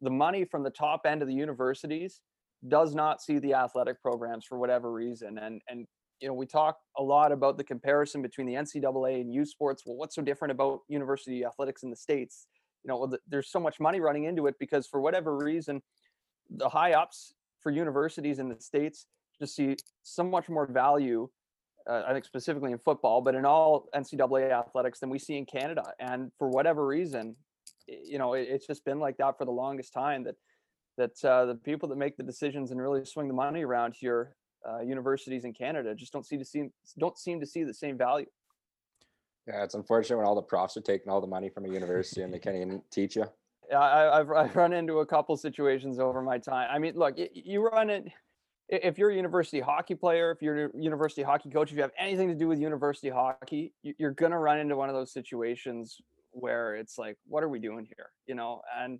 the 0.00 0.10
money 0.10 0.44
from 0.44 0.62
the 0.62 0.70
top 0.70 1.02
end 1.06 1.22
of 1.22 1.28
the 1.28 1.34
universities 1.34 2.20
does 2.68 2.94
not 2.94 3.20
see 3.20 3.38
the 3.38 3.54
athletic 3.54 4.00
programs 4.00 4.44
for 4.44 4.58
whatever 4.58 4.92
reason. 4.92 5.38
And 5.38 5.60
and 5.68 5.86
you 6.20 6.28
know, 6.28 6.34
we 6.34 6.46
talk 6.46 6.78
a 6.98 7.02
lot 7.02 7.32
about 7.32 7.58
the 7.58 7.64
comparison 7.64 8.22
between 8.22 8.46
the 8.46 8.54
NCAA 8.54 9.20
and 9.20 9.34
U 9.34 9.44
Sports. 9.44 9.82
Well, 9.84 9.96
what's 9.96 10.14
so 10.14 10.22
different 10.22 10.52
about 10.52 10.80
university 10.88 11.44
athletics 11.44 11.82
in 11.82 11.90
the 11.90 11.96
states? 11.96 12.46
You 12.84 12.88
know, 12.88 13.12
there's 13.26 13.50
so 13.50 13.58
much 13.58 13.80
money 13.80 14.00
running 14.00 14.24
into 14.24 14.46
it 14.46 14.54
because 14.60 14.86
for 14.86 15.00
whatever 15.00 15.36
reason, 15.36 15.82
the 16.48 16.68
high 16.68 16.92
ups 16.92 17.34
for 17.62 17.70
universities 17.70 18.38
in 18.38 18.48
the 18.48 18.60
states 18.60 19.06
just 19.40 19.56
see 19.56 19.76
so 20.02 20.22
much 20.22 20.48
more 20.48 20.66
value 20.66 21.28
uh, 21.86 22.02
I 22.06 22.12
think 22.12 22.24
specifically 22.24 22.72
in 22.72 22.78
football, 22.78 23.20
but 23.20 23.34
in 23.34 23.44
all 23.44 23.88
NCAA 23.94 24.50
athletics 24.50 25.00
than 25.00 25.10
we 25.10 25.18
see 25.18 25.36
in 25.36 25.46
Canada. 25.46 25.82
And 25.98 26.30
for 26.38 26.48
whatever 26.48 26.86
reason, 26.86 27.36
you 27.86 28.18
know, 28.18 28.34
it, 28.34 28.48
it's 28.48 28.66
just 28.66 28.84
been 28.84 29.00
like 29.00 29.16
that 29.18 29.38
for 29.38 29.44
the 29.44 29.50
longest 29.52 29.92
time. 29.92 30.24
That 30.24 30.36
that 30.98 31.24
uh, 31.24 31.46
the 31.46 31.54
people 31.54 31.88
that 31.88 31.96
make 31.96 32.16
the 32.16 32.22
decisions 32.22 32.70
and 32.70 32.80
really 32.80 33.04
swing 33.04 33.28
the 33.28 33.34
money 33.34 33.64
around 33.64 33.94
here, 33.98 34.36
uh, 34.68 34.80
universities 34.80 35.44
in 35.44 35.52
Canada, 35.52 35.94
just 35.94 36.12
don't 36.12 36.26
seem 36.26 36.38
to 36.38 36.44
see 36.44 36.68
don't 36.98 37.18
seem 37.18 37.40
to 37.40 37.46
see 37.46 37.64
the 37.64 37.74
same 37.74 37.98
value. 37.98 38.26
Yeah, 39.48 39.64
it's 39.64 39.74
unfortunate 39.74 40.18
when 40.18 40.26
all 40.26 40.36
the 40.36 40.42
profs 40.42 40.76
are 40.76 40.82
taking 40.82 41.10
all 41.10 41.20
the 41.20 41.26
money 41.26 41.48
from 41.48 41.64
a 41.64 41.68
university 41.68 42.22
and 42.22 42.32
they 42.32 42.38
can't 42.38 42.56
even 42.56 42.80
teach 42.92 43.16
you. 43.16 43.26
I, 43.74 44.16
have 44.18 44.30
I've 44.30 44.56
run 44.56 44.72
into 44.72 45.00
a 45.00 45.06
couple 45.06 45.36
situations 45.36 45.98
over 45.98 46.22
my 46.22 46.38
time. 46.38 46.68
I 46.70 46.78
mean, 46.78 46.94
look, 46.96 47.16
you 47.32 47.66
run 47.66 47.90
it 47.90 48.06
if 48.68 48.96
you're 48.96 49.10
a 49.10 49.14
university 49.14 49.60
hockey 49.60 49.94
player, 49.94 50.30
if 50.30 50.40
you're 50.40 50.66
a 50.66 50.70
university 50.74 51.22
hockey 51.22 51.50
coach, 51.50 51.70
if 51.70 51.76
you 51.76 51.82
have 51.82 51.92
anything 51.98 52.28
to 52.28 52.34
do 52.34 52.48
with 52.48 52.58
university 52.58 53.10
hockey, 53.10 53.74
you're 53.82 54.12
going 54.12 54.32
to 54.32 54.38
run 54.38 54.58
into 54.58 54.76
one 54.76 54.88
of 54.88 54.94
those 54.94 55.12
situations 55.12 56.00
where 56.30 56.74
it's 56.76 56.96
like, 56.96 57.18
what 57.28 57.44
are 57.44 57.50
we 57.50 57.58
doing 57.58 57.84
here? 57.84 58.10
You 58.26 58.34
know, 58.34 58.62
and 58.78 58.98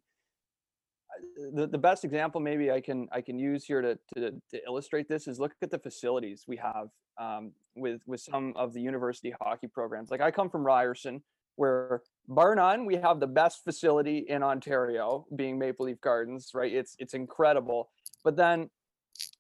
uh, 1.11 1.51
the, 1.55 1.67
the 1.67 1.79
best 1.79 2.05
example 2.05 2.41
maybe 2.41 2.71
I 2.71 2.81
can 2.81 3.09
I 3.13 3.23
can 3.23 3.39
use 3.39 3.65
here 3.65 3.81
to, 3.81 3.99
to, 4.15 4.33
to 4.51 4.61
illustrate 4.67 5.09
this 5.09 5.27
is 5.27 5.41
look 5.41 5.53
at 5.63 5.71
the 5.71 5.79
facilities 5.79 6.45
we 6.47 6.59
have 6.59 6.89
um, 7.19 7.53
with 7.75 8.03
with 8.07 8.21
some 8.21 8.53
of 8.57 8.75
the 8.75 8.81
university 8.81 9.33
hockey 9.41 9.69
programs. 9.69 10.11
Like 10.11 10.21
I 10.21 10.31
come 10.31 10.51
from 10.51 10.65
Ryerson, 10.65 11.23
where 11.57 12.03
bar 12.29 12.55
none, 12.55 12.87
we 12.87 12.97
have 12.97 13.21
the 13.21 13.27
best 13.27 13.65
facility 13.65 14.25
in 14.29 14.43
Ontario, 14.43 15.27
being 15.37 15.59
Maple 15.59 15.87
Leaf 15.87 16.01
Gardens. 16.01 16.51
Right, 16.55 16.73
it's 16.73 16.97
it's 16.99 17.15
incredible. 17.15 17.91
But 18.25 18.37
then 18.37 18.71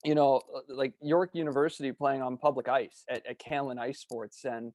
you 0.04 0.14
know, 0.14 0.40
uh, 0.54 0.60
like 0.68 0.92
York 1.00 1.30
University 1.32 1.92
playing 1.92 2.22
on 2.22 2.36
public 2.36 2.68
ice 2.68 3.04
at, 3.08 3.24
at 3.26 3.38
Canlan 3.38 3.78
Ice 3.78 4.00
Sports, 4.00 4.44
and 4.44 4.72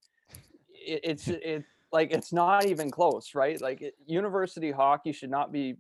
it, 0.70 1.02
it's 1.04 1.28
it 1.28 1.64
like 1.92 2.12
it's 2.12 2.34
not 2.34 2.66
even 2.66 2.90
close, 2.90 3.36
right? 3.36 3.60
Like 3.62 3.82
it, 3.82 3.96
university 4.06 4.72
hockey 4.72 5.12
should 5.12 5.30
not 5.30 5.52
be 5.52 5.76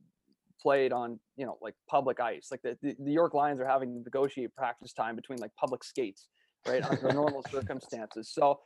played 0.61 0.91
on 0.91 1.19
you 1.35 1.45
know 1.45 1.57
like 1.61 1.75
public 1.89 2.19
ice. 2.19 2.49
Like 2.51 2.61
the, 2.61 2.77
the, 2.81 2.95
the 2.99 3.11
York 3.11 3.33
Lions 3.33 3.59
are 3.59 3.67
having 3.67 3.93
to 3.93 3.99
negotiate 4.03 4.55
practice 4.55 4.93
time 4.93 5.15
between 5.15 5.39
like 5.39 5.51
public 5.55 5.83
skates, 5.83 6.27
right, 6.67 6.83
under 6.83 7.11
normal 7.13 7.43
circumstances. 7.51 8.29
So 8.29 8.59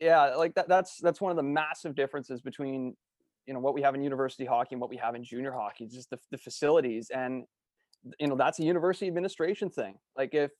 yeah, 0.00 0.34
like 0.36 0.54
that 0.54 0.68
that's 0.68 0.98
that's 0.98 1.20
one 1.20 1.30
of 1.30 1.36
the 1.36 1.42
massive 1.42 1.94
differences 1.94 2.40
between 2.40 2.96
you 3.46 3.54
know 3.54 3.60
what 3.60 3.74
we 3.74 3.82
have 3.82 3.94
in 3.94 4.02
university 4.02 4.44
hockey 4.44 4.74
and 4.74 4.80
what 4.80 4.90
we 4.90 4.96
have 4.96 5.14
in 5.14 5.24
junior 5.24 5.52
hockey. 5.52 5.86
Just 5.86 6.10
the, 6.10 6.18
the 6.30 6.38
facilities 6.38 7.10
and 7.10 7.44
you 8.18 8.26
know 8.26 8.36
that's 8.36 8.58
a 8.58 8.64
university 8.64 9.06
administration 9.06 9.68
thing 9.68 9.94
like 10.16 10.34
if 10.34 10.50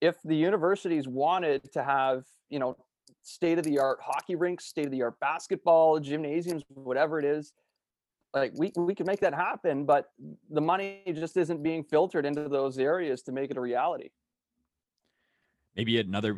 if 0.00 0.16
the 0.24 0.34
universities 0.34 1.06
wanted 1.06 1.72
to 1.72 1.82
have 1.82 2.24
you 2.48 2.58
know 2.58 2.76
state 3.22 3.58
of 3.58 3.64
the 3.64 3.78
art 3.78 3.98
hockey 4.02 4.34
rinks 4.34 4.64
state 4.64 4.86
of 4.86 4.90
the 4.90 5.02
art 5.02 5.18
basketball 5.20 6.00
gymnasiums 6.00 6.64
whatever 6.68 7.18
it 7.18 7.24
is 7.24 7.52
like 8.34 8.52
we 8.56 8.72
we 8.76 8.94
can 8.94 9.06
make 9.06 9.20
that 9.20 9.34
happen 9.34 9.84
but 9.84 10.06
the 10.50 10.60
money 10.60 11.02
just 11.14 11.36
isn't 11.36 11.62
being 11.62 11.84
filtered 11.84 12.26
into 12.26 12.48
those 12.48 12.78
areas 12.78 13.22
to 13.22 13.30
make 13.30 13.50
it 13.50 13.56
a 13.56 13.60
reality 13.60 14.08
maybe 15.76 16.00
another 16.00 16.36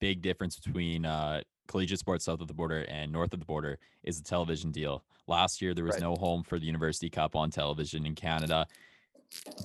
big 0.00 0.22
difference 0.22 0.58
between 0.58 1.04
uh 1.04 1.40
collegiate 1.68 2.00
sports 2.00 2.24
south 2.24 2.40
of 2.40 2.48
the 2.48 2.54
border 2.54 2.84
and 2.88 3.12
north 3.12 3.32
of 3.32 3.38
the 3.38 3.46
border 3.46 3.78
is 4.02 4.20
the 4.20 4.28
television 4.28 4.70
deal 4.70 5.04
last 5.28 5.62
year 5.62 5.72
there 5.72 5.84
was 5.84 5.94
right. 5.94 6.02
no 6.02 6.16
home 6.16 6.42
for 6.42 6.58
the 6.58 6.66
university 6.66 7.08
cup 7.08 7.36
on 7.36 7.50
television 7.50 8.04
in 8.06 8.14
canada 8.14 8.66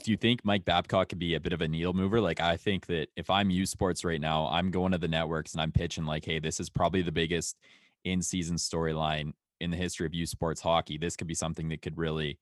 do 0.03 0.11
you 0.11 0.17
think 0.17 0.45
Mike 0.45 0.65
Babcock 0.65 1.09
could 1.09 1.19
be 1.19 1.33
a 1.33 1.39
bit 1.39 1.53
of 1.53 1.61
a 1.61 1.67
needle 1.67 1.93
mover? 1.93 2.21
Like, 2.21 2.39
I 2.39 2.57
think 2.57 2.85
that 2.87 3.07
if 3.15 3.29
I'm 3.29 3.49
U 3.49 3.65
Sports 3.65 4.05
right 4.05 4.21
now, 4.21 4.47
I'm 4.47 4.69
going 4.69 4.91
to 4.91 4.97
the 4.97 5.07
networks 5.07 5.53
and 5.53 5.61
I'm 5.61 5.71
pitching 5.71 6.05
like, 6.05 6.25
hey, 6.25 6.39
this 6.39 6.59
is 6.59 6.69
probably 6.69 7.01
the 7.01 7.11
biggest 7.11 7.57
in 8.03 8.21
season 8.21 8.57
storyline 8.57 9.33
in 9.59 9.71
the 9.71 9.77
history 9.77 10.05
of 10.05 10.13
U 10.13 10.25
Sports 10.25 10.61
hockey. 10.61 10.97
This 10.97 11.15
could 11.15 11.27
be 11.27 11.33
something 11.33 11.69
that 11.69 11.81
could 11.81 11.97
really 11.97 12.37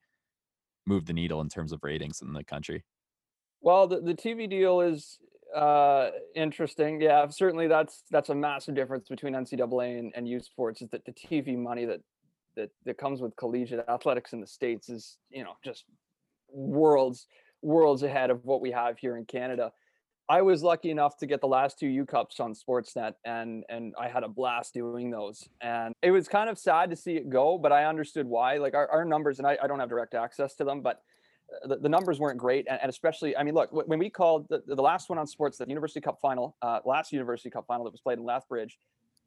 move 0.85 1.05
the 1.05 1.13
needle 1.13 1.39
in 1.41 1.47
terms 1.47 1.71
of 1.71 1.83
ratings 1.83 2.21
in 2.21 2.33
the 2.33 2.43
country. 2.43 2.83
Well, 3.61 3.87
the, 3.87 4.01
the 4.01 4.13
TV 4.13 4.49
deal 4.49 4.81
is 4.81 5.17
uh 5.55 6.09
interesting 6.35 6.99
yeah 6.99 7.27
certainly 7.27 7.67
that's 7.67 8.03
that's 8.09 8.29
a 8.29 8.35
massive 8.35 8.73
difference 8.73 9.07
between 9.07 9.33
ncaa 9.33 9.99
and, 9.99 10.11
and 10.15 10.27
u 10.27 10.39
sports 10.39 10.81
is 10.81 10.89
that 10.89 11.05
the 11.05 11.11
tv 11.11 11.57
money 11.57 11.85
that 11.85 12.01
that 12.55 12.69
that 12.85 12.97
comes 12.97 13.21
with 13.21 13.35
collegiate 13.35 13.85
athletics 13.87 14.33
in 14.33 14.41
the 14.41 14.47
states 14.47 14.89
is 14.89 15.17
you 15.29 15.43
know 15.43 15.53
just 15.63 15.85
worlds 16.49 17.27
worlds 17.63 18.03
ahead 18.03 18.29
of 18.29 18.43
what 18.45 18.61
we 18.61 18.71
have 18.71 18.99
here 18.99 19.17
in 19.17 19.25
Canada. 19.25 19.71
I 20.29 20.41
was 20.41 20.63
lucky 20.63 20.89
enough 20.89 21.17
to 21.17 21.25
get 21.25 21.41
the 21.41 21.47
last 21.47 21.79
two 21.79 21.87
U 21.87 22.05
Cups 22.05 22.39
on 22.39 22.53
Sportsnet, 22.53 23.13
and 23.25 23.63
and 23.67 23.93
I 23.99 24.07
had 24.07 24.23
a 24.23 24.27
blast 24.27 24.73
doing 24.73 25.09
those. 25.09 25.47
And 25.61 25.93
it 26.01 26.11
was 26.11 26.27
kind 26.27 26.49
of 26.49 26.57
sad 26.57 26.89
to 26.91 26.95
see 26.95 27.15
it 27.15 27.29
go, 27.29 27.57
but 27.57 27.71
I 27.71 27.85
understood 27.85 28.27
why. 28.27 28.57
Like 28.57 28.73
our, 28.73 28.89
our 28.89 29.05
numbers, 29.05 29.39
and 29.39 29.47
I, 29.47 29.57
I 29.61 29.67
don't 29.67 29.79
have 29.79 29.89
direct 29.89 30.13
access 30.13 30.55
to 30.55 30.63
them, 30.63 30.81
but 30.81 31.01
the, 31.67 31.77
the 31.77 31.89
numbers 31.89 32.19
weren't 32.19 32.37
great. 32.37 32.65
And, 32.69 32.79
and, 32.81 32.89
especially, 32.89 33.35
I 33.35 33.43
mean, 33.43 33.53
look, 33.53 33.69
when 33.71 33.99
we 33.99 34.09
called 34.09 34.47
the, 34.49 34.63
the 34.65 34.81
last 34.81 35.09
one 35.09 35.17
on 35.17 35.27
sports, 35.27 35.57
the 35.57 35.67
University 35.67 36.01
Cup 36.01 36.19
final, 36.21 36.55
uh, 36.61 36.79
last 36.85 37.11
University 37.11 37.49
Cup 37.49 37.65
final 37.67 37.83
that 37.85 37.91
was 37.91 38.01
played 38.01 38.17
in 38.17 38.25
Lethbridge, 38.25 38.77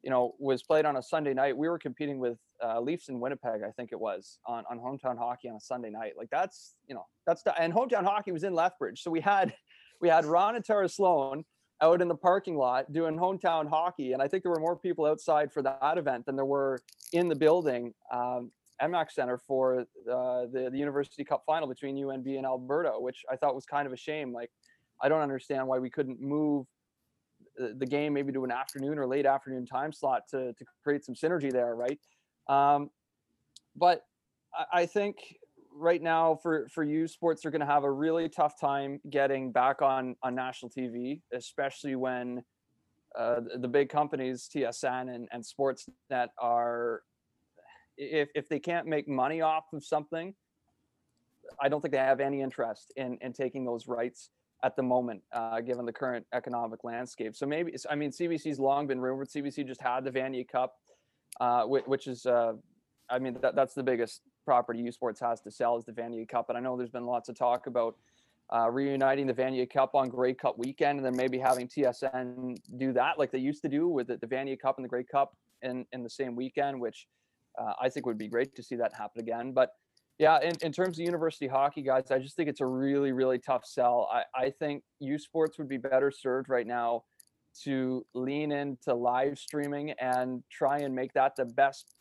you 0.03 0.09
know, 0.09 0.35
was 0.39 0.63
played 0.63 0.85
on 0.85 0.97
a 0.97 1.03
Sunday 1.03 1.33
night. 1.33 1.57
We 1.57 1.67
were 1.67 1.79
competing 1.79 2.19
with 2.19 2.37
uh, 2.63 2.79
Leafs 2.79 3.09
in 3.09 3.19
Winnipeg, 3.19 3.61
I 3.67 3.71
think 3.71 3.91
it 3.91 3.99
was, 3.99 4.39
on, 4.45 4.63
on 4.69 4.79
hometown 4.79 5.17
hockey 5.17 5.49
on 5.49 5.55
a 5.55 5.59
Sunday 5.59 5.89
night. 5.89 6.13
Like 6.17 6.29
that's, 6.29 6.75
you 6.87 6.95
know, 6.95 7.05
that's 7.25 7.43
the, 7.43 7.59
and 7.59 7.73
hometown 7.73 8.03
hockey 8.03 8.31
was 8.31 8.43
in 8.43 8.53
Lethbridge. 8.53 9.01
So 9.01 9.11
we 9.11 9.21
had, 9.21 9.53
we 10.01 10.09
had 10.09 10.25
Ron 10.25 10.55
and 10.55 10.63
Tara 10.63 10.87
Slone 10.87 11.43
out 11.81 12.01
in 12.01 12.07
the 12.07 12.15
parking 12.15 12.57
lot 12.57 12.91
doing 12.91 13.17
hometown 13.17 13.69
hockey. 13.69 14.13
And 14.13 14.21
I 14.21 14.27
think 14.27 14.43
there 14.43 14.51
were 14.51 14.59
more 14.59 14.75
people 14.75 15.05
outside 15.05 15.51
for 15.51 15.61
that 15.61 15.97
event 15.97 16.25
than 16.25 16.35
there 16.35 16.45
were 16.45 16.79
in 17.13 17.27
the 17.27 17.35
building, 17.35 17.93
um, 18.11 18.51
ENMAX 18.81 19.11
Center 19.11 19.37
for 19.37 19.81
uh, 19.81 20.45
the, 20.51 20.69
the 20.71 20.77
University 20.77 21.23
Cup 21.23 21.43
final 21.45 21.67
between 21.67 21.95
UNB 21.95 22.37
and 22.37 22.45
Alberta, 22.45 22.93
which 22.97 23.23
I 23.31 23.35
thought 23.35 23.55
was 23.55 23.65
kind 23.65 23.87
of 23.87 23.93
a 23.93 23.97
shame. 23.97 24.33
Like, 24.33 24.51
I 25.01 25.09
don't 25.09 25.21
understand 25.21 25.67
why 25.67 25.79
we 25.79 25.89
couldn't 25.89 26.21
move 26.21 26.65
the 27.57 27.85
game 27.85 28.13
maybe 28.13 28.31
to 28.31 28.43
an 28.43 28.51
afternoon 28.51 28.99
or 28.99 29.07
late 29.07 29.25
afternoon 29.25 29.65
time 29.65 29.91
slot 29.91 30.23
to, 30.29 30.53
to 30.53 30.65
create 30.83 31.03
some 31.03 31.15
synergy 31.15 31.51
there, 31.51 31.75
right? 31.75 31.99
Um, 32.47 32.89
but 33.75 34.01
I, 34.53 34.81
I 34.81 34.85
think 34.85 35.17
right 35.73 36.01
now 36.01 36.39
for 36.41 36.67
for 36.69 36.83
U 36.83 37.07
Sports 37.07 37.45
are 37.45 37.51
going 37.51 37.61
to 37.61 37.67
have 37.67 37.83
a 37.83 37.91
really 37.91 38.29
tough 38.29 38.59
time 38.59 38.99
getting 39.09 39.51
back 39.51 39.81
on 39.81 40.15
on 40.23 40.35
national 40.35 40.71
TV, 40.71 41.21
especially 41.33 41.95
when 41.95 42.43
uh, 43.17 43.41
the 43.59 43.67
big 43.67 43.89
companies 43.89 44.49
TSN 44.53 45.13
and, 45.13 45.27
and 45.31 45.43
Sportsnet 45.43 46.27
are 46.39 47.01
if 47.97 48.29
if 48.35 48.47
they 48.49 48.59
can't 48.59 48.87
make 48.87 49.07
money 49.07 49.41
off 49.41 49.65
of 49.73 49.83
something, 49.83 50.33
I 51.61 51.69
don't 51.69 51.81
think 51.81 51.91
they 51.93 51.97
have 51.97 52.19
any 52.19 52.41
interest 52.41 52.93
in 52.95 53.17
in 53.21 53.33
taking 53.33 53.65
those 53.65 53.87
rights 53.87 54.29
at 54.63 54.75
the 54.75 54.83
moment, 54.83 55.21
uh, 55.33 55.61
given 55.61 55.85
the 55.85 55.93
current 55.93 56.25
economic 56.33 56.83
landscape. 56.83 57.35
So 57.35 57.45
maybe, 57.45 57.75
I 57.89 57.95
mean, 57.95 58.11
CBC's 58.11 58.59
long 58.59 58.87
been 58.87 58.99
rumored. 58.99 59.29
CBC 59.29 59.67
just 59.67 59.81
had 59.81 60.03
the 60.03 60.11
Vanier 60.11 60.47
Cup, 60.47 60.75
uh, 61.39 61.63
which, 61.63 61.85
which, 61.85 62.07
is, 62.07 62.25
uh, 62.25 62.53
I 63.09 63.19
mean, 63.19 63.37
that, 63.41 63.55
that's 63.55 63.73
the 63.73 63.83
biggest 63.83 64.21
property 64.45 64.79
U 64.79 64.91
Sports 64.91 65.19
has 65.19 65.41
to 65.41 65.51
sell 65.51 65.77
is 65.77 65.85
the 65.85 65.91
Vanier 65.91 66.27
Cup. 66.27 66.49
And 66.49 66.57
I 66.57 66.61
know 66.61 66.75
there's 66.75 66.89
been 66.89 67.05
lots 67.05 67.29
of 67.29 67.37
talk 67.37 67.67
about 67.67 67.95
uh, 68.53 68.69
reuniting 68.71 69.27
the 69.27 69.33
Vanier 69.33 69.69
Cup 69.69 69.93
on 69.93 70.09
Grey 70.09 70.33
Cup 70.33 70.57
weekend, 70.57 70.97
and 70.97 71.05
then 71.05 71.15
maybe 71.15 71.37
having 71.37 71.67
TSN 71.67 72.57
do 72.77 72.93
that 72.93 73.19
like 73.19 73.31
they 73.31 73.39
used 73.39 73.61
to 73.61 73.69
do 73.69 73.87
with 73.87 74.07
the, 74.07 74.17
the 74.17 74.27
Vanier 74.27 74.59
Cup 74.59 74.77
and 74.77 74.85
the 74.85 74.89
Grey 74.89 75.03
Cup 75.03 75.35
in 75.61 75.85
in 75.91 76.01
the 76.01 76.09
same 76.09 76.35
weekend, 76.35 76.79
which 76.79 77.07
uh, 77.57 77.73
I 77.81 77.89
think 77.89 78.05
would 78.05 78.17
be 78.17 78.27
great 78.27 78.55
to 78.55 78.63
see 78.63 78.75
that 78.75 78.93
happen 78.93 79.21
again. 79.21 79.51
But 79.51 79.71
yeah, 80.19 80.39
in, 80.41 80.53
in 80.61 80.71
terms 80.71 80.97
of 80.97 81.05
university 81.05 81.47
hockey, 81.47 81.81
guys, 81.83 82.09
I 82.09 82.19
just 82.19 82.35
think 82.35 82.49
it's 82.49 82.61
a 82.61 82.65
really, 82.65 83.11
really 83.11 83.37
tough 83.37 83.65
sell. 83.65 84.09
I, 84.11 84.23
I 84.35 84.49
think 84.49 84.83
U 84.99 85.17
Sports 85.17 85.57
would 85.57 85.69
be 85.69 85.77
better 85.77 86.11
served 86.11 86.49
right 86.49 86.65
now 86.65 87.03
to 87.63 88.05
lean 88.13 88.51
into 88.51 88.93
live 88.93 89.37
streaming 89.37 89.91
and 89.91 90.43
try 90.51 90.77
and 90.77 90.93
make 90.93 91.13
that 91.13 91.35
the 91.35 91.45
best 91.45 91.95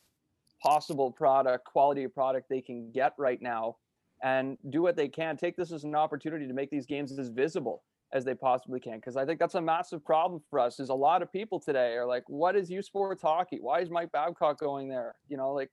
possible 0.62 1.10
product, 1.10 1.64
quality 1.64 2.04
of 2.04 2.14
product 2.14 2.48
they 2.48 2.60
can 2.60 2.90
get 2.92 3.12
right 3.18 3.40
now, 3.42 3.76
and 4.22 4.56
do 4.70 4.82
what 4.82 4.96
they 4.96 5.08
can. 5.08 5.36
Take 5.36 5.56
this 5.56 5.72
as 5.72 5.84
an 5.84 5.94
opportunity 5.94 6.46
to 6.46 6.54
make 6.54 6.70
these 6.70 6.86
games 6.86 7.16
as 7.18 7.28
visible 7.28 7.82
as 8.12 8.24
they 8.24 8.34
possibly 8.34 8.78
can 8.78 8.96
because 8.96 9.16
i 9.16 9.24
think 9.24 9.38
that's 9.38 9.56
a 9.56 9.60
massive 9.60 10.04
problem 10.04 10.40
for 10.48 10.58
us 10.60 10.78
is 10.78 10.90
a 10.90 10.94
lot 10.94 11.22
of 11.22 11.32
people 11.32 11.58
today 11.58 11.94
are 11.94 12.06
like 12.06 12.22
what 12.28 12.54
is 12.54 12.70
u 12.70 12.80
sports 12.80 13.22
hockey 13.22 13.58
why 13.60 13.80
is 13.80 13.90
mike 13.90 14.12
babcock 14.12 14.58
going 14.60 14.88
there 14.88 15.16
you 15.28 15.36
know 15.36 15.52
like 15.52 15.70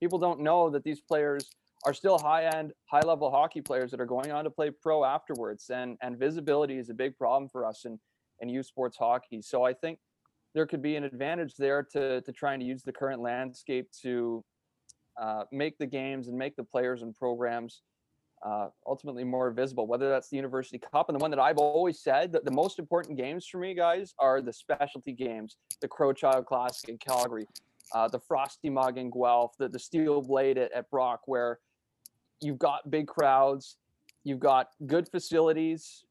people 0.00 0.18
don't 0.18 0.40
know 0.40 0.70
that 0.70 0.84
these 0.84 1.00
players 1.00 1.50
are 1.84 1.94
still 1.94 2.18
high 2.18 2.44
end, 2.44 2.72
high 2.86 3.00
level 3.00 3.30
hockey 3.30 3.60
players 3.60 3.90
that 3.90 4.00
are 4.00 4.06
going 4.06 4.32
on 4.32 4.44
to 4.44 4.50
play 4.50 4.70
pro 4.70 5.04
afterwards. 5.04 5.70
And 5.70 5.96
and 6.02 6.18
visibility 6.18 6.78
is 6.78 6.90
a 6.90 6.94
big 6.94 7.16
problem 7.16 7.48
for 7.48 7.64
us 7.64 7.84
in, 7.84 7.98
in 8.40 8.48
U 8.48 8.62
sports 8.62 8.96
hockey. 8.96 9.40
So 9.42 9.64
I 9.64 9.72
think 9.72 9.98
there 10.54 10.66
could 10.66 10.82
be 10.82 10.96
an 10.96 11.04
advantage 11.04 11.54
there 11.56 11.82
to, 11.92 12.20
to 12.22 12.32
trying 12.32 12.58
to 12.60 12.66
use 12.66 12.82
the 12.82 12.92
current 12.92 13.20
landscape 13.20 13.88
to 14.02 14.44
uh, 15.20 15.44
make 15.52 15.78
the 15.78 15.86
games 15.86 16.28
and 16.28 16.36
make 16.36 16.56
the 16.56 16.64
players 16.64 17.02
and 17.02 17.14
programs 17.14 17.82
uh, 18.42 18.68
ultimately 18.86 19.24
more 19.24 19.50
visible, 19.50 19.86
whether 19.86 20.08
that's 20.08 20.28
the 20.28 20.36
University 20.36 20.78
Cup 20.78 21.08
and 21.08 21.18
the 21.18 21.22
one 21.22 21.30
that 21.30 21.40
I've 21.40 21.58
always 21.58 22.00
said 22.00 22.32
that 22.32 22.44
the 22.44 22.50
most 22.50 22.78
important 22.78 23.18
games 23.18 23.46
for 23.46 23.58
me, 23.58 23.74
guys, 23.74 24.14
are 24.18 24.40
the 24.40 24.52
specialty 24.52 25.12
games, 25.12 25.56
the 25.80 25.88
Crowchild 25.88 26.46
Classic 26.46 26.88
in 26.88 26.98
Calgary, 26.98 27.46
uh, 27.94 28.08
the 28.08 28.20
Frosty 28.20 28.70
Mug 28.70 28.96
in 28.96 29.10
Guelph, 29.10 29.56
the, 29.58 29.68
the 29.68 29.78
Steel 29.78 30.22
Blade 30.22 30.56
at, 30.56 30.72
at 30.72 30.90
Brock, 30.90 31.22
where 31.26 31.58
you've 32.40 32.58
got 32.58 32.90
big 32.90 33.06
crowds, 33.06 33.76
you've 34.24 34.40
got 34.40 34.68
good 34.86 35.08
facilities, 35.08 36.04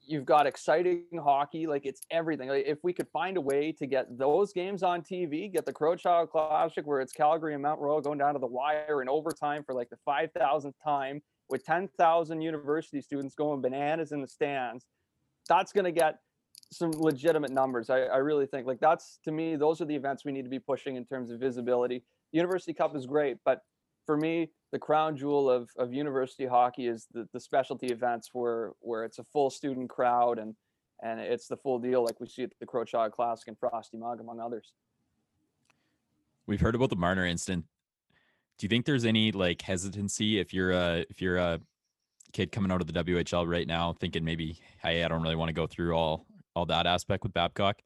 you've 0.00 0.24
got 0.24 0.46
exciting 0.46 1.04
hockey. 1.22 1.66
Like 1.66 1.84
it's 1.84 2.00
everything. 2.10 2.48
Like 2.48 2.64
if 2.66 2.78
we 2.82 2.92
could 2.92 3.08
find 3.12 3.36
a 3.36 3.40
way 3.40 3.72
to 3.72 3.86
get 3.86 4.16
those 4.16 4.52
games 4.52 4.82
on 4.82 5.02
TV, 5.02 5.52
get 5.52 5.66
the 5.66 5.72
Crowchild 5.72 6.30
Classic 6.30 6.86
where 6.86 7.00
it's 7.00 7.12
Calgary 7.12 7.54
and 7.54 7.62
Mount 7.62 7.80
Royal 7.80 8.00
going 8.00 8.18
down 8.18 8.34
to 8.34 8.40
the 8.40 8.46
wire 8.46 9.02
in 9.02 9.08
overtime 9.08 9.62
for 9.64 9.74
like 9.74 9.90
the 9.90 9.98
5,000th 10.06 10.72
time 10.82 11.20
with 11.48 11.64
10,000 11.64 12.40
university 12.40 13.00
students 13.00 13.34
going 13.34 13.60
bananas 13.60 14.12
in 14.12 14.20
the 14.20 14.28
stands, 14.28 14.86
that's 15.48 15.72
going 15.72 15.84
to 15.84 15.92
get 15.92 16.18
some 16.70 16.90
legitimate 16.90 17.50
numbers. 17.50 17.88
I, 17.90 18.02
I 18.02 18.18
really 18.18 18.46
think 18.46 18.66
like 18.66 18.80
that's 18.80 19.18
to 19.24 19.32
me, 19.32 19.56
those 19.56 19.80
are 19.80 19.86
the 19.86 19.96
events 19.96 20.24
we 20.24 20.32
need 20.32 20.44
to 20.44 20.50
be 20.50 20.58
pushing 20.58 20.96
in 20.96 21.04
terms 21.04 21.30
of 21.30 21.40
visibility. 21.40 22.04
University 22.32 22.74
Cup 22.74 22.94
is 22.94 23.06
great, 23.06 23.38
but 23.44 23.62
for 24.04 24.16
me, 24.16 24.50
the 24.72 24.78
crown 24.78 25.16
jewel 25.16 25.50
of, 25.50 25.70
of 25.78 25.92
university 25.92 26.46
hockey 26.46 26.86
is 26.86 27.06
the, 27.12 27.26
the 27.32 27.40
specialty 27.40 27.86
events 27.86 28.30
where 28.32 28.72
where 28.80 29.04
it's 29.04 29.18
a 29.18 29.24
full 29.24 29.50
student 29.50 29.88
crowd 29.88 30.38
and 30.38 30.54
and 31.02 31.20
it's 31.20 31.46
the 31.46 31.56
full 31.56 31.78
deal 31.78 32.04
like 32.04 32.20
we 32.20 32.26
see 32.26 32.42
at 32.42 32.50
the 32.58 32.66
Crowchild 32.66 33.12
Classic 33.12 33.46
and 33.46 33.58
Frosty 33.58 33.96
Mug, 33.96 34.20
among 34.20 34.40
others. 34.40 34.72
We've 36.46 36.60
heard 36.60 36.74
about 36.74 36.90
the 36.90 36.96
Marner 36.96 37.24
incident 37.24 37.66
do 38.58 38.64
you 38.64 38.68
think 38.68 38.84
there's 38.84 39.04
any 39.04 39.32
like 39.32 39.62
hesitancy 39.62 40.38
if 40.38 40.52
you're 40.52 40.72
a 40.72 41.04
if 41.08 41.22
you're 41.22 41.36
a 41.36 41.60
kid 42.32 42.52
coming 42.52 42.70
out 42.70 42.80
of 42.80 42.86
the 42.86 43.04
WHL 43.04 43.48
right 43.48 43.66
now 43.66 43.94
thinking 43.94 44.24
maybe 44.24 44.58
hey 44.82 45.04
I 45.04 45.08
don't 45.08 45.22
really 45.22 45.36
want 45.36 45.48
to 45.48 45.54
go 45.54 45.66
through 45.66 45.94
all 45.94 46.26
all 46.54 46.66
that 46.66 46.86
aspect 46.86 47.22
with 47.22 47.32
Babcock? 47.32 47.80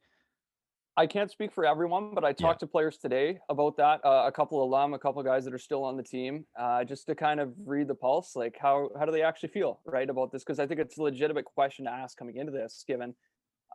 I 0.95 1.07
can't 1.07 1.31
speak 1.31 1.53
for 1.53 1.65
everyone, 1.65 2.15
but 2.15 2.23
I 2.23 2.33
talked 2.33 2.61
yeah. 2.61 2.67
to 2.67 2.71
players 2.71 2.99
today 2.99 3.39
about 3.49 3.79
that. 3.79 4.05
Uh, 4.05 4.25
a 4.27 4.33
couple 4.33 4.63
of 4.63 4.69
alum, 4.69 4.93
a 4.93 4.99
couple 4.99 5.23
guys 5.23 5.43
that 5.47 5.55
are 5.55 5.59
still 5.59 5.85
on 5.85 5.97
the 5.97 6.03
team, 6.03 6.45
uh, 6.59 6.85
just 6.85 7.07
to 7.07 7.15
kind 7.15 7.41
of 7.41 7.55
read 7.65 7.89
the 7.89 7.95
pulse. 7.95 8.37
Like 8.37 8.57
how 8.61 8.91
how 8.99 9.07
do 9.07 9.13
they 9.13 9.23
actually 9.23 9.51
feel 9.51 9.81
right 9.87 10.09
about 10.09 10.33
this? 10.33 10.43
Because 10.43 10.59
I 10.59 10.67
think 10.67 10.81
it's 10.81 10.99
a 10.99 11.03
legitimate 11.03 11.45
question 11.45 11.87
to 11.87 11.91
ask 11.91 12.17
coming 12.19 12.37
into 12.37 12.53
this, 12.53 12.85
given 12.87 13.15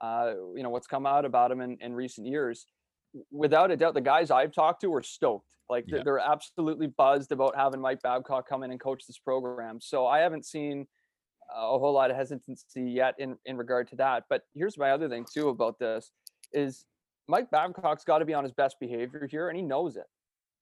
uh, 0.01 0.33
you 0.55 0.63
know 0.63 0.69
what's 0.69 0.87
come 0.87 1.05
out 1.05 1.25
about 1.25 1.51
him 1.51 1.61
in, 1.61 1.77
in 1.81 1.93
recent 1.93 2.27
years. 2.27 2.65
Without 3.31 3.71
a 3.71 3.77
doubt, 3.77 3.93
the 3.93 4.01
guys 4.01 4.31
I've 4.31 4.51
talked 4.51 4.81
to 4.81 4.93
are 4.93 5.01
stoked 5.01 5.57
like 5.69 5.85
yeah. 5.87 6.01
they're 6.03 6.19
absolutely 6.19 6.87
buzzed 6.87 7.31
about 7.31 7.55
having 7.55 7.81
Mike 7.81 8.01
Babcock 8.01 8.47
come 8.47 8.63
in 8.63 8.71
and 8.71 8.79
coach 8.79 9.03
this 9.05 9.17
program. 9.17 9.79
So 9.81 10.07
I 10.07 10.19
haven't 10.19 10.45
seen 10.45 10.87
a 11.53 11.77
whole 11.77 11.93
lot 11.93 12.11
of 12.11 12.17
hesitancy 12.17 12.83
yet 12.83 13.15
in 13.19 13.37
in 13.45 13.57
regard 13.57 13.87
to 13.89 13.95
that. 13.97 14.23
But 14.29 14.43
here's 14.53 14.77
my 14.77 14.91
other 14.91 15.09
thing 15.09 15.25
too 15.31 15.49
about 15.49 15.79
this 15.79 16.11
is 16.53 16.85
Mike 17.27 17.51
Babcock's 17.51 18.05
got 18.05 18.19
to 18.19 18.25
be 18.25 18.33
on 18.33 18.43
his 18.43 18.53
best 18.53 18.77
behavior 18.79 19.27
here, 19.29 19.49
and 19.49 19.57
he 19.57 19.63
knows 19.63 19.97
it. 19.97 20.05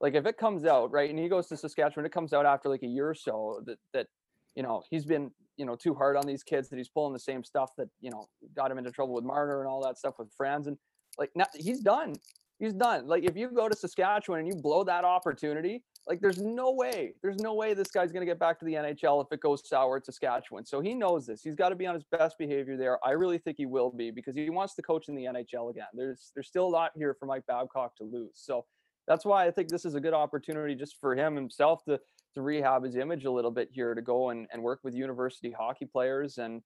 Like 0.02 0.16
if 0.16 0.26
it 0.26 0.38
comes 0.38 0.66
out 0.66 0.92
right, 0.92 1.10
and 1.10 1.20
he 1.20 1.30
goes 1.30 1.48
to 1.48 1.58
Saskatchewan, 1.58 2.06
it 2.06 2.12
comes 2.12 2.34
out 2.34 2.46
after 2.46 2.70
like 2.70 2.84
a 2.84 2.88
year 2.88 3.10
or 3.10 3.16
so 3.16 3.62
that 3.66 3.78
that 3.94 4.08
you 4.56 4.64
know 4.64 4.84
he's 4.90 5.06
been 5.06 5.32
you 5.58 5.66
know 5.66 5.76
too 5.76 5.94
hard 5.94 6.18
on 6.18 6.26
these 6.26 6.44
kids 6.44 6.70
that 6.70 6.78
he's 6.78 6.90
pulling 6.90 7.14
the 7.14 7.20
same 7.20 7.44
stuff 7.44 7.72
that 7.78 7.90
you 8.02 8.10
know 8.10 8.28
got 8.56 8.72
him 8.72 8.80
into 8.80 8.92
trouble 8.92 9.14
with 9.14 9.24
Marner 9.24 9.60
and 9.62 9.70
all 9.70 9.84
that 9.84 9.98
stuff 9.98 10.16
with 10.18 10.30
Franzen 10.36 10.78
like 11.18 11.32
now 11.36 11.46
he's 11.56 11.80
done 11.80 12.16
he's 12.60 12.74
done. 12.74 13.08
Like 13.08 13.24
if 13.24 13.36
you 13.36 13.50
go 13.50 13.68
to 13.68 13.76
Saskatchewan 13.76 14.40
and 14.40 14.48
you 14.48 14.56
blow 14.56 14.84
that 14.84 15.04
opportunity, 15.04 15.84
like 16.08 16.22
there's 16.22 16.40
no 16.40 16.72
way, 16.72 17.14
there's 17.22 17.38
no 17.38 17.54
way 17.54 17.74
this 17.74 17.90
guy's 17.90 18.12
gonna 18.12 18.26
get 18.26 18.40
back 18.40 18.60
to 18.60 18.66
the 18.66 18.74
NHL 18.74 19.24
if 19.24 19.32
it 19.32 19.40
goes 19.40 19.68
sour 19.68 19.98
at 19.98 20.06
Saskatchewan. 20.06 20.66
So 20.66 20.80
he 20.80 20.94
knows 20.94 21.26
this. 21.26 21.42
He's 21.42 21.56
got 21.56 21.70
to 21.70 21.76
be 21.76 21.88
on 21.88 21.96
his 21.96 22.04
best 22.04 22.38
behavior 22.38 22.78
there. 22.78 23.00
I 23.06 23.12
really 23.12 23.38
think 23.38 23.58
he 23.58 23.66
will 23.66 23.92
be 23.92 24.12
because 24.12 24.36
he 24.36 24.50
wants 24.50 24.76
to 24.76 24.82
coach 24.82 25.10
in 25.10 25.16
the 25.16 25.26
NHL 25.26 25.72
again. 25.72 25.88
There's 25.94 26.32
there's 26.34 26.48
still 26.48 26.66
a 26.66 26.70
lot 26.70 26.92
here 26.96 27.16
for 27.20 27.26
Mike 27.26 27.46
Babcock 27.48 27.96
to 27.98 28.04
lose. 28.04 28.34
So 28.36 28.66
that's 29.08 29.26
why 29.26 29.46
I 29.46 29.52
think 29.52 29.70
this 29.70 29.86
is 29.86 29.96
a 29.96 30.00
good 30.00 30.14
opportunity 30.14 30.76
just 30.76 31.00
for 31.00 31.16
him 31.16 31.36
himself 31.36 31.84
to 31.86 32.00
to 32.36 32.42
rehab 32.42 32.84
his 32.84 32.98
image 32.98 33.24
a 33.24 33.32
little 33.32 33.52
bit 33.52 33.70
here 33.72 33.96
to 33.96 34.02
go 34.02 34.30
and, 34.30 34.46
and 34.52 34.62
work 34.62 34.82
with 34.84 34.94
university 34.94 35.52
hockey 35.58 35.86
players 35.86 36.38
and 36.38 36.62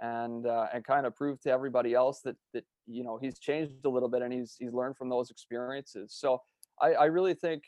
and 0.00 0.46
uh, 0.46 0.66
and 0.72 0.84
kind 0.84 1.06
of 1.06 1.14
prove 1.14 1.40
to 1.42 1.50
everybody 1.50 1.94
else 1.94 2.20
that 2.22 2.36
that 2.52 2.64
you 2.86 3.04
know 3.04 3.18
he's 3.20 3.38
changed 3.38 3.84
a 3.84 3.88
little 3.88 4.08
bit 4.08 4.22
and 4.22 4.32
he's 4.32 4.56
he's 4.58 4.72
learned 4.72 4.96
from 4.96 5.08
those 5.08 5.30
experiences. 5.30 6.14
So 6.14 6.42
I, 6.80 6.92
I 6.92 7.04
really 7.06 7.34
think 7.34 7.64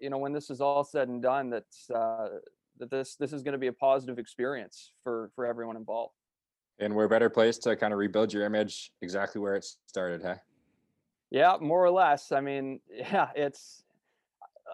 you 0.00 0.10
know 0.10 0.18
when 0.18 0.32
this 0.32 0.50
is 0.50 0.60
all 0.60 0.84
said 0.84 1.08
and 1.08 1.22
done 1.22 1.50
that 1.50 1.66
uh, 1.94 2.28
that 2.78 2.90
this 2.90 3.16
this 3.16 3.32
is 3.32 3.42
going 3.42 3.52
to 3.52 3.58
be 3.58 3.68
a 3.68 3.72
positive 3.72 4.18
experience 4.18 4.92
for 5.02 5.30
for 5.34 5.46
everyone 5.46 5.76
involved. 5.76 6.14
And 6.80 6.94
we're 6.94 7.04
a 7.04 7.08
better 7.08 7.30
place 7.30 7.58
to 7.58 7.74
kind 7.74 7.92
of 7.92 7.98
rebuild 7.98 8.32
your 8.32 8.44
image 8.44 8.92
exactly 9.02 9.40
where 9.40 9.56
it 9.56 9.66
started, 9.86 10.22
hey? 10.22 10.36
Yeah, 11.30 11.56
more 11.60 11.84
or 11.84 11.90
less. 11.90 12.30
I 12.30 12.40
mean, 12.40 12.80
yeah, 12.90 13.28
it's 13.34 13.82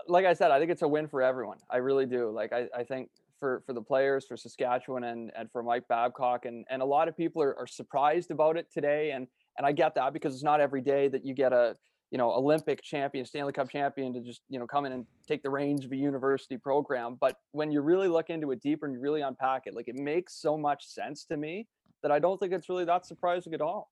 like 0.08 0.26
I 0.26 0.34
said, 0.34 0.50
I 0.50 0.58
think 0.58 0.70
it's 0.70 0.82
a 0.82 0.88
win 0.88 1.08
for 1.08 1.22
everyone. 1.22 1.58
I 1.70 1.78
really 1.78 2.06
do. 2.06 2.30
Like 2.30 2.52
I, 2.52 2.68
I 2.76 2.84
think 2.84 3.10
for 3.38 3.62
for 3.66 3.72
the 3.72 3.82
players, 3.82 4.26
for 4.26 4.36
Saskatchewan, 4.36 5.04
and 5.04 5.30
and 5.36 5.50
for 5.50 5.62
Mike 5.62 5.86
Babcock, 5.88 6.44
and 6.44 6.64
and 6.70 6.82
a 6.82 6.84
lot 6.84 7.08
of 7.08 7.16
people 7.16 7.42
are, 7.42 7.58
are 7.58 7.66
surprised 7.66 8.30
about 8.30 8.56
it 8.56 8.72
today, 8.72 9.12
and 9.12 9.26
and 9.58 9.66
I 9.66 9.72
get 9.72 9.94
that 9.96 10.12
because 10.12 10.34
it's 10.34 10.44
not 10.44 10.60
every 10.60 10.80
day 10.80 11.08
that 11.08 11.24
you 11.24 11.34
get 11.34 11.52
a 11.52 11.76
you 12.10 12.18
know 12.18 12.30
Olympic 12.30 12.82
champion, 12.82 13.24
Stanley 13.24 13.52
Cup 13.52 13.70
champion 13.70 14.12
to 14.14 14.20
just 14.20 14.42
you 14.48 14.58
know 14.58 14.66
come 14.66 14.84
in 14.84 14.92
and 14.92 15.06
take 15.26 15.42
the 15.42 15.50
reins 15.50 15.84
of 15.84 15.92
a 15.92 15.96
university 15.96 16.56
program. 16.56 17.16
But 17.20 17.36
when 17.52 17.70
you 17.70 17.80
really 17.80 18.08
look 18.08 18.30
into 18.30 18.50
it 18.52 18.60
deeper 18.62 18.86
and 18.86 18.94
you 18.94 19.00
really 19.00 19.22
unpack 19.22 19.62
it, 19.66 19.74
like 19.74 19.88
it 19.88 19.96
makes 19.96 20.34
so 20.40 20.56
much 20.56 20.86
sense 20.86 21.24
to 21.26 21.36
me 21.36 21.66
that 22.02 22.12
I 22.12 22.18
don't 22.18 22.38
think 22.38 22.52
it's 22.52 22.68
really 22.68 22.84
that 22.84 23.06
surprising 23.06 23.54
at 23.54 23.60
all. 23.60 23.90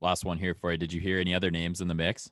Last 0.00 0.24
one 0.24 0.38
here 0.38 0.54
for 0.54 0.72
you. 0.72 0.76
Did 0.76 0.92
you 0.92 1.00
hear 1.00 1.18
any 1.18 1.34
other 1.34 1.50
names 1.50 1.80
in 1.80 1.88
the 1.88 1.94
mix? 1.94 2.30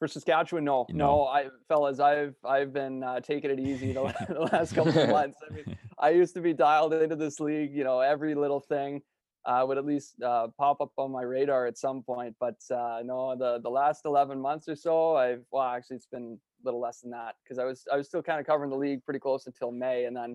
For 0.00 0.08
Saskatchewan, 0.08 0.64
no, 0.64 0.86
you 0.88 0.94
know. 0.94 1.06
no, 1.06 1.24
I 1.26 1.48
fellas, 1.68 2.00
I've 2.00 2.34
I've 2.42 2.72
been 2.72 3.04
uh, 3.04 3.20
taking 3.20 3.50
it 3.50 3.60
easy 3.60 3.92
the, 3.92 4.14
the 4.30 4.40
last 4.50 4.74
couple 4.74 4.98
of 4.98 5.10
months. 5.10 5.38
I 5.48 5.52
mean, 5.52 5.76
I 5.98 6.08
used 6.08 6.32
to 6.34 6.40
be 6.40 6.54
dialed 6.54 6.94
into 6.94 7.16
this 7.16 7.38
league, 7.38 7.74
you 7.74 7.84
know, 7.84 8.00
every 8.00 8.34
little 8.34 8.60
thing 8.60 9.02
uh, 9.44 9.62
would 9.68 9.76
at 9.76 9.84
least 9.84 10.14
uh, 10.22 10.48
pop 10.56 10.80
up 10.80 10.92
on 10.96 11.12
my 11.12 11.20
radar 11.20 11.66
at 11.66 11.76
some 11.76 12.02
point. 12.02 12.34
But 12.40 12.56
uh, 12.74 13.02
no, 13.04 13.36
the 13.36 13.60
the 13.62 13.68
last 13.68 14.06
eleven 14.06 14.40
months 14.40 14.68
or 14.68 14.74
so, 14.74 15.16
I've 15.16 15.42
well, 15.50 15.64
actually, 15.64 15.96
it's 15.96 16.06
been 16.06 16.38
a 16.62 16.64
little 16.64 16.80
less 16.80 17.02
than 17.02 17.10
that 17.10 17.34
because 17.44 17.58
I 17.58 17.64
was 17.66 17.84
I 17.92 17.98
was 17.98 18.06
still 18.06 18.22
kind 18.22 18.40
of 18.40 18.46
covering 18.46 18.70
the 18.70 18.78
league 18.78 19.04
pretty 19.04 19.20
close 19.20 19.46
until 19.46 19.70
May, 19.70 20.06
and 20.06 20.16
then 20.16 20.34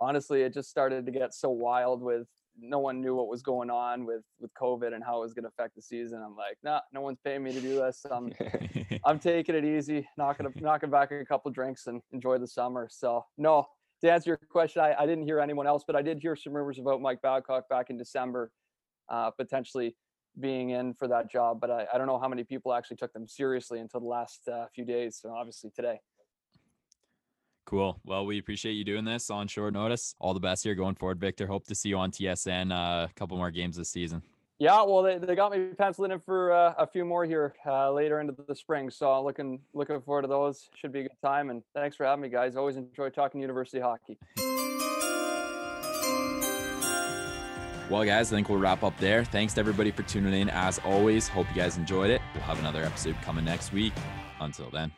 honestly, 0.00 0.42
it 0.42 0.54
just 0.54 0.70
started 0.70 1.06
to 1.06 1.10
get 1.10 1.34
so 1.34 1.50
wild 1.50 2.02
with 2.02 2.28
no 2.58 2.78
one 2.78 3.00
knew 3.00 3.14
what 3.14 3.28
was 3.28 3.42
going 3.42 3.70
on 3.70 4.04
with 4.04 4.22
with 4.40 4.50
COVID 4.54 4.94
and 4.94 5.02
how 5.02 5.18
it 5.18 5.20
was 5.20 5.34
going 5.34 5.44
to 5.44 5.48
affect 5.48 5.74
the 5.74 5.82
season. 5.82 6.22
I'm 6.24 6.36
like, 6.36 6.58
nah, 6.62 6.80
no 6.92 7.00
one's 7.00 7.18
paying 7.24 7.42
me 7.42 7.52
to 7.52 7.60
do 7.60 7.76
this. 7.76 8.04
I'm 8.10 8.32
I'm 9.04 9.18
taking 9.18 9.54
it 9.54 9.64
easy, 9.64 10.06
knocking 10.16 10.46
knocking 10.60 10.90
back 10.90 11.10
a 11.10 11.24
couple 11.24 11.50
drinks 11.50 11.86
and 11.86 12.02
enjoy 12.12 12.38
the 12.38 12.46
summer. 12.46 12.88
So 12.90 13.24
no, 13.38 13.66
to 14.02 14.10
answer 14.10 14.30
your 14.30 14.40
question, 14.50 14.82
I, 14.82 14.94
I 14.98 15.06
didn't 15.06 15.24
hear 15.24 15.40
anyone 15.40 15.66
else, 15.66 15.84
but 15.86 15.96
I 15.96 16.02
did 16.02 16.18
hear 16.18 16.36
some 16.36 16.52
rumors 16.52 16.78
about 16.78 17.00
Mike 17.00 17.22
Babcock 17.22 17.68
back 17.68 17.90
in 17.90 17.96
December, 17.96 18.50
uh, 19.08 19.30
potentially 19.30 19.96
being 20.40 20.70
in 20.70 20.94
for 20.94 21.08
that 21.08 21.30
job. 21.30 21.60
But 21.60 21.70
I, 21.70 21.86
I 21.92 21.98
don't 21.98 22.06
know 22.06 22.18
how 22.18 22.28
many 22.28 22.44
people 22.44 22.72
actually 22.72 22.96
took 22.96 23.12
them 23.12 23.28
seriously 23.28 23.80
until 23.80 24.00
the 24.00 24.06
last 24.06 24.48
uh, 24.48 24.66
few 24.74 24.84
days. 24.84 25.18
So 25.20 25.32
obviously 25.32 25.70
today. 25.74 26.00
Cool. 27.72 27.98
Well, 28.04 28.26
we 28.26 28.38
appreciate 28.38 28.74
you 28.74 28.84
doing 28.84 29.06
this 29.06 29.30
on 29.30 29.48
short 29.48 29.72
notice. 29.72 30.14
All 30.20 30.34
the 30.34 30.40
best 30.40 30.62
here 30.62 30.74
going 30.74 30.94
forward, 30.94 31.18
Victor. 31.18 31.46
Hope 31.46 31.66
to 31.68 31.74
see 31.74 31.88
you 31.88 31.96
on 31.96 32.10
TSN 32.10 32.70
uh, 32.70 33.06
a 33.06 33.10
couple 33.16 33.38
more 33.38 33.50
games 33.50 33.76
this 33.78 33.88
season. 33.88 34.20
Yeah, 34.58 34.82
well, 34.82 35.02
they, 35.02 35.16
they 35.16 35.34
got 35.34 35.52
me 35.52 35.68
penciling 35.78 36.10
in 36.10 36.20
for 36.20 36.52
uh, 36.52 36.74
a 36.76 36.86
few 36.86 37.06
more 37.06 37.24
here 37.24 37.54
uh, 37.64 37.90
later 37.90 38.20
into 38.20 38.34
the 38.46 38.54
spring. 38.54 38.90
So 38.90 39.24
looking 39.24 39.58
looking 39.72 40.02
forward 40.02 40.20
to 40.20 40.28
those. 40.28 40.68
Should 40.74 40.92
be 40.92 41.00
a 41.00 41.02
good 41.04 41.22
time. 41.24 41.48
And 41.48 41.62
thanks 41.74 41.96
for 41.96 42.04
having 42.04 42.20
me, 42.20 42.28
guys. 42.28 42.56
Always 42.56 42.76
enjoy 42.76 43.08
talking 43.08 43.40
university 43.40 43.80
hockey. 43.80 44.18
Well, 47.88 48.04
guys, 48.04 48.30
I 48.30 48.36
think 48.36 48.50
we'll 48.50 48.58
wrap 48.58 48.82
up 48.82 48.98
there. 48.98 49.24
Thanks 49.24 49.54
to 49.54 49.60
everybody 49.60 49.92
for 49.92 50.02
tuning 50.02 50.34
in. 50.34 50.50
As 50.50 50.78
always, 50.80 51.26
hope 51.26 51.46
you 51.48 51.62
guys 51.62 51.78
enjoyed 51.78 52.10
it. 52.10 52.20
We'll 52.34 52.42
have 52.42 52.58
another 52.58 52.84
episode 52.84 53.16
coming 53.22 53.46
next 53.46 53.72
week. 53.72 53.94
Until 54.40 54.68
then. 54.68 54.92